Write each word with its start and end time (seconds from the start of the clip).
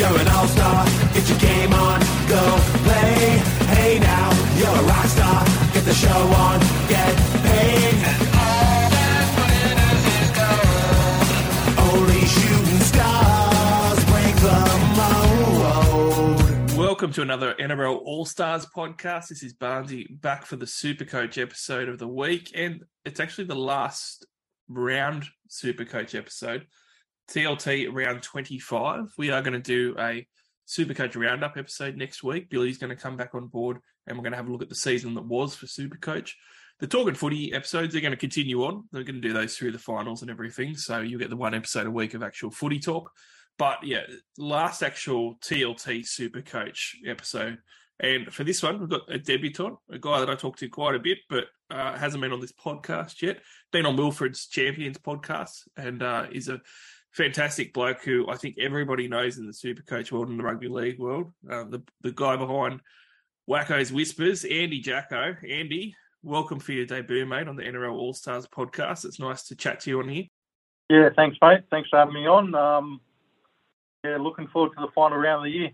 You're 0.00 0.18
an 0.18 0.28
all-star, 0.28 0.86
get 1.12 1.28
your 1.28 1.38
game 1.38 1.74
on, 1.74 2.00
go 2.26 2.40
play. 2.84 3.36
Hey 3.68 3.98
now, 3.98 4.30
you're 4.56 4.66
a 4.66 4.82
rock 4.84 5.04
star, 5.04 5.44
get 5.74 5.84
the 5.84 5.92
show 5.92 6.08
on, 6.08 6.58
get 6.88 7.16
paid. 7.44 7.94
And 8.00 8.28
all 8.32 8.88
that 8.96 9.28
matters 9.36 10.04
is 10.16 10.30
gold. 10.40 11.92
Only 11.92 12.24
shooting 12.24 12.80
stars 12.80 14.02
break 14.06 14.36
the 14.36 14.60
mold. 16.72 16.78
Welcome 16.78 17.12
to 17.12 17.20
another 17.20 17.54
NRL 17.60 18.00
All 18.02 18.24
Stars 18.24 18.64
podcast. 18.74 19.28
This 19.28 19.42
is 19.42 19.52
Barnsey 19.52 20.18
back 20.18 20.46
for 20.46 20.56
the 20.56 20.64
Supercoach 20.64 21.36
episode 21.36 21.90
of 21.90 21.98
the 21.98 22.08
week, 22.08 22.52
and 22.54 22.84
it's 23.04 23.20
actually 23.20 23.48
the 23.48 23.54
last 23.54 24.24
round 24.66 25.26
Supercoach 25.50 26.14
episode, 26.14 26.66
TLT 27.30 27.88
round 27.92 28.22
25. 28.22 29.12
We 29.16 29.30
are 29.30 29.40
going 29.40 29.52
to 29.52 29.60
do 29.60 29.94
a 29.98 30.26
Supercoach 30.66 31.16
roundup 31.16 31.56
episode 31.56 31.96
next 31.96 32.24
week. 32.24 32.50
Billy's 32.50 32.78
going 32.78 32.94
to 32.94 33.00
come 33.00 33.16
back 33.16 33.34
on 33.34 33.46
board, 33.46 33.78
and 34.06 34.16
we're 34.16 34.22
going 34.22 34.32
to 34.32 34.36
have 34.36 34.48
a 34.48 34.52
look 34.52 34.62
at 34.62 34.68
the 34.68 34.74
season 34.74 35.14
that 35.14 35.24
was 35.24 35.54
for 35.54 35.66
Supercoach. 35.66 36.32
The 36.80 36.88
Talking 36.88 37.14
Footy 37.14 37.52
episodes 37.52 37.94
are 37.94 38.00
going 38.00 38.12
to 38.12 38.16
continue 38.16 38.64
on. 38.64 38.88
They're 38.90 39.04
going 39.04 39.20
to 39.20 39.28
do 39.28 39.32
those 39.32 39.56
through 39.56 39.72
the 39.72 39.78
finals 39.78 40.22
and 40.22 40.30
everything, 40.30 40.76
so 40.76 41.00
you'll 41.00 41.20
get 41.20 41.30
the 41.30 41.36
one 41.36 41.54
episode 41.54 41.86
a 41.86 41.90
week 41.90 42.14
of 42.14 42.22
actual 42.24 42.50
footy 42.50 42.80
talk. 42.80 43.12
But 43.58 43.84
yeah, 43.84 44.02
last 44.36 44.82
actual 44.82 45.36
TLT 45.36 46.06
Super 46.06 46.42
Coach 46.42 46.96
episode. 47.06 47.58
And 48.00 48.32
for 48.32 48.44
this 48.44 48.62
one, 48.62 48.80
we've 48.80 48.88
got 48.88 49.02
a 49.12 49.18
debutant, 49.18 49.76
a 49.90 49.98
guy 49.98 50.20
that 50.20 50.30
I 50.30 50.34
talked 50.34 50.60
to 50.60 50.68
quite 50.68 50.94
a 50.94 50.98
bit, 50.98 51.18
but 51.28 51.44
uh, 51.70 51.96
hasn't 51.96 52.22
been 52.22 52.32
on 52.32 52.40
this 52.40 52.52
podcast 52.52 53.20
yet. 53.20 53.40
Been 53.72 53.84
on 53.84 53.96
Wilfred's 53.96 54.46
Champions 54.46 54.96
podcast 54.96 55.68
and 55.76 56.02
uh, 56.02 56.26
is 56.32 56.48
a 56.48 56.62
fantastic 57.12 57.72
bloke 57.72 58.02
who 58.04 58.28
I 58.28 58.36
think 58.36 58.56
everybody 58.58 59.08
knows 59.08 59.38
in 59.38 59.46
the 59.46 59.52
Super 59.52 59.82
Coach 59.82 60.12
world 60.12 60.28
and 60.28 60.38
the 60.38 60.44
rugby 60.44 60.68
league 60.68 60.98
world. 60.98 61.32
Uh, 61.48 61.64
the, 61.64 61.82
the 62.02 62.12
guy 62.12 62.36
behind 62.36 62.80
Jacko's 63.48 63.92
Whispers, 63.92 64.44
Andy 64.44 64.80
Jacko. 64.80 65.36
Andy, 65.48 65.94
welcome 66.22 66.60
for 66.60 66.72
your 66.72 66.86
debut, 66.86 67.26
mate, 67.26 67.48
on 67.48 67.56
the 67.56 67.64
NRL 67.64 67.92
All 67.92 68.14
Stars 68.14 68.46
podcast. 68.46 69.04
It's 69.04 69.18
nice 69.18 69.44
to 69.44 69.56
chat 69.56 69.80
to 69.80 69.90
you 69.90 70.00
on 70.00 70.08
here. 70.08 70.24
Yeah, 70.88 71.08
thanks, 71.14 71.36
mate. 71.42 71.62
Thanks 71.70 71.88
for 71.88 71.98
having 71.98 72.14
me 72.14 72.26
on. 72.26 72.54
Um, 72.54 73.00
yeah, 74.04 74.16
looking 74.16 74.48
forward 74.48 74.72
to 74.76 74.86
the 74.86 74.92
final 74.94 75.18
round 75.18 75.46
of 75.46 75.52
the 75.52 75.58
year. 75.58 75.70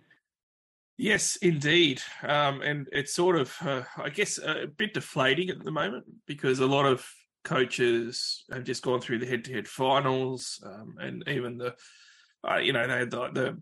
Yes, 0.98 1.36
indeed. 1.36 2.00
Um, 2.22 2.62
and 2.62 2.88
it's 2.92 3.14
sort 3.14 3.36
of, 3.36 3.54
uh, 3.60 3.82
I 3.98 4.08
guess, 4.08 4.38
a 4.38 4.66
bit 4.66 4.94
deflating 4.94 5.50
at 5.50 5.62
the 5.62 5.70
moment 5.70 6.06
because 6.26 6.58
a 6.60 6.66
lot 6.66 6.86
of 6.86 7.06
coaches 7.46 8.44
have 8.52 8.64
just 8.64 8.82
gone 8.82 9.00
through 9.00 9.20
the 9.20 9.26
head-to-head 9.26 9.66
finals, 9.66 10.62
um, 10.66 10.96
and 10.98 11.24
even 11.28 11.56
the, 11.56 11.74
uh, 12.46 12.58
you 12.58 12.72
know, 12.74 12.86
they 12.86 12.98
had 12.98 13.10
the, 13.10 13.30
the 13.32 13.60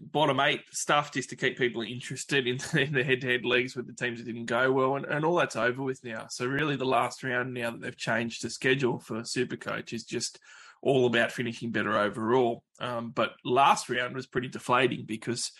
bottom 0.00 0.40
eight 0.40 0.62
stuff 0.72 1.12
just 1.12 1.30
to 1.30 1.36
keep 1.36 1.56
people 1.56 1.82
interested 1.82 2.48
in, 2.48 2.58
in 2.76 2.92
the 2.92 3.04
head-to-head 3.04 3.44
leagues 3.44 3.76
with 3.76 3.86
the 3.86 3.92
teams 3.92 4.18
that 4.18 4.26
didn't 4.26 4.46
go 4.46 4.72
well, 4.72 4.96
and, 4.96 5.04
and 5.04 5.24
all 5.24 5.36
that's 5.36 5.54
over 5.56 5.82
with 5.82 6.02
now. 6.02 6.26
So 6.28 6.46
really, 6.46 6.76
the 6.76 6.84
last 6.84 7.22
round 7.22 7.54
now 7.54 7.70
that 7.70 7.80
they've 7.80 7.96
changed 7.96 8.42
the 8.42 8.50
schedule 8.50 8.98
for 8.98 9.20
Supercoach 9.20 9.92
is 9.92 10.04
just 10.04 10.40
all 10.82 11.06
about 11.06 11.32
finishing 11.32 11.70
better 11.70 11.96
overall. 11.96 12.62
Um, 12.80 13.10
but 13.10 13.32
last 13.44 13.88
round 13.88 14.14
was 14.14 14.26
pretty 14.26 14.48
deflating 14.48 15.04
because 15.06 15.52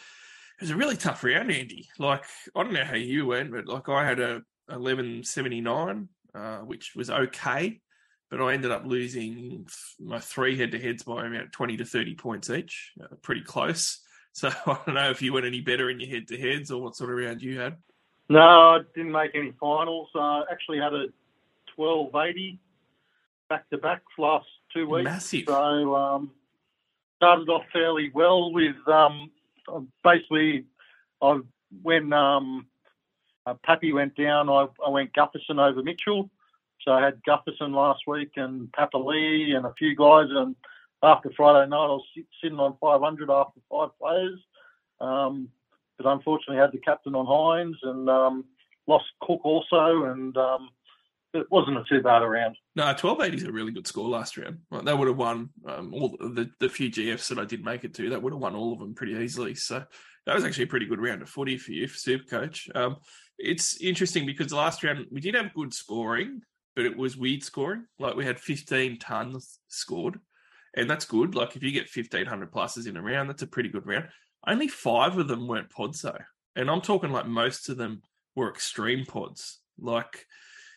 it 0.58 0.64
was 0.64 0.70
a 0.70 0.76
really 0.76 0.96
tough 0.96 1.24
round, 1.24 1.50
Andy. 1.50 1.88
Like 1.98 2.24
I 2.54 2.62
don't 2.62 2.72
know 2.72 2.84
how 2.84 2.96
you 2.96 3.26
went, 3.26 3.52
but 3.52 3.66
like 3.66 3.88
I 3.88 4.06
had 4.06 4.20
a 4.20 4.42
eleven 4.70 5.22
seventy 5.24 5.60
nine, 5.60 6.08
uh, 6.34 6.58
which 6.58 6.94
was 6.94 7.10
okay, 7.10 7.80
but 8.30 8.40
I 8.40 8.54
ended 8.54 8.70
up 8.70 8.84
losing 8.84 9.66
my 10.00 10.18
three 10.18 10.56
head 10.56 10.72
to 10.72 10.78
heads 10.78 11.02
by 11.02 11.26
about 11.26 11.52
twenty 11.52 11.76
to 11.76 11.84
thirty 11.84 12.14
points 12.14 12.50
each, 12.50 12.92
uh, 13.02 13.14
pretty 13.22 13.42
close. 13.42 14.00
So 14.36 14.48
I 14.48 14.78
don't 14.84 14.94
know 14.96 15.08
if 15.08 15.22
you 15.22 15.32
went 15.32 15.46
any 15.46 15.62
better 15.62 15.88
in 15.88 15.98
your 15.98 16.10
head 16.10 16.28
to 16.28 16.36
heads 16.36 16.70
or 16.70 16.82
what 16.82 16.94
sort 16.94 17.08
of 17.08 17.16
round 17.16 17.40
you 17.40 17.58
had. 17.58 17.78
No, 18.28 18.38
I 18.38 18.80
didn't 18.94 19.12
make 19.12 19.30
any 19.34 19.54
finals. 19.58 20.10
I 20.14 20.40
uh, 20.40 20.44
actually 20.52 20.76
had 20.76 20.92
a 20.92 21.06
twelve 21.74 22.14
eighty 22.14 22.58
back 23.48 23.68
to 23.70 23.78
back 23.78 24.02
last 24.18 24.46
two 24.74 24.88
weeks. 24.88 25.04
Massive. 25.04 25.44
So 25.46 25.94
um, 25.96 26.32
started 27.16 27.48
off 27.48 27.64
fairly 27.72 28.10
well 28.14 28.52
with 28.52 28.76
um, 28.86 29.30
basically 30.04 30.64
I 31.22 31.40
when 31.82 32.12
um, 32.12 32.66
uh, 33.46 33.54
Pappy 33.64 33.92
went 33.92 34.16
down, 34.16 34.48
I, 34.48 34.66
I 34.84 34.90
went 34.90 35.12
Gutherson 35.12 35.58
over 35.58 35.82
Mitchell. 35.82 36.30
So 36.82 36.92
I 36.92 37.04
had 37.04 37.22
Gutherson 37.26 37.74
last 37.74 38.02
week 38.06 38.32
and 38.36 38.70
Papali'i 38.72 39.56
and 39.56 39.66
a 39.66 39.74
few 39.78 39.96
guys. 39.96 40.26
And 40.30 40.56
after 41.02 41.30
Friday 41.36 41.68
night, 41.68 41.76
I 41.76 41.86
was 41.86 42.04
sitting 42.42 42.58
on 42.58 42.76
500 42.80 43.30
after 43.30 43.60
five 43.70 43.90
players. 44.00 44.38
Um, 45.00 45.48
but 45.96 46.06
unfortunately, 46.06 46.58
I 46.58 46.62
had 46.62 46.72
the 46.72 46.78
captain 46.78 47.14
on 47.14 47.26
Hynes 47.26 47.76
and 47.82 48.10
um, 48.10 48.44
lost 48.86 49.06
Cook 49.20 49.44
also. 49.44 50.04
And 50.04 50.36
um, 50.36 50.68
it 51.32 51.46
wasn't 51.50 51.78
a 51.78 51.84
too 51.88 52.02
bad 52.02 52.22
a 52.22 52.26
round. 52.26 52.56
No, 52.74 52.92
twelve 52.94 53.20
eighty 53.20 53.36
is 53.36 53.44
a 53.44 53.52
really 53.52 53.72
good 53.72 53.86
score 53.86 54.08
last 54.08 54.36
round. 54.36 54.58
Like, 54.70 54.84
they 54.84 54.94
would 54.94 55.08
have 55.08 55.16
won 55.16 55.50
um, 55.66 55.94
all 55.94 56.16
the 56.18 56.50
the 56.60 56.68
few 56.68 56.90
GFs 56.90 57.28
that 57.28 57.38
I 57.38 57.44
did 57.44 57.64
make 57.64 57.84
it 57.84 57.94
to. 57.94 58.10
That 58.10 58.22
would 58.22 58.32
have 58.32 58.40
won 58.40 58.54
all 58.54 58.72
of 58.72 58.78
them 58.78 58.94
pretty 58.94 59.14
easily. 59.14 59.54
So 59.54 59.84
that 60.26 60.34
was 60.34 60.44
actually 60.44 60.64
a 60.64 60.68
pretty 60.68 60.86
good 60.86 61.00
round 61.00 61.22
of 61.22 61.28
footy 61.28 61.58
for 61.58 61.72
you 61.72 61.88
for 61.88 61.96
Supercoach. 61.96 62.74
Um, 62.74 62.96
it's 63.38 63.80
interesting 63.80 64.26
because 64.26 64.52
last 64.52 64.82
round 64.82 65.06
we 65.10 65.20
did 65.20 65.34
have 65.34 65.54
good 65.54 65.74
scoring, 65.74 66.42
but 66.74 66.84
it 66.84 66.96
was 66.96 67.16
weird 67.16 67.42
scoring. 67.42 67.86
Like 67.98 68.16
we 68.16 68.24
had 68.24 68.40
fifteen 68.40 68.98
tons 68.98 69.58
scored, 69.68 70.18
and 70.76 70.88
that's 70.88 71.04
good. 71.04 71.34
Like 71.34 71.56
if 71.56 71.62
you 71.62 71.70
get 71.70 71.88
fifteen 71.88 72.26
hundred 72.26 72.52
pluses 72.52 72.86
in 72.86 72.96
a 72.96 73.02
round, 73.02 73.28
that's 73.28 73.42
a 73.42 73.46
pretty 73.46 73.68
good 73.68 73.86
round. 73.86 74.08
Only 74.46 74.68
five 74.68 75.18
of 75.18 75.28
them 75.28 75.48
weren't 75.48 75.70
pods 75.70 76.02
though, 76.02 76.18
and 76.54 76.70
I'm 76.70 76.80
talking 76.80 77.10
like 77.10 77.26
most 77.26 77.68
of 77.68 77.76
them 77.76 78.02
were 78.34 78.50
extreme 78.50 79.04
pods. 79.04 79.60
Like 79.78 80.26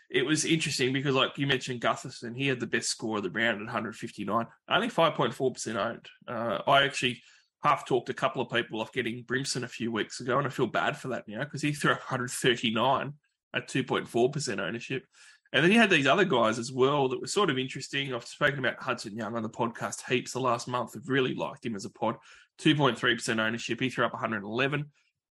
it 0.09 0.25
was 0.25 0.43
interesting 0.43 0.91
because, 0.91 1.13
like 1.13 1.37
you 1.37 1.45
mentioned, 1.45 1.81
Gutherson, 1.81 2.35
he 2.35 2.47
had 2.47 2.59
the 2.59 2.67
best 2.67 2.89
score 2.89 3.17
of 3.17 3.23
the 3.23 3.29
round 3.29 3.61
at 3.61 3.65
159, 3.65 4.47
only 4.67 4.89
5.4% 4.89 5.75
owned. 5.75 6.09
Uh, 6.27 6.59
I 6.65 6.83
actually 6.83 7.21
half 7.63 7.85
talked 7.85 8.09
a 8.09 8.13
couple 8.13 8.41
of 8.41 8.49
people 8.49 8.81
off 8.81 8.93
getting 8.93 9.23
Brimson 9.23 9.63
a 9.63 9.67
few 9.67 9.91
weeks 9.91 10.19
ago, 10.19 10.37
and 10.37 10.47
I 10.47 10.49
feel 10.49 10.67
bad 10.67 10.97
for 10.97 11.09
that 11.09 11.27
now 11.27 11.43
because 11.43 11.61
he 11.61 11.73
threw 11.73 11.91
139 11.91 13.13
at 13.53 13.67
2.4% 13.67 14.59
ownership. 14.59 15.05
And 15.51 15.63
then 15.63 15.71
you 15.71 15.79
had 15.79 15.89
these 15.89 16.07
other 16.07 16.25
guys 16.25 16.59
as 16.59 16.71
well 16.71 17.09
that 17.09 17.19
were 17.19 17.27
sort 17.27 17.49
of 17.49 17.57
interesting. 17.57 18.13
I've 18.13 18.25
spoken 18.25 18.59
about 18.59 18.81
Hudson 18.81 19.15
Young 19.15 19.35
on 19.35 19.41
the 19.41 19.49
podcast 19.49 20.07
heaps 20.07 20.33
the 20.33 20.39
last 20.39 20.67
month. 20.67 20.91
I've 20.95 21.09
really 21.09 21.33
liked 21.33 21.65
him 21.65 21.75
as 21.75 21.85
a 21.85 21.89
pod. 21.89 22.17
2.3% 22.61 23.39
ownership. 23.39 23.79
He 23.79 23.89
threw 23.89 24.05
up 24.05 24.13
111. 24.13 24.85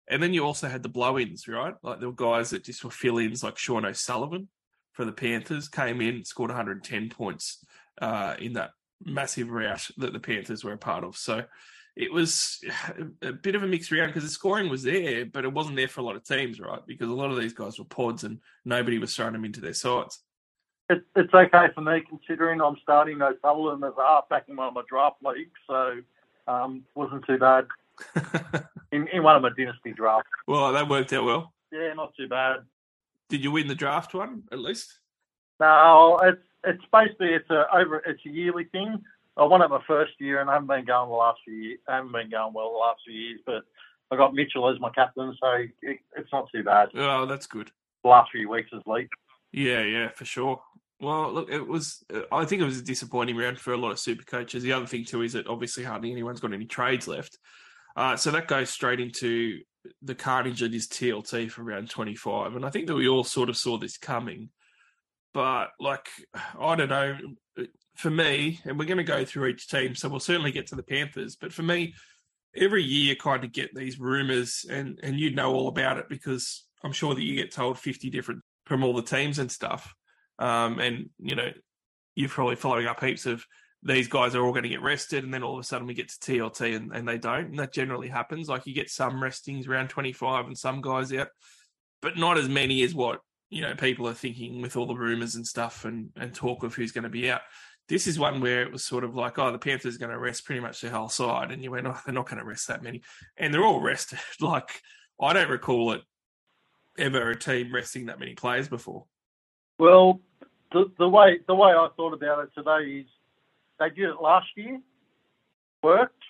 And 0.09 0.23
then 0.23 0.33
you 0.33 0.43
also 0.43 0.67
had 0.67 0.83
the 0.83 0.89
blow 0.89 1.17
ins, 1.17 1.47
right? 1.47 1.73
Like 1.83 1.99
there 1.99 2.09
were 2.09 2.15
guys 2.15 2.49
that 2.49 2.65
just 2.65 2.83
were 2.83 2.91
fill 2.91 3.19
ins 3.19 3.43
like 3.43 3.57
Sean 3.57 3.85
O'Sullivan 3.85 4.49
for 4.93 5.05
the 5.05 5.13
Panthers, 5.13 5.69
came 5.69 6.01
in, 6.01 6.25
scored 6.25 6.49
110 6.49 7.09
points 7.09 7.63
uh, 8.01 8.35
in 8.39 8.53
that 8.53 8.71
massive 9.05 9.49
rout 9.49 9.87
that 9.97 10.11
the 10.11 10.19
Panthers 10.19 10.63
were 10.63 10.73
a 10.73 10.77
part 10.77 11.03
of. 11.03 11.15
So 11.15 11.43
it 11.99 12.11
was 12.11 12.63
a 13.21 13.33
bit 13.33 13.55
of 13.55 13.63
a 13.63 13.67
mixed 13.67 13.91
round 13.91 14.07
because 14.07 14.23
the 14.23 14.29
scoring 14.29 14.69
was 14.69 14.83
there, 14.83 15.25
but 15.25 15.43
it 15.43 15.53
wasn't 15.53 15.75
there 15.75 15.87
for 15.87 16.01
a 16.01 16.03
lot 16.03 16.15
of 16.15 16.23
teams, 16.23 16.59
right? 16.59 16.85
Because 16.87 17.09
a 17.09 17.13
lot 17.13 17.29
of 17.29 17.37
these 17.37 17.53
guys 17.53 17.77
were 17.77 17.85
pods 17.85 18.23
and 18.23 18.39
nobody 18.65 18.97
was 18.97 19.15
throwing 19.15 19.33
them 19.33 19.45
into 19.45 19.61
their 19.61 19.73
sides. 19.73 20.23
It, 20.89 21.03
it's 21.15 21.33
okay 21.33 21.67
for 21.75 21.81
me 21.81 22.01
considering 22.09 22.61
I'm 22.61 22.77
starting 22.81 23.21
O'Sullivan 23.21 23.83
as 23.83 23.93
a 23.99 24.01
halfback 24.01 24.45
in 24.47 24.55
one 24.55 24.69
of 24.69 24.73
my 24.73 24.81
draft 24.89 25.17
leagues, 25.23 25.51
so 25.67 25.99
um, 26.47 26.83
wasn't 26.95 27.25
too 27.27 27.37
bad 27.37 27.67
in, 28.91 29.07
in 29.09 29.21
one 29.21 29.35
of 29.35 29.43
my 29.43 29.51
dynasty 29.55 29.91
drafts. 29.91 30.29
Well, 30.47 30.73
that 30.73 30.89
worked 30.89 31.13
out 31.13 31.25
well. 31.25 31.53
Yeah, 31.71 31.93
not 31.93 32.15
too 32.15 32.27
bad. 32.27 32.61
Did 33.27 33.43
you 33.43 33.51
win 33.51 33.67
the 33.67 33.75
draft 33.75 34.15
one 34.15 34.43
at 34.51 34.57
least? 34.57 34.97
No, 35.59 36.17
it's 36.23 36.41
it's 36.63 36.83
basically 36.91 37.33
it's 37.33 37.49
a 37.51 37.65
over 37.71 37.97
it's 37.97 38.25
a 38.25 38.29
yearly 38.29 38.63
thing. 38.63 39.03
I 39.39 39.45
won 39.45 39.61
it 39.61 39.69
my 39.69 39.81
first 39.87 40.13
year 40.19 40.41
and 40.41 40.49
I 40.49 40.53
haven't 40.53 40.67
been 40.67 40.85
going 40.85 41.09
the 41.09 41.15
last 41.15 41.39
few 41.45 41.55
years. 41.55 41.79
I 41.87 41.95
haven't 41.95 42.11
been 42.11 42.29
going 42.29 42.53
well 42.53 42.71
the 42.71 42.77
last 42.77 43.01
few 43.05 43.15
years, 43.15 43.39
but 43.45 43.63
I 44.11 44.17
got 44.17 44.33
Mitchell 44.33 44.69
as 44.69 44.79
my 44.79 44.89
captain, 44.89 45.35
so 45.39 45.47
it, 45.81 45.99
it's 46.15 46.31
not 46.31 46.49
too 46.53 46.63
bad. 46.63 46.89
Oh, 46.95 47.25
that's 47.25 47.47
good. 47.47 47.71
The 48.03 48.09
last 48.09 48.31
few 48.31 48.49
weeks 48.49 48.69
is 48.73 48.81
late. 48.85 49.07
Yeah, 49.51 49.81
yeah, 49.83 50.09
for 50.09 50.25
sure. 50.25 50.61
Well, 51.01 51.31
look, 51.31 51.49
it 51.49 51.65
was. 51.65 52.03
I 52.31 52.43
think 52.45 52.61
it 52.61 52.65
was 52.65 52.79
a 52.79 52.83
disappointing 52.83 53.37
round 53.37 53.59
for 53.59 53.71
a 53.71 53.77
lot 53.77 53.91
of 53.91 53.99
super 53.99 54.23
coaches. 54.23 54.63
The 54.63 54.73
other 54.73 54.85
thing 54.85 55.05
too 55.05 55.21
is 55.21 55.33
that 55.33 55.47
obviously 55.47 55.83
hardly 55.83 56.11
anyone's 56.11 56.41
got 56.41 56.53
any 56.53 56.65
trades 56.65 57.07
left, 57.07 57.37
uh, 57.95 58.17
so 58.17 58.31
that 58.31 58.47
goes 58.47 58.69
straight 58.69 58.99
into 58.99 59.59
the 60.01 60.15
carnage 60.15 60.59
that 60.59 60.73
is 60.73 60.87
TLT 60.87 61.51
for 61.51 61.63
round 61.63 61.89
twenty 61.89 62.15
five. 62.15 62.55
And 62.55 62.65
I 62.65 62.69
think 62.69 62.87
that 62.87 62.95
we 62.95 63.07
all 63.07 63.23
sort 63.23 63.49
of 63.49 63.55
saw 63.55 63.77
this 63.77 63.97
coming, 63.97 64.49
but 65.33 65.69
like 65.79 66.07
I 66.59 66.75
don't 66.75 66.89
know. 66.89 67.17
For 67.99 68.09
me, 68.09 68.61
and 68.63 68.79
we're 68.79 68.85
going 68.85 68.97
to 68.97 69.03
go 69.03 69.25
through 69.25 69.47
each 69.47 69.67
team, 69.67 69.93
so 69.93 70.07
we'll 70.07 70.21
certainly 70.21 70.53
get 70.53 70.67
to 70.67 70.75
the 70.75 70.83
Panthers. 70.83 71.35
But 71.35 71.51
for 71.51 71.63
me, 71.63 71.95
every 72.55 72.81
year 72.81 73.15
kind 73.15 73.43
of 73.43 73.51
get 73.51 73.75
these 73.75 73.99
rumors, 73.99 74.65
and 74.69 74.99
and 75.03 75.19
you 75.19 75.35
know 75.35 75.53
all 75.53 75.67
about 75.67 75.97
it 75.97 76.07
because 76.07 76.65
I'm 76.81 76.93
sure 76.93 77.13
that 77.13 77.23
you 77.23 77.35
get 77.35 77.51
told 77.51 77.77
fifty 77.77 78.09
different 78.09 78.41
from 78.65 78.83
all 78.83 78.93
the 78.93 79.01
teams 79.01 79.37
and 79.37 79.51
stuff. 79.51 79.93
Um, 80.37 80.79
and 80.79 81.09
you 81.19 81.35
know, 81.35 81.49
you're 82.15 82.29
probably 82.29 82.55
following 82.55 82.87
up 82.87 83.03
heaps 83.03 83.25
of 83.25 83.45
these 83.83 84.07
guys 84.07 84.35
are 84.35 84.43
all 84.43 84.51
going 84.51 84.63
to 84.63 84.69
get 84.69 84.81
rested, 84.81 85.23
and 85.23 85.33
then 85.33 85.43
all 85.43 85.55
of 85.55 85.59
a 85.59 85.63
sudden 85.63 85.87
we 85.87 85.93
get 85.93 86.09
to 86.09 86.19
TLT 86.19 86.75
and, 86.75 86.93
and 86.93 87.07
they 87.07 87.17
don't. 87.17 87.47
And 87.47 87.59
that 87.59 87.73
generally 87.73 88.09
happens. 88.09 88.49
Like 88.49 88.65
you 88.65 88.73
get 88.73 88.89
some 88.89 89.21
restings 89.21 89.67
around 89.67 89.89
25 89.89 90.47
and 90.47 90.57
some 90.57 90.81
guys 90.81 91.13
out, 91.13 91.29
but 92.01 92.17
not 92.17 92.37
as 92.37 92.49
many 92.49 92.81
as 92.83 92.93
what 92.93 93.19
you 93.49 93.61
know 93.61 93.73
people 93.75 94.07
are 94.07 94.13
thinking 94.13 94.61
with 94.61 94.77
all 94.77 94.85
the 94.85 94.95
rumors 94.95 95.35
and 95.35 95.47
stuff 95.47 95.83
and 95.83 96.11
and 96.15 96.35
talk 96.35 96.63
of 96.63 96.75
who's 96.75 96.91
going 96.91 97.03
to 97.03 97.09
be 97.09 97.29
out. 97.29 97.41
This 97.89 98.07
is 98.07 98.19
one 98.19 98.39
where 98.39 98.61
it 98.61 98.71
was 98.71 98.85
sort 98.85 99.03
of 99.03 99.15
like, 99.15 99.39
oh, 99.39 99.51
the 99.51 99.57
Panthers 99.57 99.95
are 99.95 99.99
going 99.99 100.11
to 100.11 100.19
rest 100.19 100.45
pretty 100.45 100.61
much 100.61 100.79
the 100.79 100.91
whole 100.91 101.09
side, 101.09 101.51
and 101.51 101.63
you 101.63 101.71
went, 101.71 101.87
oh, 101.87 101.97
they're 102.05 102.13
not 102.13 102.29
going 102.29 102.39
to 102.39 102.45
rest 102.45 102.67
that 102.67 102.83
many, 102.83 103.01
and 103.35 103.53
they're 103.53 103.65
all 103.65 103.81
rested. 103.81 104.19
like 104.39 104.81
I 105.19 105.33
don't 105.33 105.49
recall 105.49 105.91
it 105.93 106.01
ever 106.97 107.31
a 107.31 107.37
team 107.37 107.73
resting 107.73 108.05
that 108.05 108.19
many 108.19 108.35
players 108.35 108.67
before. 108.67 109.05
Well, 109.79 110.21
the, 110.71 110.91
the 110.97 111.09
way 111.09 111.39
the 111.47 111.55
way 111.55 111.71
I 111.71 111.87
thought 111.97 112.13
about 112.13 112.43
it 112.43 112.49
today 112.55 112.99
is 112.99 113.07
they 113.79 113.89
did 113.89 114.09
it 114.09 114.21
last 114.21 114.47
year, 114.55 114.79
worked, 115.81 116.23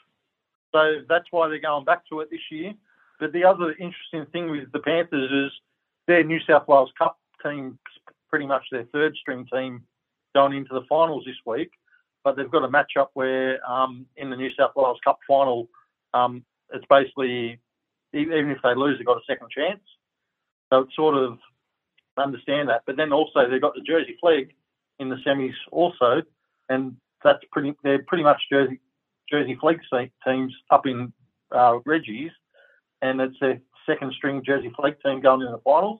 so 0.72 1.02
that's 1.08 1.26
why 1.32 1.48
they're 1.48 1.60
going 1.60 1.86
back 1.86 2.08
to 2.10 2.22
it 2.22 2.30
this 2.32 2.40
year. 2.52 2.74
But 3.20 3.34
the 3.34 3.44
other 3.44 3.72
interesting 3.72 4.26
thing 4.32 4.50
with 4.50 4.72
the 4.72 4.80
Panthers 4.80 5.32
is 5.32 5.52
their 6.08 6.24
New 6.24 6.40
South 6.48 6.68
Wales 6.68 6.92
Cup 6.98 7.18
team, 7.44 7.78
pretty 8.30 8.46
much 8.46 8.64
their 8.72 8.86
third 8.94 9.16
string 9.18 9.46
team, 9.52 9.84
going 10.36 10.54
into 10.54 10.74
the 10.74 10.86
finals 10.88 11.24
this 11.26 11.36
week. 11.46 11.72
But 12.24 12.36
they've 12.36 12.52
got 12.52 12.66
a 12.66 12.70
match 12.70 12.94
up 13.00 13.12
where 13.14 13.60
um, 13.70 14.06
in 14.18 14.30
the 14.30 14.36
New 14.36 14.50
South 14.58 14.72
Wales 14.76 15.00
Cup 15.04 15.20
final, 15.28 15.70
um, 16.14 16.44
it's 16.74 16.86
basically 16.90 17.60
even 18.14 18.50
if 18.50 18.58
they 18.64 18.76
lose, 18.76 18.98
they've 18.98 19.06
got 19.06 19.18
a 19.18 19.26
second 19.28 19.50
chance. 19.52 19.82
So 20.72 20.80
it's 20.82 20.96
sort 20.96 21.16
of 21.16 21.38
understand 22.18 22.70
that. 22.70 22.84
But 22.86 22.98
then 22.98 23.14
also 23.14 23.50
they've 23.50 23.62
got 23.62 23.76
the 23.76 23.82
Jersey 23.82 24.18
Flegg 24.22 24.50
in 25.00 25.10
the 25.10 25.18
semis 25.26 25.54
also, 25.72 26.22
and 26.68 26.98
that's 27.24 27.44
pretty. 27.52 27.74
They're 27.84 28.04
pretty 28.04 28.24
much 28.24 28.42
Jersey 28.52 28.80
Jersey 29.32 29.58
Flegg 29.62 29.80
teams 30.26 30.54
up 30.70 30.86
in 30.86 31.14
uh, 31.52 31.80
Reggie's, 31.86 32.32
and 33.02 33.22
it's 33.22 33.42
a 33.42 33.60
second 33.86 34.14
string 34.14 34.44
Jersey 34.46 34.72
Flegg 34.78 34.98
team 35.04 35.22
going 35.22 35.42
in 35.42 35.52
the 35.52 35.62
finals. 35.64 36.00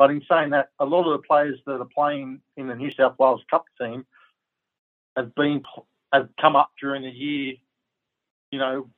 But 0.00 0.10
in 0.10 0.22
saying 0.30 0.48
that, 0.52 0.70
a 0.78 0.86
lot 0.86 1.06
of 1.06 1.20
the 1.20 1.26
players 1.28 1.58
that 1.66 1.78
are 1.78 1.88
playing 1.94 2.40
in 2.56 2.68
the 2.68 2.74
New 2.74 2.90
South 2.90 3.18
Wales 3.18 3.42
Cup 3.50 3.66
team 3.78 4.06
have 5.14 5.34
been 5.34 5.62
have 6.10 6.30
come 6.40 6.56
up 6.56 6.70
during 6.80 7.02
the 7.02 7.10
year. 7.10 7.56
You 8.50 8.60
know, 8.60 8.88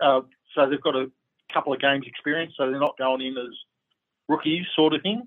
uh, 0.00 0.20
so 0.54 0.70
they've 0.70 0.80
got 0.80 0.94
a 0.94 1.10
couple 1.52 1.72
of 1.72 1.80
games 1.80 2.04
experience, 2.06 2.54
so 2.56 2.70
they're 2.70 2.78
not 2.78 2.96
going 2.96 3.22
in 3.22 3.36
as 3.36 3.52
rookies, 4.28 4.64
sort 4.76 4.94
of 4.94 5.02
thing. 5.02 5.26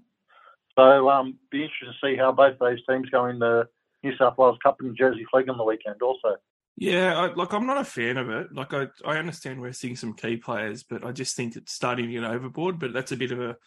So, 0.80 1.10
um, 1.10 1.38
be 1.52 1.64
interested 1.64 1.88
to 1.88 2.08
see 2.08 2.16
how 2.16 2.32
both 2.32 2.58
those 2.58 2.80
teams 2.86 3.10
go 3.10 3.26
in 3.26 3.40
the 3.40 3.68
New 4.04 4.16
South 4.16 4.38
Wales 4.38 4.58
Cup 4.64 4.78
and 4.80 4.96
Jersey 4.96 5.26
Flegg 5.30 5.50
on 5.50 5.58
the 5.58 5.66
weekend, 5.66 6.02
also. 6.02 6.38
Yeah, 6.78 7.14
I, 7.14 7.34
like 7.34 7.52
I'm 7.52 7.68
not 7.68 7.82
a 7.82 7.84
fan 7.84 8.16
of 8.16 8.30
it. 8.30 8.54
Like 8.54 8.74
I, 8.74 8.88
I 9.04 9.18
understand 9.18 9.60
we're 9.60 9.74
seeing 9.74 9.98
some 9.98 10.14
key 10.14 10.38
players, 10.38 10.84
but 10.84 11.04
I 11.04 11.12
just 11.12 11.36
think 11.36 11.58
it's 11.58 11.74
starting 11.74 12.06
to 12.06 12.12
get 12.14 12.24
overboard. 12.24 12.80
But 12.80 12.94
that's 12.94 13.12
a 13.12 13.18
bit 13.18 13.34
of 13.34 13.42
a 13.42 13.58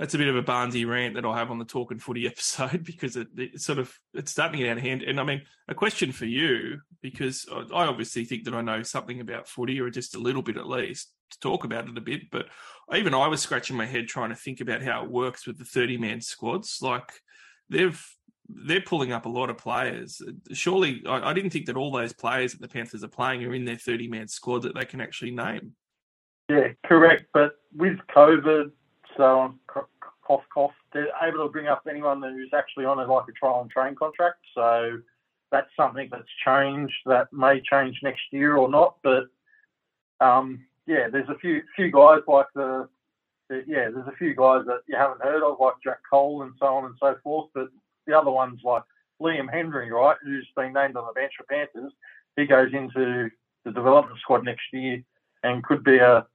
that's 0.00 0.14
a 0.14 0.18
bit 0.18 0.28
of 0.28 0.36
a 0.36 0.42
Barnesy 0.42 0.88
rant 0.88 1.14
that 1.14 1.26
I'll 1.26 1.34
have 1.34 1.50
on 1.50 1.58
the 1.58 1.64
Talking 1.66 1.98
Footy 1.98 2.26
episode 2.26 2.82
because 2.84 3.16
it, 3.16 3.28
it, 3.36 3.60
sort 3.60 3.78
of 3.78 3.94
it's 4.14 4.32
starting 4.32 4.58
to 4.58 4.64
get 4.64 4.70
out 4.70 4.78
of 4.78 4.82
hand. 4.82 5.02
And 5.02 5.20
I 5.20 5.24
mean, 5.24 5.42
a 5.68 5.74
question 5.74 6.10
for 6.10 6.24
you 6.24 6.80
because 7.02 7.46
I 7.52 7.84
obviously 7.84 8.24
think 8.24 8.44
that 8.44 8.54
I 8.54 8.62
know 8.62 8.82
something 8.82 9.20
about 9.20 9.46
footy 9.46 9.78
or 9.78 9.90
just 9.90 10.16
a 10.16 10.18
little 10.18 10.40
bit 10.40 10.56
at 10.56 10.66
least 10.66 11.12
to 11.32 11.38
talk 11.40 11.64
about 11.64 11.86
it 11.86 11.98
a 11.98 12.00
bit. 12.00 12.30
But 12.30 12.46
even 12.94 13.12
I 13.12 13.28
was 13.28 13.42
scratching 13.42 13.76
my 13.76 13.84
head 13.84 14.08
trying 14.08 14.30
to 14.30 14.36
think 14.36 14.62
about 14.62 14.82
how 14.82 15.04
it 15.04 15.10
works 15.10 15.46
with 15.46 15.58
the 15.58 15.66
30 15.66 15.98
man 15.98 16.22
squads. 16.22 16.78
Like 16.80 17.12
they've 17.68 18.02
they're 18.48 18.80
pulling 18.80 19.12
up 19.12 19.26
a 19.26 19.28
lot 19.28 19.50
of 19.50 19.58
players. 19.58 20.22
Surely, 20.52 21.02
I, 21.06 21.30
I, 21.30 21.32
didn't 21.34 21.50
think 21.50 21.66
that 21.66 21.76
all 21.76 21.92
those 21.92 22.12
players 22.12 22.50
that 22.52 22.60
the 22.60 22.66
Panthers 22.68 23.04
are 23.04 23.08
playing 23.08 23.44
are 23.44 23.54
in 23.54 23.64
their 23.64 23.76
30 23.76 24.08
man 24.08 24.26
squad 24.28 24.62
that 24.62 24.74
they 24.74 24.86
can 24.86 25.00
actually 25.00 25.30
name. 25.30 25.74
Yeah, 26.48 26.68
correct. 26.84 27.26
But 27.32 27.52
with 27.76 27.98
COVID, 28.16 28.72
so 29.16 29.54
cough, 29.66 30.42
cough, 30.52 30.70
they're 30.92 31.08
able 31.22 31.44
to 31.44 31.52
bring 31.52 31.68
up 31.68 31.82
anyone 31.88 32.22
who's 32.22 32.50
actually 32.54 32.84
on 32.84 32.98
a, 32.98 33.12
like 33.12 33.24
a 33.28 33.32
trial 33.32 33.60
and 33.60 33.70
train 33.70 33.94
contract. 33.94 34.38
So 34.54 34.98
that's 35.50 35.70
something 35.76 36.08
that's 36.10 36.28
changed 36.44 36.94
that 37.06 37.32
may 37.32 37.60
change 37.60 37.98
next 38.02 38.22
year 38.30 38.56
or 38.56 38.68
not. 38.68 38.96
But 39.02 39.24
um, 40.20 40.64
yeah, 40.86 41.08
there's 41.10 41.28
a 41.28 41.38
few 41.38 41.62
few 41.76 41.90
guys 41.90 42.20
like 42.26 42.46
the, 42.54 42.88
the, 43.48 43.64
yeah, 43.66 43.88
there's 43.90 44.06
a 44.06 44.16
few 44.18 44.34
guys 44.34 44.64
that 44.66 44.80
you 44.86 44.96
haven't 44.96 45.22
heard 45.22 45.42
of 45.42 45.58
like 45.60 45.74
Jack 45.82 45.98
Cole 46.08 46.42
and 46.42 46.52
so 46.58 46.66
on 46.66 46.84
and 46.84 46.94
so 47.00 47.16
forth. 47.22 47.50
But 47.54 47.68
the 48.06 48.16
other 48.16 48.30
ones 48.30 48.60
like 48.64 48.82
Liam 49.20 49.50
Henry, 49.50 49.90
right, 49.90 50.16
who's 50.22 50.48
been 50.56 50.72
named 50.72 50.96
on 50.96 51.06
the 51.06 51.12
bench 51.12 51.32
for 51.36 51.44
Panthers, 51.44 51.92
he 52.36 52.46
goes 52.46 52.72
into 52.72 53.30
the 53.64 53.72
development 53.72 54.18
squad 54.20 54.44
next 54.44 54.64
year 54.72 55.02
and 55.42 55.64
could 55.64 55.84
be 55.84 55.98
a 55.98 56.26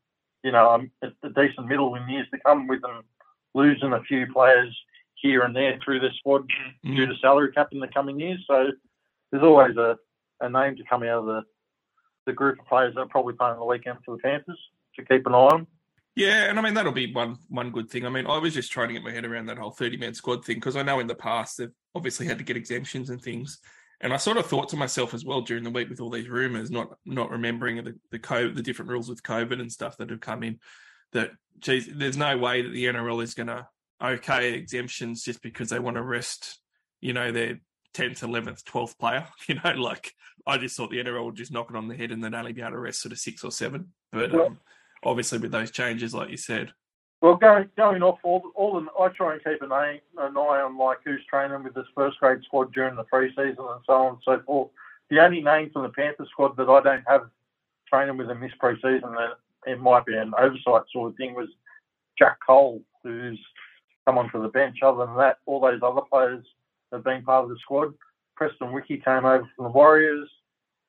you 0.46 0.52
know 0.52 0.86
a, 1.02 1.08
a 1.08 1.30
decent 1.30 1.68
middle 1.68 1.96
in 1.96 2.08
years 2.08 2.28
to 2.32 2.40
come 2.46 2.68
with 2.68 2.82
them 2.84 3.02
losing 3.56 3.94
a 3.94 4.04
few 4.04 4.28
players 4.32 4.74
here 5.16 5.42
and 5.42 5.56
there 5.56 5.80
through 5.84 6.00
the 6.00 6.10
squad 6.20 6.48
mm. 6.86 6.96
due 6.96 7.08
to 7.08 7.14
salary 7.20 7.52
cap 7.52 7.70
in 7.72 7.80
the 7.80 7.88
coming 7.88 8.20
years. 8.20 8.44
So 8.48 8.68
there's 9.32 9.44
always 9.44 9.76
a, 9.76 9.98
a 10.42 10.50
name 10.50 10.76
to 10.76 10.84
come 10.88 11.02
out 11.04 11.20
of 11.20 11.26
the 11.26 11.42
the 12.28 12.34
group 12.34 12.60
of 12.60 12.68
players 12.68 12.94
that 12.96 13.02
are 13.02 13.08
probably 13.08 13.34
playing 13.34 13.58
the 13.58 13.66
weekend 13.66 14.00
for 14.06 14.16
the 14.16 14.22
Panthers 14.22 14.60
to 14.96 15.06
keep 15.06 15.28
an 15.28 15.34
eye 15.34 15.38
on. 15.38 15.68
Yeah, 16.16 16.50
and 16.50 16.60
I 16.60 16.62
mean 16.62 16.76
that'll 16.76 16.92
be 16.92 17.12
one 17.12 17.38
one 17.50 17.72
good 17.72 17.90
thing. 17.90 18.06
I 18.06 18.10
mean, 18.10 18.28
I 18.28 18.38
was 18.38 18.54
just 18.54 18.72
trying 18.72 18.90
to 18.90 18.94
get 18.94 19.04
my 19.04 19.12
head 19.12 19.26
around 19.26 19.48
that 19.48 19.58
whole 19.58 19.72
thirty 19.72 19.98
man 19.98 20.14
squad 20.14 20.46
thing 20.46 20.58
because 20.58 20.76
I 20.76 20.84
know 20.84 21.00
in 21.00 21.08
the 21.08 21.16
past 21.16 21.58
they've 21.58 21.72
obviously 21.96 22.28
had 22.28 22.38
to 22.38 22.44
get 22.44 22.56
exemptions 22.56 23.10
and 23.10 23.22
things. 23.22 23.60
And 24.02 24.14
I 24.14 24.18
sort 24.18 24.38
of 24.38 24.46
thought 24.46 24.70
to 24.70 24.78
myself 24.78 25.14
as 25.14 25.24
well 25.24 25.42
during 25.42 25.64
the 25.64 25.70
week 25.70 25.90
with 25.90 26.02
all 26.02 26.10
these 26.10 26.28
rumours, 26.28 26.70
not 26.70 26.98
not 27.06 27.32
remembering 27.32 27.84
the 27.84 27.96
the 28.12 28.20
COVID, 28.20 28.56
the 28.56 28.62
different 28.62 28.92
rules 28.92 29.10
with 29.10 29.24
COVID 29.24 29.60
and 29.60 29.72
stuff 29.72 29.98
that 29.98 30.10
have 30.10 30.20
come 30.20 30.44
in, 30.44 30.60
that 31.14 31.32
geez, 31.60 31.88
there's 31.92 32.18
no 32.18 32.38
way 32.38 32.62
that 32.62 32.70
the 32.70 32.86
NRL 32.86 33.24
is 33.24 33.34
going 33.34 33.48
to 33.48 33.68
okay 34.04 34.54
exemptions 34.54 35.24
just 35.24 35.42
because 35.42 35.70
they 35.70 35.80
want 35.80 35.96
to 35.96 36.04
rest, 36.04 36.60
you 37.00 37.14
know, 37.14 37.32
their 37.32 37.62
10th, 37.94 38.20
11th, 38.20 38.64
12th 38.64 39.00
player. 39.00 39.28
You 39.48 39.56
know, 39.64 39.72
like 39.82 40.12
I 40.46 40.58
just 40.58 40.76
thought 40.76 40.92
the 40.92 41.04
NRL 41.04 41.26
would 41.26 41.36
just 41.36 41.52
knock 41.52 41.70
it 41.70 41.78
on 41.78 41.88
the 41.88 41.96
head 41.96 42.12
and 42.12 42.24
then 42.24 42.36
only 42.36 42.54
be 42.54 42.62
able 42.62 42.72
to 42.72 42.80
rest 42.80 43.02
sort 43.02 43.14
of 43.14 43.20
six 43.20 43.44
or 43.44 43.52
seven. 43.52 43.94
But 44.12 44.34
um, 44.34 44.60
obviously, 45.04 45.40
with 45.40 45.52
those 45.52 45.72
changes, 45.72 46.14
like 46.14 46.30
you 46.30 46.38
said. 46.38 46.74
Well, 47.25 47.38
going 47.38 47.68
going 47.75 48.04
off 48.04 48.19
all 48.22 48.51
all 48.54 48.80
the, 48.80 48.86
I 49.01 49.07
try 49.07 49.33
and 49.33 49.44
keep 49.44 49.60
an 49.63 49.72
eye 49.72 50.00
an 50.19 50.38
eye 50.38 50.62
on 50.62 50.77
like 50.77 51.00
who's 51.04 51.25
training 51.27 51.63
with 51.63 51.74
this 51.74 51.88
first 51.95 52.19
grade 52.19 52.44
squad 52.44 52.72
during 52.72 52.95
the 52.95 53.04
preseason 53.04 53.57
and 53.57 53.81
so 53.83 53.94
on 53.94 54.07
and 54.10 54.18
so 54.24 54.44
forth. 54.45 54.69
The 55.10 55.22
only 55.22 55.42
name 55.42 55.72
from 55.72 55.81
the 55.81 55.89
Panthers 55.89 56.27
squad 56.30 56.56
that 56.57 56.69
I 56.69 56.81
don't 56.81 57.04
have 57.07 57.27
training 57.92 58.18
with 58.18 58.27
them 58.27 58.42
this 58.42 58.51
preseason 58.62 59.16
that 59.16 59.39
it 59.66 59.80
might 59.80 60.06
be 60.06 60.16
an 60.16 60.33
oversight 60.38 60.84
sort 60.94 61.10
of 61.10 61.17
thing 61.17 61.34
was 61.34 61.50
Jack 62.15 62.38
Cole, 62.46 62.84
who's 63.01 63.39
come 64.05 64.20
onto 64.20 64.39
the 64.39 64.50
bench. 64.50 64.84
Other 64.84 65.08
than 65.08 65.17
that, 65.17 65.39
all 65.48 65.60
those 65.60 65.82
other 65.82 66.01
players 66.01 66.46
have 66.91 67.03
been 67.03 67.24
part 67.24 67.46
of 67.46 67.50
the 67.50 67.58
squad. 67.60 67.96
Preston 68.36 68.72
Riki 68.72 68.98
came 68.98 69.25
over 69.25 69.50
from 69.55 69.65
the 69.65 69.72
Warriors. 69.72 70.29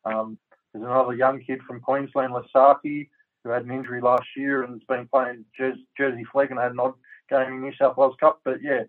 Um, 0.04 0.36
there's 0.74 0.84
another 0.84 1.14
young 1.14 1.40
kid 1.40 1.60
from 1.66 1.80
Queensland, 1.80 2.34
Lasaki, 2.34 3.08
who 3.46 3.52
had 3.52 3.64
an 3.64 3.70
injury 3.70 4.00
last 4.00 4.26
year 4.36 4.64
and 4.64 4.72
has 4.72 4.82
been 4.88 5.08
playing 5.08 5.44
Jersey 5.56 6.24
Flegg 6.32 6.50
and 6.50 6.58
had 6.58 6.72
an 6.72 6.80
odd 6.80 6.94
game 7.30 7.54
in 7.54 7.62
New 7.62 7.72
South 7.80 7.96
Wales 7.96 8.16
Cup. 8.18 8.40
But 8.44 8.60
yeah, 8.60 8.82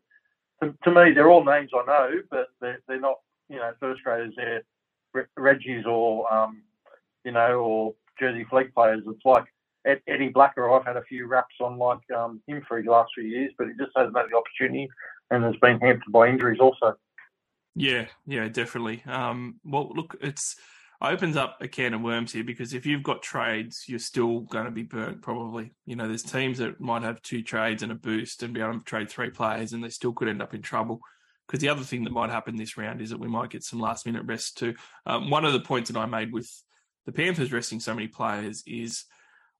to, 0.61 0.73
to 0.83 0.91
me, 0.91 1.13
they're 1.13 1.29
all 1.29 1.45
names 1.45 1.69
I 1.73 1.85
know, 1.85 2.11
but 2.31 2.47
they're, 2.59 2.79
they're 2.87 2.99
not, 2.99 3.17
you 3.49 3.57
know, 3.57 3.71
first 3.79 4.03
graders. 4.03 4.33
They're 4.35 4.63
Reggie's 5.37 5.85
or, 5.85 6.31
um, 6.33 6.63
you 7.23 7.31
know, 7.31 7.59
or 7.59 7.93
Jersey 8.19 8.45
Flegg 8.51 8.73
players. 8.73 9.03
It's 9.07 9.25
like 9.25 9.45
Eddie 9.85 10.29
Blacker, 10.29 10.71
I've 10.71 10.85
had 10.85 10.97
a 10.97 11.03
few 11.03 11.27
raps 11.27 11.55
on 11.61 11.77
like 11.77 11.99
um, 12.15 12.41
him 12.47 12.63
for 12.67 12.81
the 12.81 12.89
last 12.89 13.11
few 13.13 13.23
years, 13.25 13.51
but 13.57 13.67
he 13.67 13.73
just 13.73 13.91
hasn't 13.95 14.17
had 14.17 14.25
the 14.31 14.37
opportunity 14.37 14.89
and 15.29 15.43
has 15.43 15.55
been 15.61 15.79
hampered 15.79 16.11
by 16.11 16.27
injuries 16.27 16.59
also. 16.59 16.95
Yeah, 17.75 18.07
yeah, 18.25 18.47
definitely. 18.47 19.03
Um, 19.05 19.59
well, 19.63 19.91
look, 19.93 20.17
it's 20.19 20.55
opens 21.01 21.37
up 21.37 21.57
a 21.61 21.67
can 21.67 21.93
of 21.93 22.01
worms 22.01 22.33
here 22.33 22.43
because 22.43 22.73
if 22.73 22.85
you've 22.85 23.03
got 23.03 23.21
trades, 23.21 23.83
you're 23.87 23.99
still 23.99 24.41
going 24.41 24.65
to 24.65 24.71
be 24.71 24.83
burnt 24.83 25.21
probably. 25.21 25.73
You 25.85 25.95
know, 25.95 26.07
there's 26.07 26.23
teams 26.23 26.57
that 26.57 26.79
might 26.79 27.03
have 27.03 27.21
two 27.21 27.43
trades 27.43 27.83
and 27.83 27.91
a 27.91 27.95
boost 27.95 28.43
and 28.43 28.53
be 28.53 28.61
able 28.61 28.79
to 28.79 28.83
trade 28.83 29.09
three 29.09 29.29
players, 29.29 29.73
and 29.73 29.83
they 29.83 29.89
still 29.89 30.13
could 30.13 30.27
end 30.27 30.41
up 30.41 30.53
in 30.53 30.61
trouble. 30.61 30.99
Because 31.47 31.61
the 31.61 31.69
other 31.69 31.83
thing 31.83 32.03
that 32.03 32.11
might 32.11 32.29
happen 32.29 32.57
this 32.57 32.77
round 32.77 33.01
is 33.01 33.11
that 33.11 33.19
we 33.19 33.27
might 33.27 33.51
get 33.51 33.63
some 33.63 33.79
last 33.79 34.05
minute 34.05 34.23
rest 34.25 34.57
too. 34.57 34.75
Um, 35.05 35.29
one 35.29 35.45
of 35.45 35.53
the 35.53 35.61
points 35.61 35.89
that 35.89 35.99
I 35.99 36.05
made 36.05 36.33
with 36.33 36.51
the 37.05 37.13
Panthers 37.13 37.53
resting 37.53 37.79
so 37.79 37.93
many 37.93 38.07
players 38.07 38.63
is 38.67 39.05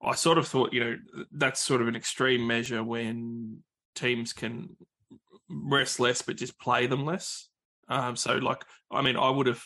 I 0.01 0.15
sort 0.15 0.37
of 0.37 0.47
thought, 0.47 0.73
you 0.73 0.83
know, 0.83 0.97
that's 1.31 1.61
sort 1.61 1.81
of 1.81 1.87
an 1.87 1.95
extreme 1.95 2.45
measure 2.45 2.83
when 2.83 3.63
teams 3.95 4.33
can 4.33 4.75
rest 5.49 5.99
less 5.99 6.21
but 6.21 6.35
just 6.35 6.59
play 6.59 6.87
them 6.87 7.05
less. 7.05 7.47
Um, 7.89 8.15
so, 8.15 8.35
like, 8.35 8.65
I 8.91 9.01
mean, 9.01 9.15
I 9.15 9.29
would 9.29 9.47
have, 9.47 9.63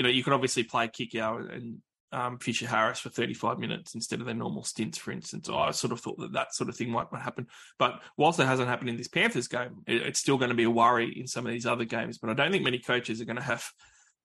you 0.00 0.02
know, 0.02 0.08
you 0.08 0.24
could 0.24 0.32
obviously 0.32 0.62
play 0.62 0.88
Kikau 0.88 1.54
and 1.54 1.82
um, 2.10 2.38
Fisher 2.38 2.66
Harris 2.66 3.00
for 3.00 3.10
35 3.10 3.58
minutes 3.58 3.94
instead 3.94 4.18
of 4.20 4.24
their 4.24 4.34
normal 4.34 4.64
stints, 4.64 4.96
for 4.96 5.12
instance. 5.12 5.50
I 5.50 5.72
sort 5.72 5.92
of 5.92 6.00
thought 6.00 6.18
that 6.20 6.32
that 6.32 6.54
sort 6.54 6.70
of 6.70 6.76
thing 6.76 6.88
might, 6.88 7.12
might 7.12 7.20
happen. 7.20 7.48
But 7.78 8.00
whilst 8.16 8.40
it 8.40 8.46
hasn't 8.46 8.70
happened 8.70 8.88
in 8.88 8.96
this 8.96 9.08
Panthers 9.08 9.46
game, 9.46 9.82
it, 9.86 10.00
it's 10.00 10.18
still 10.18 10.38
going 10.38 10.48
to 10.48 10.54
be 10.54 10.64
a 10.64 10.70
worry 10.70 11.20
in 11.20 11.26
some 11.26 11.44
of 11.44 11.52
these 11.52 11.66
other 11.66 11.84
games. 11.84 12.16
But 12.16 12.30
I 12.30 12.32
don't 12.32 12.50
think 12.50 12.64
many 12.64 12.78
coaches 12.78 13.20
are 13.20 13.26
going 13.26 13.36
to 13.36 13.42
have 13.42 13.62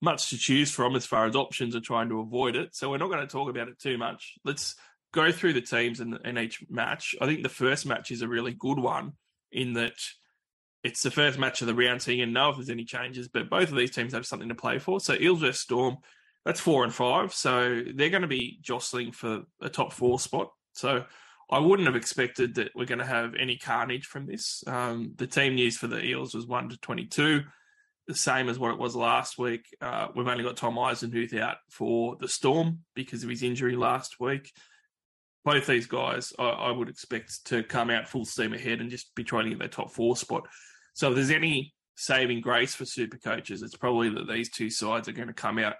much 0.02 0.30
to 0.30 0.38
choose 0.38 0.72
from 0.72 0.96
as 0.96 1.06
far 1.06 1.26
as 1.26 1.36
options 1.36 1.76
are 1.76 1.82
trying 1.82 2.08
to 2.08 2.22
avoid 2.22 2.56
it. 2.56 2.74
So 2.74 2.90
we're 2.90 3.00
not 3.00 3.10
going 3.10 3.20
to 3.20 3.28
talk 3.28 3.50
about 3.50 3.68
it 3.68 3.78
too 3.78 3.98
much. 3.98 4.36
Let's 4.46 4.78
go 5.14 5.30
through 5.34 5.54
the 5.54 5.62
teams 5.62 6.00
in, 6.00 6.18
in 6.24 6.38
each 6.38 6.64
match. 6.70 7.16
I 7.20 7.26
think 7.26 7.44
the 7.44 7.50
first 7.50 7.86
match 7.86 8.12
is 8.12 8.22
a 8.22 8.30
really 8.30 8.54
good 8.54 8.80
one 8.80 9.12
in 9.52 9.74
that 9.74 9.98
it's 10.86 11.04
the 11.04 11.12
first 11.12 11.40
match 11.40 11.62
of 11.62 11.68
the 11.68 11.76
round, 11.76 12.02
so 12.02 12.12
you 12.12 12.24
can 12.24 12.34
know 12.34 12.50
if 12.50 12.58
there's 12.58 12.70
any 12.70 12.86
changes. 12.86 13.28
But 13.28 13.50
both 13.50 13.70
of 13.70 13.76
these 13.76 13.92
teams 13.92 14.14
have 14.14 14.26
something 14.26 14.50
to 14.50 14.56
play 14.56 14.80
for. 14.80 15.00
So 15.00 15.16
Eels 15.16 15.42
versus 15.42 15.62
Storm, 15.62 15.98
that's 16.46 16.60
four 16.60 16.84
and 16.84 16.94
five. 16.94 17.34
So 17.34 17.82
they're 17.94 18.10
going 18.10 18.22
to 18.22 18.28
be 18.28 18.60
jostling 18.62 19.12
for 19.12 19.44
a 19.62 19.70
top 19.70 19.94
four 19.94 20.20
spot. 20.20 20.52
So 20.74 21.06
I 21.50 21.60
wouldn't 21.60 21.88
have 21.88 21.96
expected 21.96 22.56
that 22.56 22.72
we're 22.76 22.86
going 22.86 23.00
to 23.00 23.06
have 23.06 23.34
any 23.36 23.58
carnage 23.58 24.06
from 24.06 24.28
this. 24.28 24.64
Um, 24.68 25.14
the 25.16 25.28
team 25.28 25.56
news 25.56 25.78
for 25.78 25.88
the 25.88 26.04
Eels 26.04 26.34
was 26.36 26.46
one 26.46 26.70
to 26.70 26.78
twenty-two 26.78 27.44
the 28.08 28.16
same 28.16 28.50
as 28.50 28.60
what 28.60 28.72
it 28.72 28.80
was 28.80 28.96
last 28.96 29.38
week. 29.38 29.76
Uh, 29.82 30.08
we've 30.16 30.28
only 30.28 30.44
got 30.44 30.58
Tom 30.58 30.76
Eisenhuth 30.76 31.38
out 31.40 31.58
for 31.70 32.16
the 32.20 32.28
Storm 32.28 32.80
because 32.96 33.24
of 33.24 33.30
his 33.30 33.44
injury 33.44 33.76
last 33.76 34.20
week. 34.20 34.52
Both 35.44 35.68
these 35.68 35.88
guys, 35.88 36.34
I, 36.38 36.44
I, 36.44 36.72
would 36.72 36.90
expect 36.90 37.46
to 37.48 37.64
come 37.64 37.90
out 37.90 38.08
full 38.08 38.26
steam 38.26 38.54
ahead 38.54 38.82
and 38.82 38.90
just 38.90 39.14
be 39.16 39.24
trying 39.24 39.46
to 39.46 39.50
get 39.52 39.60
their 39.60 39.68
top 39.68 39.92
four 39.92 40.16
spot. 40.16 40.48
So 40.96 41.10
if 41.10 41.16
there's 41.16 41.30
any 41.30 41.74
saving 41.96 42.42
grace 42.42 42.74
for 42.74 42.86
super 42.86 43.18
coaches, 43.18 43.62
it's 43.62 43.76
probably 43.76 44.10
that 44.10 44.28
these 44.28 44.50
two 44.50 44.70
sides 44.70 45.08
are 45.08 45.14
going 45.14 45.28
to 45.28 45.34
come 45.34 45.60
out 45.60 45.76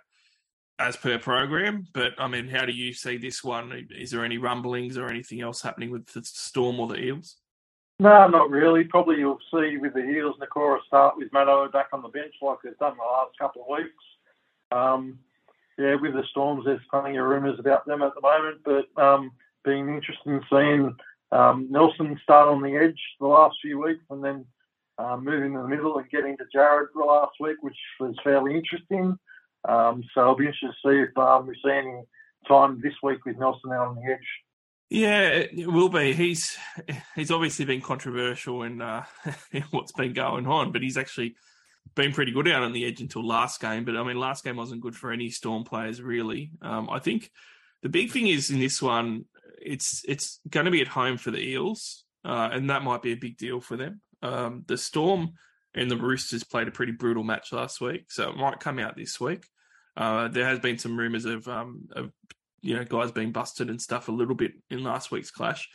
as 0.78 0.98
per 0.98 1.18
program. 1.18 1.88
But 1.94 2.12
I 2.18 2.28
mean, 2.28 2.50
how 2.50 2.66
do 2.66 2.74
you 2.74 2.94
see 2.94 3.18
this 3.18 3.44
one? 3.44 3.88
Is 3.98 4.12
there 4.12 4.26
any 4.26 4.38
rumblings 4.38 4.98
or 4.98 5.08
anything 5.08 5.42
else 5.42 5.62
happening 5.62 5.90
with 5.90 6.06
the 6.08 6.24
Storm 6.24 6.80
or 6.82 6.88
the 6.88 7.00
Eels? 7.00 7.38
No, 7.98 8.28
not 8.28 8.50
really. 8.50 8.84
Probably 8.84 9.16
you'll 9.18 9.40
see 9.54 9.78
with 9.78 9.94
the 9.94 10.06
Eels, 10.06 10.36
Niukore 10.42 10.80
start 10.86 11.16
with 11.18 11.32
Matto 11.32 11.70
back 11.70 11.88
on 11.94 12.02
the 12.02 12.10
bench 12.10 12.34
like 12.42 12.58
they've 12.62 12.78
done 12.78 12.98
the 12.98 13.04
last 13.04 13.40
couple 13.40 13.62
of 13.62 13.78
weeks. 13.78 14.04
Um, 14.74 15.18
yeah, 15.78 15.96
with 15.96 16.14
the 16.14 16.24
Storms, 16.32 16.66
there's 16.66 16.82
plenty 16.92 17.16
of 17.16 17.26
rumours 17.26 17.58
about 17.58 17.86
them 17.86 18.02
at 18.02 18.14
the 18.16 18.22
moment, 18.22 18.58
but 18.66 19.02
um, 19.02 19.32
being 19.64 19.88
interested 19.88 20.28
in 20.28 20.42
seeing 20.50 20.96
um, 21.32 21.68
Nelson 21.70 22.20
start 22.22 22.50
on 22.50 22.62
the 22.62 22.76
edge 22.76 23.00
the 23.22 23.28
last 23.28 23.56
few 23.62 23.82
weeks 23.82 24.04
and 24.10 24.22
then 24.22 24.46
um, 24.98 25.24
moving 25.24 25.54
in 25.54 25.62
the 25.62 25.68
middle 25.68 25.98
and 25.98 26.10
getting 26.10 26.38
to 26.38 26.46
Jared 26.54 26.90
last 26.96 27.34
week, 27.40 27.58
which 27.62 27.78
was 28.00 28.16
fairly 28.24 28.56
interesting. 28.56 29.18
Um, 29.68 30.04
so 30.14 30.22
I'll 30.22 30.36
be 30.36 30.46
interested 30.46 30.74
to 30.84 30.90
see 30.90 31.10
if 31.10 31.18
um, 31.18 31.48
we 31.48 31.56
see 31.56 31.72
any 31.72 32.04
time 32.48 32.80
this 32.82 32.94
week 33.02 33.26
with 33.26 33.38
Nelson 33.38 33.72
out 33.72 33.88
on 33.88 33.96
the 33.96 34.12
edge. 34.12 34.28
Yeah, 34.90 35.28
it 35.30 35.68
will 35.68 35.90
be. 35.90 36.14
He's 36.14 36.58
he's 37.16 37.32
obviously 37.32 37.66
been 37.66 37.82
controversial 37.82 38.64
in, 38.64 38.82
uh, 38.82 39.06
in 39.52 39.64
what's 39.72 39.92
been 39.92 40.14
going 40.14 40.48
on, 40.48 40.72
but 40.72 40.84
he's 40.84 40.98
actually 40.98 41.36
been 41.96 42.14
pretty 42.14 42.32
good 42.32 42.48
out 42.48 42.64
on 42.64 42.74
the 42.74 42.86
edge 42.86 43.02
until 43.02 43.26
last 43.26 43.60
game. 43.60 43.86
But 43.86 43.98
I 43.98 44.04
mean, 44.04 44.20
last 44.20 44.44
game 44.44 44.58
wasn't 44.58 44.82
good 44.82 44.96
for 44.96 45.12
any 45.12 45.30
Storm 45.30 45.64
players 45.64 46.02
really. 46.02 46.52
Um, 46.62 46.90
I 46.90 47.00
think 47.00 47.32
the 47.82 47.90
big 47.90 48.12
thing 48.12 48.28
is 48.28 48.52
in 48.52 48.60
this 48.60 48.82
one, 48.82 49.26
it's 49.62 50.04
it's 50.08 50.40
going 50.50 50.66
to 50.66 50.72
be 50.72 50.82
at 50.82 50.88
home 50.88 51.18
for 51.18 51.32
the 51.32 51.40
Eels, 51.40 52.04
uh, 52.24 52.50
and 52.52 52.70
that 52.70 52.84
might 52.84 53.02
be 53.02 53.12
a 53.12 53.18
big 53.18 53.38
deal 53.38 53.62
for 53.62 53.78
them. 53.78 54.02
Um, 54.26 54.64
the 54.68 54.78
Storm 54.78 55.34
and 55.74 55.92
the 55.92 55.98
Roosters 55.98 56.44
played 56.44 56.68
a 56.68 56.72
pretty 56.72 56.94
brutal 56.94 57.24
match 57.24 57.54
last 57.54 57.80
week, 57.80 58.12
so 58.12 58.30
it 58.30 58.38
might 58.38 58.60
come 58.60 58.80
out 58.80 58.96
this 58.96 59.20
week. 59.20 59.46
Uh, 59.96 60.28
there 60.28 60.46
has 60.46 60.60
been 60.60 60.78
some 60.78 60.98
rumours 60.98 61.26
of, 61.26 61.48
um, 61.48 61.88
of 61.96 62.12
you 62.62 62.76
know 62.76 62.84
guys 62.84 63.12
being 63.12 63.32
busted 63.32 63.70
and 63.70 63.82
stuff 63.82 64.08
a 64.08 64.12
little 64.12 64.36
bit 64.36 64.54
in 64.70 64.84
last 64.84 65.12
week's 65.12 65.32
clash. 65.32 65.70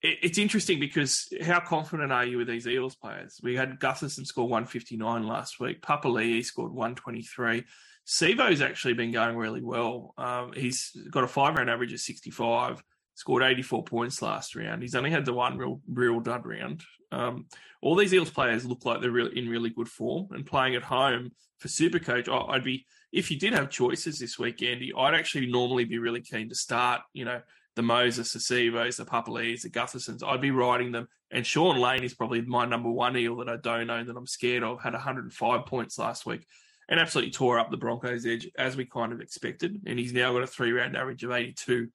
It, 0.00 0.18
it's 0.22 0.38
interesting 0.38 0.78
because 0.78 1.28
how 1.42 1.60
confident 1.60 2.12
are 2.12 2.24
you 2.24 2.38
with 2.38 2.48
these 2.48 2.66
Eels 2.66 2.94
players? 2.94 3.40
We 3.42 3.56
had 3.56 3.80
Gutherson 3.80 4.26
score 4.26 4.48
159 4.48 5.26
last 5.26 5.58
week. 5.58 5.82
Papali'i 5.82 6.44
scored 6.44 6.72
123. 6.72 7.64
Sivo's 8.06 8.62
actually 8.62 8.94
been 8.94 9.12
going 9.12 9.36
really 9.36 9.62
well. 9.62 10.14
Um, 10.18 10.52
he's 10.54 10.96
got 11.10 11.24
a 11.24 11.28
five 11.28 11.56
round 11.56 11.70
average 11.70 11.92
of 11.92 12.00
65, 12.00 12.82
scored 13.14 13.42
84 13.42 13.84
points 13.84 14.22
last 14.22 14.54
round. 14.56 14.82
He's 14.82 14.94
only 14.94 15.10
had 15.10 15.24
the 15.24 15.32
one 15.32 15.58
real 15.58 15.80
real 15.88 16.20
dud 16.20 16.46
round. 16.46 16.82
Um, 17.10 17.46
all 17.82 17.94
these 17.94 18.14
Eels 18.14 18.30
players 18.30 18.64
look 18.64 18.84
like 18.84 19.00
they're 19.00 19.18
in 19.18 19.48
really 19.48 19.70
good 19.70 19.88
form 19.88 20.28
and 20.30 20.46
playing 20.46 20.74
at 20.74 20.82
home 20.82 21.32
for 21.58 21.68
Supercoach. 21.68 22.28
I'd 22.50 22.64
be 22.64 22.86
if 23.12 23.30
you 23.30 23.38
did 23.38 23.52
have 23.52 23.70
choices 23.70 24.18
this 24.18 24.38
week, 24.38 24.62
Andy, 24.62 24.92
I'd 24.96 25.14
actually 25.14 25.46
normally 25.46 25.84
be 25.84 25.98
really 25.98 26.22
keen 26.22 26.48
to 26.48 26.54
start, 26.54 27.02
you 27.12 27.24
know, 27.24 27.40
the 27.76 27.82
Moses, 27.82 28.32
the 28.32 28.38
Sivos, 28.38 28.96
the 28.96 29.04
Papali'is, 29.04 29.62
the 29.62 29.70
Guthersons. 29.70 30.26
I'd 30.26 30.40
be 30.40 30.50
riding 30.50 30.92
them. 30.92 31.08
And 31.30 31.46
Sean 31.46 31.78
Lane 31.78 32.04
is 32.04 32.14
probably 32.14 32.42
my 32.42 32.66
number 32.66 32.90
one 32.90 33.16
eel 33.16 33.36
that 33.36 33.48
I 33.48 33.56
don't 33.56 33.86
know 33.86 34.04
that 34.04 34.16
I'm 34.16 34.26
scared 34.26 34.62
of. 34.62 34.82
Had 34.82 34.92
105 34.92 35.66
points 35.66 35.98
last 35.98 36.26
week 36.26 36.46
and 36.88 37.00
absolutely 37.00 37.32
tore 37.32 37.58
up 37.58 37.70
the 37.70 37.76
Broncos' 37.76 38.26
edge 38.26 38.48
as 38.58 38.76
we 38.76 38.84
kind 38.84 39.12
of 39.12 39.20
expected. 39.20 39.80
And 39.86 39.98
he's 39.98 40.12
now 40.12 40.32
got 40.32 40.42
a 40.42 40.46
three 40.46 40.72
round 40.72 40.96
average 40.96 41.24
of 41.24 41.32
82, 41.32 41.88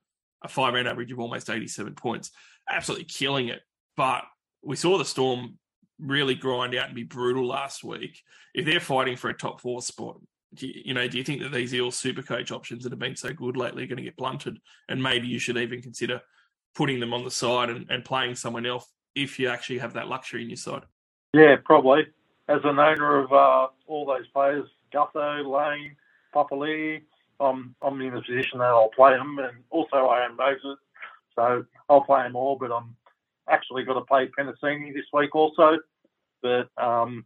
a 0.43 0.47
five 0.47 0.73
round 0.73 0.87
average 0.87 1.11
of 1.11 1.19
almost 1.19 1.49
87 1.49 1.95
points. 1.95 2.31
Absolutely 2.69 3.05
killing 3.05 3.47
it. 3.47 3.61
But 3.95 4.23
we 4.63 4.75
saw 4.75 4.97
the 4.97 5.05
Storm 5.05 5.57
really 5.99 6.35
grind 6.35 6.75
out 6.75 6.87
and 6.87 6.95
be 6.95 7.03
brutal 7.03 7.47
last 7.47 7.83
week. 7.83 8.21
If 8.53 8.65
they're 8.65 8.79
fighting 8.79 9.15
for 9.15 9.29
a 9.29 9.33
top 9.33 9.61
four 9.61 9.81
spot, 9.81 10.17
you, 10.59 10.71
you, 10.85 10.93
know, 10.93 11.07
do 11.07 11.17
you 11.17 11.23
think 11.23 11.41
that 11.41 11.51
these 11.51 11.73
Eels 11.73 11.97
super 11.97 12.21
coach 12.21 12.51
options 12.51 12.83
that 12.83 12.91
have 12.91 12.99
been 12.99 13.15
so 13.15 13.33
good 13.33 13.57
lately 13.57 13.83
are 13.83 13.87
going 13.87 13.97
to 13.97 14.03
get 14.03 14.15
blunted? 14.15 14.59
And 14.89 15.01
maybe 15.01 15.27
you 15.27 15.39
should 15.39 15.57
even 15.57 15.81
consider 15.81 16.21
putting 16.75 16.99
them 16.99 17.13
on 17.13 17.23
the 17.23 17.31
side 17.31 17.69
and, 17.69 17.87
and 17.89 18.05
playing 18.05 18.35
someone 18.35 18.65
else 18.65 18.85
if 19.15 19.39
you 19.39 19.49
actually 19.49 19.79
have 19.79 19.93
that 19.93 20.07
luxury 20.07 20.43
in 20.43 20.49
your 20.49 20.57
side. 20.57 20.83
Yeah, 21.33 21.55
probably. 21.65 22.03
As 22.47 22.61
an 22.63 22.79
owner 22.79 23.19
of 23.19 23.33
uh, 23.33 23.67
all 23.87 24.05
those 24.05 24.27
players, 24.27 24.67
Gutho, 24.93 25.45
Lane, 25.45 25.95
Papali'i, 26.33 27.01
I'm, 27.39 27.75
I'm 27.81 28.01
in 28.01 28.15
a 28.15 28.21
position 28.21 28.59
that 28.59 28.65
I'll 28.65 28.89
play 28.89 29.13
them. 29.13 29.39
And 29.39 29.57
also 29.69 29.97
I 30.07 30.25
own 30.25 30.35
Moses, 30.37 30.77
so 31.35 31.65
I'll 31.89 32.01
play 32.01 32.23
them 32.23 32.35
all. 32.35 32.57
But 32.59 32.71
I'm 32.71 32.95
actually 33.49 33.83
got 33.83 33.93
to 33.95 34.01
play 34.01 34.29
Penisini 34.37 34.93
this 34.93 35.05
week 35.13 35.35
also. 35.35 35.77
But 36.41 36.69
um, 36.77 37.25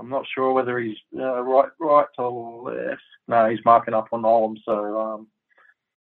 I'm 0.00 0.10
not 0.10 0.26
sure 0.34 0.52
whether 0.52 0.78
he's 0.78 0.96
uh, 1.18 1.40
right 1.42 1.70
right 1.80 2.06
to 2.16 2.28
left. 2.28 3.02
No, 3.28 3.48
he's 3.48 3.64
marking 3.64 3.94
up 3.94 4.08
on 4.12 4.22
Olam. 4.22 4.56
So 4.64 5.00
um, 5.00 5.28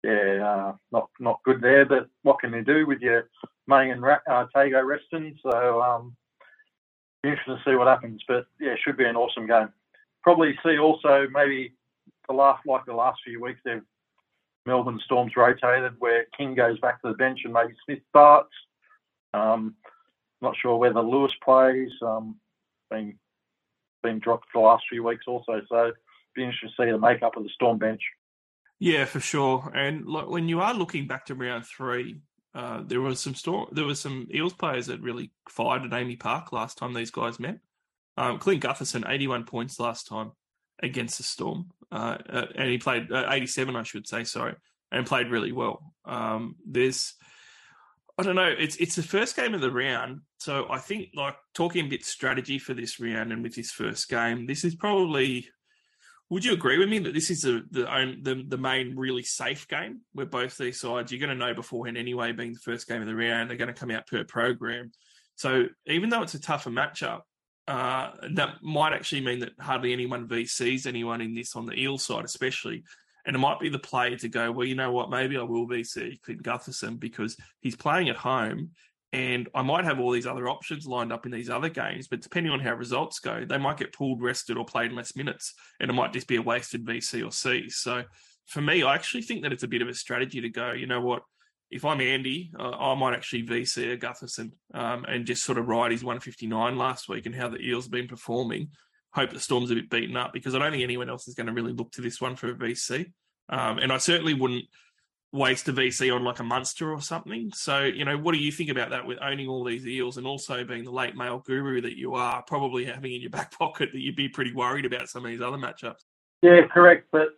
yeah, 0.04 0.46
uh, 0.46 0.74
not 0.92 1.10
not 1.20 1.42
good 1.44 1.62
there. 1.62 1.86
But 1.86 2.10
what 2.24 2.40
can 2.40 2.54
you 2.54 2.64
do 2.64 2.86
with 2.86 3.02
your 3.02 3.30
May 3.68 3.92
and 3.92 4.04
uh, 4.04 4.48
Tago 4.56 4.86
resting? 4.86 5.38
So 5.44 5.82
um, 5.82 6.16
interesting 7.24 7.58
to 7.58 7.64
see 7.72 7.76
what 7.76 7.88
happens. 7.88 8.24
But 8.28 8.46
yeah, 8.60 8.76
should 8.84 8.98
be 8.98 9.06
an 9.06 9.16
awesome 9.16 9.48
game. 9.48 9.70
Probably 10.24 10.58
see 10.66 10.78
also 10.78 11.28
maybe 11.34 11.74
the 12.32 12.38
last 12.38 12.66
like 12.66 12.86
the 12.86 12.94
last 12.94 13.20
few 13.26 13.42
weeks 13.42 13.60
they've 13.66 13.82
Melbourne 14.66 15.00
Storms 15.04 15.34
rotated 15.36 15.94
where 16.00 16.26
King 16.38 16.56
goes 16.56 16.80
back 16.80 17.02
to 17.02 17.10
the 17.10 17.16
bench 17.16 17.40
and 17.44 17.54
maybe 17.54 17.74
Smith 17.84 18.00
starts. 18.10 18.54
Um, 19.34 19.76
not 20.42 20.56
sure 20.56 20.78
whether 20.78 21.02
Lewis 21.02 21.34
plays. 21.44 21.92
Um, 22.02 22.38
been 22.90 23.18
been 24.04 24.20
dropped 24.20 24.48
the 24.54 24.60
last 24.60 24.84
few 24.90 25.04
weeks 25.04 25.26
also. 25.28 25.62
So 25.70 25.92
be 26.36 26.44
interesting 26.44 26.70
to 26.70 26.84
see 26.86 26.92
the 26.92 26.98
makeup 26.98 27.38
of 27.38 27.44
the 27.44 27.50
Storm 27.50 27.78
bench. 27.78 28.02
Yeah, 28.80 29.06
for 29.06 29.20
sure. 29.20 29.72
And 29.76 30.06
look, 30.08 30.30
when 30.30 30.50
you 30.50 30.62
are 30.62 30.74
looking 30.74 31.08
back 31.08 31.26
to 31.28 31.36
round 31.36 31.66
three, 31.66 32.22
uh, 32.56 32.82
there 32.86 33.02
was 33.02 33.20
some 33.20 33.36
storm, 33.36 33.68
there 33.72 33.86
was 33.86 34.00
some 34.00 34.28
Eels 34.34 34.54
players 34.54 34.88
that 34.88 35.02
really 35.02 35.32
fired 35.48 35.84
at 35.84 35.92
AAMI 35.92 36.20
Park 36.20 36.52
last 36.52 36.80
time 36.80 36.94
these 36.94 37.12
guys 37.12 37.40
met. 37.40 37.60
Um, 38.18 38.40
Clint 38.40 38.64
Gutherson, 38.64 39.08
81 39.08 39.46
points 39.46 39.80
last 39.80 40.08
time 40.08 40.32
against 40.84 41.18
the 41.18 41.24
Storm, 41.24 41.72
uh, 41.92 42.18
uh, 42.30 42.46
and 42.56 42.70
he 42.70 42.78
played 42.78 43.12
uh, 43.12 43.28
87, 43.30 43.76
I 43.76 43.84
should 43.84 44.08
say, 44.08 44.24
sorry, 44.24 44.56
and 44.92 45.06
played 45.06 45.30
really 45.30 45.52
well. 45.52 45.94
Um, 46.06 46.56
there's 46.66 47.14
I 48.18 48.24
don't 48.24 48.36
know. 48.36 48.54
It's 48.56 48.76
it's 48.76 48.96
the 48.96 49.04
first 49.04 49.36
game 49.36 49.56
of 49.56 49.62
the 49.62 49.72
round, 49.72 50.22
so 50.38 50.68
I 50.70 50.78
think 50.78 51.10
like 51.16 51.36
talking 51.56 51.86
a 51.86 51.90
bit 51.90 52.06
strategy 52.06 52.60
for 52.60 52.74
this 52.74 53.00
round 53.00 53.32
and 53.32 53.42
with 53.42 53.56
this 53.56 53.72
first 53.72 54.10
game, 54.10 54.46
this 54.46 54.64
is 54.64 54.76
probably. 54.76 55.48
Would 56.30 56.46
you 56.46 56.54
agree 56.54 56.78
with 56.78 56.88
me 56.88 57.00
that 57.00 57.14
this 57.14 57.30
is 57.30 57.42
the 57.42 57.64
the 57.72 58.16
the, 58.22 58.46
the 58.48 58.58
main 58.58 58.96
really 58.96 59.24
safe 59.24 59.68
game 59.68 60.02
where 60.14 60.26
both 60.26 60.58
these 60.58 60.80
sides 60.80 61.12
you're 61.12 61.20
going 61.20 61.38
to 61.38 61.46
know 61.46 61.54
beforehand 61.54 61.98
anyway, 61.98 62.32
being 62.32 62.54
the 62.54 62.60
first 62.60 62.88
game 62.88 63.02
of 63.02 63.08
the 63.08 63.16
round, 63.16 63.50
they're 63.50 63.58
going 63.58 63.74
to 63.74 63.80
come 63.80 63.92
out 63.92 64.08
per 64.08 64.24
program. 64.24 64.92
So 65.36 65.66
even 65.88 66.10
though 66.10 66.22
it's 66.22 66.36
a 66.36 66.40
tougher 66.40 66.70
matchup, 66.70 67.22
uh, 67.68 68.12
that 68.34 68.62
might 68.62 68.94
actually 68.94 69.22
mean 69.22 69.40
that 69.40 69.54
hardly 69.60 69.94
anyone 69.94 70.28
VCs 70.28 70.86
anyone 70.86 71.22
in 71.22 71.34
this 71.34 71.56
on 71.56 71.66
the 71.66 71.80
eel 71.80 71.98
side, 71.98 72.26
especially. 72.26 72.84
And 73.26 73.36
it 73.36 73.40
might 73.40 73.60
be 73.60 73.70
the 73.70 73.80
play 73.80 74.16
to 74.16 74.30
go, 74.30 74.52
well, 74.52 74.66
you 74.66 74.76
know 74.76 74.92
what, 74.92 75.12
maybe 75.12 75.38
I 75.38 75.44
will 75.44 75.68
VC 75.68 76.22
Clint 76.22 76.42
Gutherson 76.42 77.00
because 77.00 77.38
he's 77.60 77.76
playing 77.76 78.10
at 78.10 78.16
home 78.16 78.72
and 79.14 79.50
I 79.54 79.62
might 79.62 79.84
have 79.84 80.00
all 80.00 80.12
these 80.12 80.26
other 80.26 80.48
options 80.48 80.88
lined 80.88 81.12
up 81.12 81.26
in 81.26 81.32
these 81.32 81.50
other 81.50 81.70
games, 81.70 82.08
but 82.08 82.22
depending 82.22 82.54
on 82.54 82.62
how 82.62 82.74
results 82.74 83.20
go, 83.20 83.44
they 83.46 83.58
might 83.58 83.78
get 83.78 83.94
pulled, 83.94 84.22
rested, 84.22 84.58
or 84.58 84.64
played 84.64 84.94
less 84.94 85.18
minutes, 85.18 85.54
and 85.80 85.92
it 85.92 85.94
might 85.94 86.14
just 86.14 86.28
be 86.28 86.38
a 86.38 86.42
wasted 86.42 86.86
VC 86.86 87.26
or 87.26 87.32
C. 87.32 87.70
So 87.70 88.04
for 88.48 88.62
me, 88.62 88.84
I 88.84 88.96
actually 88.96 89.24
think 89.24 89.44
that 89.44 89.52
it's 89.52 89.64
a 89.64 89.68
bit 89.68 89.82
of 89.82 89.90
a 89.90 89.94
strategy 89.94 90.40
to 90.42 90.50
go, 90.50 90.72
you 90.72 90.88
know 90.88 91.02
what, 91.02 91.24
if 91.72 91.86
I'm 91.86 92.02
Andy, 92.02 92.52
uh, 92.60 92.70
I 92.72 92.96
might 92.96 93.16
actually 93.16 93.44
VC 93.44 93.94
a 93.94 93.98
Gutherson 93.98 94.52
um, 94.74 95.06
and 95.08 95.26
just 95.26 95.44
sort 95.44 95.58
of 95.58 95.68
ride 95.68 95.92
his 95.92 96.04
159 96.04 96.78
last 96.78 97.10
week 97.10 97.26
and 97.26 97.34
how 97.34 97.50
the 97.50 97.60
Eels 97.60 97.86
have 97.86 97.92
been 97.92 98.08
performing 98.08 98.70
hope 99.14 99.32
the 99.32 99.40
Storm's 99.40 99.72
a 99.72 99.76
bit 99.76 99.90
beaten 99.90 100.16
up 100.16 100.34
because 100.34 100.56
I 100.56 100.60
don't 100.60 100.72
think 100.72 100.84
anyone 100.84 101.10
else 101.10 101.28
is 101.28 101.36
going 101.36 101.48
to 101.48 101.54
really 101.54 101.74
look 101.74 101.92
to 101.94 102.02
this 102.02 102.22
one 102.22 102.36
for 102.36 102.50
a 102.50 102.56
VC. 102.56 103.12
Um, 103.50 103.78
and 103.78 103.92
I 103.92 103.98
certainly 103.98 104.34
wouldn't 104.34 104.66
waste 105.34 105.68
a 105.68 105.74
VC 105.74 106.14
on 106.14 106.24
like 106.24 106.40
a 106.40 106.44
Munster 106.44 106.92
or 106.92 107.02
something. 107.02 107.52
So, 107.54 107.84
you 107.84 108.06
know, 108.06 108.18
what 108.18 108.34
do 108.34 108.40
you 108.40 108.52
think 108.52 108.70
about 108.70 108.92
that 108.92 109.06
with 109.06 109.18
owning 109.22 109.48
all 109.48 109.64
these 109.64 109.86
eels 109.86 110.18
and 110.18 110.26
also 110.26 110.64
being 110.64 110.84
the 110.84 110.92
late 110.92 111.16
male 111.16 111.40
guru 111.40 111.82
that 111.82 111.98
you 111.98 112.16
are, 112.16 112.42
probably 112.44 112.86
having 112.86 113.14
in 113.14 113.22
your 113.22 113.30
back 113.30 113.52
pocket 113.58 113.90
that 113.92 114.00
you'd 114.00 114.16
be 114.16 114.30
pretty 114.30 114.54
worried 114.54 114.86
about 114.86 115.10
some 115.10 115.26
of 115.26 115.32
these 115.32 115.42
other 115.42 115.58
matchups? 115.58 116.06
Yeah, 116.42 116.66
correct. 116.68 117.08
But 117.12 117.30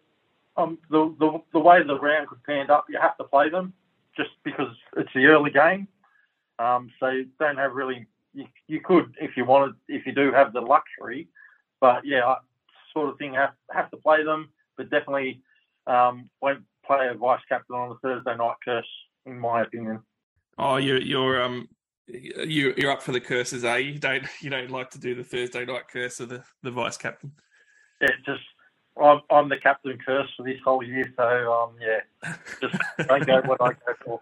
um, 0.56 0.78
the, 0.90 1.14
the 1.20 1.42
the 1.54 1.60
way 1.60 1.84
the 1.84 2.00
round 2.00 2.28
could 2.28 2.44
pan 2.44 2.70
up, 2.70 2.86
you 2.88 3.00
have 3.02 3.18
to 3.18 3.24
play 3.24 3.50
them 3.50 3.74
just 4.16 4.32
because 4.44 4.74
it's 4.98 5.10
the 5.14 5.26
early 5.26 5.52
game. 5.52 5.88
Um, 6.60 6.92
so 7.00 7.10
you 7.10 7.28
don't 7.40 7.58
have 7.58 7.74
really. 7.74 8.08
You, 8.34 8.46
you 8.68 8.82
could 8.82 9.14
if 9.20 9.38
you 9.38 9.46
wanted, 9.46 9.76
if 9.88 10.06
you 10.08 10.12
do 10.12 10.32
have 10.32 10.54
the 10.54 10.62
luxury, 10.62 11.28
but 11.80 12.02
yeah, 12.04 12.34
sort 12.92 13.10
of 13.10 13.18
thing 13.18 13.34
have 13.34 13.54
have 13.72 13.92
to 13.92 13.98
play 13.98 14.24
them, 14.24 14.50
but 14.78 14.90
definitely 14.90 15.42
um, 15.86 16.30
won't 16.42 16.64
play 16.86 17.10
a 17.10 17.14
vice 17.18 17.42
captain 17.48 17.76
on 17.76 17.92
a 17.92 17.96
Thursday 18.00 18.36
night 18.36 18.56
curse, 18.64 18.88
in 19.26 19.38
my 19.40 19.62
opinion. 19.62 20.00
Oh, 20.58 20.78
you're 20.78 21.02
you're 21.02 21.42
um 21.42 21.68
you 22.08 22.74
you're 22.78 22.92
up 22.92 23.02
for 23.02 23.12
the 23.12 23.20
curses, 23.20 23.64
eh? 23.64 23.78
You 23.78 24.00
don't 24.00 24.26
you 24.42 24.50
don't 24.50 24.72
like 24.72 24.92
to 24.92 25.00
do 25.00 25.16
the 25.16 25.24
Thursday 25.24 25.66
night 25.66 25.88
curse 25.92 26.20
of 26.20 26.30
the 26.30 26.44
the 26.62 26.72
vice 26.72 26.98
captain. 26.98 27.32
Yeah, 28.02 28.10
just 28.26 28.42
I'm, 29.02 29.22
I'm 29.30 29.50
the 29.50 29.58
captain 29.58 29.98
curse 30.06 30.30
for 30.38 30.44
this 30.44 30.60
whole 30.64 30.84
year, 30.84 31.12
so 31.18 31.54
um 31.54 31.76
yeah, 31.82 32.36
just 32.62 32.76
don't 33.08 33.26
go 33.26 33.42
what 33.42 33.62
I 33.62 33.70
go 33.70 33.94
for. 34.06 34.20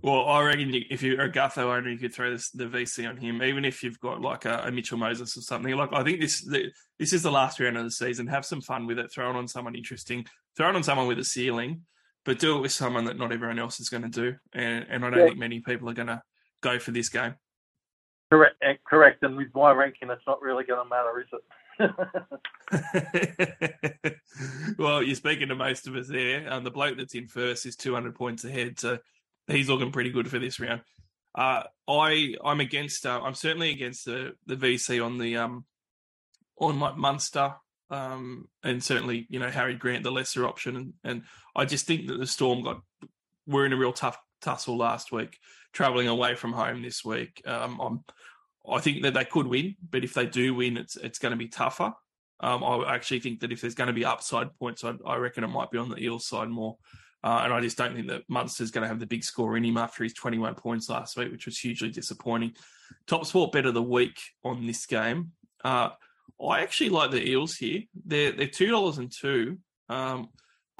Well, 0.00 0.26
I 0.26 0.42
reckon 0.42 0.70
you, 0.72 0.82
if 0.90 1.02
you're 1.02 1.20
a 1.20 1.30
Gutho 1.30 1.64
owner, 1.76 1.90
you 1.90 1.98
could 1.98 2.14
throw 2.14 2.30
this, 2.30 2.50
the 2.50 2.64
VC 2.64 3.08
on 3.08 3.18
him, 3.18 3.42
even 3.42 3.64
if 3.64 3.82
you've 3.82 4.00
got 4.00 4.20
like 4.20 4.46
a, 4.46 4.62
a 4.66 4.72
Mitchell 4.72 4.98
Moses 4.98 5.36
or 5.36 5.42
something. 5.42 5.74
Like 5.76 5.90
I 5.92 6.02
think 6.02 6.20
this 6.20 6.40
the, 6.44 6.72
this 6.98 7.12
is 7.12 7.22
the 7.22 7.30
last 7.30 7.60
round 7.60 7.76
of 7.76 7.84
the 7.84 7.90
season. 7.90 8.26
Have 8.26 8.44
some 8.46 8.62
fun 8.62 8.86
with 8.86 8.98
it. 8.98 9.12
Throw 9.12 9.30
it 9.30 9.36
on 9.36 9.46
someone 9.46 9.74
interesting. 9.76 10.24
Throw 10.56 10.70
it 10.70 10.76
on 10.76 10.82
someone 10.82 11.06
with 11.06 11.18
a 11.18 11.24
ceiling, 11.24 11.82
but 12.24 12.38
do 12.38 12.56
it 12.56 12.60
with 12.62 12.72
someone 12.72 13.04
that 13.04 13.18
not 13.18 13.32
everyone 13.32 13.58
else 13.58 13.80
is 13.80 13.90
going 13.90 14.02
to 14.02 14.08
do. 14.08 14.34
And, 14.54 14.86
and 14.88 15.04
I 15.04 15.10
don't 15.10 15.20
Yeah. 15.20 15.26
think 15.26 15.38
many 15.38 15.60
people 15.60 15.88
are 15.90 15.94
going 15.94 16.08
to 16.08 16.22
go 16.62 16.78
for 16.78 16.90
this 16.90 17.08
game. 17.08 17.34
Correct, 18.32 18.56
correct. 18.86 19.22
And 19.22 19.36
with 19.36 19.54
my 19.54 19.72
ranking, 19.72 20.08
it's 20.10 20.26
not 20.26 20.40
really 20.40 20.64
going 20.64 20.82
to 20.82 20.88
matter, 20.88 21.20
is 21.20 21.26
it? 21.32 21.42
well, 24.78 25.02
you're 25.02 25.14
speaking 25.14 25.48
to 25.48 25.54
most 25.54 25.86
of 25.86 25.96
us 25.96 26.08
there. 26.08 26.52
Um, 26.52 26.64
the 26.64 26.70
bloke 26.70 26.96
that's 26.96 27.14
in 27.14 27.28
first 27.28 27.66
is 27.66 27.76
200 27.76 28.14
points 28.14 28.44
ahead, 28.44 28.78
so 28.78 28.98
he's 29.46 29.68
looking 29.68 29.92
pretty 29.92 30.10
good 30.10 30.28
for 30.28 30.38
this 30.38 30.60
round. 30.60 30.82
Uh, 31.34 31.62
I 31.88 32.34
I'm 32.44 32.60
against. 32.60 33.06
Uh, 33.06 33.20
I'm 33.22 33.34
certainly 33.34 33.70
against 33.70 34.04
the 34.04 34.34
the 34.46 34.56
VC 34.56 35.04
on 35.04 35.18
the 35.18 35.38
um 35.38 35.64
on 36.58 36.78
like 36.78 36.96
Munster. 36.96 37.54
Um, 37.90 38.48
and 38.64 38.82
certainly, 38.82 39.26
you 39.28 39.38
know, 39.38 39.50
Harry 39.50 39.74
Grant, 39.74 40.02
the 40.02 40.10
lesser 40.10 40.46
option, 40.46 40.76
and, 40.76 40.92
and 41.04 41.22
I 41.54 41.66
just 41.66 41.86
think 41.86 42.06
that 42.06 42.18
the 42.18 42.26
Storm 42.26 42.62
got 42.62 42.80
we're 43.46 43.66
in 43.66 43.74
a 43.74 43.76
real 43.76 43.92
tough 43.92 44.16
tussle 44.40 44.78
last 44.78 45.12
week, 45.12 45.38
travelling 45.72 46.08
away 46.08 46.34
from 46.34 46.52
home 46.52 46.82
this 46.82 47.04
week. 47.04 47.42
Um, 47.46 47.80
I'm 47.80 48.04
I 48.68 48.80
think 48.80 49.02
that 49.02 49.14
they 49.14 49.24
could 49.24 49.46
win, 49.46 49.76
but 49.90 50.04
if 50.04 50.14
they 50.14 50.26
do 50.26 50.54
win, 50.54 50.76
it's 50.76 50.96
it's 50.96 51.18
going 51.18 51.32
to 51.32 51.36
be 51.36 51.48
tougher. 51.48 51.92
Um, 52.40 52.64
I 52.64 52.94
actually 52.94 53.20
think 53.20 53.40
that 53.40 53.52
if 53.52 53.60
there's 53.60 53.74
going 53.74 53.88
to 53.88 53.92
be 53.92 54.04
upside 54.04 54.56
points, 54.58 54.84
I, 54.84 54.94
I 55.06 55.16
reckon 55.16 55.44
it 55.44 55.48
might 55.48 55.70
be 55.70 55.78
on 55.78 55.88
the 55.88 56.02
Eels 56.02 56.26
side 56.26 56.48
more. 56.48 56.76
Uh, 57.24 57.42
and 57.44 57.52
I 57.52 57.60
just 57.60 57.78
don't 57.78 57.94
think 57.94 58.08
that 58.08 58.28
Munster's 58.28 58.72
going 58.72 58.82
to 58.82 58.88
have 58.88 58.98
the 58.98 59.06
big 59.06 59.22
score 59.22 59.56
in 59.56 59.64
him 59.64 59.76
after 59.76 60.02
his 60.02 60.12
21 60.12 60.56
points 60.56 60.88
last 60.88 61.16
week, 61.16 61.30
which 61.30 61.46
was 61.46 61.56
hugely 61.56 61.90
disappointing. 61.90 62.54
Top 63.06 63.26
sport 63.26 63.52
bet 63.52 63.66
of 63.66 63.74
the 63.74 63.82
week 63.82 64.18
on 64.44 64.66
this 64.66 64.86
game. 64.86 65.32
Uh, 65.64 65.90
I 66.44 66.62
actually 66.62 66.90
like 66.90 67.12
the 67.12 67.24
Eels 67.24 67.54
here. 67.54 67.82
They're 68.04 68.32
they're 68.32 68.48
two 68.48 68.70
dollars 68.70 68.98
and 68.98 69.12
two. 69.12 69.58
Um, 69.88 70.30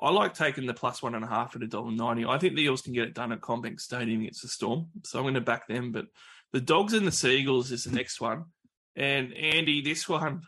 I 0.00 0.10
like 0.10 0.34
taking 0.34 0.66
the 0.66 0.74
plus 0.74 1.00
one 1.00 1.14
and 1.14 1.24
a 1.24 1.28
half 1.28 1.54
at 1.54 1.62
a 1.62 1.68
dollar 1.68 1.92
ninety. 1.92 2.24
I 2.24 2.38
think 2.38 2.56
the 2.56 2.62
Eels 2.62 2.82
can 2.82 2.92
get 2.92 3.04
it 3.04 3.14
done 3.14 3.30
at 3.30 3.40
CommBank 3.40 3.80
Stadium 3.80 4.22
against 4.22 4.42
the 4.42 4.48
Storm, 4.48 4.88
so 5.04 5.18
I'm 5.18 5.24
going 5.24 5.34
to 5.34 5.40
back 5.40 5.68
them. 5.68 5.92
But 5.92 6.06
the 6.52 6.60
Dogs 6.60 6.92
and 6.92 7.06
the 7.06 7.12
Seagulls 7.12 7.72
is 7.72 7.84
the 7.84 7.94
next 7.94 8.20
one. 8.20 8.44
And 8.94 9.32
Andy, 9.34 9.80
this 9.80 10.08
one 10.08 10.42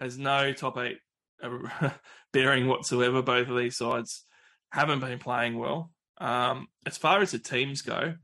has 0.00 0.18
no 0.18 0.52
top 0.52 0.78
eight 0.78 0.98
bearing 2.32 2.66
whatsoever. 2.66 3.22
Both 3.22 3.48
of 3.48 3.56
these 3.56 3.76
sides 3.76 4.24
haven't 4.72 5.00
been 5.00 5.18
playing 5.18 5.58
well. 5.58 5.90
Um, 6.18 6.68
as 6.86 6.96
far 6.96 7.20
as 7.20 7.32
the 7.32 7.38
teams 7.38 7.82
go, 7.82 8.14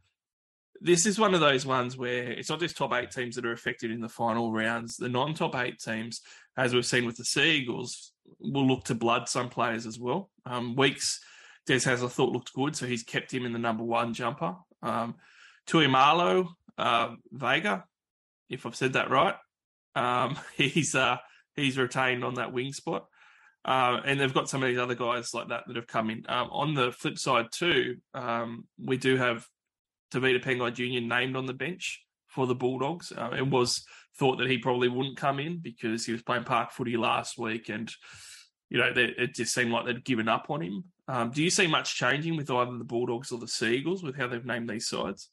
this 0.81 1.05
is 1.05 1.19
one 1.19 1.35
of 1.35 1.41
those 1.41 1.67
ones 1.67 1.97
where 1.97 2.31
it's 2.31 2.49
not 2.49 2.61
just 2.61 2.77
top 2.77 2.95
eight 2.95 3.11
teams 3.11 3.37
that 3.37 3.45
are 3.45 3.53
affected 3.53 3.91
in 3.91 4.01
the 4.01 4.09
final 4.09 4.51
rounds. 4.51 4.97
The 4.97 5.11
non-top 5.11 5.55
eight 5.57 5.79
teams, 5.79 6.23
as 6.57 6.73
we've 6.73 6.87
seen 6.87 7.05
with 7.05 7.17
the 7.17 7.25
Seagulls, 7.25 8.13
will 8.39 8.67
look 8.67 8.85
to 8.85 8.95
blood 8.95 9.29
some 9.29 9.51
players 9.51 9.87
as 9.87 9.99
well. 9.99 10.31
Um, 10.47 10.77
Weeks, 10.77 11.21
Des 11.67 11.81
has 11.81 12.03
I 12.03 12.09
thought 12.09 12.33
looked 12.33 12.55
good, 12.55 12.75
so 12.75 12.87
he's 12.87 13.03
kept 13.03 13.33
him 13.33 13.45
in 13.45 13.53
the 13.53 13.59
number 13.59 13.85
one 13.85 14.15
jumper. 14.15 14.57
Um, 14.83 15.17
Tuimalo, 15.69 16.49
uh, 16.81 17.15
Vega, 17.31 17.85
if 18.49 18.67
I've 18.67 18.77
said 18.77 18.95
that 18.95 19.11
right, 19.11 19.37
um, 19.95 20.37
he's 20.57 20.95
uh, 20.95 21.19
he's 21.57 21.79
retained 21.79 22.25
on 22.25 22.35
that 22.35 22.53
wing 22.53 22.73
spot. 22.73 23.07
Uh, 23.63 24.01
and 24.07 24.19
they've 24.19 24.33
got 24.33 24.49
some 24.49 24.63
of 24.63 24.71
these 24.71 24.79
other 24.79 24.95
guys 24.95 25.35
like 25.35 25.49
that 25.49 25.65
that 25.67 25.77
have 25.77 25.87
come 25.87 26.09
in. 26.09 26.25
Um, 26.29 26.49
on 26.51 26.75
the 26.75 26.93
flip 26.93 27.19
side, 27.19 27.49
too, 27.53 27.97
um, 28.15 28.67
we 28.83 28.97
do 28.97 29.19
have 29.19 29.47
Tevita 30.13 30.43
Pangai 30.43 30.73
Jr. 30.73 31.07
named 31.07 31.37
on 31.37 31.45
the 31.45 31.53
bench 31.53 32.03
for 32.27 32.47
the 32.47 32.55
Bulldogs. 32.55 33.13
Uh, 33.13 33.31
it 33.37 33.47
was 33.47 33.85
thought 34.19 34.39
that 34.39 34.49
he 34.49 34.57
probably 34.57 34.89
wouldn't 34.89 35.19
come 35.19 35.39
in 35.39 35.59
because 35.59 36.07
he 36.07 36.13
was 36.13 36.23
playing 36.23 36.45
park 36.45 36.73
footy 36.73 36.97
last 36.97 37.39
week, 37.39 37.69
and 37.69 37.93
you 38.71 38.79
know 38.79 38.95
they, 38.95 39.05
it 39.05 39.35
just 39.35 39.53
seemed 39.53 39.73
like 39.73 39.85
they'd 39.85 40.05
given 40.05 40.29
up 40.29 40.47
on 40.49 40.63
him. 40.63 40.85
Um, 41.07 41.31
do 41.31 41.43
you 41.43 41.51
see 41.51 41.67
much 41.67 41.97
changing 41.97 42.37
with 42.37 42.51
either 42.51 42.79
the 42.79 42.85
Bulldogs 42.85 43.31
or 43.31 43.39
the 43.39 43.49
Seagulls 43.49 44.03
with 44.03 44.17
how 44.17 44.27
they've 44.27 44.45
named 44.45 44.71
these 44.71 44.89
sides? 44.89 45.29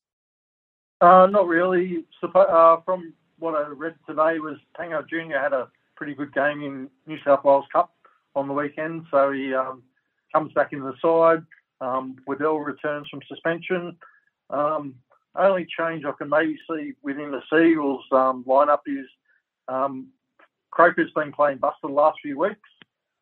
Uh, 0.99 1.27
not 1.27 1.47
really. 1.47 2.05
Uh, 2.23 2.77
from 2.85 3.13
what 3.39 3.55
I 3.55 3.67
read 3.67 3.95
today, 4.07 4.39
was 4.39 4.57
Pangai 4.79 5.07
Junior 5.07 5.39
had 5.39 5.53
a 5.53 5.69
pretty 5.95 6.15
good 6.15 6.33
game 6.33 6.63
in 6.63 6.89
New 7.05 7.17
South 7.23 7.43
Wales 7.43 7.65
Cup 7.71 7.93
on 8.35 8.47
the 8.47 8.53
weekend, 8.53 9.05
so 9.11 9.31
he 9.31 9.53
um, 9.53 9.83
comes 10.33 10.51
back 10.53 10.73
into 10.73 10.85
the 10.85 10.95
side. 11.01 11.45
Um, 11.81 12.15
Waddell 12.25 12.59
returns 12.59 13.07
from 13.09 13.21
suspension. 13.27 13.95
Um, 14.49 14.95
only 15.35 15.67
change 15.77 16.03
I 16.03 16.13
can 16.17 16.29
maybe 16.29 16.57
see 16.69 16.93
within 17.03 17.31
the 17.31 17.41
Seagulls 17.51 18.03
um, 18.11 18.43
lineup 18.47 18.79
is 18.87 19.05
um, 19.67 20.07
Croker's 20.71 21.11
been 21.15 21.31
playing 21.31 21.59
bust 21.59 21.77
the 21.83 21.89
last 21.89 22.17
few 22.23 22.39
weeks. 22.39 22.69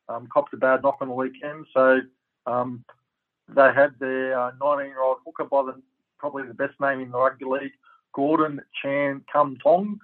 Um, 0.07 0.27
copped 0.31 0.53
a 0.53 0.57
bad 0.57 0.83
knock 0.83 0.97
on 1.01 1.09
the 1.09 1.13
weekend, 1.13 1.65
so 1.73 1.99
um, 2.45 2.85
they 3.49 3.73
had 3.73 3.95
their 3.99 4.39
uh, 4.39 4.51
19-year-old 4.61 5.17
hooker 5.25 5.45
by 5.45 5.63
the 5.63 5.81
probably 6.17 6.43
the 6.47 6.54
best 6.54 6.73
name 6.80 6.99
in 7.01 7.12
the 7.12 7.17
rugby 7.17 7.45
league, 7.45 7.71
Gordon 8.13 8.62
Chan 8.82 9.23
Kum 9.32 9.58
Tong, 9.62 9.99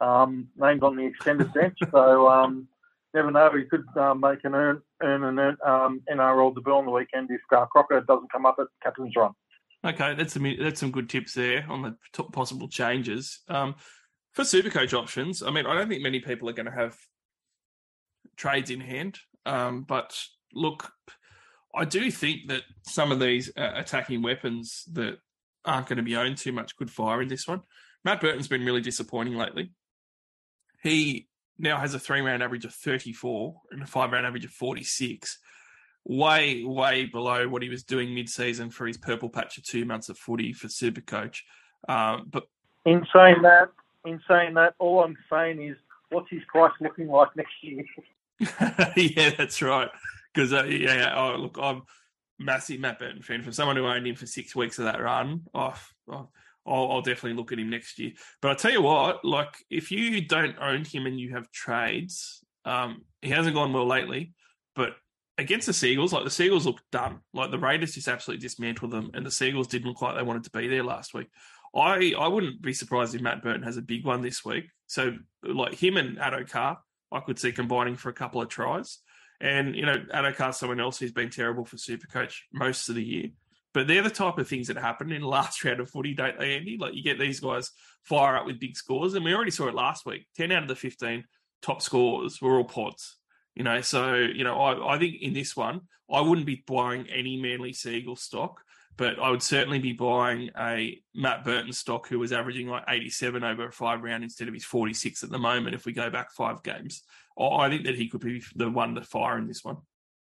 um, 0.00 0.48
named 0.56 0.82
on 0.82 0.96
the 0.96 1.06
extended 1.06 1.52
bench. 1.54 1.78
So 1.90 2.28
um, 2.28 2.68
never 3.14 3.30
know, 3.30 3.50
he 3.56 3.64
could 3.64 3.86
uh, 3.96 4.14
make 4.14 4.44
an 4.44 4.54
earn, 4.54 4.82
earn 5.02 5.24
an 5.24 5.38
earn, 5.38 5.56
um, 5.64 6.02
NRL 6.12 6.54
debut 6.54 6.74
on 6.74 6.84
the 6.84 6.90
weekend 6.90 7.30
if 7.30 7.40
uh, 7.56 7.64
Croker 7.66 8.00
doesn't 8.00 8.32
come 8.32 8.44
up 8.44 8.56
at 8.58 8.66
captain's 8.82 9.14
run. 9.16 9.32
Okay, 9.84 10.14
that's 10.14 10.32
some 10.32 10.46
that's 10.58 10.80
some 10.80 10.90
good 10.90 11.10
tips 11.10 11.34
there 11.34 11.66
on 11.68 11.82
the 11.82 12.24
possible 12.32 12.68
changes. 12.68 13.40
Um, 13.48 13.74
for 14.32 14.42
Supercoach 14.42 14.94
options, 14.94 15.42
I 15.42 15.50
mean, 15.50 15.66
I 15.66 15.74
don't 15.74 15.88
think 15.88 16.02
many 16.02 16.20
people 16.20 16.48
are 16.48 16.54
going 16.54 16.66
to 16.66 16.72
have 16.72 16.96
trades 18.36 18.70
in 18.70 18.80
hand, 18.80 19.18
um, 19.44 19.82
but 19.82 20.18
look, 20.54 20.90
I 21.74 21.84
do 21.84 22.10
think 22.10 22.48
that 22.48 22.62
some 22.82 23.12
of 23.12 23.20
these 23.20 23.50
uh, 23.56 23.72
attacking 23.74 24.22
weapons 24.22 24.84
that 24.92 25.18
aren't 25.64 25.86
going 25.86 25.96
to 25.96 26.02
be 26.02 26.16
owned 26.16 26.38
too 26.38 26.52
much 26.52 26.76
good 26.76 26.90
fire 26.90 27.22
in 27.22 27.28
this 27.28 27.46
one. 27.46 27.62
Matt 28.04 28.20
Burton's 28.20 28.48
been 28.48 28.64
really 28.64 28.80
disappointing 28.80 29.36
lately. 29.36 29.70
He 30.82 31.28
now 31.58 31.78
has 31.78 31.94
a 31.94 31.98
three 31.98 32.20
round 32.20 32.42
average 32.42 32.64
of 32.64 32.74
34 32.74 33.54
and 33.70 33.82
a 33.82 33.86
five 33.86 34.12
round 34.12 34.26
average 34.26 34.44
of 34.44 34.50
46 34.50 35.38
way, 36.04 36.62
way 36.64 37.06
below 37.06 37.48
what 37.48 37.62
he 37.62 37.68
was 37.68 37.82
doing 37.82 38.14
mid-season 38.14 38.70
for 38.70 38.86
his 38.86 38.98
purple 38.98 39.30
patch 39.30 39.56
of 39.56 39.64
two 39.64 39.84
months 39.84 40.08
of 40.08 40.18
footy 40.18 40.52
for 40.52 40.68
Supercoach. 40.68 41.38
Um, 41.88 42.26
but 42.30 42.44
In 42.84 43.06
saying 43.14 43.42
that, 43.42 43.70
in 44.04 44.20
saying 44.28 44.54
that, 44.54 44.74
all 44.78 45.02
I'm 45.02 45.16
saying 45.30 45.62
is, 45.62 45.76
what's 46.10 46.28
his 46.30 46.42
price 46.48 46.72
looking 46.80 47.08
like 47.08 47.34
next 47.36 47.54
year? 47.62 47.84
yeah, 48.96 49.30
that's 49.36 49.62
right. 49.62 49.88
Because 50.32 50.52
uh, 50.52 50.64
yeah, 50.64 51.14
oh, 51.16 51.36
look, 51.36 51.58
I'm 51.60 51.82
massive 52.38 52.80
Matt 52.80 52.98
Burton 52.98 53.22
fan. 53.22 53.42
For 53.42 53.52
someone 53.52 53.76
who 53.76 53.86
owned 53.86 54.06
him 54.06 54.16
for 54.16 54.26
six 54.26 54.54
weeks 54.54 54.78
of 54.78 54.86
that 54.86 55.00
run, 55.00 55.42
oh, 55.54 55.74
oh, 56.10 56.28
I'll, 56.66 56.92
I'll 56.92 57.02
definitely 57.02 57.34
look 57.34 57.52
at 57.52 57.58
him 57.58 57.70
next 57.70 57.98
year. 57.98 58.12
But 58.40 58.50
I 58.50 58.54
tell 58.54 58.72
you 58.72 58.82
what, 58.82 59.24
like 59.24 59.54
if 59.70 59.90
you 59.90 60.26
don't 60.26 60.56
own 60.60 60.84
him 60.84 61.06
and 61.06 61.18
you 61.18 61.34
have 61.34 61.50
trades, 61.50 62.42
um, 62.64 63.02
he 63.22 63.30
hasn't 63.30 63.54
gone 63.54 63.72
well 63.72 63.86
lately, 63.86 64.32
but 64.74 64.96
against 65.36 65.66
the 65.66 65.72
Seagulls, 65.72 66.12
like 66.12 66.24
the 66.24 66.30
Seagulls 66.30 66.66
look 66.66 66.80
done. 66.92 67.20
Like 67.32 67.50
the 67.50 67.58
Raiders 67.58 67.94
just 67.94 68.08
absolutely 68.08 68.42
dismantled 68.42 68.92
them, 68.92 69.10
and 69.14 69.26
the 69.26 69.30
Seagulls 69.30 69.68
didn't 69.68 69.88
look 69.88 70.02
like 70.02 70.16
they 70.16 70.22
wanted 70.22 70.44
to 70.44 70.50
be 70.50 70.68
there 70.68 70.84
last 70.84 71.14
week. 71.14 71.28
I 71.74 72.14
I 72.18 72.28
wouldn't 72.28 72.62
be 72.62 72.72
surprised 72.72 73.14
if 73.14 73.20
Matt 73.20 73.42
Burton 73.42 73.64
has 73.64 73.76
a 73.76 73.82
big 73.82 74.04
one 74.04 74.22
this 74.22 74.44
week. 74.44 74.66
So 74.86 75.16
like 75.42 75.74
him 75.74 75.96
and 75.96 76.18
Addo-Carr, 76.18 76.78
I 77.10 77.20
could 77.20 77.38
see 77.38 77.52
combining 77.52 77.96
for 77.96 78.10
a 78.10 78.14
couple 78.14 78.40
of 78.40 78.48
tries. 78.48 79.00
And 79.44 79.76
you 79.76 79.84
know, 79.84 79.98
Addo-Carr's 80.12 80.56
someone 80.56 80.80
else 80.80 80.98
who's 80.98 81.12
been 81.12 81.28
terrible 81.28 81.66
for 81.66 81.76
Supercoach 81.76 82.34
most 82.50 82.88
of 82.88 82.94
the 82.94 83.04
year. 83.04 83.28
But 83.74 83.86
they're 83.86 84.02
the 84.02 84.08
type 84.08 84.38
of 84.38 84.48
things 84.48 84.68
that 84.68 84.78
happen 84.78 85.12
in 85.12 85.20
the 85.20 85.28
last 85.38 85.62
round 85.62 85.80
of 85.80 85.90
footy, 85.90 86.14
don't 86.14 86.38
they, 86.38 86.56
Andy? 86.56 86.78
Like 86.78 86.94
you 86.94 87.02
get 87.02 87.18
these 87.18 87.40
guys 87.40 87.70
fire 88.04 88.36
up 88.36 88.46
with 88.46 88.58
big 88.58 88.74
scores, 88.74 89.12
and 89.12 89.24
we 89.24 89.34
already 89.34 89.50
saw 89.50 89.68
it 89.68 89.74
last 89.74 90.06
week. 90.06 90.26
Ten 90.34 90.50
out 90.50 90.62
of 90.62 90.68
the 90.68 90.74
fifteen 90.74 91.24
top 91.60 91.82
scores 91.82 92.40
were 92.40 92.56
all 92.56 92.64
pods. 92.64 93.18
You 93.54 93.64
know, 93.64 93.82
so 93.82 94.14
you 94.14 94.44
know, 94.44 94.58
I, 94.58 94.94
I 94.94 94.98
think 94.98 95.16
in 95.20 95.34
this 95.34 95.54
one, 95.54 95.82
I 96.10 96.22
wouldn't 96.22 96.46
be 96.46 96.64
buying 96.66 97.06
any 97.10 97.36
Manly 97.36 97.74
Seagull 97.74 98.16
stock 98.16 98.62
but 98.96 99.18
I 99.18 99.30
would 99.30 99.42
certainly 99.42 99.78
be 99.78 99.92
buying 99.92 100.50
a 100.58 101.00
Matt 101.14 101.44
Burton 101.44 101.72
stock 101.72 102.08
who 102.08 102.18
was 102.18 102.32
averaging 102.32 102.68
like 102.68 102.84
87 102.86 103.42
over 103.42 103.66
a 103.66 103.72
five 103.72 104.02
round 104.02 104.22
instead 104.22 104.48
of 104.48 104.54
his 104.54 104.64
46 104.64 105.24
at 105.24 105.30
the 105.30 105.38
moment. 105.38 105.74
If 105.74 105.84
we 105.84 105.92
go 105.92 106.10
back 106.10 106.32
five 106.32 106.62
games, 106.62 107.02
I 107.38 107.68
think 107.68 107.84
that 107.84 107.96
he 107.96 108.08
could 108.08 108.20
be 108.20 108.42
the 108.54 108.70
one 108.70 108.94
to 108.94 109.02
fire 109.02 109.38
in 109.38 109.46
this 109.46 109.64
one. 109.64 109.78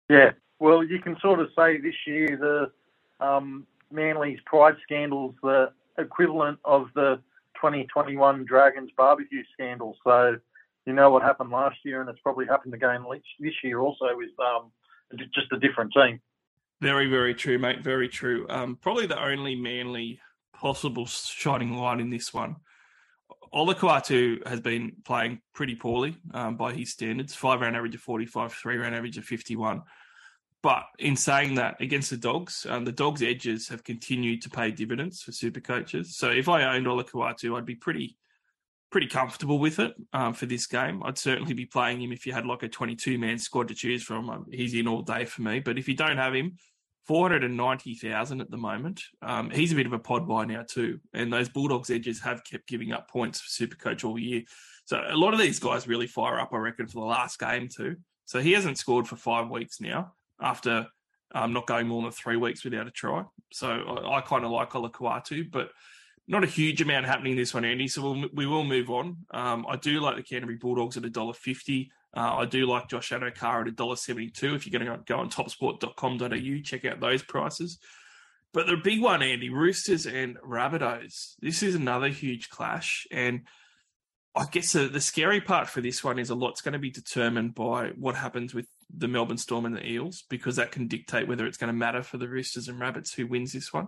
Yeah, 0.09 0.31
well, 0.59 0.83
you 0.83 0.99
can 0.99 1.17
sort 1.21 1.39
of 1.39 1.49
say 1.57 1.77
this 1.77 1.95
year 2.05 2.37
the 2.37 3.25
um, 3.25 3.65
Manly's 3.91 4.39
pride 4.45 4.75
scandals 4.83 5.35
the 5.41 5.71
equivalent 5.97 6.59
of 6.65 6.87
the 6.95 7.19
2021 7.55 8.45
Dragons 8.45 8.89
barbecue 8.97 9.43
scandal. 9.53 9.95
So 10.03 10.37
you 10.85 10.93
know 10.93 11.09
what 11.09 11.23
happened 11.23 11.51
last 11.51 11.77
year, 11.83 12.01
and 12.01 12.09
it's 12.09 12.19
probably 12.21 12.45
happened 12.45 12.73
again 12.73 13.03
this 13.39 13.53
year 13.63 13.79
also 13.79 14.07
with 14.15 14.29
um, 14.39 14.71
just 15.33 15.51
a 15.51 15.57
different 15.57 15.93
team. 15.93 16.19
Very, 16.81 17.07
very 17.07 17.35
true, 17.35 17.59
mate. 17.59 17.81
Very 17.81 18.09
true. 18.09 18.47
Um, 18.49 18.75
probably 18.75 19.05
the 19.05 19.23
only 19.23 19.55
manly 19.55 20.19
possible 20.53 21.05
shining 21.05 21.77
light 21.77 21.99
in 21.99 22.09
this 22.09 22.33
one. 22.33 22.55
Olakau'atu 23.53 24.47
has 24.47 24.61
been 24.61 24.93
playing 25.03 25.41
pretty 25.53 25.75
poorly 25.75 26.15
um, 26.33 26.55
by 26.55 26.73
his 26.73 26.91
standards. 26.91 27.35
Five 27.35 27.61
round 27.61 27.75
average 27.75 27.95
of 27.95 28.01
45, 28.01 28.53
three 28.53 28.77
round 28.77 28.95
average 28.95 29.17
of 29.17 29.25
51. 29.25 29.81
But 30.63 30.83
in 30.99 31.15
saying 31.15 31.55
that, 31.55 31.81
against 31.81 32.11
the 32.11 32.17
Dogs, 32.17 32.67
um, 32.69 32.85
the 32.85 32.91
Dogs' 32.91 33.23
edges 33.23 33.67
have 33.69 33.83
continued 33.83 34.43
to 34.43 34.49
pay 34.49 34.71
dividends 34.71 35.21
for 35.21 35.31
super 35.31 35.59
coaches. 35.59 36.15
So 36.15 36.29
if 36.29 36.47
I 36.47 36.75
owned 36.75 36.85
Olakau'atu, 36.85 37.57
I'd 37.57 37.65
be 37.65 37.75
pretty 37.75 38.17
pretty 38.91 39.07
comfortable 39.07 39.57
with 39.57 39.79
it 39.79 39.93
um, 40.11 40.33
for 40.33 40.45
this 40.45 40.67
game. 40.67 41.01
I'd 41.03 41.17
certainly 41.17 41.53
be 41.53 41.65
playing 41.65 42.01
him 42.01 42.11
if 42.11 42.25
you 42.25 42.33
had 42.33 42.45
like 42.45 42.61
a 42.61 42.67
22 42.67 43.17
man 43.17 43.39
squad 43.39 43.69
to 43.69 43.73
choose 43.73 44.03
from. 44.03 44.29
Um, 44.29 44.45
he's 44.51 44.73
in 44.73 44.87
all 44.87 45.01
day 45.01 45.23
for 45.23 45.41
me. 45.41 45.61
But 45.61 45.79
if 45.79 45.87
you 45.87 45.95
don't 45.95 46.17
have 46.17 46.35
him, 46.35 46.57
490,000 47.05 48.41
at 48.41 48.51
the 48.51 48.57
moment. 48.57 49.03
Um, 49.21 49.49
he's 49.49 49.71
a 49.71 49.75
bit 49.75 49.85
of 49.85 49.93
a 49.93 49.99
pod 49.99 50.27
buy 50.27 50.45
now 50.45 50.63
too. 50.67 50.99
And 51.13 51.31
those 51.33 51.49
Bulldogs 51.49 51.89
edges 51.89 52.21
have 52.21 52.43
kept 52.43 52.67
giving 52.67 52.91
up 52.91 53.09
points 53.09 53.41
for 53.41 53.49
Super 53.49 53.75
Coach 53.75 54.03
all 54.03 54.19
year. 54.19 54.43
So 54.85 55.01
a 55.07 55.15
lot 55.15 55.33
of 55.33 55.39
these 55.39 55.59
guys 55.59 55.87
really 55.87 56.07
fire 56.07 56.39
up, 56.39 56.53
I 56.53 56.57
reckon, 56.57 56.87
for 56.87 56.99
the 56.99 57.05
last 57.05 57.39
game 57.39 57.67
too. 57.67 57.95
So 58.25 58.39
he 58.39 58.51
hasn't 58.51 58.77
scored 58.77 59.07
for 59.07 59.15
five 59.15 59.49
weeks 59.49 59.81
now 59.81 60.13
after 60.39 60.87
um, 61.33 61.53
not 61.53 61.67
going 61.67 61.87
more 61.87 62.01
than 62.01 62.11
three 62.11 62.37
weeks 62.37 62.63
without 62.63 62.87
a 62.87 62.91
try. 62.91 63.23
So 63.51 63.69
I, 63.69 64.17
I 64.17 64.21
kind 64.21 64.45
of 64.45 64.51
like 64.51 64.71
Olakau'atu, 64.71 65.51
but 65.51 65.71
not 66.27 66.43
a 66.43 66.47
huge 66.47 66.81
amount 66.81 67.05
happening 67.05 67.35
this 67.35 67.53
one, 67.53 67.65
Andy. 67.65 67.87
So 67.87 68.01
we'll, 68.01 68.29
we 68.33 68.45
will 68.45 68.63
move 68.63 68.89
on. 68.89 69.17
Um, 69.31 69.65
I 69.67 69.75
do 69.75 69.99
like 69.99 70.17
the 70.17 70.23
Canterbury 70.23 70.57
Bulldogs 70.57 70.97
at 70.97 71.03
$1.50. 71.03 71.89
Uh, 72.15 72.37
I 72.37 72.45
do 72.45 72.65
like 72.65 72.89
Josh 72.89 73.11
Addo-Carr 73.11 73.61
at 73.61 73.75
$1.72. 73.75 74.55
If 74.55 74.67
you're 74.67 74.79
going 74.79 74.91
to 74.91 75.03
go 75.05 75.19
on 75.19 75.29
topsport.com.au, 75.29 76.61
check 76.63 76.85
out 76.85 76.99
those 76.99 77.23
prices. 77.23 77.79
But 78.53 78.67
the 78.67 78.75
big 78.75 79.01
one, 79.01 79.23
Andy, 79.23 79.49
Roosters 79.49 80.05
and 80.05 80.37
Rabbitohs. 80.39 81.35
This 81.39 81.63
is 81.63 81.75
another 81.75 82.09
huge 82.09 82.49
clash. 82.49 83.07
And 83.11 83.41
I 84.35 84.45
guess 84.51 84.73
the, 84.73 84.87
the 84.87 84.99
scary 84.99 85.39
part 85.39 85.69
for 85.69 85.79
this 85.79 86.03
one 86.03 86.19
is 86.19 86.29
a 86.29 86.35
lot's 86.35 86.61
going 86.61 86.73
to 86.73 86.79
be 86.79 86.91
determined 86.91 87.55
by 87.55 87.91
what 87.97 88.15
happens 88.15 88.53
with 88.53 88.67
the 88.93 89.07
Melbourne 89.07 89.37
Storm 89.37 89.65
and 89.65 89.75
the 89.75 89.85
Eels, 89.87 90.25
because 90.29 90.57
that 90.57 90.73
can 90.73 90.87
dictate 90.87 91.29
whether 91.29 91.45
it's 91.45 91.57
going 91.57 91.69
to 91.69 91.77
matter 91.77 92.03
for 92.03 92.17
the 92.17 92.27
Roosters 92.27 92.67
and 92.67 92.79
Rabbits 92.79 93.13
who 93.13 93.27
wins 93.27 93.53
this 93.53 93.71
one. 93.71 93.87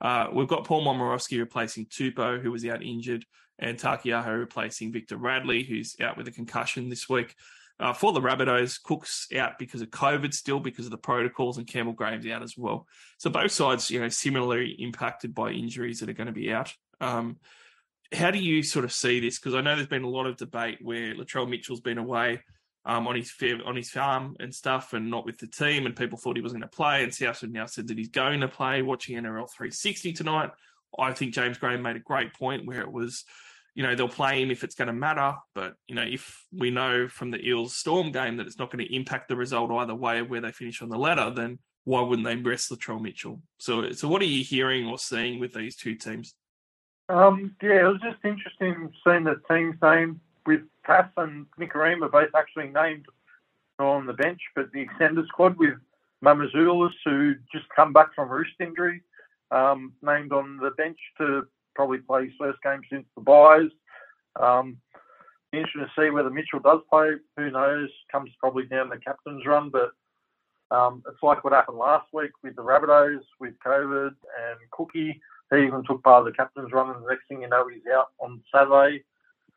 Uh, 0.00 0.28
we've 0.32 0.48
got 0.48 0.64
Paul 0.64 0.84
Momirovski 0.84 1.38
replacing 1.38 1.86
Tupou, 1.86 2.40
who 2.40 2.50
was 2.50 2.64
out 2.64 2.82
injured, 2.82 3.26
and 3.58 3.78
Taukei'aho 3.78 4.38
replacing 4.38 4.92
Victor 4.92 5.16
Radley, 5.16 5.64
who's 5.64 5.96
out 6.00 6.16
with 6.16 6.28
a 6.28 6.32
concussion 6.32 6.88
this 6.88 7.08
week. 7.08 7.34
Uh, 7.80 7.92
for 7.92 8.12
the 8.12 8.20
Rabbitohs, 8.20 8.82
Cook's 8.82 9.28
out 9.36 9.58
because 9.58 9.82
of 9.82 9.90
COVID 9.90 10.34
still, 10.34 10.58
because 10.58 10.86
of 10.86 10.90
the 10.90 10.98
protocols, 10.98 11.58
and 11.58 11.66
Campbell 11.66 11.92
Graham's 11.92 12.26
out 12.26 12.42
as 12.42 12.54
well. 12.56 12.86
So 13.18 13.30
both 13.30 13.52
sides, 13.52 13.90
you 13.90 14.00
know, 14.00 14.08
similarly 14.08 14.74
impacted 14.78 15.32
by 15.32 15.50
injuries 15.50 16.00
that 16.00 16.08
are 16.08 16.14
going 16.14 16.26
to 16.26 16.32
be 16.32 16.52
out. 16.52 16.72
Um, 17.00 17.36
how 18.12 18.30
do 18.30 18.38
you 18.38 18.62
sort 18.62 18.84
of 18.84 18.92
see 18.92 19.20
this? 19.20 19.38
Because 19.38 19.54
I 19.54 19.60
know 19.60 19.76
there's 19.76 19.86
been 19.86 20.02
a 20.02 20.08
lot 20.08 20.26
of 20.26 20.36
debate 20.36 20.78
where 20.82 21.14
Latrell 21.14 21.48
Mitchell's 21.48 21.80
been 21.80 21.98
away 21.98 22.40
um, 22.84 23.06
on 23.06 23.16
his 23.16 23.32
on 23.64 23.76
his 23.76 23.90
farm 23.90 24.34
and 24.40 24.52
stuff, 24.52 24.92
and 24.92 25.10
not 25.10 25.26
with 25.26 25.38
the 25.38 25.46
team, 25.46 25.86
and 25.86 25.94
people 25.94 26.18
thought 26.18 26.36
he 26.36 26.42
wasn't 26.42 26.62
going 26.62 26.70
to 26.70 26.76
play. 26.76 27.04
And 27.04 27.14
Southwood 27.14 27.52
now 27.52 27.66
said 27.66 27.86
that 27.88 27.98
he's 27.98 28.08
going 28.08 28.40
to 28.40 28.48
play. 28.48 28.82
Watching 28.82 29.16
NRL 29.16 29.50
360 29.50 30.14
tonight, 30.14 30.50
I 30.98 31.12
think 31.12 31.34
James 31.34 31.58
Graham 31.58 31.82
made 31.82 31.96
a 31.96 32.00
great 32.00 32.32
point 32.34 32.66
where 32.66 32.80
it 32.80 32.90
was 32.90 33.24
you 33.78 33.84
know, 33.84 33.94
they'll 33.94 34.08
play 34.08 34.42
him 34.42 34.50
if 34.50 34.64
it's 34.64 34.74
going 34.74 34.88
to 34.88 34.92
matter. 34.92 35.36
But, 35.54 35.74
you 35.86 35.94
know, 35.94 36.02
if 36.02 36.44
we 36.52 36.72
know 36.72 37.06
from 37.06 37.30
the 37.30 37.40
Eels 37.40 37.76
Storm 37.76 38.10
game 38.10 38.36
that 38.38 38.48
it's 38.48 38.58
not 38.58 38.72
going 38.72 38.84
to 38.84 38.92
impact 38.92 39.28
the 39.28 39.36
result 39.36 39.70
either 39.70 39.94
way 39.94 40.18
of 40.18 40.28
where 40.28 40.40
they 40.40 40.50
finish 40.50 40.82
on 40.82 40.88
the 40.88 40.98
ladder, 40.98 41.30
then 41.30 41.60
why 41.84 42.00
wouldn't 42.00 42.26
they 42.26 42.34
rest 42.34 42.72
Latrell 42.72 43.00
Mitchell? 43.00 43.40
So, 43.58 43.92
so 43.92 44.08
what 44.08 44.20
are 44.20 44.24
you 44.24 44.42
hearing 44.42 44.88
or 44.88 44.98
seeing 44.98 45.38
with 45.38 45.54
these 45.54 45.76
two 45.76 45.94
teams? 45.94 46.34
Um, 47.08 47.54
yeah, 47.62 47.82
it 47.82 47.84
was 47.84 48.00
just 48.02 48.16
interesting 48.24 48.90
seeing 49.06 49.22
the 49.22 49.40
teams 49.48 49.76
name 49.80 50.20
with 50.44 50.62
Tass 50.84 51.08
and 51.16 51.46
Nikorima 51.60 52.10
both 52.10 52.30
actually 52.36 52.70
named 52.70 53.06
on 53.78 54.06
the 54.06 54.12
bench, 54.12 54.40
but 54.56 54.72
the 54.72 54.80
extended 54.80 55.24
squad 55.28 55.56
with 55.56 55.74
Mamouzelos, 56.24 56.90
who 57.04 57.36
just 57.52 57.66
come 57.76 57.92
back 57.92 58.12
from 58.16 58.28
wrist 58.28 58.50
injury, 58.58 59.02
um, 59.52 59.92
named 60.02 60.32
on 60.32 60.56
the 60.56 60.72
bench 60.72 60.98
to 61.18 61.46
probably 61.78 61.98
play 61.98 62.24
his 62.24 62.34
first 62.36 62.58
game 62.64 62.80
since 62.90 63.06
the 63.14 63.22
buys. 63.22 63.70
Um, 64.34 64.78
interesting 65.52 65.86
to 65.86 65.90
see 65.96 66.10
whether 66.10 66.28
Mitchell 66.28 66.58
does 66.58 66.80
play. 66.90 67.12
Who 67.36 67.52
knows? 67.52 67.88
Comes 68.10 68.30
probably 68.40 68.66
down 68.66 68.88
the 68.88 68.98
captain's 68.98 69.46
run, 69.46 69.70
but 69.70 69.92
um, 70.76 71.04
it's 71.06 71.22
like 71.22 71.44
what 71.44 71.52
happened 71.52 71.78
last 71.78 72.08
week 72.12 72.32
with 72.42 72.56
the 72.56 72.64
Rabbitohs 72.64 73.22
with 73.38 73.54
COVID 73.64 74.08
and 74.08 74.58
Cookie. 74.72 75.20
He 75.52 75.56
even 75.56 75.84
took 75.86 76.02
part 76.02 76.18
of 76.18 76.24
the 76.26 76.36
captain's 76.36 76.72
run, 76.72 76.90
and 76.90 77.04
the 77.04 77.08
next 77.08 77.28
thing 77.28 77.42
you 77.42 77.48
know, 77.48 77.68
he's 77.68 77.80
out 77.94 78.08
on 78.18 78.42
Saturday. 78.52 79.04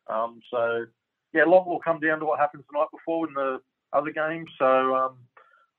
Um, 0.07 0.41
so, 0.51 0.85
yeah, 1.33 1.45
a 1.45 1.49
lot 1.49 1.67
will 1.67 1.79
come 1.79 1.99
down 1.99 2.19
to 2.19 2.25
what 2.25 2.39
happens 2.39 2.63
the 2.71 2.79
night 2.79 2.87
before 2.91 3.27
in 3.27 3.33
the 3.33 3.59
other 3.93 4.11
games. 4.11 4.49
So, 4.59 4.95
um, 4.95 5.15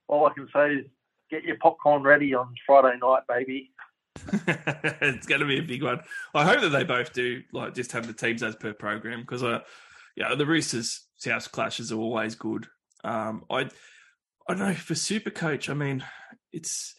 all 0.09 0.25
I 0.25 0.33
can 0.33 0.49
say 0.53 0.73
is 0.73 0.85
get 1.31 1.45
your 1.45 1.57
popcorn 1.61 2.03
ready 2.03 2.35
on 2.35 2.53
Friday 2.67 2.97
night, 3.01 3.23
baby. 3.29 3.71
it's 4.47 5.27
going 5.27 5.41
to 5.41 5.47
be 5.47 5.59
a 5.59 5.63
big 5.63 5.83
one. 5.83 5.99
I 6.33 6.45
hope 6.45 6.61
that 6.61 6.69
they 6.69 6.83
both 6.83 7.13
do 7.13 7.41
like 7.51 7.73
just 7.73 7.91
have 7.93 8.07
the 8.07 8.13
teams 8.13 8.43
as 8.43 8.55
per 8.55 8.73
program 8.73 9.21
because 9.21 9.43
I, 9.43 9.53
uh, 9.53 9.59
yeah, 10.15 10.35
the 10.35 10.45
Roosters 10.45 11.05
South 11.17 11.51
clashes 11.51 11.91
are 11.91 11.99
always 11.99 12.35
good. 12.35 12.67
Um, 13.03 13.43
I, 13.49 13.69
I 14.47 14.53
don't 14.53 14.59
know 14.59 14.73
for 14.73 14.95
Super 14.95 15.31
Coach. 15.31 15.69
I 15.69 15.73
mean, 15.73 16.03
it's 16.51 16.95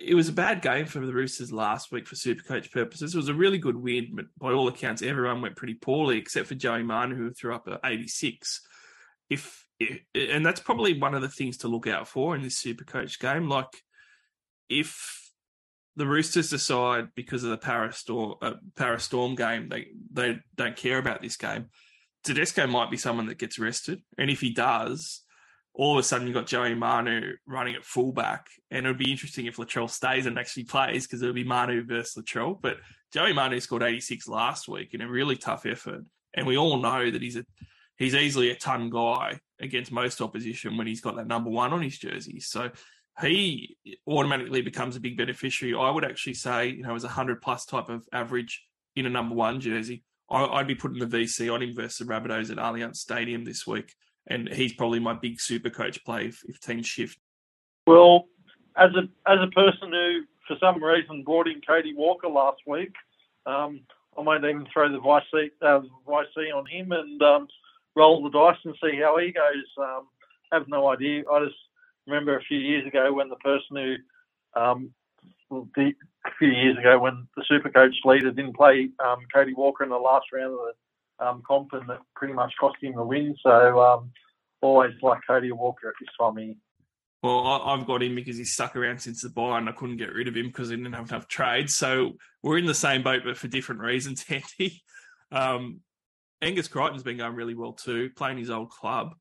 it 0.00 0.14
was 0.14 0.28
a 0.28 0.32
bad 0.32 0.62
game 0.62 0.86
for 0.86 1.04
the 1.04 1.12
Roosters 1.12 1.52
last 1.52 1.92
week 1.92 2.06
for 2.06 2.14
Super 2.14 2.42
Coach 2.42 2.70
purposes. 2.70 3.14
It 3.14 3.18
was 3.18 3.28
a 3.28 3.34
really 3.34 3.58
good 3.58 3.76
win, 3.76 4.12
but 4.14 4.26
by 4.38 4.52
all 4.52 4.68
accounts, 4.68 5.02
everyone 5.02 5.42
went 5.42 5.56
pretty 5.56 5.74
poorly 5.74 6.18
except 6.18 6.46
for 6.46 6.54
Joey 6.54 6.82
Manu 6.82 7.16
who 7.16 7.30
threw 7.32 7.54
up 7.54 7.68
at 7.68 7.80
86. 7.84 8.60
If 9.28 9.66
and 10.14 10.46
that's 10.46 10.60
probably 10.60 10.98
one 10.98 11.14
of 11.14 11.22
the 11.22 11.28
things 11.28 11.58
to 11.58 11.68
look 11.68 11.86
out 11.86 12.06
for 12.06 12.36
in 12.36 12.42
this 12.42 12.58
Super 12.58 12.84
Coach 12.84 13.18
game. 13.18 13.48
Like 13.48 13.82
if 14.68 15.21
the 15.96 16.06
Roosters 16.06 16.50
decide 16.50 17.08
because 17.14 17.44
of 17.44 17.50
the 17.50 17.58
Parra 17.58 17.92
Storm, 17.92 18.34
uh, 18.40 18.54
Parra 18.76 19.00
Storm 19.00 19.34
game, 19.34 19.68
they 19.68 19.88
they 20.12 20.38
don't 20.56 20.76
care 20.76 20.98
about 20.98 21.22
this 21.22 21.36
game. 21.36 21.66
Tedesco 22.24 22.66
might 22.66 22.90
be 22.90 22.96
someone 22.96 23.26
that 23.26 23.38
gets 23.38 23.58
rested, 23.58 24.00
and 24.16 24.30
if 24.30 24.40
he 24.40 24.52
does, 24.52 25.22
all 25.74 25.92
of 25.92 25.98
a 25.98 26.02
sudden 26.02 26.26
you've 26.26 26.34
got 26.34 26.46
Joey 26.46 26.74
Manu 26.74 27.34
running 27.46 27.74
at 27.74 27.84
fullback, 27.84 28.46
and 28.70 28.86
it 28.86 28.88
would 28.88 28.98
be 28.98 29.10
interesting 29.10 29.46
if 29.46 29.56
Latrell 29.56 29.90
stays 29.90 30.26
and 30.26 30.38
actually 30.38 30.64
plays 30.64 31.06
because 31.06 31.22
it'll 31.22 31.34
be 31.34 31.44
Manu 31.44 31.84
versus 31.84 32.22
Latrell. 32.22 32.58
But 32.60 32.78
Joey 33.12 33.32
Manu 33.32 33.60
scored 33.60 33.82
86 33.82 34.28
last 34.28 34.68
week 34.68 34.94
in 34.94 35.00
a 35.00 35.08
really 35.08 35.36
tough 35.36 35.66
effort, 35.66 36.04
and 36.34 36.46
we 36.46 36.56
all 36.56 36.78
know 36.78 37.10
that 37.10 37.22
he's 37.22 37.36
a 37.36 37.44
he's 37.96 38.14
easily 38.14 38.50
a 38.50 38.56
ton 38.56 38.90
guy 38.90 39.38
against 39.60 39.92
most 39.92 40.20
opposition 40.20 40.76
when 40.76 40.86
he's 40.86 41.00
got 41.00 41.16
that 41.16 41.26
number 41.26 41.50
one 41.50 41.72
on 41.72 41.82
his 41.82 41.98
jersey. 41.98 42.40
So 42.40 42.70
he 43.20 43.76
automatically 44.06 44.62
becomes 44.62 44.96
a 44.96 45.00
big 45.00 45.16
beneficiary. 45.16 45.74
I 45.74 45.90
would 45.90 46.04
actually 46.04 46.34
say, 46.34 46.68
you 46.68 46.82
know, 46.82 46.94
as 46.94 47.04
a 47.04 47.08
hundred 47.08 47.42
plus 47.42 47.66
type 47.66 47.88
of 47.88 48.06
average 48.12 48.64
in 48.96 49.06
a 49.06 49.10
number 49.10 49.34
one 49.34 49.60
jersey, 49.60 50.02
I, 50.30 50.56
would 50.56 50.66
be 50.66 50.74
putting 50.74 50.98
the 50.98 51.06
VC 51.06 51.52
on 51.52 51.62
him 51.62 51.74
versus 51.74 52.06
the 52.06 52.12
Rabbitohs 52.12 52.50
at 52.50 52.56
Allianz 52.56 52.96
Stadium 52.96 53.44
this 53.44 53.66
week, 53.66 53.94
and 54.26 54.48
he's 54.48 54.72
probably 54.72 54.98
my 54.98 55.12
big 55.12 55.40
super 55.40 55.68
coach 55.68 56.02
play 56.04 56.26
if, 56.26 56.42
if 56.48 56.58
teams 56.58 56.86
shift. 56.86 57.18
Well, 57.86 58.28
as 58.76 58.90
a 58.94 59.02
as 59.30 59.38
a 59.42 59.50
person 59.50 59.90
who, 59.90 60.22
for 60.48 60.56
some 60.58 60.82
reason, 60.82 61.22
brought 61.24 61.48
in 61.48 61.60
Cody 61.66 61.92
Walker 61.94 62.28
last 62.28 62.62
week, 62.66 62.94
um, 63.44 63.80
I 64.18 64.22
might 64.22 64.38
even 64.38 64.66
throw 64.72 64.90
the 64.90 65.00
vice 65.00 65.24
uh, 65.60 65.80
vice 66.06 66.26
on 66.54 66.66
him 66.66 66.92
and 66.92 67.20
um, 67.22 67.48
roll 67.94 68.22
the 68.22 68.30
dice 68.30 68.58
and 68.64 68.74
see 68.82 68.98
how 69.00 69.18
he 69.18 69.32
goes. 69.32 69.66
Um, 69.78 70.08
have 70.50 70.68
no 70.68 70.88
idea. 70.88 71.24
I 71.30 71.44
just 71.44 71.56
remember 72.06 72.36
a 72.36 72.42
few 72.42 72.58
years 72.58 72.86
ago 72.86 73.12
when 73.12 73.28
the 73.28 73.36
person 73.36 73.76
who, 73.76 74.60
um, 74.60 74.90
the, 75.50 75.92
a 76.26 76.30
few 76.38 76.48
years 76.48 76.78
ago 76.78 76.98
when 76.98 77.26
the 77.36 77.44
super 77.48 77.70
coach 77.70 77.94
leader 78.04 78.30
didn't 78.30 78.56
play 78.56 78.88
um, 79.04 79.18
Cody 79.32 79.54
Walker 79.54 79.84
in 79.84 79.90
the 79.90 79.96
last 79.96 80.26
round 80.32 80.52
of 80.52 80.58
the 80.58 81.26
um, 81.26 81.42
comp 81.46 81.72
and 81.72 81.88
that 81.88 82.00
pretty 82.16 82.34
much 82.34 82.52
cost 82.58 82.76
him 82.80 82.94
the 82.96 83.04
win. 83.04 83.36
So 83.42 83.80
um, 83.80 84.10
always 84.60 84.92
like 85.02 85.20
Cody 85.26 85.52
Walker 85.52 85.88
at 85.88 85.94
this 86.00 86.08
time. 86.18 86.56
Well, 87.22 87.46
I, 87.46 87.76
have 87.76 87.86
got 87.86 88.02
him 88.02 88.16
because 88.16 88.36
he's 88.36 88.52
stuck 88.52 88.74
around 88.74 88.98
since 88.98 89.22
the 89.22 89.28
buy, 89.28 89.58
and 89.58 89.68
I 89.68 89.72
couldn't 89.72 89.98
get 89.98 90.12
rid 90.12 90.26
of 90.26 90.36
him 90.36 90.46
because 90.46 90.72
I 90.72 90.76
didn't 90.76 90.92
have 90.92 91.08
enough 91.08 91.28
trades. 91.28 91.74
So 91.74 92.14
we're 92.42 92.58
in 92.58 92.66
the 92.66 92.74
same 92.74 93.04
boat, 93.04 93.22
but 93.24 93.36
for 93.36 93.46
different 93.46 93.80
reasons, 93.80 94.24
Andy. 94.28 94.82
Um, 95.30 95.80
Angus 96.40 96.66
Crichton's 96.66 97.04
been 97.04 97.18
going 97.18 97.36
really 97.36 97.54
well 97.54 97.72
too, 97.72 98.10
playing 98.16 98.38
his 98.38 98.50
old 98.50 98.70
club. 98.70 99.14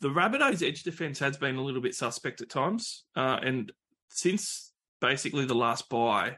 The 0.00 0.08
Rabbitohs' 0.08 0.66
edge 0.66 0.84
defense 0.84 1.18
has 1.18 1.36
been 1.36 1.56
a 1.56 1.62
little 1.62 1.80
bit 1.80 1.94
suspect 1.94 2.40
at 2.40 2.48
times, 2.48 3.04
uh, 3.16 3.38
and 3.42 3.72
since 4.08 4.72
basically 5.00 5.44
the 5.44 5.54
last 5.54 5.88
buy, 5.88 6.36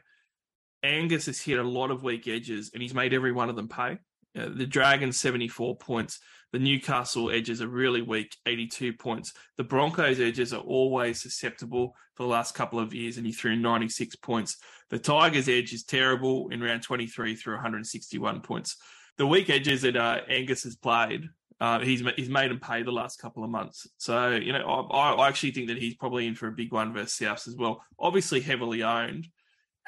Angus 0.83 1.27
has 1.27 1.39
hit 1.39 1.59
a 1.59 1.63
lot 1.63 1.91
of 1.91 2.03
weak 2.03 2.27
edges, 2.27 2.71
and 2.73 2.81
he's 2.81 2.93
made 2.93 3.13
every 3.13 3.31
one 3.31 3.49
of 3.49 3.55
them 3.55 3.67
pay. 3.67 3.99
Uh, 4.37 4.49
the 4.53 4.65
Dragons 4.65 5.19
74 5.19 5.77
points. 5.77 6.19
The 6.53 6.59
Newcastle 6.59 7.31
edges 7.31 7.61
are 7.61 7.67
really 7.67 8.01
weak, 8.01 8.35
82 8.45 8.93
points. 8.93 9.33
The 9.57 9.63
Broncos 9.63 10.19
edges 10.19 10.53
are 10.53 10.61
always 10.61 11.21
susceptible 11.21 11.95
for 12.15 12.23
the 12.23 12.29
last 12.29 12.55
couple 12.55 12.79
of 12.79 12.93
years, 12.93 13.17
and 13.17 13.25
he 13.25 13.31
threw 13.31 13.55
96 13.55 14.15
points. 14.17 14.57
The 14.89 14.99
Tigers 14.99 15.47
edge 15.47 15.73
is 15.73 15.83
terrible 15.83 16.49
in 16.49 16.61
round 16.61 16.83
23 16.83 17.35
through 17.35 17.55
161 17.55 18.41
points. 18.41 18.77
The 19.17 19.27
weak 19.27 19.49
edges 19.49 19.83
that 19.83 19.95
uh, 19.95 20.21
Angus 20.27 20.63
has 20.63 20.75
played, 20.75 21.29
uh, 21.61 21.79
he's 21.79 22.03
he's 22.17 22.29
made 22.29 22.51
him 22.51 22.59
pay 22.59 22.83
the 22.83 22.91
last 22.91 23.21
couple 23.21 23.45
of 23.45 23.49
months. 23.49 23.87
So 23.97 24.31
you 24.31 24.51
know, 24.51 24.65
I, 24.65 25.13
I 25.13 25.27
actually 25.29 25.51
think 25.51 25.69
that 25.69 25.77
he's 25.77 25.95
probably 25.95 26.27
in 26.27 26.35
for 26.35 26.47
a 26.47 26.51
big 26.51 26.73
one 26.73 26.91
versus 26.91 27.17
Souths 27.17 27.47
as 27.47 27.55
well. 27.55 27.81
Obviously, 27.97 28.41
heavily 28.41 28.83
owned 28.83 29.27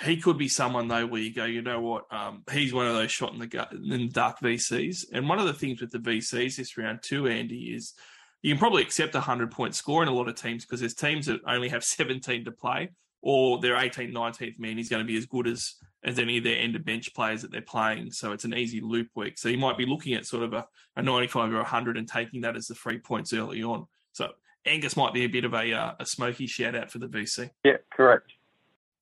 he 0.02 0.18
could 0.18 0.38
be 0.38 0.48
someone 0.48 0.88
though 0.88 1.06
where 1.06 1.22
you 1.22 1.34
go, 1.34 1.46
you 1.46 1.62
know 1.62 1.80
what? 1.80 2.06
Um, 2.12 2.44
he's 2.52 2.74
one 2.74 2.88
of 2.88 2.96
those 2.96 3.12
shot 3.12 3.34
in 3.34 3.40
the 3.40 3.48
gut 3.48 3.72
in 3.72 3.90
the 3.90 4.08
dark 4.08 4.40
VCs. 4.40 5.06
And 5.14 5.30
one 5.30 5.40
of 5.40 5.46
the 5.46 5.54
things 5.54 5.82
with 5.82 5.92
the 5.92 6.00
VCs 6.00 6.56
this 6.56 6.78
round 6.78 7.00
too, 7.04 7.28
Andy, 7.28 7.74
is 7.76 7.94
you 8.42 8.54
can 8.54 8.60
probably 8.60 8.82
accept 8.82 9.16
a 9.16 9.22
hundred 9.22 9.52
point 9.52 9.76
score 9.76 10.02
in 10.02 10.10
a 10.10 10.14
lot 10.14 10.28
of 10.28 10.36
teams 10.36 10.66
because 10.66 10.80
there's 10.80 10.96
teams 10.96 11.28
that 11.28 11.42
only 11.48 11.70
have 11.70 11.84
17 11.84 12.46
to 12.46 12.52
play, 12.52 12.90
or 13.22 13.60
their 13.62 13.76
18th, 13.76 14.14
19th 14.14 14.60
man 14.60 14.80
is 14.80 14.90
going 14.90 15.02
to 15.02 15.08
be 15.08 15.18
as 15.18 15.26
good 15.26 15.48
as 15.48 15.76
as 16.04 16.20
any 16.20 16.38
of 16.38 16.44
their 16.44 16.58
end 16.58 16.76
of 16.76 16.84
bench 16.84 17.14
players 17.14 17.42
that 17.42 17.52
they're 17.52 17.62
playing. 17.62 18.12
So 18.12 18.34
it's 18.34 18.44
an 18.44 18.54
easy 18.54 18.82
loop 18.82 19.10
week. 19.16 19.38
So 19.38 19.50
you 19.50 19.58
might 19.58 19.78
be 19.78 19.86
looking 19.86 20.14
at 20.14 20.26
sort 20.26 20.44
of 20.44 20.54
a, 20.54 20.68
a 20.96 21.02
95 21.02 21.54
or 21.54 21.58
100 21.58 21.98
and 21.98 22.08
taking 22.08 22.42
that 22.42 22.56
as 22.56 22.68
the 22.68 22.76
three 22.76 23.00
points 23.00 23.34
early 23.34 23.64
on. 23.64 23.88
So 24.12 24.30
Angus 24.66 24.98
might 24.98 25.14
be 25.14 25.24
a 25.24 25.28
bit 25.28 25.46
of 25.46 25.54
a 25.54 25.74
uh, 25.74 25.94
a 26.00 26.06
smoky 26.06 26.48
shout 26.48 26.76
out 26.76 26.92
for 26.92 27.00
the 27.00 27.08
VC. 27.08 27.50
Yeah, 27.64 27.78
correct. 27.92 28.32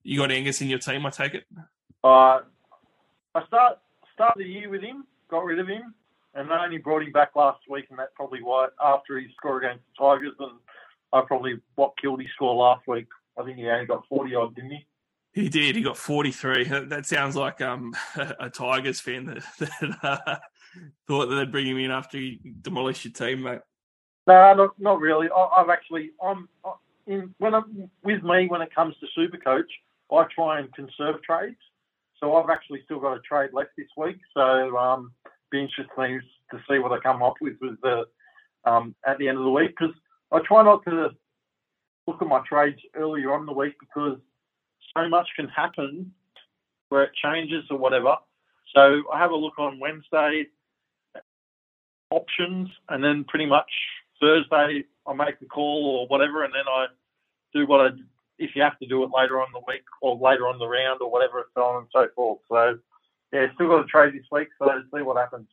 You 0.04 0.20
got 0.20 0.32
Angus 0.32 0.62
in 0.62 0.70
your 0.70 0.80
team, 0.80 1.06
I 1.06 1.10
take 1.10 1.36
it? 1.36 1.44
Uh, 2.04 2.40
I 3.36 3.46
start 3.48 3.80
started 4.14 4.44
the 4.44 4.50
year 4.50 4.70
with 4.70 4.82
him, 4.82 5.06
got 5.30 5.46
rid 5.46 5.60
of 5.60 5.68
him, 5.68 5.94
and 6.34 6.52
I 6.52 6.66
only 6.66 6.80
brought 6.80 7.04
him 7.04 7.12
back 7.12 7.36
last 7.36 7.60
week, 7.70 7.86
and 7.90 8.00
that's 8.00 8.12
probably 8.16 8.42
why 8.42 8.68
after 8.84 9.20
he 9.20 9.28
scored 9.38 9.64
against 9.64 9.84
the 9.98 10.04
Tigers, 10.04 10.34
and 10.40 10.52
I 11.14 11.22
probably 11.22 11.60
what 11.76 11.94
killed 12.02 12.22
his 12.22 12.32
score 12.36 12.56
last 12.56 12.88
week. 12.88 13.08
I 13.38 13.44
think 13.44 13.58
he 13.58 13.68
only 13.68 13.86
got 13.86 14.08
forty 14.10 14.34
odd, 14.34 14.56
didn't 14.56 14.72
he? 14.72 14.86
He 15.34 15.48
did. 15.48 15.76
He 15.76 15.82
got 15.82 15.98
forty 15.98 16.32
three. 16.32 16.66
That 16.88 17.06
sounds 17.06 17.36
like 17.36 17.62
um, 17.62 17.96
a 18.40 18.50
Tigers 18.50 19.00
fan 19.00 19.26
that, 19.26 19.44
that 19.60 19.98
uh, 20.04 20.36
thought 21.08 21.28
that 21.28 21.36
they'd 21.36 21.52
bring 21.52 21.68
him 21.68 21.78
in 21.78 21.92
after 21.92 22.18
he 22.18 22.40
demolished 22.62 23.06
your 23.06 23.14
team, 23.14 23.44
mate. 23.44 23.60
No, 24.28 24.54
not, 24.54 24.80
not 24.80 25.00
really. 25.00 25.30
I, 25.36 25.60
have 25.60 25.70
actually, 25.70 26.12
I'm 26.24 26.48
in 27.08 27.34
when 27.40 27.54
I'm 27.54 27.90
with 28.04 28.24
me 28.24 28.48
when 28.48 28.62
it 28.62 28.74
comes 28.74 28.96
to 29.00 29.08
Super 29.16 29.38
Coach. 29.38 29.72
I 30.12 30.26
try 30.36 30.60
and 30.60 30.74
conserve 30.74 31.22
trades. 31.24 31.58
So 32.20 32.36
I've 32.36 32.50
actually 32.50 32.82
still 32.86 33.00
got 33.00 33.18
a 33.18 33.22
trade 33.22 33.52
left 33.54 33.72
this 33.78 33.88
week. 33.98 34.18
So 34.34 34.78
um, 34.78 35.12
be 35.52 35.62
interesting 35.62 36.22
to 36.52 36.60
see 36.70 36.78
what 36.80 36.92
I 36.92 37.00
come 37.00 37.24
up 37.24 37.36
with 37.42 37.56
with 37.62 37.80
the 37.82 38.06
um, 38.66 38.94
at 39.06 39.18
the 39.18 39.28
end 39.28 39.38
of 39.38 39.44
the 39.44 39.50
week 39.50 39.72
because 39.78 39.96
I 40.32 40.40
try 40.46 40.64
not 40.64 40.84
to 40.86 41.10
look 42.08 42.22
at 42.22 42.28
my 42.28 42.42
trades 42.48 42.80
earlier 42.96 43.34
on 43.34 43.46
the 43.46 43.54
week 43.54 43.74
because 43.80 44.20
so 44.96 45.08
much 45.08 45.28
can 45.36 45.48
happen 45.48 46.14
where 46.90 47.04
it 47.04 47.12
changes 47.24 47.64
or 47.70 47.78
whatever. 47.78 48.16
So 48.76 49.04
I 49.14 49.20
have 49.20 49.32
a 49.32 49.36
look 49.36 49.58
on 49.58 49.80
Wednesday 49.80 50.46
options 52.10 52.70
and 52.90 53.04
then 53.04 53.24
pretty 53.28 53.46
much 53.46 53.72
Thursday 54.20 54.84
I 55.08 55.14
make 55.14 55.40
the 55.40 55.46
call 55.46 56.00
or 56.00 56.08
whatever 56.08 56.44
and 56.44 56.54
then 56.54 56.66
I 56.68 56.88
do 57.54 57.66
what 57.66 57.82
I 57.82 57.90
if 58.38 58.52
you 58.56 58.62
have 58.64 58.78
to 58.80 58.88
do 58.88 59.04
it 59.04 59.12
later 59.16 59.40
on 59.40 59.48
the 59.54 59.62
week 59.68 59.84
or 60.02 60.16
later 60.16 60.48
on 60.48 60.58
the 60.58 60.68
round 60.68 61.00
or 61.02 61.12
whatever, 61.12 61.48
so 61.54 61.62
on 61.62 61.78
and 61.84 61.88
so 61.94 62.08
forth. 62.16 62.40
So 62.50 62.80
yeah, 63.32 63.48
still 63.54 63.68
got 63.68 63.86
a 63.86 63.88
trade 63.88 64.14
this 64.14 64.26
week, 64.32 64.48
so 64.58 64.68
see 64.94 65.02
what 65.02 65.18
happens. 65.18 65.48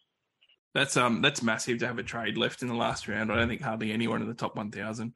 That's 0.74 0.96
um 0.96 1.22
that's 1.22 1.42
massive 1.42 1.78
to 1.78 1.86
have 1.86 1.98
a 1.98 2.02
trade 2.02 2.36
left 2.36 2.62
in 2.62 2.68
the 2.68 2.74
last 2.74 3.08
round. 3.08 3.30
I 3.30 3.36
don't 3.36 3.48
think 3.48 3.62
hardly 3.62 3.92
anyone 3.92 4.22
in 4.22 4.28
the 4.28 4.34
top 4.34 4.56
one 4.56 4.70
thousand 4.70 5.14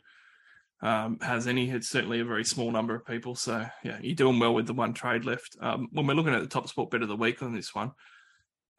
um, 0.82 1.18
has 1.20 1.46
any. 1.46 1.70
It's 1.70 1.88
certainly 1.88 2.20
a 2.20 2.24
very 2.24 2.44
small 2.44 2.70
number 2.70 2.94
of 2.94 3.06
people. 3.06 3.34
So 3.34 3.66
yeah, 3.82 3.98
you're 4.02 4.14
doing 4.14 4.38
well 4.38 4.54
with 4.54 4.66
the 4.66 4.74
one 4.74 4.92
trade 4.92 5.24
left. 5.24 5.56
Um, 5.60 5.88
when 5.92 6.06
we're 6.06 6.14
looking 6.14 6.34
at 6.34 6.42
the 6.42 6.48
top 6.48 6.68
sport 6.68 6.90
bet 6.90 7.02
of 7.02 7.08
the 7.08 7.16
week 7.16 7.42
on 7.42 7.54
this 7.54 7.74
one, 7.74 7.92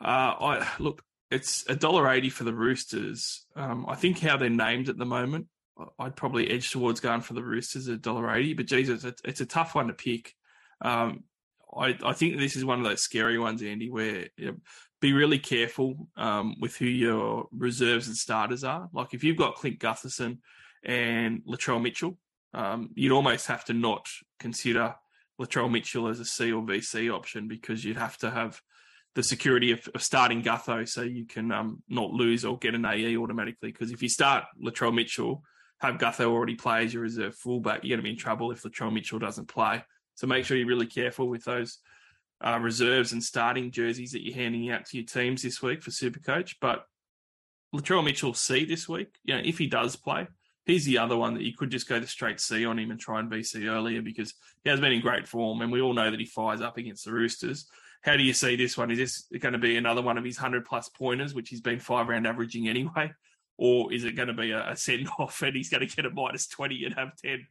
uh, 0.02 0.36
I 0.40 0.68
look 0.80 1.02
it's 1.32 1.66
a 1.68 1.76
dollar 1.76 2.10
eighty 2.10 2.30
for 2.30 2.44
the 2.44 2.54
Roosters. 2.54 3.46
Um, 3.56 3.86
I 3.88 3.96
think 3.96 4.20
how 4.20 4.38
they're 4.38 4.50
named 4.50 4.90
at 4.90 4.98
the 4.98 5.06
moment 5.06 5.48
I'd 6.00 6.16
probably 6.16 6.50
edge 6.50 6.72
towards 6.72 7.00
going 7.00 7.22
for 7.22 7.34
the 7.34 7.44
Roosters 7.44 7.88
at 7.90 8.02
dollar 8.02 8.34
eighty. 8.34 8.54
But 8.54 8.68
Jesus, 8.68 9.04
it's, 9.04 9.22
it's 9.26 9.42
a 9.42 9.46
tough 9.46 9.76
one 9.76 9.88
to 9.88 9.94
pick. 9.94 10.34
Um, 10.82 11.24
I, 11.76 11.98
I 12.04 12.14
think 12.14 12.38
this 12.38 12.56
is 12.56 12.66
one 12.66 12.80
of 12.80 12.86
those 12.86 13.02
scary 13.02 13.40
ones, 13.40 13.64
Andy, 13.64 13.90
where 13.90 14.28
you 14.38 14.48
know, 14.48 14.56
be 15.02 15.14
really 15.14 15.40
careful 15.40 16.08
um, 16.16 16.56
with 16.60 16.76
who 16.78 16.86
your 16.86 17.48
reserves 17.52 18.08
and 18.08 18.16
starters 18.16 18.64
are. 18.64 18.90
Like 18.94 19.14
if 19.14 19.24
you've 19.24 19.38
got 19.38 19.56
Clint 19.56 19.80
Gutherson 19.80 20.40
and 20.84 21.44
Latrell 21.46 21.82
Mitchell, 21.82 22.18
um, 22.54 22.92
you'd 22.96 23.12
almost 23.12 23.48
have 23.48 23.66
to 23.66 23.74
not 23.74 24.08
consider 24.40 24.96
Latrell 25.40 25.72
Mitchell 25.72 26.08
as 26.08 26.20
a 26.20 26.26
C 26.26 26.52
or 26.52 26.62
VC 26.62 27.14
option 27.14 27.48
because 27.48 27.84
you'd 27.84 27.98
have 27.98 28.18
to 28.20 28.30
have 28.30 28.62
the 29.16 29.24
security 29.24 29.72
of, 29.72 29.88
of 29.94 30.02
starting 30.02 30.42
Gutho 30.42 30.88
so 30.88 31.02
you 31.02 31.26
can 31.26 31.52
um, 31.52 31.84
not 31.88 32.12
lose 32.12 32.46
or 32.46 32.58
get 32.58 32.76
an 32.76 32.86
AE 32.86 33.18
automatically. 33.18 33.72
Because 33.72 33.92
if 33.92 34.02
you 34.02 34.10
start 34.10 34.46
Latrell 34.62 34.94
Mitchell 34.94 35.44
have 35.80 35.96
Gutho 35.96 36.26
already 36.26 36.56
play 36.56 36.86
as 36.86 36.94
your 36.94 37.04
reserve 37.04 37.36
fullback, 37.36 37.84
you're 37.84 37.96
going 37.96 38.04
to 38.04 38.04
be 38.04 38.12
in 38.12 38.18
trouble 38.18 38.52
if 38.52 38.64
Latrell 38.64 38.94
Mitchell 38.94 39.20
doesn't 39.20 39.48
play. 39.48 39.84
So 40.16 40.28
make 40.28 40.46
sure 40.46 40.58
you're 40.58 40.68
really 40.68 40.88
careful 40.88 41.28
with 41.28 41.44
those 41.44 41.80
uh, 42.44 42.60
reserves 42.62 43.14
and 43.14 43.24
starting 43.24 43.72
jerseys 43.72 44.12
that 44.12 44.24
you're 44.24 44.36
handing 44.36 44.70
out 44.70 44.86
to 44.86 44.98
your 44.98 45.06
teams 45.06 45.42
this 45.42 45.62
week 45.62 45.82
for 45.82 45.92
Supercoach. 45.92 46.56
But 46.62 46.86
Latrell 47.74 48.04
Mitchell 48.04 48.34
C 48.34 48.66
this 48.66 48.88
week, 48.88 49.18
you 49.24 49.36
know, 49.36 49.42
if 49.44 49.58
he 49.58 49.68
does 49.68 49.96
play, 49.96 50.28
he's 50.66 50.86
the 50.86 50.98
other 50.98 51.18
one 51.18 51.34
that 51.34 51.44
you 51.44 51.54
could 51.56 51.72
just 51.72 51.90
go 51.90 52.00
to 52.00 52.08
straight 52.08 52.40
C 52.40 52.66
on 52.66 52.80
him 52.80 52.92
and 52.92 53.00
try 53.00 53.20
and 53.20 53.30
VC 53.30 53.70
earlier 53.70 54.02
because 54.02 54.34
he 54.64 54.70
has 54.70 54.80
been 54.80 54.94
in 54.94 55.02
great 55.02 55.28
form 55.28 55.62
and 55.62 55.72
we 55.72 55.82
all 55.82 55.94
know 55.94 56.12
that 56.12 56.20
he 56.20 56.26
fires 56.26 56.62
up 56.62 56.78
against 56.78 57.06
the 57.06 57.12
Roosters. 57.12 57.68
How 58.02 58.18
do 58.18 58.24
you 58.24 58.34
see 58.34 58.56
this 58.56 58.78
one? 58.78 58.92
Is 58.92 58.98
this 58.98 59.40
going 59.40 59.54
to 59.54 59.60
be 59.60 59.78
another 59.78 60.02
one 60.02 60.18
of 60.18 60.26
his 60.26 60.38
100 60.38 60.66
plus 60.66 60.90
pointers, 60.90 61.34
which 61.34 61.50
he's 61.50 61.62
been 61.62 61.80
five 61.80 62.08
round 62.08 62.28
averaging 62.28 62.68
anyway? 62.68 63.14
or 63.58 63.94
is 63.94 64.04
it 64.04 64.16
going 64.16 64.28
to 64.28 64.34
be 64.34 64.52
a, 64.52 64.76
send 64.76 65.08
off 65.20 65.42
and 65.42 65.56
he's 65.56 65.70
going 65.70 65.88
to 65.88 65.96
get 65.96 66.06
a 66.06 66.10
minus 66.10 66.48
20 66.48 66.86
and 66.86 66.96
have 66.96 67.16
10? 67.18 67.48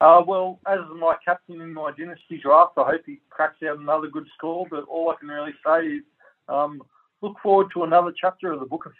Uh, 0.00 0.22
well, 0.26 0.58
as 0.66 0.78
my 0.98 1.14
captain 1.22 1.60
in 1.60 1.74
my 1.74 1.92
dynasty 1.96 2.38
draft, 2.42 2.72
I 2.78 2.84
hope 2.84 3.02
he 3.04 3.20
cracks 3.28 3.62
out 3.68 3.78
another 3.78 4.08
good 4.08 4.26
score. 4.36 4.66
But 4.70 4.84
all 4.84 5.10
I 5.10 5.16
can 5.20 5.28
really 5.28 5.52
say 5.66 5.96
is 5.96 6.02
um, 6.48 6.80
look 7.20 7.36
forward 7.42 7.66
to 7.74 7.84
another 7.84 8.12
chapter 8.18 8.50
of 8.52 8.60
the 8.60 8.66
Book 8.66 8.86
of 8.86 8.92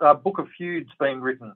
uh, 0.00 0.14
Book 0.14 0.38
of 0.38 0.48
Feuds 0.58 0.90
being 0.98 1.20
written. 1.20 1.52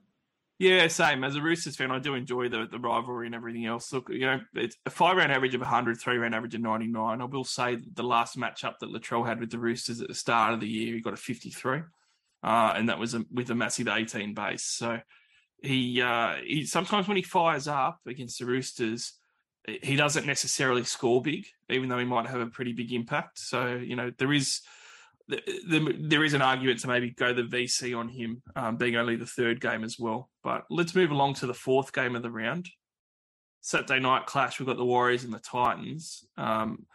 Yeah, 0.59 0.87
same. 0.87 1.23
As 1.23 1.35
a 1.35 1.41
Roosters 1.41 1.75
fan, 1.75 1.91
I 1.91 1.99
do 1.99 2.15
enjoy 2.15 2.49
the, 2.49 2.67
the 2.69 2.79
rivalry 2.79 3.27
and 3.27 3.35
everything 3.35 3.67
else. 3.67 3.93
Look, 3.93 4.09
you 4.09 4.25
know, 4.25 4.39
it's 4.55 4.75
a 4.87 4.89
five 4.89 5.15
round 5.15 5.31
average 5.31 5.53
of 5.53 5.61
100, 5.61 5.99
three 5.99 6.17
round 6.17 6.33
average 6.33 6.55
of 6.55 6.61
99. 6.61 7.21
I 7.21 7.25
will 7.25 7.43
say 7.43 7.77
the 7.93 8.03
last 8.03 8.37
matchup 8.37 8.79
that 8.79 8.89
Latrell 8.89 9.27
had 9.27 9.39
with 9.39 9.51
the 9.51 9.59
Roosters 9.59 10.01
at 10.01 10.07
the 10.07 10.15
start 10.15 10.55
of 10.55 10.59
the 10.59 10.67
year, 10.67 10.95
he 10.95 11.01
got 11.01 11.13
a 11.13 11.17
53 11.17 11.81
uh, 12.43 12.73
and 12.75 12.89
that 12.89 12.97
was 12.97 13.13
a, 13.13 13.23
with 13.31 13.49
a 13.51 13.55
massive 13.55 13.87
18 13.87 14.33
base. 14.33 14.63
So 14.63 14.99
he, 15.61 16.01
uh, 16.01 16.35
he 16.43 16.65
sometimes 16.65 17.07
when 17.07 17.17
he 17.17 17.23
fires 17.23 17.67
up 17.67 17.99
against 18.07 18.39
the 18.39 18.45
Roosters, 18.45 19.13
he 19.83 19.95
doesn't 19.95 20.25
necessarily 20.25 20.83
score 20.83 21.21
big, 21.21 21.45
even 21.69 21.89
though 21.89 21.99
he 21.99 22.05
might 22.05 22.27
have 22.27 22.39
a 22.39 22.47
pretty 22.47 22.73
big 22.73 22.93
impact. 22.93 23.37
So 23.39 23.75
you 23.75 23.95
know 23.95 24.11
there 24.17 24.31
is 24.31 24.61
there 25.27 26.23
is 26.23 26.33
an 26.33 26.41
argument 26.41 26.79
to 26.79 26.87
maybe 26.87 27.11
go 27.11 27.33
the 27.33 27.43
VC 27.43 27.97
on 27.97 28.07
him, 28.07 28.41
um, 28.55 28.77
being 28.77 28.95
only 28.95 29.15
the 29.15 29.25
third 29.25 29.59
game 29.59 29.83
as 29.83 29.97
well. 29.99 30.29
But 30.43 30.65
let's 30.69 30.95
move 30.95 31.11
along 31.11 31.35
to 31.35 31.47
the 31.47 31.53
fourth 31.53 31.91
game 31.91 32.15
of 32.15 32.23
the 32.23 32.31
round. 32.31 32.69
Saturday 33.61 33.99
night 33.99 34.25
clash. 34.25 34.59
We've 34.59 34.67
got 34.67 34.77
the 34.77 34.85
Warriors 34.85 35.25
and 35.25 35.33
the 35.33 35.39
Titans. 35.39 36.25
Um, 36.37 36.85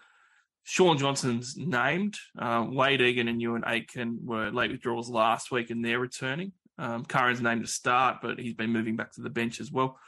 Shaun 0.64 0.96
Johnson's 0.96 1.56
named. 1.56 2.16
Uh, 2.38 2.66
Wade 2.68 3.02
Egan 3.02 3.28
and 3.28 3.40
Euan 3.40 3.62
Aitken 3.66 4.20
were 4.24 4.50
late 4.50 4.70
withdrawals 4.70 5.10
last 5.10 5.50
week 5.50 5.70
and 5.70 5.84
they're 5.84 5.98
returning. 5.98 6.52
Um, 6.78 7.04
Curran's 7.04 7.42
named 7.42 7.62
to 7.62 7.70
start, 7.70 8.18
but 8.22 8.38
he's 8.38 8.54
been 8.54 8.70
moving 8.70 8.96
back 8.96 9.12
to 9.14 9.20
the 9.20 9.30
bench 9.30 9.60
as 9.60 9.70
well. 9.70 9.98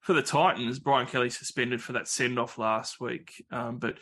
For 0.00 0.12
the 0.12 0.22
Titans, 0.22 0.78
Brian 0.78 1.06
Kelly 1.06 1.30
suspended 1.30 1.82
for 1.82 1.94
that 1.94 2.06
send 2.06 2.38
off 2.38 2.58
last 2.58 3.00
week. 3.00 3.42
Um, 3.50 3.78
but 3.78 3.96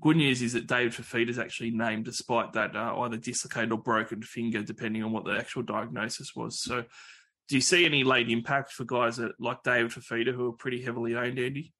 good 0.00 0.16
news 0.16 0.42
is 0.42 0.52
that 0.54 0.66
David 0.66 0.92
Fifita 0.92 1.28
is 1.28 1.38
actually 1.38 1.70
named 1.70 2.04
despite 2.04 2.52
that 2.54 2.74
uh, 2.76 2.98
either 3.00 3.16
dislocated 3.16 3.72
or 3.72 3.78
broken 3.78 4.22
finger, 4.22 4.62
depending 4.62 5.02
on 5.02 5.12
what 5.12 5.24
the 5.24 5.32
actual 5.32 5.62
diagnosis 5.62 6.34
was. 6.34 6.60
So, 6.60 6.84
do 7.48 7.54
you 7.56 7.60
see 7.60 7.84
any 7.84 8.04
late 8.04 8.30
impact 8.30 8.72
for 8.72 8.84
guys 8.84 9.16
that, 9.16 9.32
like 9.38 9.62
David 9.62 9.90
Fifita 9.90 10.32
who 10.32 10.48
are 10.48 10.52
pretty 10.52 10.82
heavily 10.82 11.14
owned, 11.16 11.38
Andy? 11.38 11.72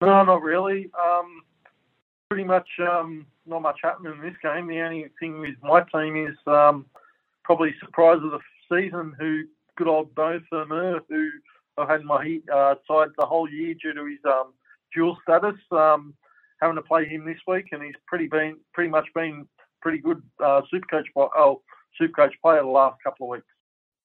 No, 0.00 0.24
not 0.24 0.42
really. 0.42 0.90
Um, 1.02 1.42
pretty 2.28 2.44
much 2.44 2.68
um, 2.80 3.26
not 3.46 3.62
much 3.62 3.78
happening 3.82 4.12
in 4.12 4.20
this 4.20 4.36
game. 4.42 4.68
The 4.68 4.80
only 4.80 5.06
thing 5.20 5.40
with 5.40 5.54
my 5.62 5.82
team 5.94 6.28
is 6.28 6.36
um, 6.46 6.86
probably 7.42 7.74
surprise 7.80 8.18
of 8.22 8.30
the 8.30 8.40
season. 8.70 9.14
Who 9.18 9.44
good 9.76 9.88
old 9.88 10.14
Beau 10.14 10.40
Fermor, 10.50 11.00
who 11.08 11.30
I've 11.78 11.88
had 11.88 12.02
my 12.02 12.38
uh, 12.52 12.74
side 12.86 13.08
the 13.18 13.26
whole 13.26 13.48
year 13.50 13.74
due 13.74 13.94
to 13.94 14.04
his 14.04 14.18
um, 14.26 14.52
dual 14.94 15.18
status. 15.22 15.58
Having 16.64 16.76
to 16.76 16.82
play 16.82 17.04
him 17.06 17.26
this 17.26 17.36
week, 17.46 17.66
and 17.72 17.82
he's 17.82 17.92
pretty 18.06 18.26
been 18.26 18.56
pretty 18.72 18.88
much 18.88 19.06
been 19.14 19.46
pretty 19.82 19.98
good 19.98 20.22
uh, 20.42 20.62
super 20.70 20.86
coach 20.86 21.06
oh 21.36 21.60
super 22.00 22.14
coach 22.14 22.34
player 22.40 22.62
the 22.62 22.68
last 22.68 22.96
couple 23.04 23.26
of 23.26 23.32
weeks. 23.32 23.46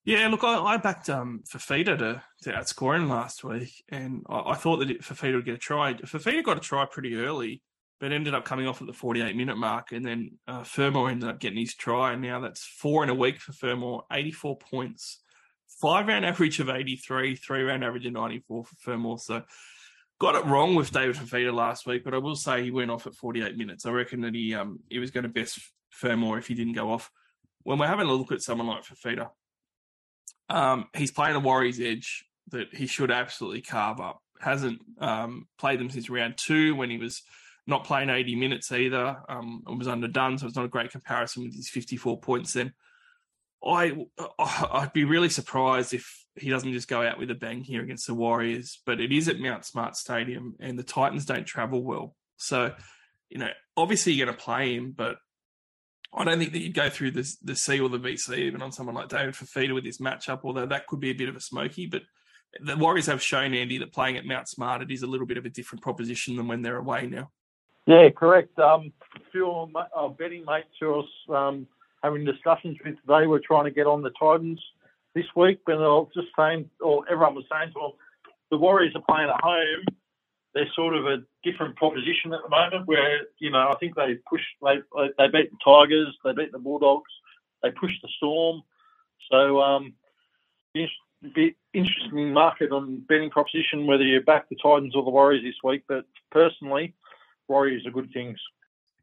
Yeah, 0.03 0.27
look, 0.27 0.43
I, 0.43 0.59
I 0.59 0.75
backed 0.75 1.09
um, 1.09 1.41
Fifita 1.49 1.97
to, 1.97 2.21
to 2.41 2.51
outscore 2.51 2.97
him 2.97 3.07
last 3.07 3.45
week, 3.45 3.71
and 3.87 4.25
I, 4.27 4.51
I 4.51 4.55
thought 4.55 4.77
that 4.77 5.01
Fifita 5.01 5.35
would 5.35 5.45
get 5.45 5.55
a 5.55 5.57
try. 5.57 5.93
Fifita 5.93 6.43
got 6.43 6.57
a 6.57 6.59
try 6.59 6.85
pretty 6.85 7.15
early, 7.15 7.61
but 8.01 8.11
ended 8.11 8.33
up 8.33 8.43
coming 8.43 8.67
off 8.67 8.81
at 8.81 8.87
the 8.87 8.93
48 8.93 9.37
minute 9.37 9.55
mark, 9.55 9.93
and 9.93 10.05
then 10.05 10.31
uh, 10.49 10.65
ended 10.77 11.29
up 11.29 11.39
getting 11.39 11.59
his 11.59 11.75
try, 11.75 12.11
and 12.11 12.21
now 12.21 12.41
that's 12.41 12.65
four 12.65 13.03
in 13.03 13.09
a 13.09 13.13
week 13.13 13.39
for 13.39 13.53
Fermor, 13.53 13.99
84 14.11 14.57
points, 14.57 15.21
five 15.79 16.07
round 16.07 16.25
average 16.25 16.59
of 16.59 16.69
83, 16.69 17.37
three 17.37 17.63
round 17.63 17.85
average 17.85 18.05
of 18.05 18.11
94 18.11 18.65
for 18.65 18.75
Fermor. 18.75 19.17
So 19.17 19.43
got 20.19 20.35
it 20.35 20.45
wrong 20.45 20.75
with 20.75 20.91
David 20.91 21.15
Fifita 21.15 21.53
last 21.53 21.85
week, 21.87 22.03
but 22.03 22.13
I 22.13 22.17
will 22.17 22.35
say 22.35 22.63
he 22.63 22.71
went 22.71 22.91
off 22.91 23.07
at 23.07 23.15
48 23.15 23.57
minutes. 23.57 23.85
I 23.85 23.91
reckon 23.91 24.21
that 24.21 24.35
he 24.35 24.53
um 24.53 24.79
he 24.89 24.99
was 24.99 25.11
going 25.11 25.23
to 25.23 25.29
best 25.29 25.59
Fermor 25.89 26.37
if 26.37 26.47
he 26.47 26.53
didn't 26.53 26.73
go 26.73 26.91
off. 26.91 27.09
When 27.63 27.79
we're 27.79 27.87
having 27.87 28.07
a 28.07 28.13
look 28.13 28.31
at 28.31 28.41
someone 28.41 28.67
like 28.67 28.83
Fifita, 28.83 29.29
um, 30.49 30.85
he's 30.95 31.11
playing 31.11 31.35
a 31.35 31.39
Warriors 31.39 31.79
edge 31.79 32.25
that 32.51 32.73
he 32.73 32.87
should 32.87 33.11
absolutely 33.11 33.61
carve 33.61 33.99
up. 33.99 34.21
Hasn't 34.39 34.79
um, 34.99 35.47
played 35.57 35.79
them 35.79 35.89
since 35.89 36.09
round 36.09 36.35
two 36.37 36.75
when 36.75 36.89
he 36.89 36.97
was 36.97 37.21
not 37.67 37.83
playing 37.83 38.09
80 38.09 38.35
minutes 38.35 38.71
either. 38.71 39.17
Um, 39.27 39.63
was 39.67 39.87
underdone, 39.87 40.37
so 40.37 40.47
it's 40.47 40.55
not 40.55 40.65
a 40.65 40.69
great 40.69 40.91
comparison 40.91 41.43
with 41.43 41.55
his 41.55 41.69
54 41.69 42.19
points 42.19 42.53
then. 42.53 42.73
I 43.63 44.05
I'd 44.39 44.93
be 44.93 45.03
really 45.03 45.29
surprised 45.29 45.93
if 45.93 46.25
he 46.39 46.49
doesn't 46.49 46.73
just 46.73 46.87
go 46.87 47.01
out 47.01 47.19
with 47.19 47.31
a 47.31 47.35
bang 47.35 47.63
here 47.63 47.81
against 47.81 48.07
the 48.07 48.13
Warriors. 48.13 48.81
But 48.85 48.99
it 48.99 49.11
is 49.11 49.27
at 49.27 49.39
Mount 49.39 49.65
Smart 49.65 49.95
Stadium, 49.95 50.55
and 50.59 50.77
the 50.77 50.83
Titans 50.83 51.25
don't 51.25 51.45
travel 51.45 51.83
well. 51.83 52.15
So, 52.37 52.73
you 53.29 53.39
know, 53.39 53.49
obviously 53.75 54.13
you're 54.13 54.25
going 54.25 54.37
to 54.37 54.43
play 54.43 54.75
him, 54.75 54.93
but 54.95 55.17
I 56.13 56.23
don't 56.23 56.39
think 56.39 56.53
that 56.53 56.59
you'd 56.59 56.73
go 56.73 56.89
through 56.89 57.11
the 57.11 57.31
the 57.43 57.55
C 57.55 57.79
or 57.79 57.89
the 57.89 57.99
VC 57.99 58.37
even 58.37 58.61
on 58.61 58.71
someone 58.71 58.95
like 58.95 59.09
David 59.09 59.35
Fifita 59.35 59.73
with 59.73 59.83
this 59.83 59.99
matchup. 59.99 60.41
Although 60.43 60.65
that 60.65 60.87
could 60.87 60.99
be 60.99 61.11
a 61.11 61.15
bit 61.15 61.29
of 61.29 61.35
a 61.35 61.41
smoky, 61.41 61.85
but 61.85 62.01
the 62.61 62.77
Warriors 62.77 63.05
have 63.05 63.21
shown 63.21 63.53
Andy 63.53 63.77
that 63.77 63.93
playing 63.93 64.17
at 64.17 64.25
Mount 64.25 64.47
Smart 64.47 64.81
it 64.81 64.91
is 64.91 65.03
a 65.03 65.07
little 65.07 65.27
bit 65.27 65.37
of 65.37 65.45
a 65.45 65.49
different 65.49 65.83
proposition 65.83 66.35
than 66.35 66.47
when 66.47 66.61
they're 66.61 66.77
away 66.77 67.07
now. 67.07 67.29
Yeah, 67.85 68.09
correct. 68.09 68.57
Um, 68.59 68.91
a 69.15 69.31
few 69.31 69.49
of 69.49 69.71
my 69.71 69.85
uh, 69.95 70.07
betting 70.09 70.45
mates 70.45 70.67
who 70.79 71.03
I 71.29 71.47
um, 71.47 71.67
having 72.03 72.25
discussions 72.25 72.77
with 72.83 72.95
today 73.01 73.27
were 73.27 73.39
trying 73.39 73.65
to 73.65 73.71
get 73.71 73.87
on 73.87 74.01
the 74.01 74.11
Titans 74.11 74.59
this 75.19 75.35
week, 75.35 75.59
but 75.65 75.75
I 75.75 75.79
was 75.79 76.09
just 76.13 76.27
saying, 76.37 76.69
or 76.79 77.03
everyone 77.09 77.35
was 77.35 77.45
saying 77.51 77.73
well, 77.75 77.95
the 78.51 78.57
Warriors 78.57 78.93
are 78.95 79.03
playing 79.07 79.29
at 79.29 79.41
home. 79.41 79.85
They're 80.53 80.71
sort 80.75 80.95
of 80.95 81.05
a 81.05 81.17
different 81.43 81.75
proposition 81.75 82.33
at 82.33 82.41
the 82.43 82.49
moment, 82.49 82.87
where 82.87 83.21
you 83.39 83.51
know 83.51 83.69
I 83.69 83.75
think 83.79 83.95
they 83.95 84.15
pushed, 84.29 84.47
they 84.63 84.77
they 85.17 85.27
beat 85.27 85.51
the 85.51 85.57
Tigers, 85.63 86.15
they 86.23 86.33
beat 86.33 86.51
the 86.51 86.59
Bulldogs, 86.59 87.11
they 87.61 87.71
pushed 87.71 88.01
the 88.01 88.09
Storm. 88.17 88.61
So 89.31 89.61
um, 89.61 89.93
be 90.73 91.55
interesting 91.73 92.33
market 92.33 92.71
on 92.71 93.03
betting 93.07 93.29
proposition 93.29 93.85
whether 93.85 94.03
you 94.03 94.21
back 94.21 94.49
the 94.49 94.55
Titans 94.55 94.95
or 94.95 95.03
the 95.03 95.09
Warriors 95.09 95.43
this 95.43 95.61
week. 95.63 95.83
But 95.87 96.05
personally, 96.31 96.93
Warriors 97.47 97.85
are 97.85 97.91
good 97.91 98.11
things. 98.13 98.39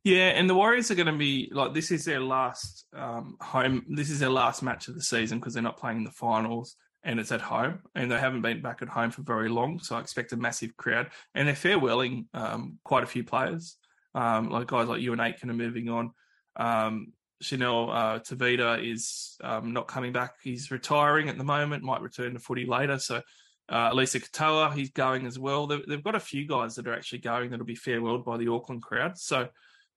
Yeah, 0.07 0.29
and 0.29 0.49
the 0.49 0.55
Warriors 0.55 0.89
are 0.93 0.95
going 0.95 1.09
to 1.09 1.19
be 1.19 1.51
like 1.51 1.75
this 1.75 1.91
is 1.91 2.05
their 2.05 2.21
last 2.21 2.87
um, 2.95 3.37
home. 3.41 3.85
This 3.89 4.09
is 4.09 4.21
their 4.21 4.31
last 4.31 4.63
match 4.63 4.87
of 4.87 4.95
the 4.95 5.03
season 5.03 5.41
because 5.41 5.53
they're 5.53 5.65
not 5.65 5.79
playing 5.79 5.99
in 5.99 6.05
the 6.05 6.13
finals 6.13 6.77
and 7.03 7.19
it's 7.19 7.33
at 7.33 7.41
home, 7.41 7.81
and 7.97 8.09
they 8.09 8.17
haven't 8.17 8.43
been 8.43 8.63
back 8.63 8.83
at 8.83 8.89
home 8.89 9.11
for 9.11 9.23
very 9.23 9.49
long. 9.49 9.81
So 9.81 9.97
I 9.97 10.01
expect 10.01 10.31
a 10.31 10.37
massive 10.37 10.77
crowd, 10.77 11.09
and 11.35 11.49
they're 11.49 11.57
farewelling 11.57 12.27
um, 12.35 12.79
quite 12.85 13.03
a 13.03 13.07
few 13.07 13.25
players, 13.25 13.79
um, 14.15 14.49
like 14.49 14.69
guys 14.69 14.87
like 14.87 15.01
Euan 15.01 15.19
Aitken 15.19 15.51
are 15.51 15.55
moving 15.55 15.89
on. 15.89 16.13
Um, 16.55 17.13
Chanel 17.41 17.91
uh, 17.91 18.21
Tavita 18.21 18.89
is 18.89 19.37
um, 19.43 19.73
not 19.73 19.89
coming 19.89 20.13
back. 20.13 20.35
He's 20.41 20.71
retiring 20.71 21.29
at 21.29 21.37
the 21.37 21.43
moment. 21.43 21.83
Might 21.83 22.01
return 22.01 22.35
to 22.35 22.39
footy 22.39 22.65
later. 22.65 23.01
So 23.01 23.23
uh, 23.69 23.91
Eliesa 23.91 24.25
Katoa, 24.25 24.73
he's 24.73 24.91
going 24.91 25.27
as 25.27 25.37
well. 25.37 25.67
They've, 25.67 25.85
they've, 25.85 26.05
got 26.05 26.15
a 26.15 26.21
few 26.21 26.47
guys 26.47 26.77
that 26.77 26.87
are 26.87 26.95
actually 26.95 27.19
going 27.19 27.51
that'll 27.51 27.67
be 27.67 27.75
farewelled 27.75 28.25
by 28.25 28.37
the 28.37 28.47
Auckland 28.53 28.83
crowd. 28.83 29.19
So 29.19 29.49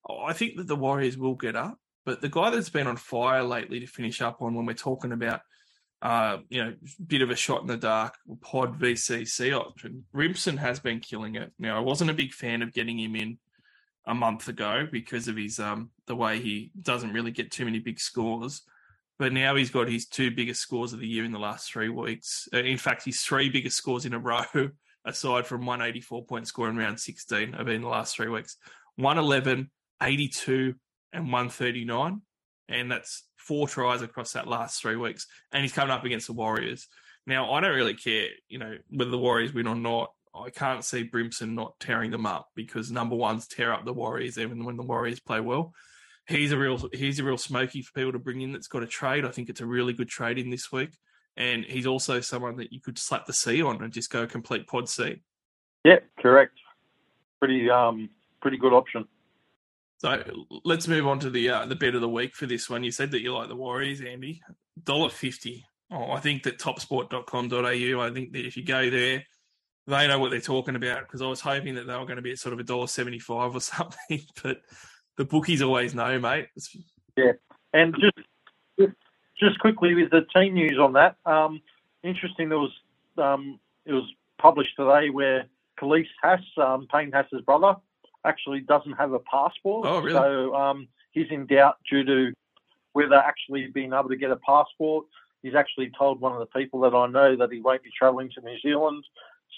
I 0.08 0.34
think 0.34 0.58
that 0.58 0.68
the 0.68 0.76
Warriors 0.76 1.18
will 1.18 1.36
get 1.36 1.56
up. 1.56 1.78
But 2.06 2.22
the 2.22 2.30
guy 2.30 2.50
that's 2.50 2.70
been 2.70 2.88
on 2.88 2.98
fire 2.98 3.44
lately 3.44 3.80
to 3.82 3.88
finish 3.88 4.22
up 4.22 4.42
on 4.42 4.56
when 4.56 4.66
we're 4.66 4.74
talking 4.74 5.12
about, 5.12 5.42
uh, 6.02 6.38
you 6.50 6.64
know, 6.64 6.74
bit 7.06 7.22
of 7.22 7.30
a 7.30 7.36
shot 7.36 7.62
in 7.62 7.68
the 7.68 7.78
dark 7.78 8.16
pod 8.42 8.80
VCC 8.80 9.56
option, 9.56 10.06
Brimson 10.14 10.58
has 10.58 10.80
been 10.80 11.02
killing 11.02 11.36
it. 11.36 11.52
Now, 11.60 11.78
I 11.78 11.82
wasn't 11.82 12.10
a 12.10 12.16
big 12.16 12.32
fan 12.32 12.62
of 12.62 12.74
getting 12.74 12.98
him 12.98 13.16
in 13.16 13.38
a 14.08 14.16
month 14.16 14.48
ago 14.48 14.88
because 14.92 15.28
of 15.28 15.36
his 15.36 15.60
um 15.60 15.92
the 16.08 16.16
way 16.16 16.40
he 16.40 16.72
doesn't 16.82 17.14
really 17.14 17.32
get 17.32 17.52
too 17.52 17.66
many 17.66 17.80
big 17.80 18.00
scores. 18.00 18.64
But 19.20 19.34
now 19.34 19.56
he's 19.56 19.70
got 19.70 19.90
his 19.90 20.08
two 20.08 20.32
biggest 20.32 20.62
scores 20.62 20.94
of 20.94 21.00
the 21.00 21.08
year 21.08 21.26
in 21.26 21.34
the 21.34 21.40
last 21.40 21.72
three 21.72 21.90
weeks. 21.90 22.48
Uh, 22.54 22.60
in 22.60 22.78
fact, 22.78 23.04
his 23.04 23.22
three 23.22 23.50
biggest 23.50 23.76
scores 23.76 24.06
in 24.06 24.14
a 24.14 24.20
row, 24.32 24.70
aside 25.06 25.46
from 25.46 25.66
184 25.66 26.26
point 26.26 26.48
score 26.48 26.70
in 26.70 26.78
round 26.78 27.00
16, 27.00 27.54
have 27.54 27.66
been 27.66 27.82
the 27.82 27.88
last 27.88 28.16
three 28.16 28.30
weeks. 28.30 28.58
111, 28.96 29.70
82, 30.02 30.76
and 31.14 31.26
139. 31.26 32.22
And 32.68 32.92
that's 32.92 33.24
four 33.36 33.68
tries 33.68 34.02
across 34.02 34.34
that 34.34 34.48
last 34.48 34.82
three 34.82 34.96
weeks. 34.96 35.28
And 35.52 35.64
he's 35.64 35.74
coming 35.74 35.92
up 35.92 36.06
against 36.06 36.28
the 36.28 36.34
Warriors. 36.34 36.88
Now, 37.26 37.52
I 37.54 37.62
don't 37.62 37.76
really 37.76 37.96
care, 37.96 38.28
you 38.48 38.60
know, 38.60 38.78
whether 38.90 39.12
the 39.12 39.18
Warriors 39.18 39.54
win 39.54 39.68
or 39.68 39.76
not. 39.76 40.12
I 40.36 40.52
can't 40.52 40.86
see 40.86 41.04
Brimson 41.04 41.56
not 41.56 41.80
tearing 41.80 42.12
them 42.12 42.26
up 42.26 42.50
because 42.56 42.92
number 42.92 43.16
ones 43.16 43.48
tear 43.48 43.74
up 43.74 43.84
the 43.84 43.94
Warriors 43.94 44.38
even 44.38 44.64
when 44.64 44.78
the 44.78 44.84
Warriors 44.84 45.20
play 45.20 45.40
well 45.40 45.74
he's 46.30 46.52
a 46.52 46.58
real 46.58 46.90
he's 46.94 47.20
a 47.20 47.24
real 47.24 47.38
smoky 47.38 47.82
for 47.82 47.92
people 47.94 48.12
to 48.14 48.20
bring 48.20 48.42
in 48.42 48.54
that's 48.54 48.68
got 48.68 48.84
a 48.84 48.88
trade. 48.88 49.26
I 49.26 49.30
think 49.30 49.50
it's 49.50 49.62
a 49.62 49.66
really 49.66 49.94
good 49.94 50.08
trade 50.08 50.38
in 50.38 50.50
this 50.50 50.72
week. 50.72 50.92
And 51.36 51.66
he's 51.66 51.88
also 51.88 52.22
someone 52.22 52.58
that 52.58 52.72
you 52.72 52.80
could 52.80 52.98
slap 52.98 53.26
the 53.26 53.34
C 53.34 53.62
on 53.62 53.82
and 53.82 53.92
just 53.92 54.10
go 54.10 54.28
complete 54.28 54.68
pod 54.68 54.88
C. 54.88 55.22
Yeah, 55.84 56.00
correct. 56.20 56.54
Pretty 57.40 57.70
um 57.70 58.10
pretty 58.42 58.58
good 58.58 58.74
option. 58.74 59.08
So 60.00 60.24
let's 60.64 60.88
move 60.88 61.08
on 61.08 61.20
to 61.20 61.30
the 61.30 61.50
uh, 61.50 61.66
the 61.66 61.76
bet 61.76 61.94
of 61.94 62.02
the 62.02 62.10
week 62.10 62.34
for 62.34 62.46
this 62.46 62.70
one. 62.70 62.84
You 62.84 62.92
said 62.92 63.12
that 63.12 63.22
you 63.22 63.34
like 63.34 63.50
the 63.50 63.56
Warriors, 63.56 64.02
Andy. 64.02 64.42
Dollar 64.82 65.10
fifty. 65.10 65.66
Oh, 65.92 66.12
I 66.12 66.20
think 66.20 66.44
that 66.44 66.58
topsport.com.au, 66.58 68.02
I 68.02 68.14
think 68.14 68.32
that 68.34 68.46
if 68.46 68.56
you 68.56 68.64
go 68.64 68.90
there, 68.90 69.24
they 69.88 70.08
know 70.08 70.20
what 70.20 70.32
they're 70.32 70.40
talking 70.40 70.76
about 70.76 71.02
because 71.02 71.22
I 71.22 71.26
was 71.26 71.42
hoping 71.42 71.76
that 71.76 71.88
they 71.88 71.94
were 71.94 72.06
going 72.06 72.18
to 72.18 72.22
be 72.22 72.32
at 72.32 72.40
sort 72.40 72.54
of 72.54 72.60
a 72.60 72.64
dollar 72.64 72.88
seventy 72.88 73.20
five 73.20 73.54
or 73.54 73.60
something, 73.62 74.22
but 74.42 74.62
the 75.18 75.26
bookies 75.26 75.62
always 75.62 75.94
know, 75.94 76.18
mate. 76.18 76.48
Yeah, 77.18 77.34
and 77.74 77.94
just 78.00 78.94
just 79.38 79.60
quickly 79.60 79.96
with 79.96 80.12
the 80.12 80.26
team 80.34 80.54
news 80.54 80.80
on 80.80 80.94
that. 80.94 81.18
Um, 81.26 81.62
interesting, 82.04 82.48
there 82.48 82.60
was 82.60 82.72
um, 83.18 83.60
it 83.86 83.92
was 83.92 84.10
published 84.38 84.78
today 84.78 85.10
where 85.10 85.46
Klese 85.78 86.08
Haas, 86.22 86.40
um, 86.58 86.88
Payne 86.90 87.12
Haas's 87.12 87.42
brother, 87.42 87.76
actually 88.26 88.62
doesn't 88.62 88.94
have 88.94 89.14
a 89.14 89.20
passport. 89.20 89.88
Oh, 89.88 90.00
really? 90.00 90.14
So 90.14 90.56
um, 90.56 90.88
he's 91.12 91.28
in 91.30 91.46
doubt 91.46 91.78
due 91.90 92.04
to 92.04 92.34
whether 92.94 93.16
actually 93.16 93.68
being 93.68 93.94
able 93.94 94.10
to 94.10 94.16
get 94.16 94.32
a 94.32 94.38
passport. 94.38 95.06
He's 95.42 95.56
actually 95.56 95.92
told 95.98 96.20
one 96.20 96.34
of 96.34 96.40
the 96.40 96.60
people 96.60 96.82
that 96.82 96.94
I 96.94 97.08
know 97.08 97.38
that 97.38 97.52
he 97.52 97.62
won't 97.62 97.84
be 97.84 97.92
travelling 97.98 98.30
to 98.36 98.42
New 98.42 98.60
Zealand. 98.60 99.06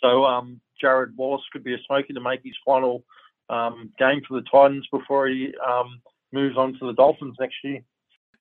So 0.01 0.26
um, 0.26 0.62
Jarrod 0.82 1.16
Wallace 1.16 1.43
could 1.51 1.64
be 1.64 1.74
a 1.74 1.80
smoky 1.88 2.14
to 2.14 2.22
make 2.22 2.41
his 2.43 2.55
final 2.66 3.03
um, 3.49 3.91
game 3.97 4.22
for 4.28 4.39
the 4.39 4.47
Titans 4.51 4.88
before 4.91 5.28
he 5.28 5.53
um, 5.68 6.01
moves 6.32 6.57
on 6.57 6.74
to 6.74 6.88
the 6.88 6.93
Dolphins 6.93 7.36
next 7.39 7.55
year. 7.64 7.82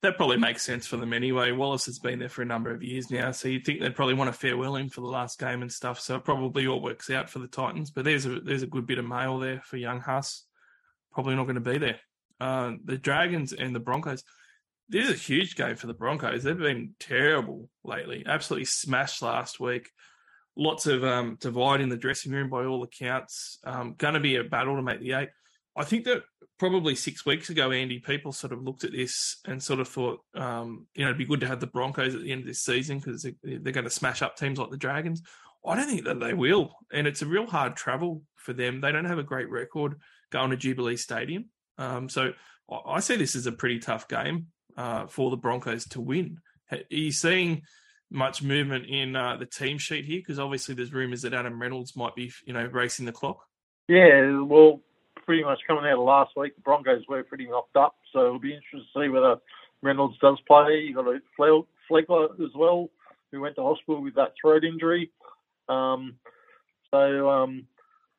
That 0.01 0.17
probably 0.17 0.37
makes 0.37 0.63
sense 0.63 0.87
for 0.87 0.97
them 0.97 1.13
anyway. 1.13 1.51
Wallace 1.51 1.85
has 1.85 1.99
been 1.99 2.17
there 2.17 2.29
for 2.29 2.41
a 2.41 2.45
number 2.45 2.71
of 2.71 2.81
years 2.81 3.11
now, 3.11 3.31
so 3.31 3.47
you'd 3.47 3.65
think 3.65 3.81
they'd 3.81 3.95
probably 3.95 4.15
want 4.15 4.33
to 4.33 4.39
farewell 4.39 4.75
him 4.75 4.89
for 4.89 5.01
the 5.01 5.07
last 5.07 5.37
game 5.37 5.61
and 5.61 5.71
stuff. 5.71 5.99
So 5.99 6.15
it 6.15 6.23
probably 6.23 6.65
all 6.65 6.81
works 6.81 7.11
out 7.11 7.29
for 7.29 7.37
the 7.37 7.47
Titans. 7.47 7.91
But 7.91 8.05
there's 8.05 8.25
a 8.25 8.39
there's 8.39 8.63
a 8.63 8.67
good 8.67 8.87
bit 8.87 8.97
of 8.97 9.05
mail 9.05 9.37
there 9.37 9.61
for 9.63 9.77
young 9.77 10.01
Haas. 10.01 10.45
probably 11.13 11.35
not 11.35 11.43
going 11.43 11.55
to 11.55 11.61
be 11.61 11.77
there. 11.77 11.99
Uh, 12.39 12.73
the 12.83 12.97
Dragons 12.97 13.53
and 13.53 13.75
the 13.75 13.79
Broncos. 13.79 14.23
This 14.89 15.07
is 15.07 15.13
a 15.13 15.17
huge 15.17 15.55
game 15.55 15.75
for 15.75 15.85
the 15.85 15.93
Broncos. 15.93 16.43
They've 16.43 16.57
been 16.57 16.95
terrible 16.99 17.69
lately. 17.83 18.23
Absolutely 18.25 18.65
smashed 18.65 19.21
last 19.21 19.59
week. 19.59 19.89
Lots 20.57 20.87
of 20.87 21.03
um, 21.03 21.37
divide 21.39 21.79
in 21.79 21.89
the 21.89 21.95
dressing 21.95 22.31
room 22.31 22.49
by 22.49 22.65
all 22.65 22.83
accounts. 22.83 23.59
Um, 23.63 23.93
going 23.97 24.15
to 24.15 24.19
be 24.19 24.35
a 24.37 24.43
battle 24.43 24.75
to 24.75 24.81
make 24.81 24.99
the 24.99 25.13
eight. 25.13 25.29
I 25.77 25.83
think 25.85 26.05
that 26.05 26.23
probably 26.61 26.93
six 26.93 27.25
weeks 27.25 27.49
ago, 27.49 27.71
Andy, 27.71 27.97
people 27.97 28.31
sort 28.31 28.53
of 28.53 28.61
looked 28.61 28.83
at 28.83 28.91
this 28.91 29.37
and 29.47 29.63
sort 29.63 29.79
of 29.79 29.87
thought, 29.87 30.19
um, 30.35 30.85
you 30.93 31.03
know, 31.03 31.09
it'd 31.09 31.17
be 31.17 31.25
good 31.25 31.39
to 31.39 31.47
have 31.47 31.59
the 31.59 31.65
Broncos 31.65 32.13
at 32.13 32.21
the 32.21 32.31
end 32.31 32.41
of 32.41 32.47
this 32.47 32.61
season 32.61 32.99
because 32.99 33.23
they're, 33.41 33.73
going 33.73 33.83
to 33.83 33.89
smash 33.89 34.21
up 34.21 34.37
teams 34.37 34.59
like 34.59 34.69
the 34.69 34.77
Dragons. 34.77 35.23
I 35.65 35.75
don't 35.75 35.87
think 35.87 36.05
that 36.05 36.19
they 36.19 36.35
will. 36.35 36.75
And 36.93 37.07
it's 37.07 37.23
a 37.23 37.25
real 37.25 37.47
hard 37.47 37.75
travel 37.75 38.21
for 38.35 38.53
them. 38.53 38.79
They 38.79 38.91
don't 38.91 39.05
have 39.05 39.17
a 39.17 39.23
great 39.23 39.49
record 39.49 39.95
going 40.31 40.51
to 40.51 40.55
Jubilee 40.55 40.97
Stadium. 40.97 41.45
Um, 41.79 42.09
so 42.09 42.33
I 42.85 42.99
see 42.99 43.15
this 43.15 43.35
as 43.35 43.47
a 43.47 43.51
pretty 43.51 43.79
tough 43.79 44.07
game 44.07 44.49
uh, 44.77 45.07
for 45.07 45.31
the 45.31 45.37
Broncos 45.37 45.85
to 45.85 45.99
win. 45.99 46.37
Are 46.71 46.77
you 46.91 47.11
seeing 47.11 47.63
much 48.11 48.43
movement 48.43 48.85
in 48.85 49.15
uh, 49.15 49.37
the 49.37 49.47
team 49.47 49.79
sheet 49.79 50.05
here? 50.05 50.19
Because 50.19 50.37
obviously 50.37 50.75
there's 50.75 50.93
rumours 50.93 51.23
that 51.23 51.33
Adam 51.33 51.59
Reynolds 51.59 51.95
might 51.95 52.13
be, 52.13 52.31
you 52.45 52.53
know, 52.53 52.65
racing 52.65 53.07
the 53.07 53.11
clock. 53.11 53.39
Yeah, 53.87 54.41
well, 54.41 54.81
pretty 55.25 55.43
much 55.43 55.59
coming 55.67 55.85
out 55.85 55.99
of 55.99 56.05
last 56.05 56.35
week, 56.35 56.55
the 56.55 56.61
Broncos 56.61 57.03
were 57.07 57.23
pretty 57.23 57.47
knocked 57.47 57.75
up. 57.75 57.95
So 58.13 58.25
it'll 58.25 58.39
be 58.39 58.53
interesting 58.53 58.85
to 58.93 58.99
see 58.99 59.09
whether 59.09 59.37
Reynolds 59.81 60.17
does 60.21 60.37
play. 60.47 60.85
You've 60.85 60.95
got 60.95 61.07
a 61.07 61.21
Flegler 61.89 62.33
as 62.43 62.51
well, 62.55 62.89
who 63.31 63.41
went 63.41 63.55
to 63.55 63.63
hospital 63.63 64.01
with 64.01 64.15
that 64.15 64.33
throat 64.39 64.63
injury. 64.63 65.11
Um, 65.69 66.15
so 66.91 67.29
um, 67.29 67.65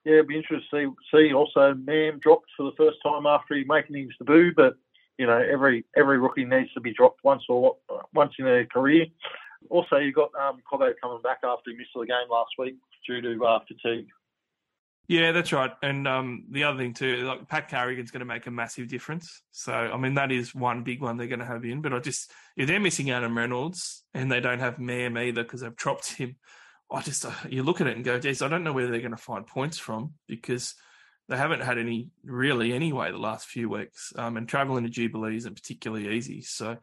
yeah, 0.05 0.14
it'll 0.14 0.26
be 0.26 0.36
interesting 0.36 0.68
to 0.70 0.96
see. 1.12 1.28
See 1.28 1.34
also, 1.34 1.74
Mam 1.74 2.18
dropped 2.18 2.50
for 2.57 2.64
the 2.64 2.76
first 2.76 2.98
time 3.03 3.26
after 3.26 3.55
he 3.55 3.64
making 3.64 3.96
his 3.96 4.11
debut, 4.18 4.53
but 4.55 4.76
you 5.18 5.26
know 5.26 5.38
every 5.38 5.84
every 5.96 6.18
rookie 6.18 6.44
needs 6.44 6.72
to 6.72 6.80
be 6.80 6.92
dropped 6.92 7.22
once 7.24 7.44
or 7.48 7.76
once 8.14 8.32
in 8.38 8.44
their 8.44 8.66
career. 8.66 9.07
Also, 9.70 9.96
you've 9.96 10.14
got 10.14 10.30
um, 10.34 10.61
coming 10.68 11.22
back 11.22 11.38
after 11.44 11.70
he 11.70 11.76
missed 11.76 11.90
the 11.94 12.05
game 12.05 12.28
last 12.30 12.50
week 12.59 12.76
due 13.07 13.20
to 13.20 13.44
uh, 13.44 13.61
fatigue. 13.68 14.09
Yeah, 15.09 15.32
that's 15.32 15.53
right. 15.53 15.72
And 15.82 16.07
um, 16.07 16.44
the 16.50 16.64
other 16.64 16.78
thing 16.78 16.94
too, 16.94 17.24
like 17.24 17.48
Pat 17.48 17.68
Carrigan's 17.68 18.11
going 18.11 18.20
to 18.20 18.26
make 18.26 18.46
a 18.46 18.50
massive 18.50 18.88
difference. 18.88 19.42
So 19.50 19.72
I 19.72 19.96
mean, 19.96 20.14
that 20.14 20.32
is 20.32 20.55
one 20.55 20.84
big 20.84 21.00
one 21.00 21.16
they're 21.16 21.26
going 21.26 21.40
to 21.40 21.46
have 21.46 21.64
in. 21.64 21.82
But 21.82 21.92
I 21.92 21.98
just 21.98 22.30
if 22.57 22.66
they're 22.68 22.80
missing 22.80 23.11
Adam 23.11 23.36
Reynolds 23.36 24.05
and 24.14 24.30
they 24.30 24.40
don't 24.40 24.61
have 24.61 24.78
Mam 24.78 25.18
either 25.18 25.42
because 25.42 25.61
they've 25.61 25.76
dropped 25.76 26.12
him, 26.12 26.36
I 26.90 27.03
just 27.03 27.26
uh, 27.26 27.32
you 27.48 27.62
look 27.62 27.80
at 27.80 27.88
it 27.88 27.96
and 27.96 28.05
go, 28.05 28.18
geez, 28.18 28.42
I 28.42 28.48
don't 28.48 28.64
know 28.64 28.72
where 28.72 28.86
they're 28.86 29.00
going 29.00 29.11
to 29.11 29.16
find 29.16 29.46
points 29.46 29.78
from 29.78 30.14
because 30.28 30.74
they 31.28 31.36
haven't 31.36 31.61
had 31.62 31.78
any 31.78 32.11
really 32.24 32.72
anyway 32.72 33.11
the 33.11 33.18
last 33.18 33.46
few 33.46 33.68
weeks. 33.68 34.12
Um, 34.16 34.36
and 34.36 34.48
traveling 34.48 34.84
to 34.84 34.90
Jubilee 34.90 35.36
isn't 35.36 35.55
particularly 35.55 36.14
easy. 36.14 36.42
So 36.42 36.76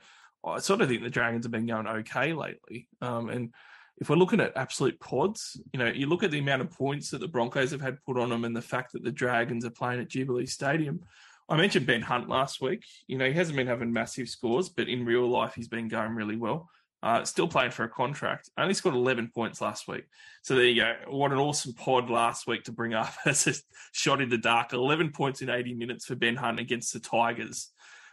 I 0.45 0.59
sort 0.59 0.81
of 0.81 0.89
think 0.89 1.03
the 1.03 1.09
Dragons 1.09 1.45
have 1.45 1.51
been 1.51 1.67
going 1.67 1.87
okay 1.87 2.33
lately. 2.33 2.87
Um, 3.01 3.29
and 3.29 3.53
if 3.99 4.09
we're 4.09 4.15
looking 4.15 4.39
at 4.39 4.55
absolute 4.55 4.99
pods, 4.99 5.59
you 5.73 5.79
know, 5.79 5.87
you 5.87 6.07
look 6.07 6.23
at 6.23 6.31
the 6.31 6.39
amount 6.39 6.61
of 6.61 6.71
points 6.71 7.11
that 7.11 7.19
the 7.19 7.27
Broncos 7.27 7.71
have 7.71 7.81
had 7.81 8.01
put 8.05 8.17
on 8.17 8.29
them 8.29 8.45
and 8.45 8.55
the 8.55 8.61
fact 8.61 8.93
that 8.93 9.03
the 9.03 9.11
Dragons 9.11 9.65
are 9.65 9.71
playing 9.71 9.99
at 9.99 10.09
Jubilee 10.09 10.45
Stadium. 10.45 11.01
I 11.49 11.57
mentioned 11.57 11.85
Ben 11.85 12.01
Hunt 12.01 12.29
last 12.29 12.61
week. 12.61 12.85
You 13.07 13.17
know, 13.17 13.25
he 13.25 13.33
hasn't 13.33 13.57
been 13.57 13.67
having 13.67 13.91
massive 13.91 14.29
scores, 14.29 14.69
but 14.69 14.87
in 14.87 15.05
real 15.05 15.27
life, 15.27 15.53
he's 15.55 15.67
been 15.67 15.89
going 15.89 16.15
really 16.15 16.37
well. 16.37 16.69
Uh, 17.01 17.23
still 17.23 17.47
playing 17.47 17.71
for 17.71 17.83
a 17.83 17.89
contract. 17.89 18.49
Only 18.57 18.73
scored 18.73 18.95
11 18.95 19.31
points 19.33 19.61
last 19.61 19.87
week. 19.87 20.03
So 20.43 20.55
there 20.55 20.65
you 20.65 20.81
go. 20.81 20.95
What 21.07 21.31
an 21.31 21.37
awesome 21.37 21.73
pod 21.73 22.09
last 22.09 22.45
week 22.45 22.63
to 22.65 22.71
bring 22.71 22.93
up 22.93 23.13
as 23.25 23.47
a 23.47 23.53
shot 23.91 24.21
in 24.21 24.29
the 24.29 24.37
dark. 24.37 24.73
11 24.73 25.11
points 25.11 25.41
in 25.41 25.49
80 25.49 25.73
minutes 25.73 26.05
for 26.05 26.15
Ben 26.15 26.35
Hunt 26.35 26.59
against 26.59 26.93
the 26.93 26.99
Tigers. 26.99 27.71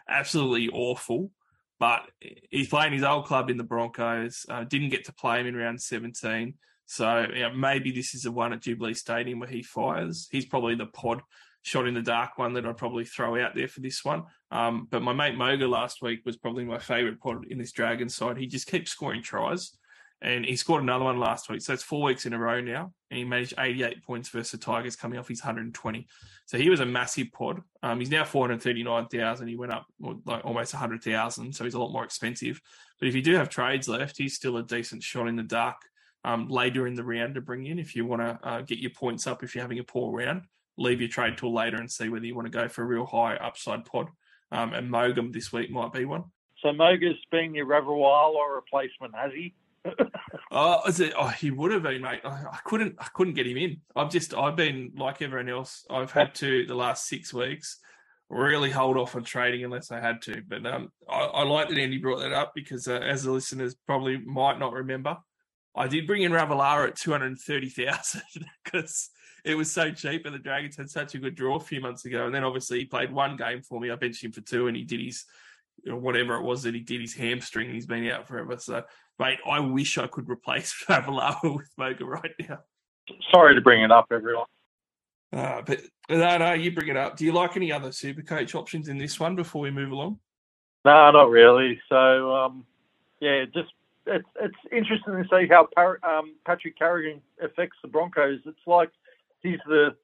Absolutely 0.09 0.69
awful. 0.73 1.31
But 1.79 2.03
he's 2.51 2.69
playing 2.69 2.95
his 2.95 3.03
old 3.03 3.27
club 3.27 3.51
in 3.51 3.59
the 3.59 3.65
Broncos. 3.65 4.47
Uh, 4.49 4.65
didn't 4.65 4.89
get 4.89 5.05
to 5.07 5.13
play 5.13 5.41
him 5.41 5.47
in 5.47 5.57
round 5.57 5.81
17. 5.81 6.55
So 6.87 7.27
you 7.35 7.43
know, 7.43 7.53
maybe 7.53 7.91
this 7.91 8.15
is 8.15 8.23
the 8.23 8.33
one 8.33 8.53
at 8.53 8.63
Jubilee 8.63 8.95
Stadium 8.95 9.41
where 9.41 9.49
he 9.49 9.63
fires. 9.63 10.29
He's 10.31 10.47
probably 10.47 10.75
the 10.75 10.87
pod 10.87 11.21
shot 11.63 11.89
in 11.89 11.95
the 11.95 12.03
dark 12.03 12.39
one 12.39 12.55
that 12.55 12.65
I'd 12.65 12.77
probably 12.77 13.05
throw 13.05 13.43
out 13.43 13.57
there 13.57 13.67
for 13.67 13.81
this 13.81 14.05
one. 14.05 14.23
Um, 14.53 14.87
but 14.89 15.03
my 15.03 15.13
mate 15.13 15.37
Moga 15.37 15.67
last 15.67 16.01
week 16.01 16.21
was 16.25 16.37
probably 16.37 16.65
my 16.65 16.79
favourite 16.79 17.19
pod 17.19 17.45
in 17.51 17.59
this 17.59 17.73
Dragon 17.73 18.09
side. 18.09 18.39
He 18.39 18.47
just 18.47 18.69
keeps 18.69 18.93
scoring 18.93 19.23
tries. 19.23 19.77
And 20.23 20.45
he 20.47 20.57
scored 20.57 20.83
another 20.83 21.05
one 21.05 21.19
last 21.19 21.51
week. 21.51 21.61
So 21.61 21.73
it's 21.73 21.83
four 21.83 22.03
weeks 22.03 22.25
in 22.25 22.33
a 22.33 22.39
row 22.39 22.61
now. 22.61 22.93
And 23.11 23.19
he 23.19 23.25
managed 23.25 23.55
88 23.59 24.03
points 24.03 24.29
versus 24.31 24.53
the 24.53 24.59
Tigers 24.59 24.97
coming 24.97 25.19
off 25.19 25.29
his 25.29 25.43
120. 25.43 26.07
So 26.47 26.57
he 26.57 26.71
was 26.71 26.81
a 26.81 26.87
massive 26.87 27.33
pod. 27.33 27.61
Um, 27.83 28.01
he's 28.01 28.11
now 28.11 28.25
439,000. 28.25 29.47
He 29.47 29.57
went 29.57 29.73
up 29.73 29.87
like 30.01 30.45
almost 30.45 30.73
100,000. 30.73 31.53
So 31.53 31.65
he's 31.65 31.75
a 31.75 31.79
lot 31.79 31.93
more 31.93 32.05
expensive. 32.05 32.61
But 32.99 33.09
if 33.09 33.15
you 33.15 33.23
do 33.23 33.35
have 33.35 33.51
trades 33.51 33.89
left, 33.89 34.17
he's 34.17 34.35
still 34.35 34.57
a 34.57 34.63
decent 34.63 35.03
shot 35.03 35.29
in 35.29 35.37
the 35.37 35.43
dark 35.43 35.77
um, 36.25 36.49
later 36.49 36.87
in 36.87 36.95
the 36.95 37.05
round 37.05 37.35
to 37.35 37.41
bring 37.41 37.67
in 37.67 37.79
if 37.79 37.95
you 37.95 38.07
want 38.07 38.23
to 38.23 38.39
uh, 38.43 38.61
get 38.63 38.79
your 38.79 38.91
points 38.91 39.27
up 39.27 39.43
if 39.43 39.55
you're 39.55 39.63
having 39.63 39.79
a 39.79 39.85
poor 39.85 40.17
round 40.17 40.43
leave 40.79 41.01
your 41.01 41.09
trade 41.09 41.39
till 41.39 41.55
later 41.55 41.77
and 41.77 41.91
see 41.91 42.09
whether 42.09 42.27
you 42.27 42.35
want 42.35 42.47
to 42.47 42.59
go 42.59 42.69
for 42.69 42.83
a 42.83 42.87
real 42.87 43.07
high 43.07 43.37
upside 43.37 43.85
pod. 43.85 44.09
Um, 44.53 44.75
and 44.75 44.91
Mogum 44.91 45.33
this 45.33 45.53
week 45.53 45.71
might 45.71 45.93
be 45.93 46.05
one. 46.05 46.25
So 46.63 46.69
Moga's 46.69 47.19
been 47.31 47.55
your 47.55 47.67
Ravalawa 47.67 48.55
replacement, 48.55 49.15
has 49.15 49.33
he? 49.33 49.55
Oh, 50.51 50.81
is 50.87 51.01
it, 51.01 51.13
oh, 51.19 51.29
he 51.29 51.51
would 51.51 51.73
have 51.73 51.83
been, 51.83 52.03
mate. 52.03 52.21
I, 52.25 52.29
I, 52.29 52.59
couldn't, 52.65 52.97
I 52.99 53.07
couldn't 53.15 53.35
get 53.35 53.47
him 53.47 53.57
in. 53.57 53.81
I've 53.95 54.11
just, 54.11 54.35
I've 54.35 54.57
been 54.57 54.93
like 54.97 55.23
everyone 55.23 55.49
else. 55.49 55.85
I've 55.91 56.13
had 56.13 56.35
to 56.37 56.67
the 56.67 56.75
last 56.75 57.07
six 57.07 57.33
weeks 57.33 57.79
really 58.29 58.71
hold 58.71 58.97
off 58.97 59.15
on 59.15 59.25
trading 59.25 59.65
unless 59.65 59.91
I 59.91 60.01
had 60.01 60.23
to. 60.23 60.43
But 60.47 60.67
um, 60.67 60.91
I, 61.09 61.21
I 61.21 61.43
like 61.45 61.69
that 61.69 61.79
Andy 61.79 61.99
brought 61.99 62.21
that 62.21 62.33
up 62.33 62.53
because, 62.55 62.89
uh, 62.89 62.99
as 62.99 63.25
the 63.25 63.33
listeners 63.33 63.75
probably 63.87 64.19
might 64.19 64.59
not 64.59 64.73
remember, 64.73 65.17
I 65.75 65.89
did 65.89 66.07
bring 66.07 66.23
in 66.23 66.33
Ravalawa 66.33 66.89
at 66.89 66.97
two 66.97 67.13
hundred 67.13 67.39
thirty 67.39 67.69
thousand 67.69 68.23
because 68.65 69.11
it 69.45 69.55
was 69.55 69.71
so 69.71 69.93
cheap, 69.93 70.27
and 70.27 70.35
the 70.35 70.41
Dragons 70.41 70.77
had 70.77 70.91
such 70.91 71.15
a 71.15 71.19
good 71.19 71.37
draw 71.37 71.57
a 71.57 71.61
few 71.61 71.81
months 71.81 72.05
ago. 72.05 72.27
And 72.27 72.35
then 72.35 72.45
obviously 72.45 72.81
he 72.81 72.85
played 72.87 73.13
one 73.13 73.37
game 73.37 73.63
for 73.63 73.81
me. 73.81 73.91
I 73.91 73.97
benched 73.97 74.25
him 74.25 74.33
for 74.33 74.41
two, 74.41 74.67
and 74.67 74.77
he 74.77 74.85
did 74.85 75.01
his 75.01 75.25
whatever 75.85 76.37
it 76.37 76.43
was 76.43 76.63
that 76.63 76.75
he 76.75 76.81
did 76.81 77.01
his 77.01 77.15
hamstring. 77.15 77.71
He's 77.71 77.87
been 77.87 78.09
out 78.09 78.27
forever. 78.27 78.57
So, 78.59 78.83
mate, 79.19 79.39
I 79.49 79.61
wish 79.61 79.99
I 79.99 80.07
could 80.07 80.29
replace 80.29 80.75
Ravalawa 80.89 81.57
with 81.57 81.71
Moga 81.77 82.05
right 82.05 82.33
now. 82.49 82.61
Sorry 83.33 83.55
to 83.55 83.61
bring 83.61 83.83
it 83.83 83.93
up, 83.93 84.07
everyone. 84.11 84.47
Uh, 85.33 85.63
but 85.63 85.81
no, 86.09 86.39
no, 86.39 86.53
you 86.53 86.73
bring 86.73 86.89
it 86.89 86.97
up. 86.97 87.17
Do 87.17 87.25
you 87.25 87.33
like 87.33 87.57
any 87.57 87.73
other 87.73 87.93
super 87.93 88.23
coach 88.23 88.55
options 88.55 88.89
in 88.89 88.99
this 88.99 89.19
one 89.19 89.37
before 89.37 89.63
we 89.63 89.71
move 89.71 89.91
along? 89.93 90.19
No, 90.85 91.11
not 91.11 91.31
really. 91.31 91.81
So, 91.89 92.35
um, 92.35 92.65
yeah, 93.21 93.45
just 93.53 93.73
it's 94.07 94.29
it's 94.41 94.57
interesting 94.71 95.15
to 95.15 95.25
see 95.31 95.49
how 95.49 95.69
Par- 95.75 95.99
um, 96.05 96.37
Patrick 96.45 96.79
Carrigan 96.79 97.21
affects 97.43 97.77
the 97.83 97.89
Broncos. 97.89 98.41
It's 98.47 98.59
like 98.67 98.91
he's 99.43 99.59
the 99.67 99.97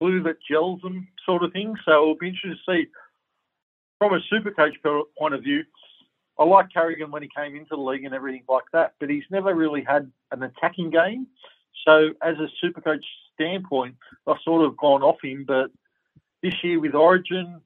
glue 0.00 0.22
that 0.22 0.36
gels 0.48 0.80
them, 0.80 1.08
sort 1.26 1.42
of 1.42 1.52
thing. 1.52 1.74
So 1.84 1.92
it'll 1.92 2.16
be 2.16 2.28
interesting 2.28 2.56
to 2.66 2.72
see 2.72 2.86
from 3.98 4.14
a 4.14 4.20
super 4.30 4.50
coach 4.50 4.74
point 4.82 5.34
of 5.34 5.42
view. 5.42 5.64
I 6.38 6.44
like 6.44 6.72
Carrigan 6.72 7.10
when 7.10 7.22
he 7.22 7.28
came 7.34 7.56
into 7.56 7.70
the 7.70 7.82
league 7.82 8.04
and 8.04 8.14
everything 8.14 8.44
like 8.48 8.64
that, 8.72 8.94
but 9.00 9.10
he's 9.10 9.24
never 9.30 9.54
really 9.54 9.82
had 9.82 10.10
an 10.30 10.42
attacking 10.42 10.90
game. 10.90 11.26
So 11.84 12.10
as 12.22 12.36
a 12.36 12.48
super 12.60 12.80
coach 12.80 13.04
standpoint, 13.34 13.96
I've 14.26 14.36
sort 14.44 14.64
of 14.64 14.76
gone 14.76 15.02
off 15.02 15.16
him. 15.22 15.44
But 15.46 15.70
this 16.42 16.54
year 16.62 16.80
with 16.80 16.94
Origin 16.94 17.60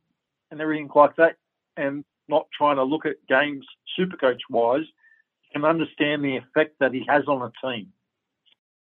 and 0.51 0.61
everything 0.61 0.91
like 0.95 1.17
that, 1.17 1.37
and 1.77 2.05
not 2.29 2.47
trying 2.57 2.77
to 2.77 2.85
look 2.85 3.05
at 3.05 3.17
games 3.29 3.67
super 3.97 4.17
coach 4.17 4.41
wise, 4.49 4.85
you 4.85 5.61
can 5.61 5.65
understand 5.65 6.25
the 6.25 6.37
effect 6.37 6.79
that 6.81 6.95
he 6.95 7.05
has 7.09 7.25
on 7.27 7.43
a 7.43 7.67
team, 7.67 7.89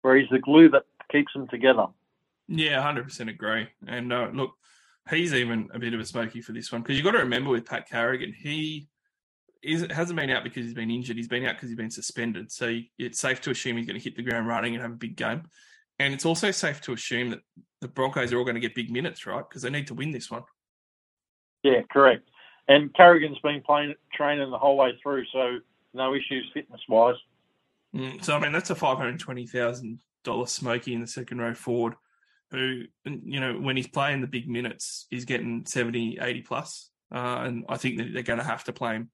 where 0.02 0.16
he's 0.16 0.30
the 0.30 0.40
glue 0.40 0.70
that 0.70 0.86
keeps 1.12 1.34
them 1.34 1.48
together. 1.48 1.88
Yeah, 2.48 2.82
hundred 2.82 3.04
percent 3.06 3.30
agree. 3.30 3.68
And 3.88 4.12
uh, 4.14 4.30
look, 4.34 4.52
he's 5.10 5.34
even 5.34 5.70
a 5.74 5.80
bit 5.80 5.94
of 5.94 6.00
a 6.00 6.06
smoky 6.06 6.42
for 6.42 6.52
this 6.54 6.72
one 6.72 6.82
because 6.82 6.96
you've 6.96 7.06
got 7.06 7.12
to 7.12 7.20
remember 7.20 7.50
with 7.50 7.66
Pat 7.66 7.90
Carrigan, 7.90 8.34
he 8.34 8.88
is, 9.64 9.86
hasn't 9.92 10.20
been 10.20 10.30
out 10.30 10.44
because 10.44 10.66
he's 10.66 10.74
been 10.74 10.92
injured. 10.92 11.18
He's 11.18 11.28
been 11.28 11.46
out 11.46 11.56
because 11.56 11.70
he's 11.70 11.78
been 11.78 11.92
suspended. 11.92 12.52
So 12.52 12.80
it's 12.98 13.20
safe 13.20 13.42
to 13.42 13.52
assume 13.52 13.78
he's 13.78 13.86
going 13.86 14.00
to 14.00 14.04
hit 14.04 14.16
the 14.16 14.24
ground 14.24 14.48
running 14.48 14.74
and 14.74 14.82
have 14.82 14.92
a 14.92 14.96
big 14.96 15.16
game. 15.16 15.44
And 16.00 16.14
it's 16.14 16.26
also 16.26 16.52
safe 16.52 16.82
to 16.82 16.94
assume 16.94 17.30
that 17.30 17.40
the 17.80 17.88
Broncos 17.88 18.34
are 18.34 18.38
all 18.38 18.44
going 18.44 18.56
to 18.56 18.62
get 18.62 18.76
big 18.76 18.92
minutes, 18.92 19.26
right? 19.26 19.48
Because 19.48 19.62
they 19.62 19.70
need 19.70 19.88
to 19.88 19.94
win 19.94 20.12
this 20.12 20.32
one. 20.32 20.44
Yeah, 21.64 21.82
correct. 21.92 22.28
And 22.68 22.94
Carrigan's 22.96 23.40
been 23.40 23.62
playing 23.62 23.94
training 24.14 24.50
the 24.50 24.58
whole 24.58 24.78
way 24.78 24.98
through, 25.02 25.26
so 25.32 25.60
no 25.94 26.14
issues 26.14 26.50
fitness 26.54 26.82
wise. 26.88 27.16
Mm, 27.96 28.24
so 28.24 28.36
I 28.36 28.40
mean, 28.40 28.52
that's 28.52 28.70
a 28.70 28.76
five 28.76 28.98
hundred 28.98 29.20
twenty 29.20 29.46
thousand 29.46 30.00
dollar 30.24 30.48
smoky 30.48 30.94
in 30.94 31.02
the 31.02 31.08
second 31.08 31.40
row 31.40 31.54
forward 31.54 31.96
who, 32.52 32.84
you 33.06 33.40
know, 33.40 33.54
when 33.54 33.78
he's 33.78 33.88
playing 33.88 34.22
the 34.22 34.28
big 34.28 34.48
minutes, 34.48 35.08
is 35.10 35.26
getting 35.26 35.66
70, 35.66 36.20
80 36.22 36.42
plus. 36.42 36.90
Uh, 37.14 37.44
and 37.46 37.66
I 37.70 37.78
think 37.78 37.98
that 37.98 38.14
they're 38.14 38.24
going 38.24 38.40
to 38.40 38.46
have 38.46 38.66
to 38.66 38.74
play 38.74 38.96
him 38.96 39.10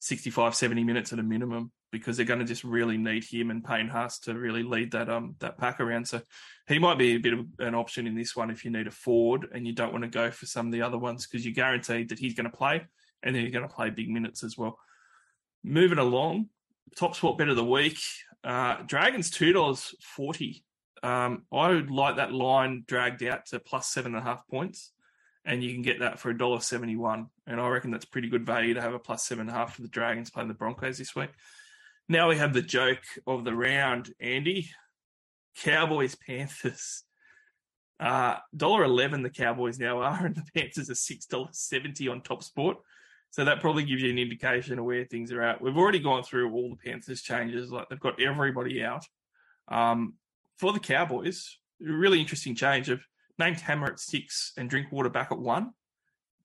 65, 0.00 0.54
70 0.54 0.82
minutes 0.82 1.12
at 1.12 1.18
a 1.18 1.22
minimum 1.22 1.70
because 1.92 2.16
they're 2.16 2.26
going 2.26 2.40
to 2.40 2.46
just 2.46 2.64
really 2.64 2.96
need 2.96 3.24
him 3.24 3.50
and 3.50 3.64
Payne 3.64 3.88
Haas 3.88 4.18
to 4.20 4.34
really 4.34 4.62
lead 4.62 4.92
that 4.92 5.08
um 5.10 5.36
that 5.40 5.58
pack 5.58 5.78
around. 5.78 6.06
So 6.06 6.22
he 6.66 6.78
might 6.78 6.98
be 6.98 7.14
a 7.14 7.18
bit 7.18 7.34
of 7.34 7.46
an 7.58 7.74
option 7.74 8.06
in 8.06 8.14
this 8.14 8.34
one 8.34 8.50
if 8.50 8.64
you 8.64 8.70
need 8.70 8.86
a 8.86 8.90
forward 8.90 9.48
and 9.52 9.66
you 9.66 9.74
don't 9.74 9.92
want 9.92 10.04
to 10.04 10.10
go 10.10 10.30
for 10.30 10.46
some 10.46 10.66
of 10.66 10.72
the 10.72 10.82
other 10.82 10.98
ones 10.98 11.26
because 11.26 11.44
you're 11.44 11.54
guaranteed 11.54 12.08
that 12.08 12.18
he's 12.18 12.34
going 12.34 12.50
to 12.50 12.56
play 12.56 12.82
and 13.22 13.34
then 13.34 13.42
you're 13.42 13.52
going 13.52 13.68
to 13.68 13.74
play 13.74 13.90
big 13.90 14.08
minutes 14.08 14.42
as 14.42 14.56
well. 14.56 14.78
Moving 15.62 15.98
along, 15.98 16.48
top 16.96 17.14
spot 17.14 17.36
bet 17.36 17.48
of 17.48 17.56
the 17.56 17.64
week. 17.64 17.98
Uh, 18.42 18.76
Dragons 18.86 19.30
two 19.30 19.52
dollars 19.52 19.94
forty. 20.00 20.64
Um, 21.02 21.44
I 21.52 21.68
would 21.68 21.90
like 21.90 22.16
that 22.16 22.32
line 22.32 22.84
dragged 22.86 23.22
out 23.22 23.46
to 23.46 23.60
plus 23.60 23.88
seven 23.88 24.14
and 24.14 24.22
a 24.22 24.24
half 24.24 24.46
points, 24.48 24.92
and 25.44 25.62
you 25.62 25.72
can 25.72 25.82
get 25.82 26.00
that 26.00 26.18
for 26.18 26.30
a 26.30 26.38
dollar 26.38 26.60
seventy 26.60 26.96
one. 26.96 27.26
And 27.50 27.60
I 27.60 27.66
reckon 27.68 27.90
that's 27.90 28.04
pretty 28.04 28.28
good 28.28 28.46
value 28.46 28.74
to 28.74 28.80
have 28.80 28.94
a 28.94 28.98
plus 29.00 29.24
seven 29.24 29.48
and 29.48 29.50
a 29.50 29.52
half 29.52 29.74
for 29.74 29.82
the 29.82 29.88
Dragons 29.88 30.30
playing 30.30 30.46
the 30.46 30.54
Broncos 30.54 30.98
this 30.98 31.16
week. 31.16 31.30
Now 32.08 32.28
we 32.28 32.36
have 32.36 32.54
the 32.54 32.62
joke 32.62 33.02
of 33.26 33.44
the 33.44 33.54
round, 33.54 34.14
Andy. 34.20 34.70
Cowboys 35.56 36.14
Panthers. 36.14 37.02
Uh 37.98 38.36
dollar 38.56 38.84
eleven 38.84 39.24
the 39.24 39.30
Cowboys 39.30 39.80
now 39.80 39.98
are, 40.00 40.26
and 40.26 40.36
the 40.36 40.44
Panthers 40.54 40.90
are 40.90 40.94
six 40.94 41.26
dollars 41.26 41.58
seventy 41.58 42.06
on 42.06 42.22
Top 42.22 42.44
Sport. 42.44 42.76
So 43.30 43.44
that 43.44 43.60
probably 43.60 43.82
gives 43.82 44.00
you 44.00 44.10
an 44.10 44.18
indication 44.18 44.78
of 44.78 44.84
where 44.84 45.04
things 45.04 45.32
are 45.32 45.42
at. 45.42 45.60
We've 45.60 45.76
already 45.76 45.98
gone 45.98 46.22
through 46.22 46.52
all 46.52 46.70
the 46.70 46.90
Panthers 46.90 47.22
changes, 47.22 47.72
like 47.72 47.88
they've 47.88 47.98
got 47.98 48.22
everybody 48.22 48.82
out. 48.82 49.04
Um, 49.66 50.14
for 50.56 50.72
the 50.72 50.78
Cowboys, 50.78 51.58
really 51.80 52.20
interesting 52.20 52.54
change 52.54 52.88
of 52.90 53.00
named 53.38 53.60
Hammer 53.60 53.88
at 53.88 53.98
six 53.98 54.52
and 54.56 54.70
Drinkwater 54.70 55.10
back 55.10 55.32
at 55.32 55.38
one. 55.38 55.72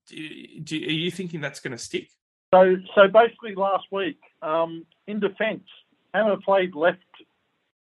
Do, 0.08 0.76
are 0.76 0.92
you 0.92 1.12
thinking 1.12 1.42
that's 1.42 1.60
going 1.60 1.72
to 1.72 1.78
stick? 1.78 2.10
So, 2.54 2.76
so 2.94 3.08
basically, 3.08 3.56
last 3.56 3.86
week, 3.92 4.20
um, 4.42 4.86
in 5.08 5.20
defence, 5.20 5.66
Hammer 6.14 6.38
played 6.44 6.76
left, 6.76 7.00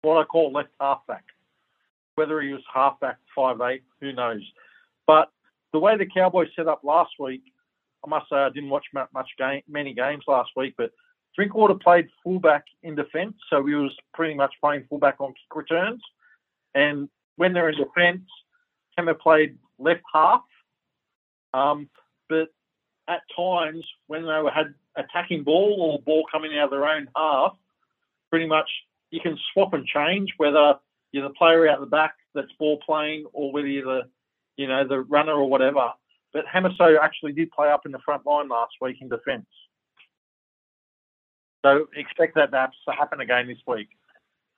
what 0.02 0.18
I 0.20 0.24
call 0.24 0.52
left 0.52 0.70
halfback. 0.80 1.24
Whether 2.16 2.40
he 2.40 2.52
was 2.52 2.62
halfback, 2.72 3.18
five 3.34 3.60
eight, 3.60 3.82
who 4.00 4.12
knows? 4.12 4.42
But 5.06 5.30
the 5.72 5.78
way 5.78 5.96
the 5.96 6.06
Cowboys 6.06 6.48
set 6.56 6.66
up 6.66 6.80
last 6.82 7.12
week, 7.18 7.42
I 8.04 8.08
must 8.08 8.28
say 8.28 8.36
I 8.36 8.50
didn't 8.50 8.70
watch 8.70 8.86
much 8.92 9.28
game, 9.38 9.62
many 9.68 9.94
games 9.94 10.24
last 10.26 10.50
week, 10.56 10.74
but 10.76 10.90
Drinkwater 11.36 11.74
played 11.74 12.08
fullback 12.24 12.64
in 12.82 12.96
defence, 12.96 13.36
so 13.48 13.64
he 13.64 13.74
was 13.74 13.94
pretty 14.14 14.34
much 14.34 14.52
playing 14.60 14.84
fullback 14.88 15.20
on 15.20 15.28
kick 15.28 15.54
returns. 15.54 16.02
And 16.74 17.08
when 17.36 17.52
they're 17.52 17.68
in 17.68 17.78
defence, 17.78 18.28
Hammer 18.96 19.14
played 19.14 19.56
left 19.78 20.02
half. 20.12 20.42
Um, 21.54 21.88
but 22.28 22.48
at 23.08 23.22
times, 23.34 23.84
when 24.06 24.22
they 24.22 24.42
had 24.54 24.74
attacking 24.96 25.42
ball 25.42 25.76
or 25.80 26.02
ball 26.02 26.24
coming 26.30 26.56
out 26.58 26.64
of 26.64 26.70
their 26.70 26.86
own 26.86 27.08
half, 27.16 27.56
pretty 28.30 28.46
much 28.46 28.68
you 29.10 29.20
can 29.20 29.38
swap 29.52 29.72
and 29.72 29.86
change 29.86 30.30
whether 30.36 30.74
you're 31.12 31.26
the 31.26 31.34
player 31.34 31.68
out 31.68 31.80
the 31.80 31.86
back 31.86 32.14
that's 32.34 32.52
ball 32.58 32.78
playing 32.84 33.24
or 33.32 33.50
whether 33.52 33.66
you're 33.66 33.84
the, 33.84 34.02
you 34.56 34.66
know, 34.66 34.86
the 34.86 35.00
runner 35.00 35.32
or 35.32 35.48
whatever. 35.48 35.92
But 36.34 36.44
Hamiso 36.54 36.98
actually 37.00 37.32
did 37.32 37.50
play 37.50 37.70
up 37.70 37.86
in 37.86 37.92
the 37.92 37.98
front 38.04 38.26
line 38.26 38.48
last 38.48 38.74
week 38.82 38.98
in 39.00 39.08
defence. 39.08 39.46
So 41.64 41.86
expect 41.96 42.34
that 42.34 42.50
to 42.52 42.92
happen 42.92 43.20
again 43.20 43.48
this 43.48 43.58
week. 43.66 43.88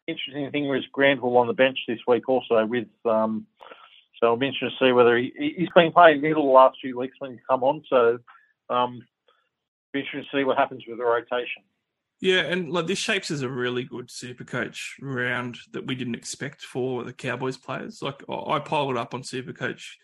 Interesting 0.08 0.50
thing 0.50 0.68
was 0.68 0.82
Granville 0.92 1.36
on 1.36 1.46
the 1.46 1.52
bench 1.52 1.78
this 1.86 2.00
week 2.06 2.28
also 2.28 2.66
with. 2.66 2.88
Um, 3.04 3.46
so 4.20 4.32
I'm 4.32 4.42
interested 4.42 4.78
to 4.78 4.84
see 4.84 4.92
whether 4.92 5.16
he 5.16 5.32
he's 5.56 5.68
been 5.74 5.92
playing 5.92 6.20
middle 6.20 6.46
the 6.46 6.52
last 6.52 6.78
few 6.80 6.98
weeks 6.98 7.16
when 7.18 7.32
he 7.32 7.38
come 7.48 7.62
on. 7.64 7.82
So 7.88 8.18
um, 8.68 9.00
be 9.92 10.00
interesting 10.00 10.24
to 10.30 10.38
see 10.38 10.44
what 10.44 10.58
happens 10.58 10.84
with 10.86 10.98
the 10.98 11.04
rotation. 11.04 11.62
Yeah, 12.20 12.40
and 12.40 12.70
like 12.70 12.86
this 12.86 12.98
shapes 12.98 13.30
as 13.30 13.40
a 13.40 13.48
really 13.48 13.82
good 13.82 14.10
super 14.10 14.44
coach 14.44 14.96
round 15.00 15.56
that 15.72 15.86
we 15.86 15.94
didn't 15.94 16.16
expect 16.16 16.62
for 16.62 17.02
the 17.02 17.14
Cowboys 17.14 17.56
players. 17.56 18.02
Like 18.02 18.22
I 18.28 18.58
piled 18.58 18.98
up 18.98 19.14
on 19.14 19.24
super 19.24 19.54
coach 19.54 19.98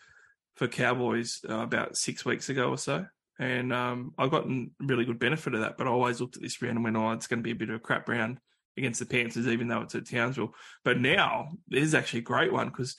for 0.54 0.66
Cowboys 0.66 1.42
uh, 1.48 1.58
about 1.58 1.96
six 1.96 2.24
weeks 2.24 2.48
ago 2.48 2.70
or 2.70 2.78
so. 2.78 3.04
And 3.38 3.70
um, 3.70 4.14
I 4.16 4.28
got 4.28 4.48
really 4.80 5.04
good 5.04 5.18
benefit 5.18 5.52
of 5.52 5.60
that. 5.60 5.76
But 5.76 5.86
I 5.86 5.90
always 5.90 6.20
looked 6.20 6.36
at 6.36 6.42
this 6.42 6.60
round 6.62 6.76
and 6.76 6.84
went, 6.84 6.96
oh, 6.96 7.10
it's 7.10 7.26
going 7.26 7.40
to 7.40 7.44
be 7.44 7.50
a 7.50 7.54
bit 7.54 7.68
of 7.68 7.76
a 7.76 7.80
crap 7.80 8.08
round 8.08 8.38
against 8.78 8.98
the 8.98 9.04
Panthers, 9.04 9.46
even 9.46 9.68
though 9.68 9.82
it's 9.82 9.94
at 9.94 10.08
Townsville. 10.08 10.54
But 10.84 10.98
now 10.98 11.50
this 11.68 11.84
is 11.84 11.94
actually 11.94 12.20
a 12.20 12.22
great 12.22 12.52
one 12.52 12.68
because 12.68 12.96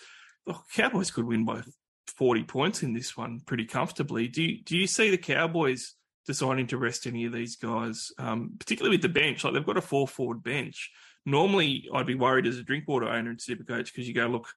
the 0.47 0.55
Cowboys 0.73 1.11
could 1.11 1.25
win 1.25 1.45
by 1.45 1.61
40 2.15 2.43
points 2.43 2.83
in 2.83 2.93
this 2.93 3.15
one 3.15 3.41
pretty 3.45 3.65
comfortably. 3.65 4.27
Do 4.27 4.41
you, 4.41 4.63
do 4.63 4.77
you 4.77 4.87
see 4.87 5.11
the 5.11 5.17
Cowboys 5.17 5.93
deciding 6.25 6.67
to 6.67 6.77
rest 6.77 7.05
any 7.05 7.25
of 7.25 7.33
these 7.33 7.57
guys, 7.57 8.11
um, 8.17 8.53
particularly 8.57 8.95
with 8.95 9.03
the 9.03 9.09
bench? 9.09 9.43
Like 9.43 9.53
they've 9.53 9.65
got 9.65 9.77
a 9.77 9.81
four 9.81 10.07
forward 10.07 10.41
bench. 10.41 10.89
Normally, 11.25 11.89
I'd 11.93 12.07
be 12.07 12.15
worried 12.15 12.47
as 12.47 12.57
a 12.57 12.63
Drinkwater 12.63 13.09
owner 13.09 13.31
in 13.31 13.37
Supercoach 13.37 13.87
because 13.87 14.07
you 14.07 14.13
go, 14.13 14.27
look, 14.27 14.47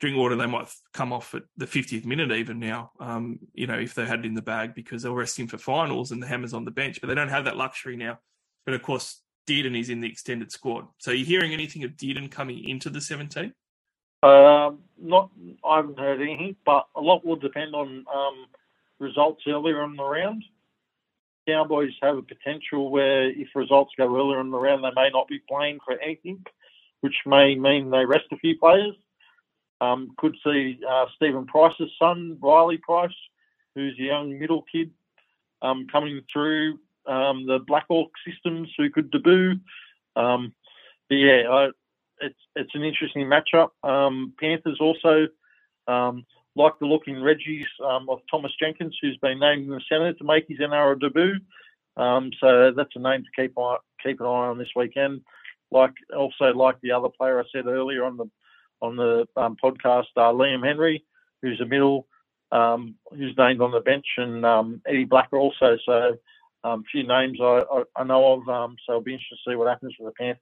Drinkwater, 0.00 0.36
they 0.36 0.46
might 0.46 0.68
come 0.92 1.12
off 1.12 1.34
at 1.34 1.42
the 1.56 1.66
50th 1.66 2.04
minute 2.04 2.30
even 2.30 2.58
now, 2.58 2.92
um, 3.00 3.40
you 3.52 3.66
know, 3.66 3.78
if 3.78 3.94
they 3.94 4.06
had 4.06 4.20
it 4.20 4.26
in 4.26 4.34
the 4.34 4.42
bag 4.42 4.74
because 4.74 5.02
they'll 5.02 5.14
rest 5.14 5.38
him 5.38 5.48
for 5.48 5.58
finals 5.58 6.12
and 6.12 6.22
the 6.22 6.26
hammer's 6.26 6.54
on 6.54 6.64
the 6.64 6.70
bench, 6.70 7.00
but 7.00 7.08
they 7.08 7.14
don't 7.14 7.28
have 7.28 7.46
that 7.46 7.56
luxury 7.56 7.96
now. 7.96 8.18
But 8.64 8.74
of 8.74 8.82
course, 8.82 9.22
Dearden 9.46 9.78
is 9.78 9.90
in 9.90 10.00
the 10.00 10.08
extended 10.08 10.50
squad. 10.52 10.86
So 10.98 11.10
are 11.10 11.14
you 11.14 11.24
hearing 11.24 11.52
anything 11.52 11.84
of 11.84 11.92
Dearden 11.92 12.30
coming 12.30 12.68
into 12.68 12.90
the 12.90 13.00
17? 13.00 13.52
Um, 14.24 14.78
not, 14.98 15.30
I 15.68 15.76
haven't 15.76 15.98
heard 15.98 16.22
anything, 16.22 16.56
but 16.64 16.86
a 16.96 17.00
lot 17.00 17.26
will 17.26 17.36
depend 17.36 17.74
on 17.74 18.06
um, 18.12 18.46
results 18.98 19.42
earlier 19.46 19.84
in 19.84 19.96
the 19.96 20.02
round. 20.02 20.42
Cowboys 21.46 21.92
have 22.00 22.16
a 22.16 22.22
potential 22.22 22.90
where 22.90 23.28
if 23.28 23.48
results 23.54 23.92
go 23.98 24.16
earlier 24.16 24.40
in 24.40 24.50
the 24.50 24.58
round, 24.58 24.82
they 24.82 24.92
may 24.96 25.10
not 25.12 25.28
be 25.28 25.42
playing 25.46 25.78
for 25.84 25.98
anything, 26.00 26.42
which 27.02 27.16
may 27.26 27.54
mean 27.54 27.90
they 27.90 28.06
rest 28.06 28.24
a 28.32 28.36
few 28.38 28.58
players. 28.58 28.94
Um, 29.82 30.14
could 30.16 30.36
see 30.42 30.78
uh, 30.88 31.04
Stephen 31.16 31.44
Price's 31.44 31.90
son, 31.98 32.38
Riley 32.42 32.78
Price, 32.78 33.12
who's 33.74 33.98
a 33.98 34.04
young 34.04 34.38
middle 34.38 34.64
kid, 34.72 34.90
um, 35.60 35.86
coming 35.92 36.22
through 36.32 36.78
um, 37.06 37.46
the 37.46 37.58
Black 37.66 37.84
Hawk 37.88 38.10
systems 38.26 38.70
who 38.78 38.88
could 38.88 39.10
debut. 39.10 39.56
Um, 40.16 40.54
but 41.10 41.16
yeah, 41.16 41.42
I, 41.50 41.68
it's 42.20 42.38
it's 42.56 42.74
an 42.74 42.84
interesting 42.84 43.26
matchup. 43.26 43.70
Um, 43.82 44.34
Panthers 44.38 44.78
also 44.80 45.26
um, 45.86 46.24
like 46.56 46.74
the 46.80 46.86
look 46.86 47.02
in 47.06 47.22
Reggie's 47.22 47.66
um, 47.84 48.08
of 48.08 48.20
Thomas 48.30 48.52
Jenkins, 48.60 48.96
who's 49.00 49.18
been 49.18 49.40
named 49.40 49.64
in 49.64 49.70
the 49.70 49.80
centre 49.88 50.12
to 50.12 50.24
make 50.24 50.46
his 50.48 50.58
NRL 50.58 51.00
debut. 51.00 51.34
Um, 51.96 52.30
so 52.40 52.72
that's 52.76 52.96
a 52.96 53.00
name 53.00 53.22
to 53.22 53.42
keep 53.42 53.58
eye, 53.58 53.76
keep 54.02 54.20
an 54.20 54.26
eye 54.26 54.48
on 54.48 54.58
this 54.58 54.72
weekend. 54.74 55.22
Like 55.70 55.92
also 56.16 56.46
like 56.54 56.76
the 56.82 56.92
other 56.92 57.08
player 57.08 57.40
I 57.40 57.44
said 57.52 57.66
earlier 57.66 58.04
on 58.04 58.16
the 58.16 58.30
on 58.80 58.96
the 58.96 59.26
um, 59.36 59.56
podcast, 59.62 60.06
uh, 60.16 60.32
Liam 60.32 60.64
Henry, 60.64 61.04
who's 61.42 61.60
a 61.60 61.64
middle, 61.64 62.06
um, 62.52 62.96
who's 63.10 63.34
named 63.38 63.60
on 63.60 63.70
the 63.70 63.80
bench, 63.80 64.06
and 64.18 64.44
Eddie 64.86 65.04
Blacker 65.04 65.38
also. 65.38 65.78
So 65.84 66.16
a 66.64 66.78
few 66.90 67.06
names 67.06 67.38
I, 67.40 67.62
I, 67.70 67.82
I 67.96 68.04
know 68.04 68.34
of. 68.34 68.42
So 68.46 68.92
it'll 68.92 69.02
be 69.02 69.14
interesting 69.14 69.38
to 69.44 69.50
see 69.50 69.56
what 69.56 69.68
happens 69.68 69.94
with 69.98 70.12
the 70.12 70.22
Panthers. 70.22 70.40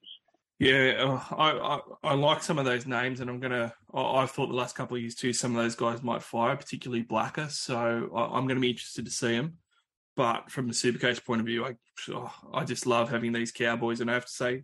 Yeah, 0.62 0.92
uh, 0.98 1.34
I, 1.34 1.50
I, 1.50 1.80
I 2.12 2.14
like 2.14 2.42
some 2.42 2.58
of 2.58 2.64
those 2.64 2.86
names, 2.86 3.20
and 3.20 3.28
I'm 3.28 3.40
gonna. 3.40 3.74
I, 3.92 4.20
have 4.20 4.30
thought 4.30 4.46
the 4.46 4.54
last 4.54 4.76
couple 4.76 4.96
of 4.96 5.02
years 5.02 5.16
too, 5.16 5.32
some 5.32 5.56
of 5.56 5.62
those 5.62 5.74
guys 5.74 6.02
might 6.02 6.22
fire, 6.22 6.54
particularly 6.56 7.02
Blacker. 7.02 7.48
So 7.48 8.10
I, 8.14 8.38
am 8.38 8.46
going 8.46 8.56
to 8.56 8.60
be 8.60 8.70
interested 8.70 9.04
to 9.04 9.10
see 9.10 9.34
him. 9.34 9.58
But 10.14 10.50
from 10.52 10.68
the 10.68 10.72
Supercoach 10.72 11.24
point 11.24 11.40
of 11.40 11.46
view, 11.46 11.64
I 11.64 11.74
oh, 12.10 12.32
I 12.54 12.64
just 12.64 12.86
love 12.86 13.10
having 13.10 13.32
these 13.32 13.50
Cowboys, 13.50 14.00
and 14.00 14.08
I 14.08 14.14
have 14.14 14.26
to 14.26 14.32
say, 14.32 14.62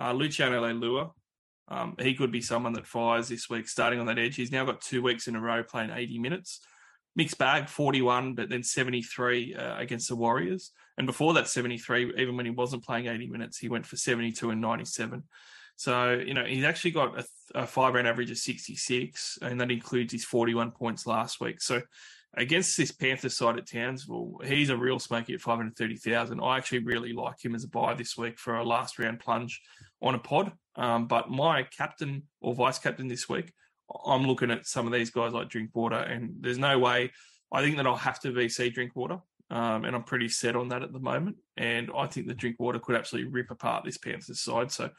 uh, 0.00 0.12
Luciano 0.12 0.62
Leilua 0.62 1.12
um, 1.68 1.96
he 1.98 2.14
could 2.14 2.30
be 2.30 2.40
someone 2.40 2.72
that 2.74 2.86
fires 2.86 3.28
this 3.28 3.50
week, 3.50 3.68
starting 3.68 3.98
on 3.98 4.06
that 4.06 4.18
edge. 4.18 4.36
He's 4.36 4.52
now 4.52 4.64
got 4.64 4.80
two 4.80 5.02
weeks 5.02 5.26
in 5.26 5.34
a 5.34 5.40
row 5.40 5.62
playing 5.62 5.90
80 5.90 6.18
minutes. 6.18 6.60
Mixed 7.16 7.38
bag, 7.38 7.68
41, 7.68 8.34
but 8.34 8.50
then 8.50 8.62
73 8.62 9.54
uh, 9.54 9.78
against 9.78 10.08
the 10.08 10.16
Warriors. 10.16 10.72
And 10.98 11.06
before 11.06 11.34
that 11.34 11.48
73, 11.48 12.14
even 12.18 12.36
when 12.36 12.46
he 12.46 12.52
wasn't 12.52 12.84
playing 12.84 13.06
80 13.06 13.28
minutes, 13.28 13.58
he 13.58 13.68
went 13.68 13.86
for 13.86 13.96
72 13.96 14.50
and 14.50 14.60
97. 14.60 15.24
So, 15.76 16.12
you 16.12 16.34
know, 16.34 16.44
he's 16.44 16.64
actually 16.64 16.92
got 16.92 17.18
a, 17.18 17.24
a 17.54 17.66
five 17.66 17.94
round 17.94 18.06
average 18.06 18.30
of 18.30 18.38
66, 18.38 19.38
and 19.42 19.60
that 19.60 19.70
includes 19.70 20.12
his 20.12 20.24
41 20.24 20.70
points 20.72 21.06
last 21.06 21.40
week. 21.40 21.60
So, 21.60 21.82
against 22.34 22.76
this 22.76 22.92
Panther 22.92 23.28
side 23.28 23.58
at 23.58 23.66
Townsville, 23.66 24.40
he's 24.44 24.70
a 24.70 24.76
real 24.76 24.98
smoky 24.98 25.34
at 25.34 25.40
530,000. 25.40 26.40
I 26.40 26.56
actually 26.58 26.80
really 26.80 27.12
like 27.12 27.42
him 27.42 27.54
as 27.54 27.64
a 27.64 27.68
buy 27.68 27.94
this 27.94 28.16
week 28.16 28.38
for 28.38 28.56
a 28.56 28.64
last 28.64 28.98
round 28.98 29.20
plunge 29.20 29.60
on 30.02 30.14
a 30.14 30.18
pod. 30.18 30.52
Um, 30.76 31.06
but 31.06 31.30
my 31.30 31.62
captain 31.62 32.24
or 32.40 32.54
vice 32.54 32.78
captain 32.78 33.08
this 33.08 33.28
week, 33.28 33.52
I'm 34.04 34.26
looking 34.26 34.50
at 34.50 34.66
some 34.66 34.86
of 34.86 34.92
these 34.92 35.10
guys 35.10 35.32
like 35.32 35.48
Drinkwater, 35.48 35.96
and 35.96 36.34
there's 36.40 36.58
no 36.58 36.78
way. 36.78 37.12
I 37.52 37.62
think 37.62 37.76
that 37.76 37.86
I'll 37.86 37.96
have 37.96 38.20
to 38.20 38.32
VC 38.32 38.72
Drinkwater, 38.72 39.18
um, 39.50 39.84
and 39.84 39.94
I'm 39.94 40.02
pretty 40.02 40.28
set 40.28 40.56
on 40.56 40.68
that 40.68 40.82
at 40.82 40.92
the 40.92 40.98
moment. 40.98 41.36
And 41.56 41.90
I 41.96 42.06
think 42.06 42.26
that 42.26 42.36
Drinkwater 42.36 42.78
could 42.78 42.96
absolutely 42.96 43.30
rip 43.30 43.50
apart 43.50 43.84
this 43.84 43.98
Panthers 43.98 44.40
side. 44.40 44.72
So 44.72 44.90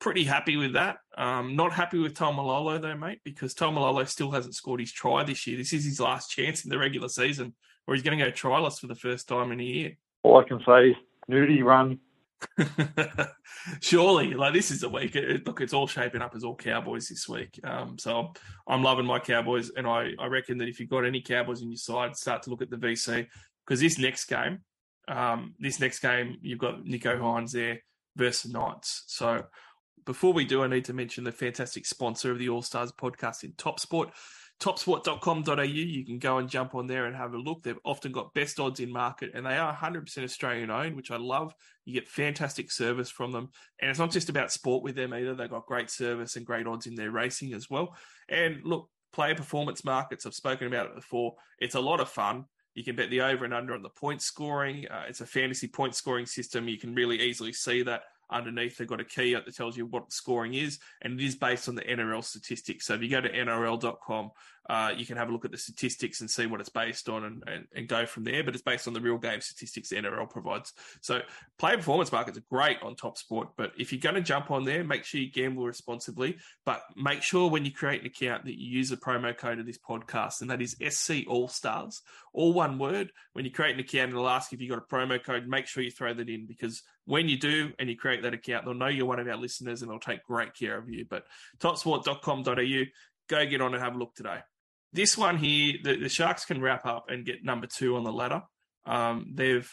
pretty 0.00 0.24
happy 0.24 0.56
with 0.56 0.74
that. 0.74 0.98
Um, 1.16 1.56
not 1.56 1.72
happy 1.72 1.98
with 1.98 2.14
Taumalolo 2.14 2.80
though, 2.80 2.96
mate, 2.96 3.20
because 3.24 3.54
Taumalolo 3.54 4.06
still 4.06 4.30
hasn't 4.30 4.54
scored 4.54 4.80
his 4.80 4.92
try 4.92 5.24
this 5.24 5.46
year. 5.46 5.56
This 5.56 5.72
is 5.72 5.84
his 5.84 6.00
last 6.00 6.30
chance 6.30 6.64
in 6.64 6.70
the 6.70 6.78
regular 6.78 7.08
season, 7.08 7.54
where 7.84 7.94
he's 7.94 8.04
going 8.04 8.18
to 8.18 8.24
go 8.24 8.30
tryless 8.30 8.78
for 8.78 8.86
the 8.86 8.94
first 8.94 9.28
time 9.28 9.52
in 9.52 9.60
a 9.60 9.64
year. 9.64 9.96
All 10.22 10.38
I 10.38 10.44
can 10.44 10.60
say 10.66 10.90
is 10.90 10.96
nudie 11.30 11.62
run. 11.62 11.98
Surely, 13.80 14.34
like 14.34 14.52
this 14.52 14.70
is 14.70 14.82
a 14.82 14.88
week. 14.88 15.16
It, 15.16 15.46
look, 15.46 15.60
it's 15.60 15.72
all 15.72 15.86
shaping 15.86 16.22
up 16.22 16.34
as 16.34 16.44
all 16.44 16.56
Cowboys 16.56 17.08
this 17.08 17.28
week. 17.28 17.58
Um, 17.64 17.98
so 17.98 18.18
I'm, 18.18 18.28
I'm 18.66 18.82
loving 18.82 19.06
my 19.06 19.18
Cowboys, 19.18 19.70
and 19.76 19.86
I, 19.86 20.10
I 20.18 20.26
reckon 20.26 20.58
that 20.58 20.68
if 20.68 20.80
you've 20.80 20.90
got 20.90 21.04
any 21.04 21.20
Cowboys 21.20 21.62
in 21.62 21.70
your 21.70 21.76
side, 21.76 22.16
start 22.16 22.42
to 22.42 22.50
look 22.50 22.62
at 22.62 22.70
the 22.70 22.76
VC 22.76 23.26
because 23.66 23.80
this 23.80 23.98
next 23.98 24.26
game, 24.26 24.60
um, 25.08 25.54
this 25.58 25.80
next 25.80 26.00
game, 26.00 26.38
you've 26.42 26.58
got 26.58 26.84
Nicho 26.84 27.18
Hynes 27.18 27.52
there 27.52 27.80
versus 28.16 28.52
Knights. 28.52 29.04
So 29.06 29.44
before 30.04 30.32
we 30.32 30.44
do, 30.44 30.62
I 30.62 30.66
need 30.66 30.84
to 30.86 30.92
mention 30.92 31.24
the 31.24 31.32
fantastic 31.32 31.86
sponsor 31.86 32.30
of 32.30 32.38
the 32.38 32.48
All 32.48 32.62
Stars 32.62 32.92
podcast 32.92 33.42
in 33.42 33.52
Top 33.56 33.80
Sport 33.80 34.10
topsport.com.au. 34.60 35.62
You 35.62 36.04
can 36.04 36.18
go 36.18 36.38
and 36.38 36.48
jump 36.48 36.74
on 36.74 36.86
there 36.86 37.06
and 37.06 37.16
have 37.16 37.34
a 37.34 37.38
look. 37.38 37.62
They've 37.62 37.78
often 37.84 38.12
got 38.12 38.34
best 38.34 38.60
odds 38.60 38.80
in 38.80 38.90
market 38.90 39.32
and 39.34 39.44
they 39.44 39.56
are 39.56 39.74
100% 39.74 40.24
Australian 40.24 40.70
owned, 40.70 40.96
which 40.96 41.10
I 41.10 41.16
love. 41.16 41.54
You 41.84 41.94
get 41.94 42.08
fantastic 42.08 42.70
service 42.70 43.10
from 43.10 43.32
them. 43.32 43.50
And 43.80 43.90
it's 43.90 43.98
not 43.98 44.10
just 44.10 44.28
about 44.28 44.52
sport 44.52 44.82
with 44.82 44.94
them 44.94 45.12
either. 45.12 45.34
They've 45.34 45.50
got 45.50 45.66
great 45.66 45.90
service 45.90 46.36
and 46.36 46.46
great 46.46 46.66
odds 46.66 46.86
in 46.86 46.94
their 46.94 47.10
racing 47.10 47.52
as 47.52 47.68
well. 47.68 47.94
And 48.28 48.60
look, 48.64 48.88
player 49.12 49.34
performance 49.34 49.84
markets, 49.84 50.26
I've 50.26 50.34
spoken 50.34 50.66
about 50.66 50.86
it 50.86 50.94
before. 50.94 51.34
It's 51.58 51.74
a 51.74 51.80
lot 51.80 52.00
of 52.00 52.08
fun. 52.08 52.46
You 52.74 52.82
can 52.82 52.96
bet 52.96 53.10
the 53.10 53.20
over 53.20 53.44
and 53.44 53.54
under 53.54 53.74
on 53.74 53.82
the 53.82 53.88
point 53.88 54.20
scoring. 54.20 54.86
Uh, 54.90 55.04
it's 55.08 55.20
a 55.20 55.26
fantasy 55.26 55.68
point 55.68 55.94
scoring 55.94 56.26
system. 56.26 56.68
You 56.68 56.78
can 56.78 56.94
really 56.94 57.20
easily 57.20 57.52
see 57.52 57.82
that 57.84 58.02
underneath 58.30 58.76
they've 58.76 58.88
got 58.88 59.00
a 59.00 59.04
key 59.04 59.34
that 59.34 59.54
tells 59.54 59.76
you 59.76 59.86
what 59.86 60.06
the 60.06 60.12
scoring 60.12 60.54
is 60.54 60.78
and 61.02 61.20
it 61.20 61.24
is 61.24 61.36
based 61.36 61.68
on 61.68 61.74
the 61.74 61.82
nrl 61.82 62.24
statistics. 62.24 62.86
So 62.86 62.94
if 62.94 63.02
you 63.02 63.08
go 63.08 63.20
to 63.20 63.30
nrl.com 63.30 64.30
uh, 64.68 64.92
you 64.96 65.04
can 65.04 65.18
have 65.18 65.28
a 65.28 65.32
look 65.32 65.44
at 65.44 65.50
the 65.50 65.58
statistics 65.58 66.22
and 66.22 66.30
see 66.30 66.46
what 66.46 66.58
it's 66.58 66.70
based 66.70 67.10
on 67.10 67.24
and, 67.24 67.44
and, 67.46 67.66
and, 67.76 67.86
go 67.86 68.06
from 68.06 68.24
there 68.24 68.42
but 68.42 68.54
it's 68.54 68.62
based 68.62 68.88
on 68.88 68.94
the 68.94 69.00
real 69.00 69.18
game 69.18 69.40
statistics 69.40 69.90
the 69.90 69.96
nrl 69.96 70.28
provides. 70.28 70.72
So 71.02 71.20
player 71.58 71.76
performance 71.76 72.10
markets 72.10 72.38
are 72.38 72.44
great 72.50 72.78
on 72.82 72.96
top 72.96 73.18
sport 73.18 73.48
but 73.56 73.72
if 73.78 73.92
you're 73.92 74.00
going 74.00 74.14
to 74.14 74.22
jump 74.22 74.50
on 74.50 74.64
there 74.64 74.82
make 74.82 75.04
sure 75.04 75.20
you 75.20 75.30
gamble 75.30 75.66
responsibly 75.66 76.38
but 76.64 76.82
make 76.96 77.22
sure 77.22 77.50
when 77.50 77.64
you 77.64 77.72
create 77.72 78.00
an 78.00 78.06
account 78.06 78.44
that 78.46 78.58
you 78.58 78.78
use 78.78 78.88
the 78.88 78.96
promo 78.96 79.36
code 79.36 79.58
of 79.58 79.66
this 79.66 79.78
podcast 79.78 80.40
and 80.40 80.50
that 80.50 80.62
is 80.62 80.76
sc 80.90 81.12
all 81.28 81.48
stars 81.48 82.02
all 82.34 82.52
one 82.52 82.78
word. 82.78 83.12
When 83.32 83.44
you 83.44 83.50
create 83.50 83.74
an 83.74 83.80
account 83.80 84.10
it'll 84.10 84.28
ask 84.28 84.52
if 84.52 84.60
you've 84.60 84.70
got 84.70 84.78
a 84.78 84.94
promo 84.94 85.22
code 85.22 85.46
make 85.46 85.66
sure 85.66 85.82
you 85.82 85.90
throw 85.90 86.12
that 86.12 86.28
in 86.28 86.46
because 86.46 86.82
when 87.06 87.28
you 87.28 87.38
do 87.38 87.72
and 87.78 87.88
you 87.88 87.96
create 87.96 88.22
that 88.22 88.34
account, 88.34 88.64
they'll 88.64 88.74
know 88.74 88.86
you're 88.86 89.06
one 89.06 89.20
of 89.20 89.28
our 89.28 89.36
listeners 89.36 89.82
and 89.82 89.90
they'll 89.90 89.98
take 89.98 90.24
great 90.24 90.54
care 90.54 90.78
of 90.78 90.88
you. 90.88 91.04
But 91.08 91.24
topsport.com.au, 91.58 92.84
go 93.28 93.46
get 93.46 93.60
on 93.60 93.74
and 93.74 93.82
have 93.82 93.94
a 93.94 93.98
look 93.98 94.14
today. 94.14 94.38
This 94.92 95.18
one 95.18 95.36
here, 95.36 95.74
the, 95.82 95.96
the 95.96 96.08
Sharks 96.08 96.44
can 96.44 96.60
wrap 96.60 96.86
up 96.86 97.06
and 97.10 97.26
get 97.26 97.44
number 97.44 97.66
two 97.66 97.96
on 97.96 98.04
the 98.04 98.12
ladder. 98.12 98.42
Um, 98.86 99.32
they've 99.34 99.70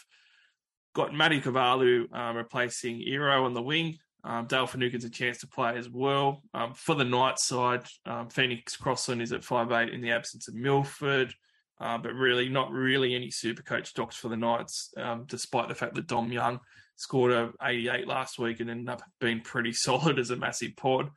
got 0.94 1.14
Matty 1.14 1.40
Ikuvalu 1.40 2.12
um, 2.12 2.36
replacing 2.36 3.00
Iro 3.00 3.44
on 3.44 3.54
the 3.54 3.62
wing. 3.62 3.98
Um, 4.24 4.46
Dale 4.46 4.66
Finucane's 4.66 5.04
a 5.04 5.10
chance 5.10 5.38
to 5.38 5.48
play 5.48 5.76
as 5.76 5.88
well. 5.88 6.42
Um, 6.54 6.74
for 6.74 6.94
the 6.94 7.04
Knight 7.04 7.38
side, 7.38 7.84
um, 8.06 8.28
Phoenix 8.28 8.76
Crossland 8.76 9.22
is 9.22 9.32
at 9.32 9.42
five 9.42 9.72
eight 9.72 9.92
in 9.92 10.00
the 10.00 10.12
absence 10.12 10.48
of 10.48 10.54
Milford. 10.54 11.34
Uh, 11.80 11.98
but 11.98 12.14
really, 12.14 12.48
not 12.48 12.70
really 12.70 13.14
any 13.14 13.28
super 13.28 13.62
coach 13.62 13.92
docs 13.94 14.14
for 14.14 14.28
the 14.28 14.36
Knights, 14.36 14.92
um, 14.96 15.24
despite 15.26 15.68
the 15.68 15.74
fact 15.74 15.94
that 15.94 16.06
Dom 16.06 16.30
Young 16.30 16.60
scored 16.96 17.32
a 17.32 17.52
88 17.62 18.06
last 18.06 18.38
week 18.38 18.60
and 18.60 18.70
ended 18.70 18.88
up 18.88 19.02
being 19.20 19.40
pretty 19.40 19.72
solid 19.72 20.18
as 20.18 20.30
a 20.30 20.36
massive 20.36 20.76
pod. 20.76 21.10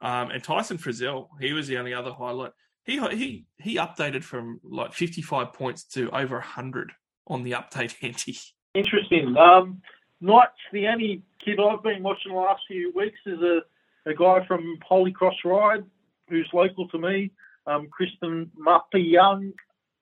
Um, 0.00 0.30
and 0.30 0.42
Tyson 0.42 0.78
Frizell, 0.78 1.28
he 1.40 1.52
was 1.52 1.68
the 1.68 1.78
only 1.78 1.92
other 1.92 2.12
highlight. 2.12 2.52
He 2.84 2.98
he 3.14 3.44
he 3.58 3.76
updated 3.76 4.24
from 4.24 4.60
like 4.64 4.94
55 4.94 5.52
points 5.52 5.84
to 5.88 6.10
over 6.10 6.36
100 6.36 6.92
on 7.26 7.42
the 7.42 7.52
update 7.52 7.94
ante. 8.02 8.38
Interesting. 8.74 9.36
Um, 9.36 9.82
Knights, 10.20 10.52
the 10.72 10.86
only 10.86 11.22
kid 11.44 11.58
I've 11.60 11.82
been 11.82 12.02
watching 12.02 12.32
the 12.32 12.38
last 12.38 12.62
few 12.66 12.92
weeks 12.94 13.18
is 13.26 13.40
a, 13.40 13.60
a 14.06 14.14
guy 14.14 14.44
from 14.46 14.78
Holy 14.86 15.12
Cross 15.12 15.36
Ryde 15.44 15.84
who's 16.30 16.48
local 16.54 16.88
to 16.88 16.98
me, 16.98 17.30
um, 17.66 17.88
Kristen 17.90 18.50
Young, 18.94 19.52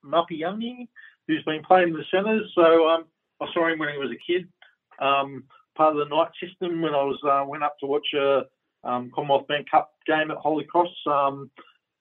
Youngie, 0.05 0.87
who's 1.27 1.43
been 1.43 1.63
playing 1.63 1.93
the 1.93 2.03
centres. 2.11 2.49
So 2.55 2.87
um, 2.87 3.05
I 3.41 3.47
saw 3.53 3.67
him 3.67 3.79
when 3.79 3.89
he 3.89 3.97
was 3.97 4.11
a 4.11 4.31
kid 4.31 4.47
um, 5.01 5.43
part 5.75 5.95
of 5.95 5.99
the 5.99 6.15
Knight 6.15 6.31
system 6.41 6.81
when 6.81 6.93
I 6.93 7.03
was 7.03 7.19
uh, 7.23 7.45
went 7.47 7.63
up 7.63 7.77
to 7.79 7.85
watch 7.85 8.07
a 8.15 8.43
um, 8.83 9.11
Commonwealth 9.13 9.47
Bank 9.47 9.69
Cup 9.69 9.93
game 10.05 10.31
at 10.31 10.37
Holy 10.37 10.65
Cross. 10.65 10.93
Um, 11.07 11.49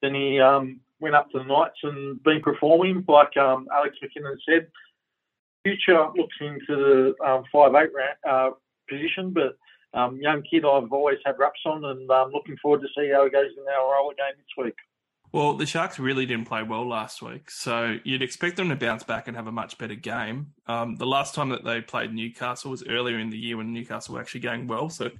then 0.02 0.14
he 0.14 0.40
um, 0.40 0.80
went 1.00 1.14
up 1.14 1.30
to 1.30 1.38
the 1.38 1.44
Knights 1.44 1.78
and 1.82 2.22
been 2.22 2.40
performing, 2.40 3.04
like 3.08 3.36
um, 3.36 3.66
Alex 3.72 3.96
McKinnon 4.02 4.36
said. 4.48 4.68
Future 5.64 6.08
looks 6.16 6.36
into 6.40 6.58
the 6.68 7.14
um, 7.24 7.44
five 7.52 7.74
eight 7.74 7.90
uh, 8.28 8.50
position, 8.88 9.32
but 9.32 9.58
um, 9.92 10.16
young 10.20 10.42
kid 10.42 10.64
I've 10.64 10.92
always 10.92 11.18
had 11.24 11.38
raps 11.38 11.60
on, 11.66 11.84
and 11.84 12.10
um, 12.10 12.30
looking 12.32 12.56
forward 12.62 12.80
to 12.82 12.88
see 12.96 13.10
how 13.12 13.24
he 13.24 13.30
goes 13.30 13.50
in 13.56 13.64
our 13.68 13.92
roller 13.92 14.14
game 14.14 14.36
this 14.36 14.64
week. 14.64 14.76
Well, 15.32 15.54
the 15.54 15.66
Sharks 15.66 15.98
really 15.98 16.24
didn't 16.24 16.46
play 16.46 16.62
well 16.62 16.88
last 16.88 17.20
week, 17.20 17.50
so 17.50 17.98
you'd 18.02 18.22
expect 18.22 18.56
them 18.56 18.70
to 18.70 18.76
bounce 18.76 19.02
back 19.02 19.28
and 19.28 19.36
have 19.36 19.46
a 19.46 19.52
much 19.52 19.76
better 19.76 19.94
game. 19.94 20.54
Um, 20.66 20.96
the 20.96 21.06
last 21.06 21.34
time 21.34 21.50
that 21.50 21.64
they 21.64 21.82
played 21.82 22.14
Newcastle 22.14 22.70
was 22.70 22.86
earlier 22.86 23.18
in 23.18 23.28
the 23.28 23.36
year 23.36 23.58
when 23.58 23.72
Newcastle 23.72 24.14
were 24.14 24.20
actually 24.20 24.40
going 24.40 24.66
well, 24.66 24.88
so 24.88 25.10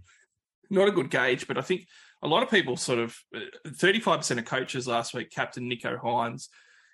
not 0.71 0.89
a 0.89 0.93
good 0.93 1.11
gauge. 1.11 1.47
But 1.47 1.59
I 1.59 1.61
think 1.61 1.87
a 2.23 2.29
lot 2.29 2.43
of 2.43 2.51
people 2.51 2.77
sort 2.77 3.01
of 3.01 3.19
uh, 3.37 3.41
thirty-five 3.77 4.21
percent 4.21 4.41
of 4.41 4.47
coaches 4.47 4.89
last 4.89 5.13
week 5.13 5.31
captain 5.31 5.71
Nicho 5.71 5.99
Hynes, 5.99 6.49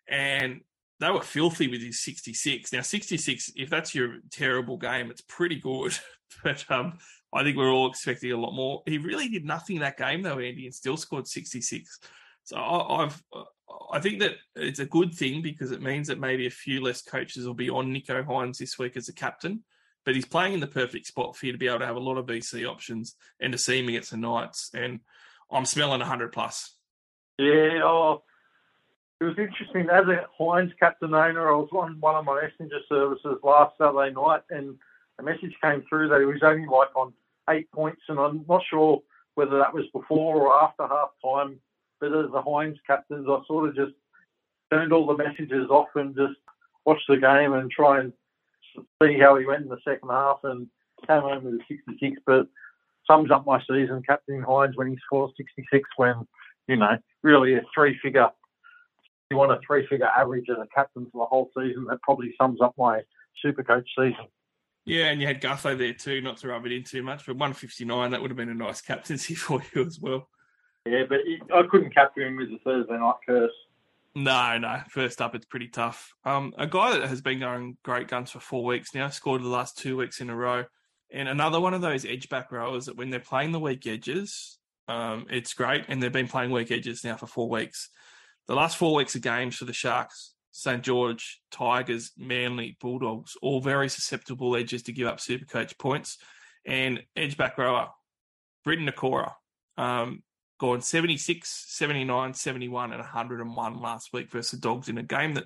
and 0.08 0.62
they 0.98 1.10
were 1.10 1.22
filthy 1.22 1.68
with 1.68 1.82
his 1.82 2.00
sixty-six. 2.00 2.72
Now, 2.72 2.80
sixty-six, 2.80 3.52
if 3.54 3.70
that's 3.70 3.94
your 3.94 4.16
terrible 4.32 4.76
game, 4.76 5.10
it's 5.10 5.22
pretty 5.22 5.60
good. 5.60 5.96
but 6.42 6.64
um, 6.68 6.98
I 7.32 7.44
think 7.44 7.56
we're 7.56 7.70
all 7.72 7.88
expecting 7.88 8.32
a 8.32 8.36
lot 8.36 8.54
more. 8.54 8.82
He 8.86 8.98
really 8.98 9.28
did 9.28 9.44
nothing 9.44 9.78
that 9.80 9.98
game 9.98 10.22
though, 10.22 10.40
Andy, 10.40 10.64
and 10.64 10.74
still 10.74 10.96
scored 10.96 11.28
sixty-six. 11.28 12.00
So 12.44 12.56
I, 12.56 13.04
I've 13.04 13.22
I 13.92 14.00
think 14.00 14.20
that 14.20 14.32
it's 14.54 14.78
a 14.78 14.86
good 14.86 15.14
thing 15.14 15.42
because 15.42 15.72
it 15.72 15.82
means 15.82 16.08
that 16.08 16.20
maybe 16.20 16.46
a 16.46 16.50
few 16.50 16.82
less 16.82 17.02
coaches 17.02 17.46
will 17.46 17.54
be 17.54 17.70
on 17.70 17.92
Nicho 17.92 18.24
Hynes 18.24 18.58
this 18.58 18.78
week 18.78 18.96
as 18.96 19.08
a 19.08 19.14
captain. 19.14 19.64
But 20.04 20.14
he's 20.14 20.26
playing 20.26 20.52
in 20.52 20.60
the 20.60 20.66
perfect 20.66 21.06
spot 21.06 21.34
for 21.34 21.46
you 21.46 21.52
to 21.52 21.58
be 21.58 21.66
able 21.66 21.78
to 21.78 21.86
have 21.86 21.96
a 21.96 22.00
lot 22.00 22.18
of 22.18 22.26
VC 22.26 22.68
options 22.68 23.16
and 23.40 23.52
to 23.52 23.58
see 23.58 23.80
him 23.80 23.88
against 23.88 24.10
the 24.10 24.18
Knights. 24.18 24.70
And 24.74 25.00
I'm 25.50 25.64
smelling 25.64 26.00
100 26.00 26.32
plus. 26.32 26.76
Yeah, 27.38 27.80
oh, 27.82 28.22
it 29.20 29.24
was 29.24 29.38
interesting. 29.38 29.88
As 29.90 30.06
a 30.06 30.26
Hynes 30.38 30.72
captain 30.78 31.14
owner, 31.14 31.50
I 31.50 31.56
was 31.56 31.70
on 31.72 31.98
one 32.00 32.16
of 32.16 32.24
my 32.26 32.42
messenger 32.42 32.80
services 32.88 33.38
last 33.42 33.76
Saturday 33.78 34.12
night, 34.12 34.42
and 34.50 34.76
a 35.18 35.22
message 35.22 35.54
came 35.62 35.82
through 35.88 36.08
that 36.08 36.20
he 36.20 36.26
was 36.26 36.42
only 36.42 36.66
like 36.66 36.94
on 36.94 37.14
eight 37.48 37.70
points, 37.72 38.02
and 38.08 38.18
I'm 38.18 38.44
not 38.48 38.62
sure 38.68 39.00
whether 39.36 39.58
that 39.58 39.72
was 39.72 39.84
before 39.92 40.36
or 40.36 40.62
after 40.62 40.86
half 40.86 41.10
time 41.24 41.60
as 42.06 42.30
the 42.30 42.42
Hynes 42.42 42.78
captains, 42.86 43.26
I 43.28 43.38
sort 43.46 43.68
of 43.68 43.76
just 43.76 43.92
turned 44.70 44.92
all 44.92 45.06
the 45.06 45.16
messages 45.16 45.68
off 45.70 45.88
and 45.94 46.14
just 46.14 46.34
watched 46.84 47.08
the 47.08 47.16
game 47.16 47.52
and 47.52 47.70
try 47.70 48.00
and 48.00 48.12
see 49.02 49.18
how 49.18 49.36
he 49.36 49.46
went 49.46 49.62
in 49.62 49.68
the 49.68 49.78
second 49.84 50.08
half 50.10 50.40
and 50.44 50.66
came 51.06 51.22
home 51.22 51.44
with 51.44 51.54
a 51.54 51.64
66. 51.68 52.20
But 52.26 52.46
sums 53.06 53.30
up 53.30 53.46
my 53.46 53.60
season, 53.60 54.02
Captain 54.06 54.42
Hynes, 54.42 54.76
when 54.76 54.88
he 54.88 54.96
scores 55.04 55.32
66 55.36 55.88
when, 55.96 56.26
you 56.68 56.76
know, 56.76 56.96
really 57.22 57.54
a 57.54 57.62
three 57.74 57.98
figure, 58.02 58.28
you 59.30 59.36
want 59.36 59.52
a 59.52 59.60
three 59.66 59.86
figure 59.86 60.06
average 60.06 60.46
as 60.50 60.58
a 60.58 60.68
captain 60.74 61.06
for 61.12 61.24
the 61.24 61.28
whole 61.28 61.50
season. 61.56 61.86
That 61.88 62.02
probably 62.02 62.34
sums 62.40 62.60
up 62.60 62.74
my 62.78 63.02
super 63.42 63.62
coach 63.62 63.88
season. 63.96 64.26
Yeah, 64.86 65.06
and 65.06 65.20
you 65.20 65.26
had 65.26 65.40
Gutho 65.40 65.76
there 65.78 65.94
too, 65.94 66.20
not 66.20 66.36
to 66.38 66.48
rub 66.48 66.66
it 66.66 66.72
in 66.72 66.84
too 66.84 67.02
much, 67.02 67.24
but 67.26 67.36
159, 67.36 68.10
that 68.10 68.20
would 68.20 68.30
have 68.30 68.36
been 68.36 68.50
a 68.50 68.54
nice 68.54 68.80
captaincy 68.80 69.34
for 69.34 69.62
you 69.74 69.86
as 69.86 69.98
well. 69.98 70.28
Yeah, 70.86 71.04
but 71.08 71.20
I 71.54 71.62
couldn't 71.70 71.94
capture 71.94 72.26
him 72.26 72.36
with 72.36 72.50
the 72.50 72.58
Thursday 72.64 72.98
night 72.98 73.14
curse. 73.26 73.52
No, 74.14 74.58
no. 74.58 74.80
First 74.90 75.20
up, 75.20 75.34
it's 75.34 75.46
pretty 75.46 75.68
tough. 75.68 76.14
Um, 76.24 76.54
a 76.56 76.66
guy 76.66 76.98
that 76.98 77.08
has 77.08 77.20
been 77.20 77.40
going 77.40 77.76
great 77.82 78.06
guns 78.06 78.30
for 78.30 78.38
four 78.38 78.64
weeks 78.64 78.94
now, 78.94 79.08
scored 79.08 79.42
the 79.42 79.48
last 79.48 79.78
two 79.78 79.96
weeks 79.96 80.20
in 80.20 80.30
a 80.30 80.36
row, 80.36 80.64
and 81.10 81.28
another 81.28 81.60
one 81.60 81.74
of 81.74 81.80
those 81.80 82.04
edge 82.04 82.28
back 82.28 82.52
rowers 82.52 82.86
that 82.86 82.96
when 82.96 83.10
they're 83.10 83.18
playing 83.18 83.52
the 83.52 83.60
weak 83.60 83.86
edges, 83.86 84.58
um, 84.86 85.26
it's 85.30 85.54
great, 85.54 85.86
and 85.88 86.02
they've 86.02 86.12
been 86.12 86.28
playing 86.28 86.50
weak 86.50 86.70
edges 86.70 87.02
now 87.02 87.16
for 87.16 87.26
four 87.26 87.48
weeks. 87.48 87.88
The 88.46 88.54
last 88.54 88.76
four 88.76 88.94
weeks 88.94 89.14
of 89.14 89.22
games 89.22 89.56
for 89.56 89.64
the 89.64 89.72
Sharks, 89.72 90.34
St 90.52 90.82
George, 90.82 91.40
Tigers, 91.50 92.12
Manly, 92.16 92.76
Bulldogs, 92.80 93.36
all 93.42 93.60
very 93.60 93.88
susceptible 93.88 94.54
edges 94.54 94.82
to 94.84 94.92
give 94.92 95.08
up 95.08 95.18
super 95.18 95.46
coach 95.46 95.76
points, 95.78 96.18
and 96.66 97.02
edge 97.16 97.36
back 97.36 97.58
rower, 97.58 97.88
Briton 98.62 98.86
Nikora. 98.86 99.32
Um, 99.76 100.22
gone 100.64 100.80
76, 100.80 101.48
79, 101.68 102.34
71, 102.34 102.92
and 102.92 103.00
101 103.00 103.80
last 103.80 104.12
week 104.12 104.30
versus 104.30 104.52
the 104.52 104.66
Dogs 104.66 104.88
in 104.88 104.98
a 104.98 105.02
game 105.02 105.34
that 105.34 105.44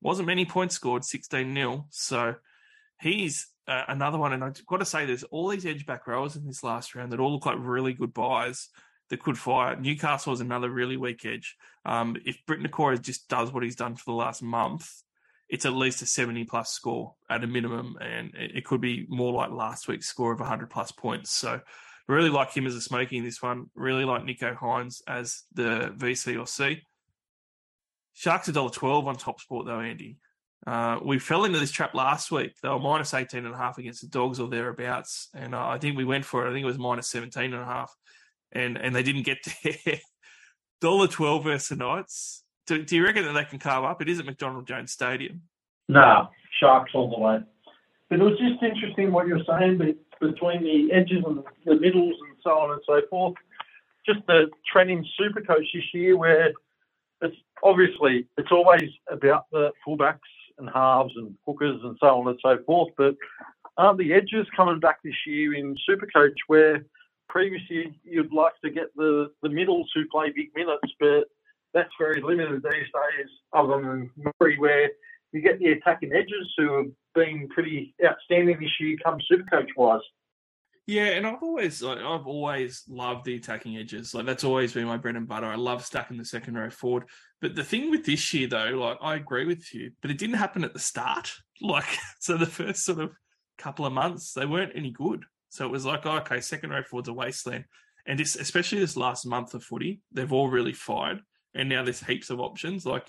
wasn't 0.00 0.26
many 0.26 0.44
points 0.44 0.74
scored, 0.74 1.04
16 1.04 1.54
0. 1.54 1.86
So 1.90 2.34
he's 3.00 3.48
uh, 3.68 3.84
another 3.88 4.18
one. 4.18 4.32
And 4.32 4.42
I've 4.42 4.66
got 4.66 4.78
to 4.78 4.84
say, 4.84 5.06
there's 5.06 5.22
all 5.24 5.48
these 5.48 5.66
edge 5.66 5.86
back 5.86 6.06
rowers 6.06 6.36
in 6.36 6.46
this 6.46 6.64
last 6.64 6.94
round 6.94 7.12
that 7.12 7.20
all 7.20 7.32
look 7.32 7.46
like 7.46 7.56
really 7.58 7.92
good 7.92 8.12
buys 8.12 8.68
that 9.10 9.22
could 9.22 9.38
fire. 9.38 9.76
Newcastle 9.76 10.32
is 10.32 10.40
another 10.40 10.68
really 10.68 10.96
weak 10.96 11.24
edge. 11.24 11.56
Um, 11.84 12.16
if 12.24 12.38
Briton 12.46 12.66
Nikora 12.66 13.00
just 13.00 13.28
does 13.28 13.52
what 13.52 13.62
he's 13.62 13.76
done 13.76 13.94
for 13.94 14.04
the 14.06 14.16
last 14.16 14.42
month, 14.42 14.90
it's 15.48 15.64
at 15.64 15.74
least 15.74 16.02
a 16.02 16.06
70 16.06 16.44
plus 16.44 16.70
score 16.70 17.14
at 17.30 17.44
a 17.44 17.46
minimum, 17.46 17.96
and 18.00 18.32
it 18.34 18.64
could 18.64 18.80
be 18.80 19.06
more 19.08 19.32
like 19.32 19.52
last 19.52 19.86
week's 19.86 20.08
score 20.08 20.32
of 20.32 20.40
100 20.40 20.68
plus 20.70 20.90
points. 20.90 21.30
So, 21.30 21.60
really 22.08 22.30
like 22.30 22.52
him 22.52 22.66
as 22.66 22.74
a 22.74 22.80
smoking 22.80 23.24
this 23.24 23.42
one. 23.42 23.66
Really 23.74 24.04
like 24.04 24.22
Nicho 24.22 24.56
Hynes 24.56 25.02
as 25.06 25.42
the 25.52 25.92
VC 25.96 26.38
or 26.38 26.46
C. 26.46 26.82
Sharks 28.14 28.48
$1.12 28.48 29.06
on 29.06 29.16
top 29.16 29.40
sport, 29.40 29.66
though, 29.66 29.80
Andy. 29.80 30.18
Uh, 30.66 30.98
we 31.04 31.18
fell 31.18 31.44
into 31.44 31.58
this 31.58 31.70
trap 31.70 31.94
last 31.94 32.32
week. 32.32 32.54
They 32.62 32.68
were 32.68 32.78
minus 32.78 33.14
18 33.14 33.44
and 33.44 33.54
a 33.54 33.58
half 33.58 33.78
against 33.78 34.00
the 34.00 34.08
Dogs 34.08 34.40
or 34.40 34.48
thereabouts. 34.48 35.28
And 35.34 35.54
uh, 35.54 35.66
I 35.66 35.78
think 35.78 35.96
we 35.96 36.04
went 36.04 36.24
for 36.24 36.44
it. 36.44 36.50
I 36.50 36.52
think 36.52 36.64
it 36.64 36.66
was 36.66 36.78
minus 36.78 37.10
17 37.10 37.52
and 37.52 37.62
a 37.62 37.64
half. 37.64 37.94
And, 38.52 38.78
and 38.78 38.94
they 38.94 39.02
didn't 39.02 39.24
get 39.24 39.38
there. 39.64 40.00
$1.12 40.82 41.44
versus 41.44 41.68
the 41.68 41.76
Knights. 41.76 42.42
Do, 42.66 42.82
do, 42.82 42.96
you 42.96 43.04
reckon 43.04 43.24
that 43.24 43.32
they 43.32 43.44
can 43.44 43.58
carve 43.58 43.84
up? 43.84 44.02
It 44.02 44.08
is 44.08 44.18
at 44.18 44.26
McDonald 44.26 44.66
Jones 44.66 44.92
Stadium. 44.92 45.42
No, 45.88 46.28
Sharks 46.58 46.92
all 46.94 47.10
the 47.10 47.18
way. 47.18 47.38
But 48.08 48.20
it 48.20 48.22
was 48.22 48.38
just 48.38 48.62
interesting 48.62 49.12
what 49.12 49.26
you're 49.26 49.44
saying 49.46 49.78
between 50.20 50.62
the 50.62 50.92
edges 50.92 51.22
and 51.26 51.42
the 51.64 51.74
middles 51.74 52.14
and 52.20 52.36
so 52.42 52.50
on 52.50 52.72
and 52.72 52.80
so 52.86 53.00
forth. 53.08 53.34
Just 54.06 54.20
the 54.26 54.50
trend 54.70 54.90
in 54.90 55.04
Supercoach 55.20 55.66
this 55.74 55.94
year 55.94 56.16
where 56.16 56.52
it's 57.20 57.36
obviously 57.62 58.26
it's 58.36 58.52
always 58.52 58.90
about 59.10 59.44
the 59.50 59.72
fullbacks 59.86 60.18
and 60.58 60.70
halves 60.72 61.12
and 61.16 61.34
hookers 61.46 61.80
and 61.82 61.96
so 62.00 62.20
on 62.20 62.28
and 62.28 62.38
so 62.42 62.58
forth. 62.64 62.92
But 62.96 63.16
aren't 63.76 63.98
the 63.98 64.12
edges 64.12 64.46
coming 64.56 64.80
back 64.80 64.98
this 65.02 65.26
year 65.26 65.54
in 65.54 65.76
Supercoach 65.88 66.36
where 66.46 66.84
previously 67.28 67.98
you'd 68.04 68.32
like 68.32 68.54
to 68.64 68.70
get 68.70 68.94
the, 68.96 69.30
the 69.42 69.48
middles 69.48 69.90
who 69.94 70.06
play 70.08 70.32
big 70.34 70.50
minutes, 70.54 70.92
but 71.00 71.24
that's 71.74 71.92
very 71.98 72.22
limited 72.22 72.62
these 72.62 72.72
days, 72.72 73.28
other 73.52 73.82
than 73.82 74.10
Murray, 74.40 74.58
where 74.58 74.90
you 75.32 75.42
get 75.42 75.58
the 75.58 75.72
attacking 75.72 76.12
edges 76.12 76.54
who 76.56 76.92
been 77.16 77.48
pretty 77.48 77.94
outstanding 78.04 78.60
this 78.60 78.70
year, 78.78 78.96
come 79.04 79.18
Supercoach 79.30 79.70
wise. 79.76 80.02
Yeah, 80.86 81.06
and 81.06 81.26
I've 81.26 81.42
always 81.42 81.82
like, 81.82 81.98
I've 81.98 82.28
always 82.28 82.84
loved 82.88 83.24
the 83.24 83.34
attacking 83.34 83.76
edges. 83.76 84.14
Like 84.14 84.24
that's 84.24 84.44
always 84.44 84.72
been 84.72 84.86
my 84.86 84.96
bread 84.96 85.16
and 85.16 85.26
butter. 85.26 85.46
I 85.46 85.56
love 85.56 85.84
stacking 85.84 86.16
the 86.16 86.24
second 86.24 86.54
row 86.54 86.70
forward. 86.70 87.04
But 87.40 87.56
the 87.56 87.64
thing 87.64 87.90
with 87.90 88.04
this 88.04 88.32
year 88.32 88.46
though, 88.46 88.70
like 88.70 88.98
I 89.02 89.16
agree 89.16 89.46
with 89.46 89.74
you, 89.74 89.90
but 90.00 90.12
it 90.12 90.18
didn't 90.18 90.36
happen 90.36 90.62
at 90.62 90.72
the 90.72 90.80
start. 90.80 91.32
Like 91.62 91.86
so 92.20 92.36
the 92.36 92.44
first 92.44 92.84
sort 92.84 92.98
of 92.98 93.12
couple 93.56 93.86
of 93.86 93.92
months, 93.94 94.34
they 94.34 94.44
weren't 94.44 94.72
any 94.74 94.90
good. 94.90 95.24
So 95.48 95.64
it 95.64 95.72
was 95.72 95.86
like, 95.86 96.04
oh, 96.04 96.18
okay, 96.18 96.42
second 96.42 96.68
row 96.68 96.82
forward's 96.82 97.08
a 97.08 97.14
wasteland. 97.14 97.64
And 98.06 98.18
this, 98.18 98.36
especially 98.36 98.80
this 98.80 98.94
last 98.94 99.24
month 99.24 99.54
of 99.54 99.64
footy, 99.64 100.02
they've 100.12 100.34
all 100.34 100.50
really 100.50 100.74
fired. 100.74 101.20
And 101.54 101.70
now 101.70 101.82
there's 101.82 102.02
heaps 102.02 102.28
of 102.28 102.40
options. 102.40 102.84
Like 102.84 103.06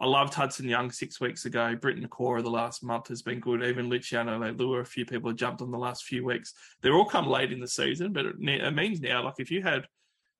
I 0.00 0.06
loved 0.06 0.34
Hudson 0.34 0.68
Young 0.68 0.90
six 0.90 1.20
weeks 1.20 1.44
ago. 1.44 1.74
Briton 1.74 2.06
Nikora 2.06 2.42
the 2.42 2.50
last 2.50 2.84
month 2.84 3.08
has 3.08 3.22
been 3.22 3.40
good. 3.40 3.64
Even 3.64 3.88
Luciano 3.88 4.38
Leilua, 4.38 4.80
a 4.80 4.84
few 4.84 5.04
people 5.04 5.30
have 5.30 5.38
jumped 5.38 5.60
on 5.60 5.70
the 5.70 5.78
last 5.78 6.04
few 6.04 6.24
weeks. 6.24 6.54
They're 6.80 6.94
all 6.94 7.04
come 7.04 7.26
late 7.26 7.52
in 7.52 7.60
the 7.60 7.68
season, 7.68 8.12
but 8.12 8.26
it, 8.26 8.38
means 8.38 9.00
now, 9.00 9.24
like 9.24 9.34
if 9.38 9.50
you 9.50 9.62
had 9.62 9.86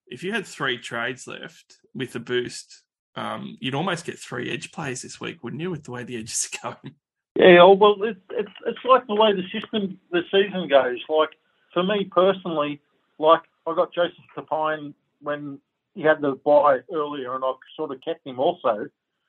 if 0.07 0.23
you 0.23 0.33
had 0.33 0.47
three 0.47 0.79
trades 0.79 1.27
left 1.27 1.79
with 1.95 2.15
a 2.15 2.21
boost, 2.21 2.83
um, 3.17 3.57
you'd 3.61 3.75
almost 3.75 4.05
get 4.05 4.19
three 4.19 4.51
edge 4.51 4.73
plays 4.73 5.03
this 5.03 5.21
week, 5.21 5.43
wouldn't 5.43 5.61
you, 5.61 5.71
with 5.71 5.85
the 5.85 5.91
way 5.91 6.05
the 6.05 6.17
edges 6.17 6.49
are 6.65 6.71
going? 6.71 6.95
Yeah, 7.35 7.65
well, 7.65 7.97
it's 8.03 8.21
it's 8.31 8.53
it's 8.67 8.85
like 8.85 9.07
the 9.07 9.15
way 9.15 9.33
the 9.33 9.43
system 9.53 9.99
the 10.11 10.23
season 10.31 10.69
goes. 10.69 10.99
Like 11.09 11.31
for 11.75 11.83
me 11.83 12.05
personally, 12.05 12.81
like 13.19 13.43
I 13.67 13.75
got 13.75 13.93
Joseph 13.93 14.15
Tapine 14.37 14.95
when 15.21 15.59
he 15.95 16.03
had 16.03 16.21
the 16.21 16.39
buy 16.45 16.79
earlier, 16.93 17.35
and 17.35 17.45
I 17.45 17.53
sort 17.77 17.91
of 17.91 18.01
kept 18.03 18.27
him 18.27 18.39
also. 18.39 18.89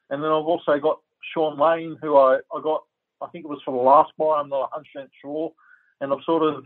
And 0.10 0.24
then 0.24 0.30
I've 0.30 0.46
also 0.46 0.80
got 0.80 1.00
Sean 1.34 1.60
Lane, 1.60 1.98
who 2.02 2.18
I, 2.18 2.40
I 2.54 2.62
got, 2.62 2.84
I 3.22 3.28
think 3.28 3.46
it 3.46 3.50
was 3.50 3.62
for 3.64 3.72
the 3.72 3.84
last 3.84 4.12
buy, 4.18 4.40
I'm 4.40 4.50
not 4.50 4.72
100% 4.72 5.08
sure. 5.22 5.52
And 6.02 6.14
I've 6.14 6.24
sort 6.26 6.44
of, 6.44 6.64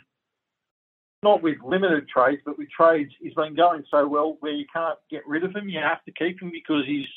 not 1.23 1.41
with 1.41 1.57
limited 1.63 2.07
trades, 2.07 2.41
but 2.45 2.57
with 2.57 2.69
trades, 2.69 3.11
he's 3.19 3.33
been 3.33 3.55
going 3.55 3.83
so 3.89 4.07
well 4.07 4.37
where 4.41 4.51
you 4.51 4.65
can't 4.71 4.99
get 5.09 5.25
rid 5.25 5.43
of 5.43 5.55
him. 5.55 5.69
You 5.69 5.79
have 5.79 6.03
to 6.03 6.11
keep 6.11 6.41
him 6.41 6.51
because 6.51 6.85
he's 6.85 7.07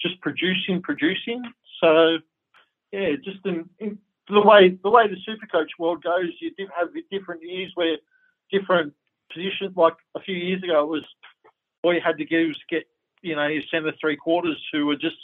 just 0.00 0.20
producing, 0.20 0.80
producing. 0.82 1.42
So, 1.82 2.18
yeah, 2.92 3.16
just 3.24 3.44
in, 3.44 3.68
in 3.80 3.98
the 4.28 4.40
way 4.40 4.78
the 4.82 4.90
way 4.90 5.06
the 5.08 5.16
Supercoach 5.28 5.70
world 5.78 6.02
goes, 6.02 6.30
you 6.40 6.52
did 6.54 6.68
have 6.78 6.88
different 7.10 7.42
years 7.42 7.72
where 7.74 7.96
different 8.52 8.92
positions. 9.32 9.76
Like 9.76 9.94
a 10.14 10.20
few 10.20 10.36
years 10.36 10.62
ago, 10.62 10.82
it 10.82 10.88
was 10.88 11.04
all 11.82 11.94
you 11.94 12.00
had 12.00 12.18
to 12.18 12.24
do 12.24 12.48
was 12.48 12.58
get 12.68 12.84
you 13.22 13.36
know 13.36 13.46
your 13.46 13.62
centre 13.70 13.92
three 14.00 14.16
quarters 14.16 14.58
who 14.72 14.86
were 14.86 14.96
just 14.96 15.16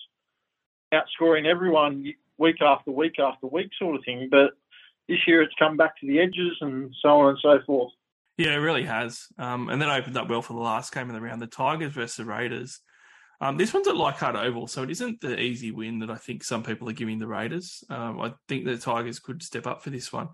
outscoring 0.92 1.46
everyone 1.46 2.12
week 2.38 2.62
after 2.62 2.90
week 2.90 3.18
after 3.18 3.46
week, 3.46 3.70
sort 3.78 3.96
of 3.96 4.04
thing. 4.04 4.28
But 4.30 4.50
this 5.08 5.18
year 5.26 5.42
it's 5.42 5.54
come 5.58 5.76
back 5.76 5.98
to 6.00 6.06
the 6.06 6.20
edges 6.20 6.56
and 6.60 6.94
so 7.00 7.08
on 7.20 7.30
and 7.30 7.38
so 7.40 7.58
forth. 7.66 7.92
Yeah, 8.36 8.52
it 8.52 8.58
really 8.58 8.84
has. 8.84 9.26
Um, 9.38 9.70
and 9.70 9.80
that 9.80 9.88
opened 9.88 10.16
up 10.16 10.28
well 10.28 10.42
for 10.42 10.52
the 10.52 10.60
last 10.60 10.92
game 10.92 11.08
of 11.08 11.14
the 11.14 11.20
round, 11.20 11.40
the 11.40 11.46
Tigers 11.46 11.92
versus 11.92 12.16
the 12.16 12.24
Raiders. 12.24 12.80
Um, 13.40 13.56
this 13.56 13.72
one's 13.72 13.88
at 13.88 13.96
Leichhardt 13.96 14.36
Oval, 14.36 14.66
so 14.66 14.82
it 14.82 14.90
isn't 14.90 15.20
the 15.20 15.38
easy 15.38 15.70
win 15.70 15.98
that 16.00 16.10
I 16.10 16.16
think 16.16 16.42
some 16.42 16.62
people 16.62 16.88
are 16.88 16.94
giving 16.94 17.18
the 17.18 17.26
Raiders. 17.26 17.84
Um, 17.90 18.20
I 18.20 18.34
think 18.48 18.64
the 18.64 18.78
Tigers 18.78 19.18
could 19.18 19.42
step 19.42 19.66
up 19.66 19.82
for 19.82 19.90
this 19.90 20.12
one. 20.12 20.28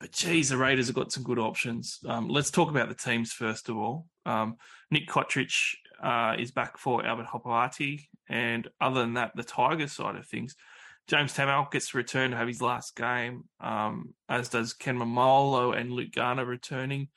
But 0.00 0.12
geez, 0.12 0.48
the 0.48 0.56
Raiders 0.56 0.86
have 0.86 0.96
got 0.96 1.12
some 1.12 1.24
good 1.24 1.38
options. 1.38 1.98
Um, 2.06 2.28
let's 2.28 2.50
talk 2.50 2.70
about 2.70 2.88
the 2.88 2.94
teams 2.94 3.32
first 3.32 3.68
of 3.68 3.76
all. 3.76 4.06
Um, 4.24 4.56
Nick 4.90 5.08
Cotric 5.08 5.52
uh, 6.02 6.34
is 6.38 6.50
back 6.50 6.78
for 6.78 7.04
Albert 7.04 7.26
Hopoate. 7.26 8.06
And 8.28 8.68
other 8.80 9.00
than 9.00 9.14
that, 9.14 9.32
the 9.34 9.44
Tigers 9.44 9.92
side 9.92 10.16
of 10.16 10.26
things, 10.26 10.54
James 11.06 11.34
Tamou 11.34 11.70
gets 11.70 11.90
to 11.90 11.96
return 11.96 12.30
to 12.32 12.36
have 12.36 12.48
his 12.48 12.60
last 12.60 12.94
game, 12.94 13.44
um, 13.60 14.14
as 14.28 14.50
does 14.50 14.74
Ken 14.74 14.98
Maumalo 14.98 15.76
and 15.76 15.90
Luke 15.90 16.12
Garner 16.14 16.44
returning. 16.44 17.08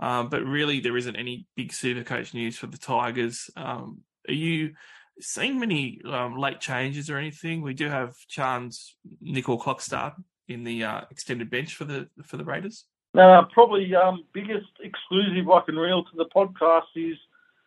Um, 0.00 0.28
but 0.28 0.44
really, 0.44 0.80
there 0.80 0.96
isn't 0.96 1.16
any 1.16 1.46
big 1.56 1.72
super 1.72 2.02
coach 2.02 2.34
news 2.34 2.56
for 2.56 2.66
the 2.66 2.78
Tigers. 2.78 3.50
Um, 3.56 4.02
are 4.28 4.34
you 4.34 4.74
seeing 5.20 5.58
many 5.58 6.00
um, 6.04 6.36
late 6.36 6.60
changes 6.60 7.10
or 7.10 7.16
anything? 7.16 7.62
We 7.62 7.74
do 7.74 7.88
have 7.88 8.14
Chance 8.28 8.96
Nickel 9.20 9.60
Clockstar 9.60 10.14
in 10.48 10.64
the 10.64 10.84
uh, 10.84 11.00
extended 11.10 11.50
bench 11.50 11.74
for 11.74 11.84
the 11.84 12.08
for 12.24 12.36
the 12.36 12.44
Raiders. 12.44 12.84
Uh, 13.16 13.42
probably 13.52 13.94
um, 13.94 14.24
biggest 14.32 14.68
exclusive 14.80 15.50
I 15.50 15.60
can 15.62 15.76
reel 15.76 16.04
to 16.04 16.16
the 16.16 16.26
podcast 16.26 16.82
is 16.94 17.16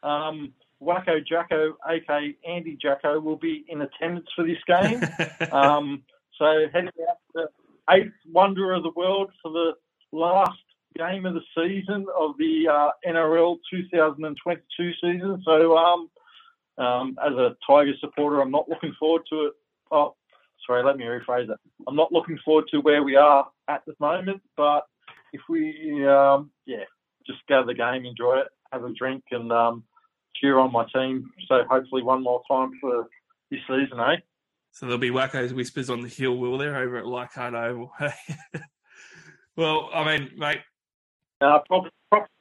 um, 0.04 0.54
Wacko 0.82 1.26
Jacko, 1.26 1.78
aka 1.88 2.36
Andy 2.48 2.78
Jacko, 2.82 3.20
will 3.20 3.38
be 3.38 3.66
in 3.68 3.82
attendance 3.82 4.28
for 4.36 4.46
this 4.46 4.58
game. 4.68 5.02
um, 5.52 6.04
so 6.38 6.66
heading 6.74 6.90
out 7.10 7.18
to 7.18 7.34
the 7.34 7.48
eighth 7.94 8.14
wonder 8.32 8.74
of 8.74 8.84
the 8.84 8.92
world 8.96 9.32
for 9.42 9.52
the 9.52 9.74
last 10.12 10.58
game 10.98 11.26
of 11.26 11.34
the 11.34 11.42
season 11.56 12.06
of 12.18 12.32
the 12.38 12.68
uh, 12.68 12.90
NRL 13.08 13.58
2022 13.70 14.92
season. 15.02 15.42
So 15.46 15.78
um, 15.78 16.10
um, 16.78 17.18
as 17.24 17.34
a 17.34 17.56
Tiger 17.68 17.94
supporter, 18.00 18.42
I'm 18.42 18.52
not 18.52 18.68
looking 18.68 18.94
forward 19.00 19.24
to 19.30 19.46
it. 19.46 19.54
Oh, 19.92 20.16
sorry, 20.66 20.84
let 20.84 20.98
me 20.98 21.06
rephrase 21.06 21.48
that. 21.48 21.60
I'm 21.88 21.96
not 21.96 22.12
looking 22.12 22.40
forward 22.44 22.66
to 22.72 22.80
where 22.80 23.04
we 23.04 23.16
are 23.16 23.48
at 23.68 23.84
the 23.86 23.94
moment, 24.00 24.42
but 24.58 24.86
if 25.34 25.42
we, 25.48 26.06
um, 26.08 26.52
yeah, 26.66 26.84
just 27.26 27.40
go 27.48 27.62
to 27.62 27.68
the 27.68 27.74
game, 27.74 28.06
enjoy 28.06 28.40
it, 28.40 28.48
have 28.72 28.84
a 28.84 28.94
drink, 28.94 29.24
and 29.32 29.52
cheer 30.42 30.60
on 30.60 30.72
my 30.72 30.86
team. 30.94 31.32
So 31.48 31.64
hopefully 31.70 32.04
one 32.04 32.24
more 32.24 32.42
time 32.50 32.72
for 32.82 33.08
this 33.50 33.60
season, 33.68 34.00
eh? 34.00 34.18
So 34.72 34.86
there'll 34.86 35.00
be 35.00 35.12
Wacko's 35.12 35.54
whispers 35.54 35.90
on 35.90 36.02
the 36.02 36.08
hill, 36.08 36.38
will 36.38 36.58
there, 36.58 36.78
over 36.78 36.98
at 36.98 37.06
Leichhardt 37.06 37.54
Oval? 37.54 37.92
well, 39.56 39.90
I 39.94 40.18
mean, 40.18 40.32
mate. 40.38 40.60
Uh, 41.42 41.60
probably, 41.68 41.92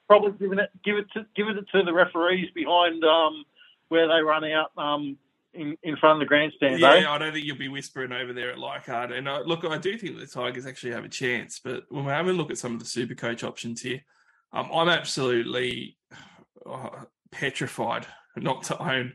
probably 0.06 0.32
giving 0.38 0.58
it, 0.60 0.70
give 0.84 0.96
it 0.96 1.06
to, 1.14 1.26
give 1.34 1.48
it 1.48 1.56
to 1.72 1.82
the 1.82 1.92
referees 1.92 2.48
behind 2.54 3.04
um, 3.04 3.44
where 3.88 4.06
they 4.06 4.22
run 4.22 4.44
out 4.44 4.70
um, 4.76 5.16
in, 5.54 5.76
in 5.82 5.96
front 5.96 6.16
of 6.16 6.20
the 6.20 6.26
grandstand. 6.26 6.78
Yeah, 6.78 6.92
eh? 6.92 7.08
I 7.08 7.18
don't 7.18 7.32
think 7.32 7.44
you'll 7.44 7.56
be 7.58 7.68
whispering 7.68 8.12
over 8.12 8.32
there 8.32 8.52
at 8.52 8.58
Leichhardt. 8.58 9.12
And 9.12 9.28
uh, 9.28 9.42
look, 9.44 9.64
I 9.64 9.78
do 9.78 9.98
think 9.98 10.18
the 10.18 10.26
Tigers 10.26 10.66
actually 10.66 10.92
have 10.92 11.04
a 11.04 11.08
chance. 11.08 11.60
But 11.62 11.84
when 11.88 12.04
we 12.04 12.12
have 12.12 12.28
a 12.28 12.32
look 12.32 12.50
at 12.50 12.58
some 12.58 12.74
of 12.74 12.78
the 12.78 12.86
super 12.86 13.14
coach 13.14 13.42
options 13.42 13.82
here, 13.82 14.02
um, 14.52 14.70
I'm 14.72 14.88
absolutely 14.88 15.96
uh, 16.64 16.90
petrified 17.32 18.06
not 18.36 18.64
to 18.64 18.82
own 18.82 19.14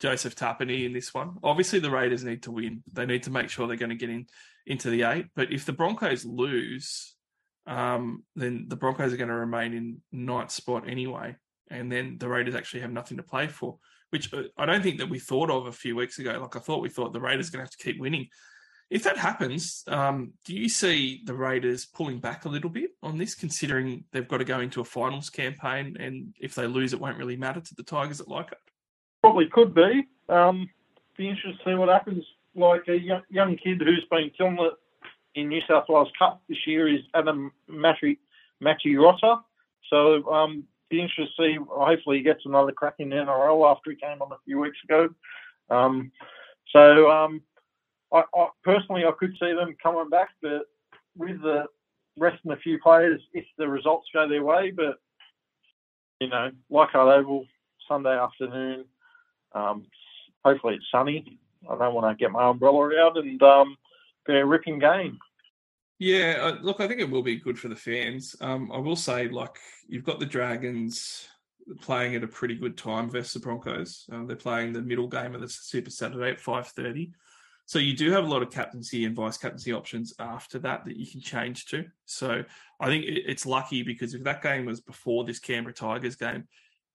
Joseph 0.00 0.34
Tapine 0.34 0.84
in 0.84 0.92
this 0.92 1.14
one. 1.14 1.36
Obviously, 1.42 1.78
the 1.78 1.90
Raiders 1.90 2.24
need 2.24 2.42
to 2.44 2.50
win. 2.50 2.82
They 2.92 3.06
need 3.06 3.22
to 3.24 3.30
make 3.30 3.48
sure 3.48 3.66
they're 3.66 3.76
going 3.76 3.90
to 3.90 3.96
get 3.96 4.10
in 4.10 4.26
into 4.66 4.90
the 4.90 5.02
eight. 5.02 5.26
But 5.34 5.52
if 5.52 5.64
the 5.64 5.72
Broncos 5.72 6.24
lose, 6.24 7.14
um, 7.66 8.24
then 8.36 8.66
the 8.68 8.76
Broncos 8.76 9.12
are 9.12 9.16
going 9.16 9.28
to 9.28 9.34
remain 9.34 9.72
in 9.72 10.02
ninth 10.12 10.50
spot 10.50 10.88
anyway, 10.88 11.36
and 11.70 11.90
then 11.90 12.16
the 12.18 12.28
Raiders 12.28 12.54
actually 12.54 12.80
have 12.80 12.92
nothing 12.92 13.16
to 13.16 13.22
play 13.22 13.46
for. 13.46 13.78
Which 14.10 14.32
uh, 14.32 14.44
I 14.58 14.66
don't 14.66 14.82
think 14.82 14.98
that 14.98 15.08
we 15.08 15.18
thought 15.18 15.50
of 15.50 15.66
a 15.66 15.72
few 15.72 15.96
weeks 15.96 16.18
ago. 16.18 16.38
Like 16.40 16.56
I 16.56 16.60
thought 16.60 16.82
we 16.82 16.90
thought 16.90 17.12
the 17.12 17.20
Raiders 17.20 17.50
going 17.50 17.60
to 17.60 17.64
have 17.64 17.76
to 17.76 17.82
keep 17.82 18.00
winning 18.00 18.28
if 18.94 19.02
that 19.02 19.18
happens, 19.18 19.82
um, 19.88 20.34
do 20.44 20.54
you 20.54 20.68
see 20.68 21.20
the 21.24 21.34
Raiders 21.34 21.84
pulling 21.84 22.20
back 22.20 22.44
a 22.44 22.48
little 22.48 22.70
bit 22.70 22.90
on 23.02 23.18
this, 23.18 23.34
considering 23.34 24.04
they've 24.12 24.28
got 24.28 24.36
to 24.38 24.44
go 24.44 24.60
into 24.60 24.80
a 24.80 24.84
finals 24.84 25.28
campaign, 25.28 25.96
and 25.98 26.32
if 26.40 26.54
they 26.54 26.68
lose, 26.68 26.92
it 26.92 27.00
won't 27.00 27.18
really 27.18 27.36
matter 27.36 27.60
to 27.60 27.74
the 27.74 27.82
Tigers 27.82 28.20
at 28.20 28.28
Leichhardt? 28.28 28.60
Probably 29.20 29.48
could 29.48 29.74
be. 29.74 30.06
Um, 30.28 30.70
be 31.16 31.28
interested 31.28 31.58
to 31.58 31.70
see 31.70 31.74
what 31.74 31.88
happens 31.88 32.24
like 32.54 32.82
a 32.86 32.96
young, 32.96 33.22
young 33.28 33.56
kid 33.56 33.80
who's 33.80 34.06
been 34.12 34.30
killing 34.38 34.58
it 34.60 34.74
in 35.34 35.48
New 35.48 35.60
South 35.68 35.86
Wales 35.88 36.12
Cup 36.16 36.40
this 36.48 36.64
year 36.64 36.86
is 36.86 37.00
Adam 37.14 37.50
Matty 37.66 38.16
Rotter. 38.96 39.38
So 39.90 40.32
um, 40.32 40.62
be 40.88 41.00
interested 41.00 41.32
to 41.36 41.42
see. 41.42 41.58
Hopefully, 41.68 42.18
he 42.18 42.22
gets 42.22 42.42
another 42.44 42.70
crack 42.70 42.94
in 43.00 43.08
the 43.08 43.16
NRL 43.16 43.68
after 43.68 43.90
he 43.90 43.96
came 43.96 44.22
on 44.22 44.30
a 44.30 44.36
few 44.44 44.60
weeks 44.60 44.78
ago. 44.84 45.08
Um, 45.68 46.12
so 46.72 47.10
um, 47.10 47.42
I, 48.14 48.22
I, 48.34 48.48
personally, 48.62 49.04
I 49.04 49.12
could 49.18 49.34
see 49.40 49.52
them 49.52 49.76
coming 49.82 50.08
back, 50.08 50.30
but 50.40 50.62
with 51.16 51.42
the 51.42 51.64
resting 52.18 52.52
a 52.52 52.56
few 52.56 52.78
players 52.80 53.20
if 53.32 53.44
the 53.58 53.68
results 53.68 54.08
go 54.14 54.28
their 54.28 54.44
way. 54.44 54.70
But 54.70 54.98
you 56.20 56.28
know, 56.28 56.50
Leichhardt 56.70 57.18
Oval 57.18 57.46
Sunday 57.88 58.16
afternoon. 58.16 58.84
Um, 59.52 59.86
hopefully, 60.44 60.74
it's 60.74 60.86
sunny. 60.90 61.38
I 61.68 61.76
don't 61.76 61.94
want 61.94 62.16
to 62.16 62.22
get 62.22 62.30
my 62.30 62.48
umbrella 62.48 62.90
out 63.00 63.16
and 63.16 63.42
um, 63.42 63.76
be 64.26 64.34
a 64.34 64.46
ripping 64.46 64.78
game. 64.78 65.18
Yeah, 65.98 66.38
uh, 66.40 66.58
look, 66.60 66.80
I 66.80 66.88
think 66.88 67.00
it 67.00 67.10
will 67.10 67.22
be 67.22 67.36
good 67.36 67.58
for 67.58 67.68
the 67.68 67.76
fans. 67.76 68.36
Um, 68.40 68.70
I 68.72 68.78
will 68.78 68.96
say, 68.96 69.28
like, 69.28 69.58
you've 69.86 70.04
got 70.04 70.18
the 70.18 70.26
Dragons 70.26 71.28
playing 71.80 72.14
at 72.14 72.24
a 72.24 72.28
pretty 72.28 72.56
good 72.56 72.76
time 72.76 73.08
versus 73.08 73.34
the 73.34 73.40
Broncos. 73.40 74.04
Um, 74.12 74.26
they're 74.26 74.36
playing 74.36 74.72
the 74.72 74.82
middle 74.82 75.08
game 75.08 75.34
of 75.34 75.40
the 75.40 75.48
Super 75.48 75.90
Saturday 75.90 76.30
at 76.30 76.40
five 76.40 76.66
thirty. 76.68 77.12
So 77.66 77.78
you 77.78 77.96
do 77.96 78.10
have 78.12 78.24
a 78.24 78.28
lot 78.28 78.42
of 78.42 78.50
captaincy 78.50 79.04
and 79.04 79.16
vice 79.16 79.38
captaincy 79.38 79.72
options 79.72 80.12
after 80.18 80.58
that 80.60 80.84
that 80.84 80.96
you 80.96 81.06
can 81.06 81.20
change 81.20 81.66
to. 81.66 81.84
So 82.04 82.44
I 82.78 82.86
think 82.86 83.04
it's 83.06 83.46
lucky 83.46 83.82
because 83.82 84.14
if 84.14 84.22
that 84.24 84.42
game 84.42 84.66
was 84.66 84.80
before 84.80 85.24
this 85.24 85.38
Canberra 85.38 85.72
Tigers 85.72 86.16
game, 86.16 86.46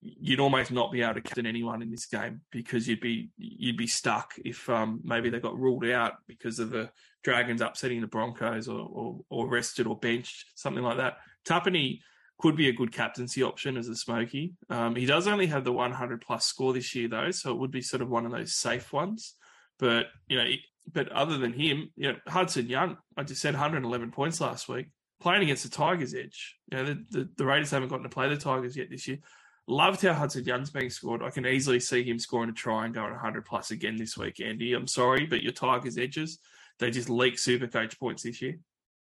you'd 0.02 0.40
almost 0.40 0.72
not 0.72 0.92
be 0.92 1.02
able 1.02 1.16
to 1.16 1.22
captain 1.22 1.46
anyone 1.46 1.82
in 1.82 1.90
this 1.90 2.06
game 2.06 2.42
because 2.52 2.88
you'd 2.88 3.02
be 3.02 3.30
you'd 3.38 3.78
be 3.78 3.88
stuck 3.88 4.34
if 4.46 4.70
um, 4.70 5.02
maybe 5.04 5.30
they 5.30 5.40
got 5.40 5.58
ruled 5.58 5.86
out 5.86 6.14
because 6.28 6.60
of 6.60 6.70
the 6.70 6.90
Dragons 7.24 7.62
upsetting 7.62 8.00
the 8.00 8.08
Broncos 8.08 8.70
or, 8.70 8.80
or, 8.80 9.20
or 9.30 9.48
rested 9.50 9.88
or 9.88 9.98
benched 9.98 10.46
something 10.56 10.84
like 10.84 10.98
that. 10.98 11.18
Tapine 11.46 12.00
could 12.38 12.56
be 12.56 12.70
a 12.70 12.74
good 12.74 12.94
captaincy 12.94 13.44
option 13.44 13.76
as 13.76 13.90
a 13.90 13.96
smoky. 13.96 14.54
Um, 14.70 14.96
he 14.96 15.06
does 15.06 15.28
only 15.28 15.48
have 15.48 15.66
the 15.66 15.74
100 15.74 16.22
plus 16.22 16.46
score 16.46 16.72
this 16.72 16.96
year 16.96 17.10
though, 17.10 17.32
so 17.32 17.52
it 17.52 17.58
would 17.58 17.72
be 17.72 17.82
sort 17.82 18.02
of 18.02 18.10
one 18.10 18.26
of 18.26 18.32
those 18.32 18.56
safe 18.56 18.94
ones. 18.94 19.36
But 19.80 20.08
you 20.28 20.38
know, 20.38 20.46
but 20.92 21.10
other 21.12 21.38
than 21.38 21.54
him, 21.54 21.92
you 21.96 22.12
know, 22.12 22.18
Hudson 22.28 22.68
Young, 22.68 22.98
I 23.18 23.24
just 23.24 23.42
said 23.42 23.54
111 23.54 24.12
points 24.12 24.42
last 24.42 24.68
week 24.68 24.88
playing 25.20 25.44
against 25.44 25.64
the 25.64 25.70
Tigers 25.70 26.14
edge. 26.14 26.56
You 26.72 26.78
know, 26.78 26.86
the, 26.86 27.06
the, 27.10 27.30
the 27.38 27.46
Raiders 27.46 27.72
haven't 27.72 27.90
gotten 27.90 28.04
to 28.04 28.10
play 28.10 28.30
the 28.30 28.38
Tigers 28.38 28.76
yet 28.76 28.90
this 28.90 29.08
year. 29.08 29.20
Loved 29.68 30.02
how 30.02 30.14
Hudson 30.14 30.46
Young's 30.46 30.72
being 30.72 30.90
scored. 30.90 31.22
I 31.22 31.30
can 31.30 31.46
easily 31.46 31.80
see 31.80 32.04
him 32.04 32.18
scoring 32.18 32.50
a 32.50 32.54
try 32.54 32.86
and 32.86 32.94
going 32.94 33.12
100 33.12 33.46
plus 33.46 33.72
again 33.72 33.98
this 33.98 34.18
week, 34.18 34.40
Andy. 34.40 34.74
I'm 34.74 34.88
sorry, 34.88 35.26
but 35.26 35.44
your 35.44 35.52
Tigers 35.52 35.98
edges, 35.98 36.40
they 36.80 36.90
just 36.90 37.10
leak 37.10 37.38
super 37.38 37.68
coach 37.68 38.00
points 38.00 38.24
this 38.24 38.42
year. 38.42 38.58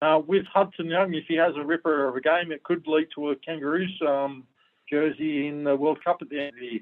Uh, 0.02 0.22
with 0.26 0.46
Hudson 0.46 0.88
Young, 0.88 1.14
if 1.14 1.26
he 1.28 1.36
has 1.36 1.54
a 1.58 1.66
ripper 1.66 2.08
of 2.08 2.16
a 2.16 2.22
game, 2.22 2.52
it 2.52 2.64
could 2.64 2.86
lead 2.88 3.08
to 3.16 3.32
a 3.32 3.36
Kangaroos 3.38 4.00
um, 4.08 4.44
jersey 4.90 5.48
in 5.48 5.64
the 5.64 5.76
World 5.76 6.04
Cup 6.04 6.18
at 6.22 6.30
the 6.30 6.40
end 6.40 6.54
of 6.54 6.60
the 6.60 6.66
year. 6.66 6.82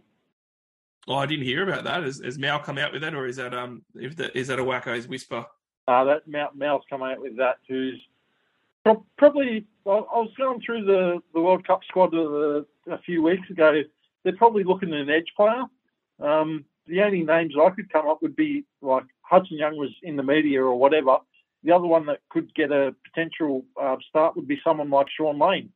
Oh, 1.07 1.15
I 1.15 1.25
didn't 1.25 1.45
hear 1.45 1.67
about 1.67 1.83
that. 1.83 2.03
Has, 2.03 2.21
has 2.23 2.39
Mal 2.39 2.59
come 2.59 2.77
out 2.77 2.93
with 2.93 3.01
that, 3.01 3.13
or 3.13 3.27
is 3.27 3.35
that 3.35 3.53
um, 3.53 3.83
if 3.95 4.15
the, 4.15 4.35
is 4.37 4.47
that 4.47 4.59
a 4.59 4.63
wacko's 4.63 5.07
whisper? 5.07 5.45
Uh, 5.87 6.03
that 6.05 6.27
Mal, 6.27 6.49
Mal's 6.55 6.83
come 6.89 7.03
out 7.03 7.19
with 7.19 7.37
that. 7.37 7.57
Who's 7.67 8.01
probably 9.17 9.65
I 9.85 9.89
was 9.89 10.31
going 10.37 10.61
through 10.61 10.85
the, 10.85 11.21
the 11.33 11.41
World 11.41 11.65
Cup 11.67 11.81
squad 11.87 12.13
a, 12.13 12.65
a 12.89 12.97
few 13.05 13.21
weeks 13.21 13.49
ago. 13.49 13.81
They're 14.23 14.35
probably 14.35 14.63
looking 14.63 14.93
at 14.93 15.01
an 15.01 15.09
edge 15.09 15.31
player. 15.35 15.63
Um, 16.21 16.65
the 16.87 17.01
only 17.01 17.23
names 17.23 17.53
I 17.59 17.69
could 17.69 17.91
come 17.91 18.07
up 18.07 18.21
would 18.21 18.35
be 18.35 18.65
like 18.81 19.03
Hudson 19.21 19.57
Young 19.57 19.77
was 19.77 19.89
in 20.03 20.15
the 20.15 20.23
media 20.23 20.63
or 20.63 20.75
whatever. 20.75 21.17
The 21.63 21.71
other 21.71 21.87
one 21.87 22.05
that 22.07 22.19
could 22.29 22.53
get 22.55 22.71
a 22.71 22.95
potential 23.03 23.65
uh, 23.81 23.95
start 24.09 24.35
would 24.35 24.47
be 24.47 24.59
someone 24.63 24.89
like 24.89 25.07
Sean 25.09 25.39
Lane. 25.39 25.69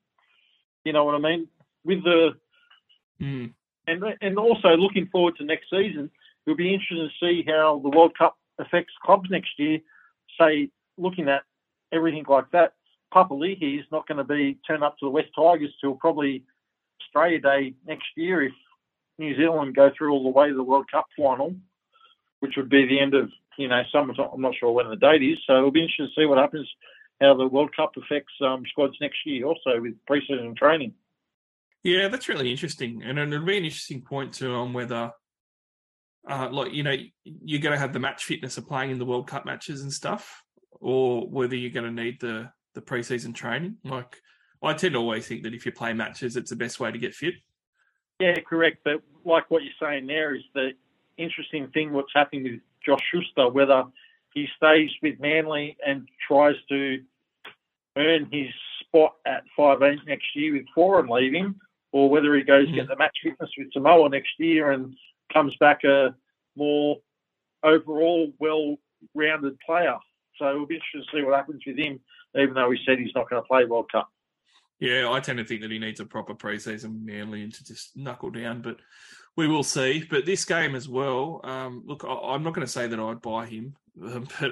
You 0.83 0.93
know 0.93 1.05
what 1.05 1.15
I 1.15 1.19
mean? 1.19 1.47
With 1.83 2.03
the 2.03 2.31
mm. 3.21 3.53
And 3.87 4.03
and 4.21 4.37
also 4.37 4.69
looking 4.69 5.07
forward 5.07 5.35
to 5.37 5.45
next 5.45 5.69
season, 5.69 6.11
it'll 6.45 6.57
be 6.57 6.73
interesting 6.73 7.09
to 7.09 7.25
see 7.25 7.43
how 7.47 7.79
the 7.81 7.89
World 7.89 8.17
Cup 8.17 8.37
affects 8.59 8.93
clubs 9.03 9.29
next 9.29 9.57
year. 9.57 9.79
Say, 10.39 10.69
looking 10.97 11.29
at 11.29 11.43
everything 11.91 12.25
like 12.27 12.51
that, 12.51 12.73
Papali'i 13.13 13.79
is 13.79 13.85
not 13.91 14.07
going 14.07 14.17
to 14.17 14.23
be 14.23 14.59
turned 14.67 14.83
up 14.83 14.97
to 14.99 15.05
the 15.05 15.09
West 15.09 15.29
Tigers 15.35 15.73
till 15.79 15.95
probably 15.95 16.43
Australia 17.01 17.39
Day 17.39 17.73
next 17.87 18.07
year 18.15 18.43
if 18.43 18.53
New 19.17 19.35
Zealand 19.35 19.75
go 19.75 19.89
through 19.97 20.11
all 20.11 20.23
the 20.23 20.29
way 20.29 20.49
to 20.49 20.55
the 20.55 20.63
World 20.63 20.85
Cup 20.91 21.07
final, 21.17 21.55
which 22.41 22.53
would 22.57 22.69
be 22.69 22.85
the 22.85 22.99
end 22.99 23.13
of 23.13 23.29
you 23.57 23.67
know 23.67 23.81
summertime. 23.91 24.29
I'm 24.33 24.41
not 24.41 24.55
sure 24.59 24.71
when 24.71 24.89
the 24.89 24.95
date 24.95 25.23
is, 25.23 25.37
so 25.47 25.57
it'll 25.57 25.71
be 25.71 25.81
interesting 25.81 26.07
to 26.07 26.21
see 26.21 26.25
what 26.25 26.37
happens, 26.37 26.69
how 27.21 27.35
the 27.35 27.47
World 27.47 27.75
Cup 27.75 27.93
affects 27.97 28.33
um, 28.41 28.63
squads 28.69 28.95
next 28.99 29.25
year, 29.25 29.45
also 29.45 29.79
with 29.79 29.95
preseason 30.09 30.55
training. 30.55 30.93
Yeah, 31.83 32.07
that's 32.07 32.27
really 32.27 32.51
interesting, 32.51 33.03
and 33.03 33.17
it'll 33.17 33.45
be 33.45 33.57
an 33.57 33.65
interesting 33.65 34.01
point 34.01 34.33
too 34.33 34.53
on 34.53 34.73
whether, 34.73 35.11
uh, 36.29 36.49
like 36.51 36.73
you 36.73 36.83
know, 36.83 36.95
you're 37.23 37.61
going 37.61 37.73
to 37.73 37.79
have 37.79 37.93
the 37.93 37.99
match 37.99 38.25
fitness 38.25 38.57
of 38.57 38.67
playing 38.67 38.91
in 38.91 38.99
the 38.99 39.05
World 39.05 39.27
Cup 39.27 39.45
matches 39.45 39.81
and 39.81 39.93
stuff, 39.93 40.43
or 40.81 41.27
whether 41.29 41.55
you're 41.55 41.71
going 41.71 41.95
to 41.95 42.03
need 42.03 42.19
the 42.19 42.49
the 42.73 42.81
preseason 42.81 43.33
training. 43.33 43.77
Like 43.83 44.17
I 44.61 44.73
tend 44.73 44.93
to 44.93 44.99
always 44.99 45.27
think 45.27 45.43
that 45.43 45.53
if 45.53 45.65
you 45.65 45.71
play 45.71 45.93
matches, 45.93 46.35
it's 46.35 46.49
the 46.49 46.55
best 46.55 46.79
way 46.79 46.91
to 46.91 46.97
get 46.97 47.13
fit. 47.13 47.35
Yeah, 48.19 48.35
correct. 48.47 48.79
But 48.83 49.01
like 49.25 49.49
what 49.49 49.63
you're 49.63 49.73
saying 49.79 50.07
there 50.07 50.35
is 50.35 50.43
the 50.53 50.71
interesting 51.17 51.67
thing 51.69 51.93
what's 51.93 52.11
happening 52.13 52.43
with 52.43 52.59
Josh 52.85 53.01
Schuster, 53.11 53.49
whether 53.49 53.83
he 54.33 54.47
stays 54.57 54.89
with 55.01 55.19
Manly 55.19 55.77
and 55.85 56.07
tries 56.27 56.55
to 56.69 56.99
earn 57.97 58.29
his 58.31 58.47
spot 58.81 59.15
at 59.25 59.43
5'8 59.57 60.05
next 60.07 60.35
year 60.35 60.53
with 60.53 60.65
Foran 60.75 61.09
leaving, 61.09 61.55
or 61.91 62.09
whether 62.09 62.35
he 62.35 62.43
goes 62.43 62.67
mm-hmm. 62.67 62.75
get 62.75 62.87
the 62.87 62.95
match 62.95 63.17
fitness 63.23 63.49
with 63.57 63.71
Samoa 63.73 64.09
next 64.09 64.31
year 64.39 64.71
and 64.71 64.95
comes 65.31 65.55
back 65.59 65.83
a 65.83 66.15
more 66.55 66.97
overall 67.63 68.31
well-rounded 68.39 69.59
player. 69.65 69.95
So 70.37 70.49
it'll 70.49 70.67
be 70.67 70.75
interesting 70.75 71.01
to 71.01 71.17
see 71.17 71.23
what 71.23 71.35
happens 71.35 71.63
with 71.65 71.77
him 71.77 71.99
even 72.35 72.53
though 72.53 72.71
he 72.71 72.79
said 72.85 72.99
he's 72.99 73.15
not 73.15 73.29
going 73.29 73.41
to 73.41 73.47
play 73.47 73.65
World 73.65 73.91
Cup. 73.91 74.09
Yeah, 74.79 75.09
I 75.11 75.19
tend 75.19 75.39
to 75.39 75.45
think 75.45 75.61
that 75.61 75.71
he 75.71 75.79
needs 75.79 75.99
a 75.99 76.05
proper 76.05 76.35
preseason 76.35 77.03
Manly 77.03 77.41
and 77.41 77.53
to 77.53 77.63
just 77.63 77.97
knuckle 77.97 78.29
down, 78.29 78.61
but 78.61 78.77
we 79.35 79.47
will 79.47 79.63
see. 79.63 80.05
But 80.07 80.25
this 80.25 80.45
game 80.45 80.75
as 80.75 80.87
well, 80.87 81.41
um, 81.43 81.83
look, 81.85 82.03
I, 82.07 82.35
am 82.35 82.43
not 82.43 82.53
going 82.53 82.65
to 82.65 82.71
say 82.71 82.87
that 82.87 82.99
I'd 82.99 83.21
buy 83.21 83.47
him, 83.47 83.75
but 83.95 84.51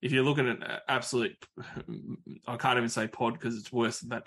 if 0.00 0.12
you're 0.12 0.24
looking 0.24 0.48
at 0.48 0.82
absolute, 0.88 1.36
I 2.46 2.56
can't 2.56 2.78
even 2.78 2.88
say 2.88 3.06
pod 3.06 3.34
because 3.34 3.58
it's 3.58 3.72
worse 3.72 4.00
than 4.00 4.10
that. 4.10 4.26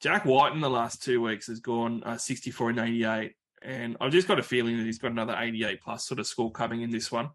Jack 0.00 0.24
Wighton 0.24 0.56
in 0.56 0.62
the 0.62 0.70
last 0.70 1.02
two 1.02 1.20
weeks 1.20 1.46
has 1.48 1.60
gone 1.60 2.02
uh, 2.04 2.16
64 2.16 2.70
and 2.70 2.78
88, 2.78 3.34
and 3.62 3.96
I've 4.00 4.12
just 4.12 4.26
got 4.26 4.38
a 4.38 4.42
feeling 4.42 4.78
that 4.78 4.86
he's 4.86 4.98
got 4.98 5.10
another 5.10 5.36
88 5.38 5.82
plus 5.82 6.06
sort 6.06 6.20
of 6.20 6.26
score 6.26 6.50
coming 6.50 6.80
in 6.80 6.90
this 6.90 7.12
one 7.12 7.28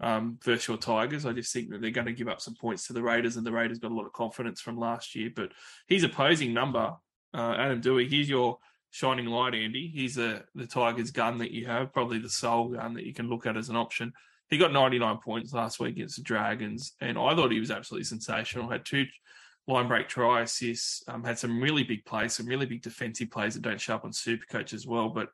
um, 0.00 0.38
versus 0.42 0.66
your 0.66 0.78
Tigers. 0.78 1.24
I 1.24 1.32
just 1.32 1.52
think 1.52 1.70
that 1.70 1.80
they're 1.80 1.92
going 1.92 2.08
to 2.08 2.12
give 2.12 2.28
up 2.28 2.40
some 2.40 2.54
points 2.54 2.88
to 2.88 2.92
the 2.92 3.02
Raiders, 3.02 3.36
and 3.36 3.46
the 3.46 3.52
Raiders 3.52 3.78
got 3.78 3.92
a 3.92 3.94
lot 3.94 4.06
of 4.06 4.12
confidence 4.12 4.60
from 4.60 4.78
last 4.78 5.14
year. 5.14 5.30
But 5.34 5.52
his 5.86 6.02
opposing 6.02 6.52
number, 6.52 6.96
uh, 7.32 7.54
Adam 7.56 7.80
Doueihi, 7.80 8.08
he's 8.08 8.28
your 8.28 8.58
shining 8.90 9.26
light, 9.26 9.54
Andy. 9.54 9.86
He's 9.86 10.16
the 10.16 10.42
the 10.56 10.66
Tigers' 10.66 11.12
gun 11.12 11.38
that 11.38 11.52
you 11.52 11.66
have, 11.66 11.92
probably 11.92 12.18
the 12.18 12.28
sole 12.28 12.70
gun 12.70 12.94
that 12.94 13.04
you 13.04 13.14
can 13.14 13.28
look 13.28 13.46
at 13.46 13.56
as 13.56 13.68
an 13.68 13.76
option. 13.76 14.12
He 14.50 14.58
got 14.58 14.72
99 14.72 15.18
points 15.18 15.52
last 15.52 15.78
week 15.78 15.94
against 15.94 16.16
the 16.16 16.22
Dragons, 16.22 16.94
and 17.00 17.16
I 17.16 17.34
thought 17.36 17.52
he 17.52 17.60
was 17.60 17.70
absolutely 17.70 18.06
sensational. 18.06 18.68
Had 18.68 18.84
two 18.84 19.06
line 19.68 19.86
break 19.86 20.08
try 20.08 20.40
assists, 20.40 21.04
um, 21.08 21.22
had 21.22 21.38
some 21.38 21.60
really 21.60 21.84
big 21.84 22.04
plays, 22.04 22.32
some 22.32 22.46
really 22.46 22.66
big 22.66 22.82
defensive 22.82 23.30
plays 23.30 23.54
that 23.54 23.62
don't 23.62 23.80
show 23.80 23.94
up 23.94 24.04
on 24.04 24.10
Supercoach 24.10 24.72
as 24.72 24.86
well. 24.86 25.08
But 25.08 25.28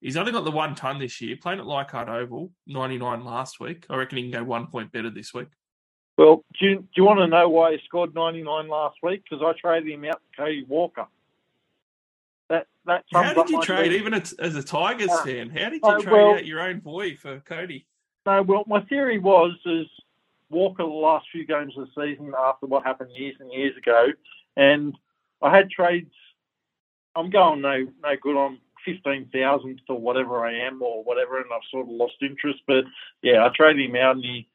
He's 0.00 0.16
only 0.16 0.32
got 0.32 0.44
the 0.44 0.50
one 0.50 0.74
ton 0.74 0.98
this 0.98 1.20
year, 1.20 1.36
playing 1.36 1.60
at 1.60 1.66
Leichhardt 1.66 2.08
Oval, 2.08 2.50
99 2.66 3.22
last 3.22 3.60
week. 3.60 3.84
I 3.90 3.96
reckon 3.96 4.16
he 4.16 4.30
can 4.30 4.40
go 4.40 4.44
one 4.44 4.66
point 4.66 4.92
better 4.92 5.10
this 5.10 5.34
week. 5.34 5.48
Well, 6.16 6.44
do 6.58 6.66
you, 6.66 6.76
do 6.76 6.88
you 6.96 7.04
want 7.04 7.18
to 7.20 7.26
know 7.26 7.48
why 7.48 7.72
he 7.72 7.78
scored 7.84 8.14
99 8.14 8.68
last 8.68 8.96
week? 9.02 9.22
Because 9.28 9.44
I 9.44 9.58
traded 9.58 9.92
him 9.92 10.04
out 10.06 10.20
to 10.20 10.42
Cody 10.42 10.64
Walker. 10.66 11.06
That, 12.48 12.66
that 12.86 13.04
How 13.12 13.34
did 13.34 13.50
you 13.50 13.62
trade, 13.62 13.92
even 13.92 14.14
as, 14.14 14.32
as 14.34 14.56
a 14.56 14.62
Tigers 14.62 15.10
uh, 15.10 15.22
fan? 15.22 15.50
How 15.50 15.68
did 15.68 15.82
you 15.82 15.88
uh, 15.88 16.00
trade 16.00 16.12
well, 16.12 16.34
out 16.34 16.46
your 16.46 16.60
own 16.62 16.80
boy 16.80 17.16
for 17.16 17.40
Cody? 17.40 17.86
No, 18.26 18.42
well, 18.42 18.64
my 18.66 18.80
theory 18.82 19.18
was 19.18 19.52
is 19.66 19.86
Walker 20.50 20.82
the 20.82 20.88
last 20.88 21.26
few 21.32 21.46
games 21.46 21.74
of 21.76 21.86
the 21.86 22.02
season 22.02 22.32
after 22.38 22.66
what 22.66 22.84
happened 22.84 23.10
years 23.14 23.36
and 23.40 23.52
years 23.52 23.76
ago, 23.76 24.08
and 24.56 24.94
I 25.42 25.54
had 25.54 25.70
trades. 25.70 26.12
I'm 27.16 27.30
going 27.30 27.60
no 27.60 27.86
no 28.02 28.14
good 28.20 28.36
on 28.36 28.58
fifteen 28.84 29.28
thousand 29.32 29.80
or 29.88 29.98
whatever 29.98 30.44
I 30.44 30.54
am 30.66 30.82
or 30.82 31.02
whatever, 31.04 31.38
and 31.38 31.46
I've 31.52 31.60
sort 31.70 31.86
of 31.86 31.92
lost 31.92 32.14
interest. 32.22 32.60
But 32.66 32.84
yeah, 33.22 33.44
I 33.44 33.50
traded 33.54 33.88
him 33.88 33.96
out, 33.96 34.16
and 34.16 34.24
he, 34.24 34.48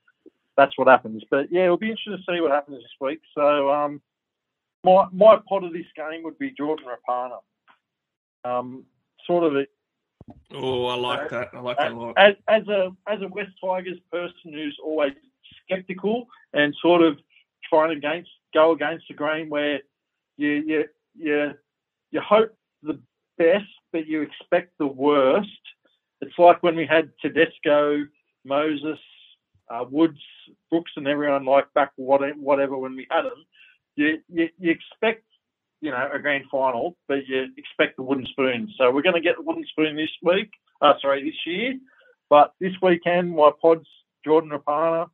that's 0.58 0.78
what 0.78 0.88
happens. 0.88 1.24
But 1.30 1.52
yeah, 1.52 1.66
it'll 1.66 1.78
be 1.78 1.90
interesting 1.90 2.18
to 2.18 2.34
see 2.34 2.42
what 2.42 2.52
happens 2.52 2.78
this 2.78 3.00
week. 3.00 3.22
So 3.34 3.72
um, 3.72 4.02
my 4.84 5.06
my 5.12 5.40
pot 5.48 5.64
of 5.64 5.74
this 5.74 5.88
game 5.96 6.24
would 6.24 6.38
be 6.38 6.52
Jordan 6.52 6.88
Rapana. 6.88 7.40
Um, 8.44 8.84
sort 9.26 9.44
of 9.44 9.56
a, 9.56 9.66
Oh, 10.52 10.86
I 10.88 10.96
like 10.96 11.30
that. 11.30 11.50
I 11.54 11.60
like 11.60 11.78
that 11.78 11.92
a 11.92 11.96
lot. 11.96 12.18
As, 12.18 12.36
as 12.48 12.68
a 12.68 12.92
as 13.08 13.22
a 13.22 13.28
West 13.28 13.52
Tigers 13.64 14.00
person 14.12 14.54
who's 14.54 14.78
always 14.84 15.14
skeptical 15.66 16.26
and 16.54 16.76
sort 16.82 17.02
of 17.02 17.18
trying 17.70 17.96
against 17.98 18.30
go 18.54 18.72
against 18.72 19.06
the 19.08 19.14
grain 19.14 19.50
where 19.50 19.80
you 20.38 20.50
you 20.66 20.86
you 21.16 21.52
you 22.12 22.22
hope 22.22 22.56
the 22.84 23.00
best 23.38 23.66
but 23.92 24.08
you 24.08 24.22
expect 24.22 24.78
the 24.78 24.88
worst. 24.88 25.50
It's 26.22 26.38
like 26.38 26.62
when 26.64 26.76
we 26.76 26.86
had 26.86 27.12
Tedesco, 27.22 28.06
Moses, 28.44 29.00
uh, 29.70 29.86
Woods, 29.90 30.20
Brooks, 30.70 30.92
and 30.96 31.08
everyone 31.08 31.46
like 31.46 31.74
back 31.74 31.92
whatever 31.96 32.78
when 32.78 32.96
we 32.96 33.08
had 33.10 33.24
them. 33.24 33.46
You, 33.96 34.20
you 34.28 34.50
you 34.58 34.72
expect 34.72 35.24
you 35.82 35.92
know 35.92 36.10
a 36.12 36.20
grand 36.20 36.46
final, 36.52 36.98
but 37.08 37.28
you 37.28 37.48
expect 37.58 37.98
the 37.98 38.04
wooden 38.04 38.26
spoon. 38.28 38.70
So 38.78 38.92
we're 38.92 39.02
going 39.02 39.16
to 39.16 39.22
get 39.22 39.38
the 39.38 39.44
wooden 39.44 39.66
spoon 39.70 39.96
this 39.96 40.10
week. 40.22 40.52
Uh, 40.82 40.94
sorry, 41.02 41.24
this 41.24 41.40
year. 41.46 41.76
But 42.30 42.54
this 42.60 42.74
weekend, 42.82 43.36
my 43.36 43.52
pod's 43.62 43.88
Jordan 44.26 44.52
Rapana. 44.52 45.10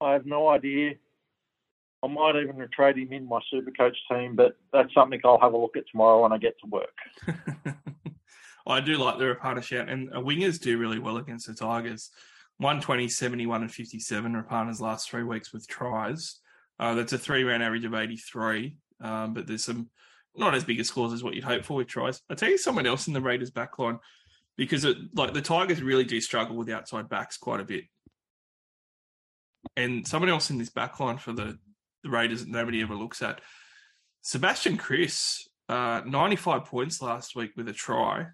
I 0.00 0.12
have 0.12 0.26
no 0.26 0.48
idea. 0.48 0.94
I 2.02 2.08
might 2.08 2.36
even 2.36 2.68
trade 2.72 2.98
him 2.98 3.12
in 3.12 3.28
my 3.28 3.40
super 3.50 3.70
coach 3.70 3.96
team, 4.10 4.36
but 4.36 4.56
that's 4.72 4.92
something 4.94 5.20
I'll 5.24 5.40
have 5.40 5.54
a 5.54 5.56
look 5.56 5.76
at 5.76 5.84
tomorrow 5.90 6.22
when 6.22 6.32
I 6.32 6.38
get 6.38 6.54
to 6.60 6.68
work. 6.68 7.76
I 8.66 8.80
do 8.80 8.96
like 8.96 9.18
the 9.18 9.24
Rapana 9.24 9.62
shout, 9.62 9.88
and 9.88 10.10
wingers 10.10 10.60
do 10.60 10.78
really 10.78 10.98
well 10.98 11.16
against 11.16 11.46
the 11.46 11.54
Tigers. 11.54 12.10
120, 12.58 13.08
71, 13.08 13.62
and 13.62 13.72
57 13.72 14.32
Rapana's 14.32 14.80
last 14.80 15.10
three 15.10 15.22
weeks 15.22 15.52
with 15.52 15.68
tries. 15.68 16.40
Uh, 16.78 16.94
that's 16.94 17.12
a 17.12 17.18
three 17.18 17.44
round 17.44 17.62
average 17.62 17.84
of 17.84 17.94
83, 17.94 18.76
um, 19.00 19.34
but 19.34 19.46
there's 19.46 19.64
some 19.64 19.88
not 20.36 20.54
as 20.54 20.64
big 20.64 20.80
a 20.80 20.84
scores 20.84 21.12
as 21.12 21.22
what 21.24 21.34
you'd 21.34 21.44
hope 21.44 21.64
for 21.64 21.76
with 21.76 21.86
tries. 21.86 22.20
I'll 22.28 22.36
tell 22.36 22.50
you 22.50 22.58
someone 22.58 22.86
else 22.86 23.06
in 23.06 23.14
the 23.14 23.20
Raiders 23.20 23.50
backline 23.50 23.98
because 24.56 24.84
it, 24.84 24.96
like 25.14 25.32
the 25.32 25.40
Tigers 25.40 25.82
really 25.82 26.04
do 26.04 26.20
struggle 26.20 26.56
with 26.56 26.68
outside 26.68 27.08
backs 27.08 27.36
quite 27.36 27.60
a 27.60 27.64
bit. 27.64 27.84
And 29.76 30.06
someone 30.06 30.30
else 30.30 30.50
in 30.50 30.58
this 30.58 30.70
backline 30.70 31.18
for 31.18 31.32
the, 31.32 31.58
the 32.02 32.10
Raiders 32.10 32.44
that 32.44 32.50
nobody 32.50 32.82
ever 32.82 32.94
looks 32.94 33.22
at, 33.22 33.40
Sebastian 34.22 34.76
Kris, 34.76 35.48
uh, 35.68 36.02
95 36.04 36.64
points 36.64 37.00
last 37.00 37.36
week 37.36 37.52
with 37.56 37.68
a 37.68 37.72
try, 37.72 38.26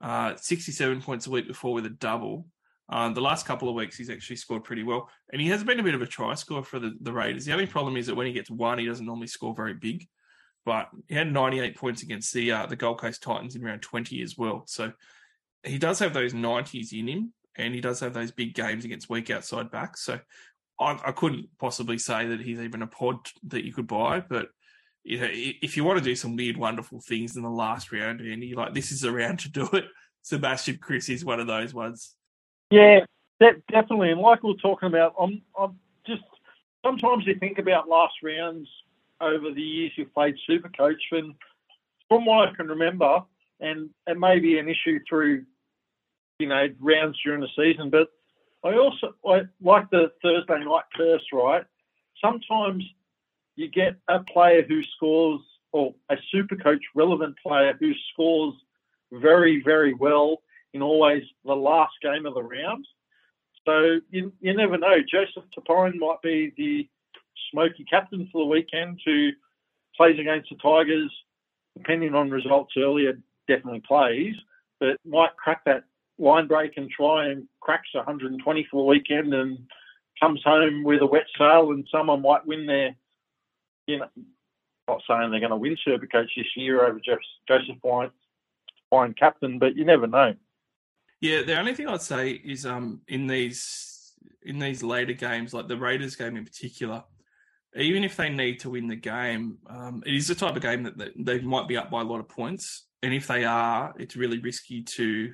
uh, 0.00 0.34
67 0.36 1.00
points 1.02 1.26
a 1.26 1.30
week 1.30 1.46
before 1.46 1.74
with 1.74 1.86
a 1.86 1.90
double. 1.90 2.46
Uh, 2.88 3.08
the 3.10 3.20
last 3.20 3.46
couple 3.46 3.68
of 3.68 3.74
weeks, 3.74 3.96
he's 3.96 4.10
actually 4.10 4.36
scored 4.36 4.64
pretty 4.64 4.82
well. 4.82 5.08
And 5.32 5.40
he 5.40 5.48
has 5.48 5.64
been 5.64 5.80
a 5.80 5.82
bit 5.82 5.94
of 5.94 6.02
a 6.02 6.06
try 6.06 6.34
scorer 6.34 6.62
for 6.62 6.78
the, 6.78 6.92
the 7.00 7.12
Raiders. 7.12 7.44
The 7.44 7.52
only 7.52 7.66
problem 7.66 7.96
is 7.96 8.06
that 8.06 8.14
when 8.14 8.26
he 8.26 8.32
gets 8.32 8.50
one, 8.50 8.78
he 8.78 8.86
doesn't 8.86 9.06
normally 9.06 9.28
score 9.28 9.54
very 9.54 9.74
big. 9.74 10.06
But 10.64 10.88
he 11.08 11.14
had 11.14 11.32
98 11.32 11.76
points 11.76 12.02
against 12.02 12.32
the 12.32 12.52
uh, 12.52 12.66
the 12.66 12.76
Gold 12.76 13.00
Coast 13.00 13.22
Titans 13.22 13.56
in 13.56 13.62
round 13.62 13.82
20 13.82 14.22
as 14.22 14.38
well. 14.38 14.62
So 14.66 14.92
he 15.64 15.78
does 15.78 15.98
have 15.98 16.14
those 16.14 16.34
90s 16.34 16.92
in 16.92 17.08
him, 17.08 17.32
and 17.56 17.74
he 17.74 17.80
does 17.80 18.00
have 18.00 18.14
those 18.14 18.30
big 18.30 18.54
games 18.54 18.84
against 18.84 19.10
weak 19.10 19.30
outside 19.30 19.70
backs. 19.70 20.02
So 20.02 20.20
I, 20.82 21.08
I 21.08 21.12
couldn't 21.12 21.48
possibly 21.58 21.98
say 21.98 22.26
that 22.26 22.40
he's 22.40 22.60
even 22.60 22.82
a 22.82 22.86
pod 22.86 23.16
that 23.48 23.64
you 23.64 23.72
could 23.72 23.86
buy, 23.86 24.20
but 24.20 24.48
you 25.04 25.20
know, 25.20 25.28
if 25.30 25.76
you 25.76 25.84
want 25.84 25.98
to 25.98 26.04
do 26.04 26.14
some 26.14 26.36
weird, 26.36 26.56
wonderful 26.56 27.00
things 27.00 27.36
in 27.36 27.42
the 27.42 27.50
last 27.50 27.92
round, 27.92 28.20
and 28.20 28.42
you 28.42 28.56
like 28.56 28.74
this 28.74 28.92
is 28.92 29.04
a 29.04 29.12
round 29.12 29.40
to 29.40 29.50
do 29.50 29.68
it. 29.72 29.84
Sebastian 30.22 30.78
Kris 30.78 31.08
is 31.08 31.24
one 31.24 31.40
of 31.40 31.48
those 31.48 31.74
ones. 31.74 32.14
Yeah, 32.70 33.00
de- 33.40 33.60
definitely. 33.70 34.12
And 34.12 34.20
like 34.20 34.42
we 34.44 34.52
were 34.52 34.58
talking 34.58 34.86
about, 34.86 35.14
I'm, 35.20 35.42
I'm 35.58 35.76
just 36.06 36.22
sometimes 36.84 37.26
you 37.26 37.34
think 37.34 37.58
about 37.58 37.88
last 37.88 38.14
rounds 38.22 38.68
over 39.20 39.50
the 39.50 39.60
years 39.60 39.92
you've 39.96 40.14
played 40.14 40.36
Super 40.46 40.68
Coach, 40.68 41.02
and 41.10 41.34
from 42.08 42.24
what 42.24 42.48
I 42.48 42.54
can 42.54 42.68
remember, 42.68 43.22
and 43.58 43.90
it 44.06 44.18
may 44.18 44.38
be 44.38 44.58
an 44.58 44.68
issue 44.68 45.00
through 45.08 45.44
you 46.38 46.46
know 46.46 46.68
rounds 46.78 47.18
during 47.24 47.40
the 47.40 47.48
season. 47.56 47.90
But 47.90 48.08
I 48.64 48.76
also 48.76 49.14
I 49.26 49.42
like 49.60 49.90
the 49.90 50.12
Thursday 50.22 50.64
night 50.64 50.84
curse, 50.96 51.24
right? 51.32 51.64
Sometimes 52.20 52.84
you 53.56 53.68
get 53.68 53.96
a 54.08 54.20
player 54.20 54.62
who 54.62 54.82
scores, 54.96 55.40
or 55.72 55.94
a 56.10 56.16
super 56.30 56.56
coach 56.56 56.82
relevant 56.94 57.36
player 57.44 57.74
who 57.78 57.92
scores 58.12 58.54
very, 59.12 59.62
very 59.62 59.94
well 59.94 60.42
in 60.72 60.82
always 60.82 61.22
the 61.44 61.54
last 61.54 61.92
game 62.02 62.24
of 62.24 62.34
the 62.34 62.42
round. 62.42 62.86
So 63.66 64.00
you, 64.10 64.32
you 64.40 64.54
never 64.54 64.78
know. 64.78 64.96
Joseph 65.08 65.44
Tapine 65.56 65.98
might 65.98 66.22
be 66.22 66.52
the 66.56 66.88
smoky 67.50 67.84
captain 67.88 68.28
for 68.32 68.44
the 68.44 68.50
weekend 68.50 69.00
who 69.04 69.30
plays 69.96 70.18
against 70.18 70.50
the 70.50 70.56
Tigers, 70.56 71.12
depending 71.76 72.14
on 72.14 72.30
results 72.30 72.72
earlier, 72.76 73.18
definitely 73.48 73.82
plays, 73.86 74.34
but 74.80 74.96
might 75.04 75.36
crack 75.36 75.64
that 75.66 75.84
line 76.22 76.46
break 76.46 76.76
and 76.76 76.88
try 76.88 77.26
and 77.26 77.46
cracks 77.60 77.88
120 77.92 78.68
for 78.70 78.82
the 78.82 78.86
weekend 78.86 79.34
and 79.34 79.58
comes 80.20 80.40
home 80.44 80.84
with 80.84 81.02
a 81.02 81.06
wet 81.06 81.26
sail 81.36 81.72
and 81.72 81.86
someone 81.90 82.22
might 82.22 82.46
win 82.46 82.66
their, 82.66 82.94
you 83.86 83.98
know, 83.98 84.06
not 84.88 85.02
saying 85.08 85.30
they're 85.30 85.40
going 85.40 85.50
to 85.50 85.56
win 85.56 85.76
Supercoach 85.86 86.28
this 86.36 86.46
year 86.56 86.86
over 86.86 87.00
Joseph 87.48 87.76
Wine, 87.82 88.10
Wine 88.90 89.14
captain, 89.18 89.58
but 89.58 89.76
you 89.76 89.84
never 89.84 90.06
know. 90.06 90.34
Yeah, 91.20 91.42
the 91.42 91.58
only 91.58 91.74
thing 91.74 91.88
I'd 91.88 92.02
say 92.02 92.30
is 92.30 92.66
um 92.66 93.00
in 93.06 93.26
these 93.28 94.14
in 94.42 94.58
these 94.58 94.82
later 94.82 95.12
games, 95.12 95.54
like 95.54 95.68
the 95.68 95.76
Raiders 95.76 96.16
game 96.16 96.36
in 96.36 96.44
particular, 96.44 97.04
even 97.76 98.02
if 98.02 98.16
they 98.16 98.28
need 98.28 98.58
to 98.60 98.70
win 98.70 98.88
the 98.88 98.96
game, 98.96 99.58
um, 99.68 100.02
it 100.04 100.14
is 100.14 100.26
the 100.26 100.34
type 100.34 100.56
of 100.56 100.62
game 100.62 100.82
that 100.82 100.98
they, 100.98 101.10
they 101.16 101.40
might 101.40 101.68
be 101.68 101.76
up 101.76 101.90
by 101.90 102.00
a 102.00 102.04
lot 102.04 102.18
of 102.18 102.28
points, 102.28 102.86
and 103.02 103.14
if 103.14 103.28
they 103.28 103.44
are, 103.44 103.94
it's 103.98 104.16
really 104.16 104.38
risky 104.38 104.82
to 104.82 105.32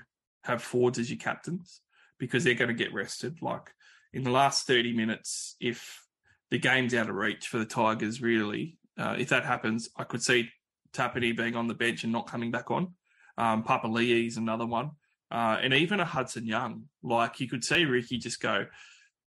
have 0.49 0.63
forwards 0.63 0.99
as 0.99 1.11
your 1.11 1.19
captains 1.19 1.81
because 2.19 2.45
they're 2.45 2.55
going 2.55 2.69
to 2.69 2.75
get 2.75 2.93
rested. 2.93 3.41
Like 3.41 3.73
in 4.13 4.25
the 4.25 4.31
last 4.31 4.67
30 4.67 4.93
minutes, 4.95 5.57
if 5.61 6.05
the 6.51 6.59
game's 6.59 6.95
out 6.95 7.09
of 7.09 7.15
reach 7.15 7.47
for 7.47 7.59
the 7.59 7.65
Tigers, 7.65 8.21
really, 8.21 8.79
uh, 8.99 9.15
if 9.19 9.29
that 9.29 9.45
happens, 9.45 9.89
I 9.97 10.05
could 10.05 10.23
see 10.23 10.51
Tapine 10.93 11.37
being 11.37 11.55
on 11.55 11.69
the 11.69 11.75
bench 11.75 12.03
and 12.03 12.13
not 12.13 12.27
coming 12.27 12.51
back 12.51 12.71
on. 12.71 12.95
Um, 13.37 13.63
Papali'i 13.63 14.27
is 14.27 14.37
another 14.37 14.67
one. 14.67 14.91
Uh, 15.31 15.59
and 15.63 15.75
even 15.75 16.01
a 16.01 16.05
Hudson 16.05 16.47
Young. 16.47 16.85
Like 17.03 17.39
you 17.39 17.49
could 17.49 17.63
see 17.63 17.85
Ricky 17.85 18.19
just 18.19 18.41
go 18.41 18.67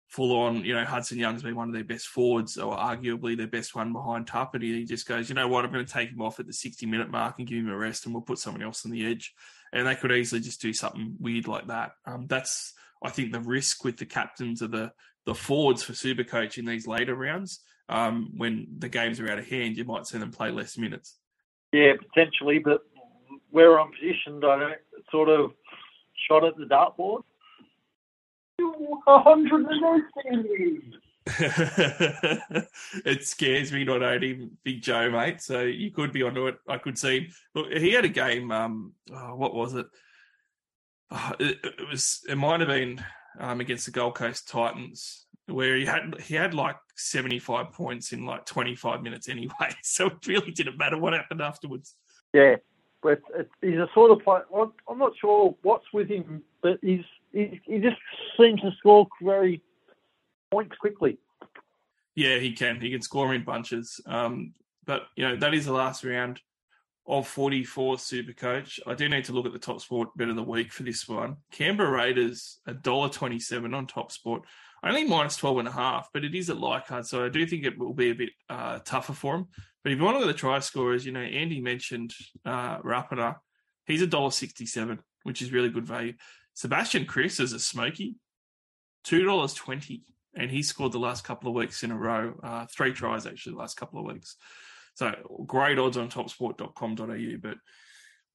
full 0.06 0.36
on, 0.36 0.64
you 0.64 0.74
know, 0.74 0.84
Hudson 0.84 1.18
Young's 1.18 1.42
been 1.42 1.56
one 1.56 1.68
of 1.68 1.74
their 1.74 1.84
best 1.84 2.06
forwards, 2.06 2.56
or 2.56 2.76
arguably 2.76 3.36
their 3.36 3.46
best 3.46 3.74
one 3.74 3.92
behind 3.92 4.26
Tapine. 4.26 4.62
He 4.62 4.84
just 4.84 5.06
goes, 5.06 5.28
you 5.28 5.34
know 5.34 5.48
what, 5.48 5.64
I'm 5.64 5.72
going 5.72 5.84
to 5.84 5.92
take 5.92 6.10
him 6.10 6.22
off 6.22 6.40
at 6.40 6.46
the 6.46 6.52
60 6.52 6.86
minute 6.86 7.10
mark 7.10 7.38
and 7.38 7.46
give 7.46 7.58
him 7.58 7.68
a 7.68 7.76
rest, 7.76 8.06
and 8.06 8.14
we'll 8.14 8.22
put 8.22 8.38
someone 8.38 8.62
else 8.62 8.84
on 8.84 8.92
the 8.92 9.06
edge 9.06 9.34
and 9.72 9.86
they 9.86 9.94
could 9.94 10.12
easily 10.12 10.40
just 10.40 10.60
do 10.60 10.72
something 10.72 11.16
weird 11.18 11.48
like 11.48 11.68
that. 11.68 11.92
Um, 12.06 12.26
that's 12.26 12.74
I 13.02 13.10
think 13.10 13.32
the 13.32 13.40
risk 13.40 13.84
with 13.84 13.96
the 13.96 14.06
captains 14.06 14.62
of 14.62 14.70
the 14.70 14.92
the 15.26 15.34
forwards 15.34 15.82
for 15.82 15.94
Super 15.94 16.24
Coach 16.24 16.58
in 16.58 16.64
these 16.64 16.86
later 16.86 17.14
rounds. 17.14 17.60
Um, 17.88 18.32
when 18.36 18.66
the 18.78 18.88
games 18.88 19.20
are 19.20 19.30
out 19.30 19.38
of 19.38 19.48
hand, 19.48 19.76
you 19.76 19.84
might 19.84 20.06
see 20.06 20.18
them 20.18 20.30
play 20.30 20.50
less 20.50 20.78
minutes. 20.78 21.18
Yeah, 21.72 21.94
potentially, 21.96 22.58
but 22.58 22.82
where 23.50 23.80
I'm 23.80 23.90
positioned, 23.90 24.44
I 24.44 24.58
don't 24.58 24.78
sort 25.10 25.28
of 25.28 25.52
shot 26.28 26.44
at 26.44 26.56
the 26.56 26.64
dartboard. 26.64 27.22
180. 29.04 30.99
it 31.26 33.24
scares 33.24 33.72
me 33.72 33.84
not 33.84 34.02
owning 34.02 34.52
Big 34.64 34.82
Joe, 34.82 35.10
mate. 35.10 35.42
So 35.42 35.62
you 35.62 35.90
could 35.90 36.12
be 36.12 36.22
onto 36.22 36.46
it. 36.46 36.56
I 36.66 36.78
could 36.78 36.98
see. 36.98 37.30
Look, 37.54 37.70
he 37.72 37.92
had 37.92 38.06
a 38.06 38.08
game. 38.08 38.50
Um, 38.50 38.94
oh, 39.12 39.34
what 39.36 39.54
was 39.54 39.74
it? 39.74 39.86
Oh, 41.10 41.32
it? 41.38 41.58
it? 41.62 41.88
was. 41.88 42.20
It 42.28 42.36
might 42.36 42.60
have 42.60 42.68
been 42.70 43.04
um, 43.38 43.60
against 43.60 43.84
the 43.84 43.92
Gold 43.92 44.14
Coast 44.14 44.48
Titans, 44.48 45.26
where 45.46 45.76
he 45.76 45.84
had 45.84 46.18
he 46.20 46.34
had 46.34 46.54
like 46.54 46.76
seventy 46.96 47.38
five 47.38 47.72
points 47.72 48.12
in 48.12 48.24
like 48.24 48.46
twenty 48.46 48.74
five 48.74 49.02
minutes 49.02 49.28
anyway. 49.28 49.50
So 49.82 50.06
it 50.06 50.26
really 50.26 50.52
didn't 50.52 50.78
matter 50.78 50.96
what 50.96 51.12
happened 51.12 51.42
afterwards. 51.42 51.96
Yeah, 52.32 52.56
but 53.02 53.20
he's 53.60 53.76
a 53.76 53.88
sort 53.92 54.10
of 54.10 54.20
player. 54.24 54.44
I'm 54.88 54.98
not 54.98 55.12
sure 55.20 55.54
what's 55.62 55.92
with 55.92 56.08
him, 56.08 56.42
but 56.62 56.78
he's 56.80 57.04
he, 57.32 57.60
he 57.64 57.78
just 57.78 57.96
seems 58.38 58.60
to 58.62 58.70
score 58.78 59.06
very 59.22 59.62
points 60.50 60.76
quickly. 60.76 61.18
Yeah, 62.14 62.38
he 62.38 62.52
can. 62.52 62.80
He 62.80 62.90
can 62.90 63.02
score 63.02 63.34
in 63.34 63.44
bunches. 63.44 64.00
Um, 64.06 64.54
but 64.84 65.02
you 65.16 65.26
know 65.26 65.36
that 65.36 65.54
is 65.54 65.66
the 65.66 65.72
last 65.72 66.04
round 66.04 66.40
of 67.06 67.26
44 67.26 67.98
Super 67.98 68.32
Coach. 68.32 68.78
I 68.86 68.94
do 68.94 69.08
need 69.08 69.24
to 69.24 69.32
look 69.32 69.46
at 69.46 69.52
the 69.52 69.58
Top 69.58 69.80
Sport 69.80 70.10
bet 70.16 70.28
of 70.28 70.36
the 70.36 70.42
week 70.42 70.72
for 70.72 70.82
this 70.82 71.08
one. 71.08 71.38
Canberra 71.50 71.90
Raiders 71.90 72.60
$1.27 72.68 73.74
on 73.74 73.86
Top 73.86 74.12
Sport. 74.12 74.42
Only 74.84 75.04
minus 75.04 75.36
12 75.36 75.58
and 75.58 75.68
a 75.68 75.72
half, 75.72 76.08
but 76.14 76.24
it 76.24 76.34
is 76.34 76.48
at 76.48 76.58
Leichhardt, 76.58 77.06
so 77.06 77.24
I 77.24 77.28
do 77.28 77.44
think 77.46 77.64
it 77.64 77.78
will 77.78 77.92
be 77.92 78.10
a 78.10 78.14
bit 78.14 78.30
uh, 78.48 78.78
tougher 78.78 79.12
for 79.12 79.34
him. 79.34 79.48
But 79.82 79.92
if 79.92 79.98
you 79.98 80.04
want 80.04 80.16
to 80.16 80.20
look 80.20 80.28
at 80.28 80.32
the 80.32 80.38
try 80.38 80.58
scorers, 80.60 81.04
you 81.04 81.12
know, 81.12 81.20
Andy 81.20 81.60
mentioned 81.60 82.14
uh, 82.46 82.78
Rapana. 82.78 83.36
He's 83.86 84.02
$1.67, 84.02 84.98
which 85.24 85.42
is 85.42 85.52
really 85.52 85.68
good 85.68 85.86
value. 85.86 86.14
Sebastian 86.54 87.06
Kris 87.06 87.40
is 87.40 87.52
a 87.52 87.58
smoky, 87.58 88.16
$2.20 89.06 90.02
and 90.34 90.50
he 90.50 90.62
scored 90.62 90.92
the 90.92 90.98
last 90.98 91.24
couple 91.24 91.48
of 91.48 91.54
weeks 91.54 91.82
in 91.82 91.90
a 91.90 91.96
row, 91.96 92.34
uh, 92.42 92.66
three 92.66 92.92
tries 92.92 93.26
actually 93.26 93.52
the 93.52 93.58
last 93.58 93.76
couple 93.76 94.00
of 94.00 94.06
weeks. 94.06 94.36
So 94.94 95.12
great 95.46 95.78
odds 95.78 95.96
on 95.96 96.08
topsport.com.au. 96.08 97.36
But 97.40 97.56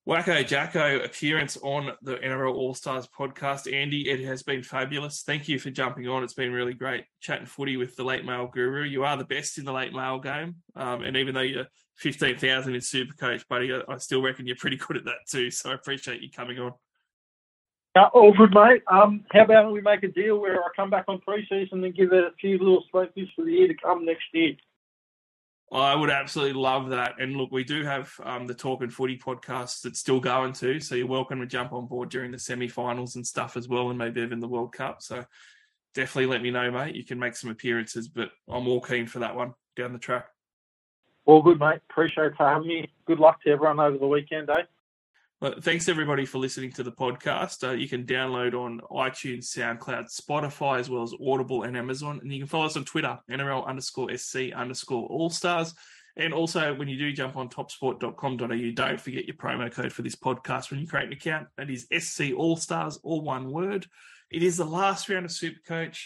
Wacko 0.08 0.46
Jacko 0.46 1.00
appearance 1.04 1.58
on 1.58 1.92
the 2.04 2.18
NRL 2.18 2.54
All 2.54 2.76
Stars 2.76 3.08
podcast. 3.08 3.72
Andy, 3.72 4.08
it 4.08 4.20
has 4.20 4.44
been 4.44 4.62
fabulous. 4.62 5.24
Thank 5.24 5.48
you 5.48 5.58
for 5.58 5.72
jumping 5.72 6.08
on. 6.08 6.24
It's 6.24 6.36
been 6.36 6.52
really 6.52 6.76
great 6.76 7.06
chatting 7.22 7.48
footy 7.48 7.76
with 7.76 7.96
the 7.96 8.04
late 8.04 8.24
mail 8.24 8.48
guru. 8.48 8.84
You 8.84 9.04
are 9.04 9.18
the 9.18 9.26
best 9.26 9.58
in 9.58 9.66
the 9.66 9.74
late 9.74 9.94
mail 9.94 10.20
game. 10.20 10.58
Um, 10.76 11.02
and 11.02 11.18
even 11.18 11.34
though 11.34 11.42
you're 11.42 11.66
15,000 11.98 12.76
in 12.76 12.82
super 12.82 13.16
coach, 13.16 13.48
buddy, 13.48 13.74
I, 13.74 13.82
I, 13.92 13.98
still 13.98 14.22
reckon 14.22 14.46
you're 14.46 14.58
pretty 14.58 14.78
good 14.78 14.98
at 14.98 15.06
that 15.06 15.28
too. 15.28 15.50
So 15.50 15.72
I 15.72 15.74
appreciate 15.74 16.22
you 16.22 16.30
coming 16.30 16.60
on. 16.60 16.74
Uh, 17.96 18.10
all 18.14 18.34
good, 18.34 18.54
mate. 18.54 18.84
Um, 18.92 19.24
how 19.32 19.44
about 19.46 19.72
we 19.72 19.80
make 19.80 20.04
a 20.04 20.10
deal 20.10 20.38
where 20.38 20.62
I 20.62 20.68
come 20.76 20.90
back 20.90 21.06
on 21.08 21.22
pre-season 21.22 21.82
and 21.84 21.96
give 21.96 22.12
it 22.12 22.26
a 22.26 22.32
few 22.42 22.58
little 22.58 22.84
spokies 22.94 23.34
for 23.34 23.46
the 23.46 23.52
year 23.52 23.68
to 23.70 23.74
come 23.74 24.04
next 24.04 24.26
year? 24.34 24.54
I 25.72 25.96
would 25.96 26.10
absolutely 26.10 26.60
love 26.60 26.90
that. 26.90 27.16
And 27.20 27.38
look, 27.38 27.52
we 27.52 27.64
do 27.64 27.84
have 27.84 28.12
um, 28.24 28.48
the 28.48 28.54
Talk 28.54 28.82
and 28.82 28.94
Footy 28.94 29.18
podcast 29.18 29.82
that's 29.82 30.00
still 30.00 30.20
going 30.20 30.52
too. 30.52 30.82
So 30.82 30.96
you're 30.96 31.08
welcome 31.08 31.40
to 31.40 31.46
jump 31.46 31.72
on 31.72 31.88
board 31.88 32.10
during 32.10 32.32
the 32.32 32.40
semi-finals 32.40 33.16
and 33.16 33.26
stuff 33.26 33.56
as 33.56 33.70
well, 33.70 33.90
and 33.90 33.98
maybe 33.98 34.22
even 34.22 34.42
the 34.42 34.48
World 34.48 34.74
Cup. 34.74 35.02
So 35.02 35.26
definitely 35.94 36.28
let 36.28 36.42
me 36.42 36.52
know, 36.52 36.70
mate. 36.70 36.96
You 36.96 37.06
can 37.06 37.18
make 37.18 37.38
some 37.38 37.50
appearances, 37.50 38.10
but 38.10 38.30
I'm 38.50 38.68
all 38.68 38.82
keen 38.82 39.08
for 39.08 39.20
that 39.20 39.36
one 39.36 39.54
down 39.78 39.94
the 39.94 40.00
track. 40.00 40.28
All 41.24 41.42
good, 41.42 41.60
mate. 41.60 41.80
Appreciate 41.90 42.36
for 42.36 42.48
having 42.48 42.68
me. 42.68 42.92
Good 43.06 43.20
luck 43.20 43.42
to 43.44 43.52
everyone 43.52 43.80
over 43.80 43.98
the 43.98 44.06
weekend, 44.06 44.50
eh? 44.50 44.64
Well, 45.42 45.56
thanks 45.60 45.90
everybody 45.90 46.26
for 46.26 46.38
listening 46.38 46.72
to 46.74 46.84
the 46.84 46.94
podcast. 46.94 47.68
Uh, 47.68 47.74
you 47.74 47.90
can 47.90 48.06
download 48.06 48.54
on 48.54 48.80
iTunes, 48.90 49.44
SoundCloud, 49.54 50.06
Spotify, 50.10 50.80
as 50.80 50.90
well 50.90 51.04
as 51.04 51.14
Audible 51.22 51.64
and 51.64 51.76
Amazon. 51.76 52.22
And 52.24 52.32
you 52.32 52.40
can 52.40 52.48
follow 52.48 52.68
us 52.68 52.78
on 52.78 52.86
Twitter, 52.86 53.20
NRL 53.30 53.68
underscore 53.68 54.16
SC 54.16 54.54
underscore 54.56 55.06
All 55.08 55.30
Stars. 55.30 55.74
And 56.16 56.34
also, 56.34 56.74
when 56.76 56.88
you 56.88 56.98
do 56.98 57.12
jump 57.12 57.36
on 57.36 57.50
topsport.com.au, 57.50 58.72
don't 58.74 59.02
forget 59.02 59.26
your 59.26 59.36
promo 59.36 59.70
code 59.70 59.92
for 59.92 60.04
this 60.04 60.16
podcast 60.16 60.72
when 60.72 60.80
you 60.80 60.88
create 60.88 61.08
an 61.08 61.14
account. 61.14 61.50
That 61.58 61.70
is 61.70 61.86
SC 62.00 62.32
All 62.38 62.56
Stars, 62.56 62.98
all 63.04 63.20
one 63.20 63.52
word. 63.52 63.88
It 64.32 64.42
is 64.42 64.56
the 64.56 64.66
last 64.66 65.10
round 65.10 65.26
of 65.26 65.32
Supercoach 65.32 66.06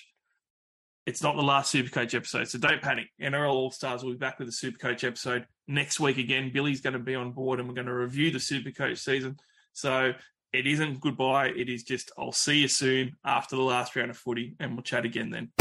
it's 1.06 1.24
not 1.24 1.36
the 1.36 1.42
last 1.42 1.74
Supercoach 1.74 2.14
episode, 2.14 2.48
so 2.48 2.60
don't 2.60 2.82
panic. 2.82 3.08
NRL 3.22 3.52
All 3.52 3.72
Stars 3.72 4.04
will 4.04 4.12
be 4.12 4.18
back 4.18 4.40
with 4.40 4.48
a 4.48 4.52
Supercoach 4.52 5.04
episode 5.04 5.46
next 5.68 6.00
week 6.00 6.18
again. 6.18 6.52
Billy's 6.54 6.82
going 6.82 6.94
to 6.94 7.00
be 7.00 7.16
on 7.16 7.32
board 7.32 7.60
and 7.60 7.68
we're 7.68 7.76
going 7.76 7.88
to 7.88 7.94
review 7.94 8.32
the 8.32 8.38
Supercoach 8.38 8.98
season. 9.00 9.38
So 9.74 10.14
it 10.54 10.68
isn't 10.68 11.00
goodbye. 11.00 11.48
It 11.50 11.70
is 11.70 11.84
just, 11.84 12.12
I'll 12.18 12.32
see 12.32 12.60
you 12.60 12.68
soon 12.68 13.16
after 13.26 13.56
the 13.56 13.62
last 13.62 13.96
round 13.96 14.12
of 14.12 14.18
footy 14.18 14.56
and 14.60 14.74
we'll 14.74 14.84
chat 14.84 15.06
again 15.06 15.30
then. 15.30 15.52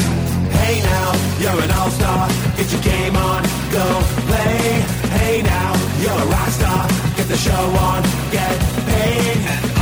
Hey 0.50 0.80
now, 0.82 1.12
you're 1.40 1.62
an 1.62 1.70
all 1.70 1.90
star. 1.90 2.28
Get 2.56 2.72
your 2.72 2.82
game 2.82 3.16
on, 3.16 3.42
go 3.72 4.02
play. 4.26 4.80
Hey 5.18 5.42
now, 5.42 5.74
you're 6.00 6.12
a 6.12 6.26
rock 6.26 6.48
star. 6.48 6.88
Get 7.16 7.28
the 7.28 7.36
show 7.36 7.52
on, 7.52 8.02
get 8.30 8.58
paid. 8.86 9.77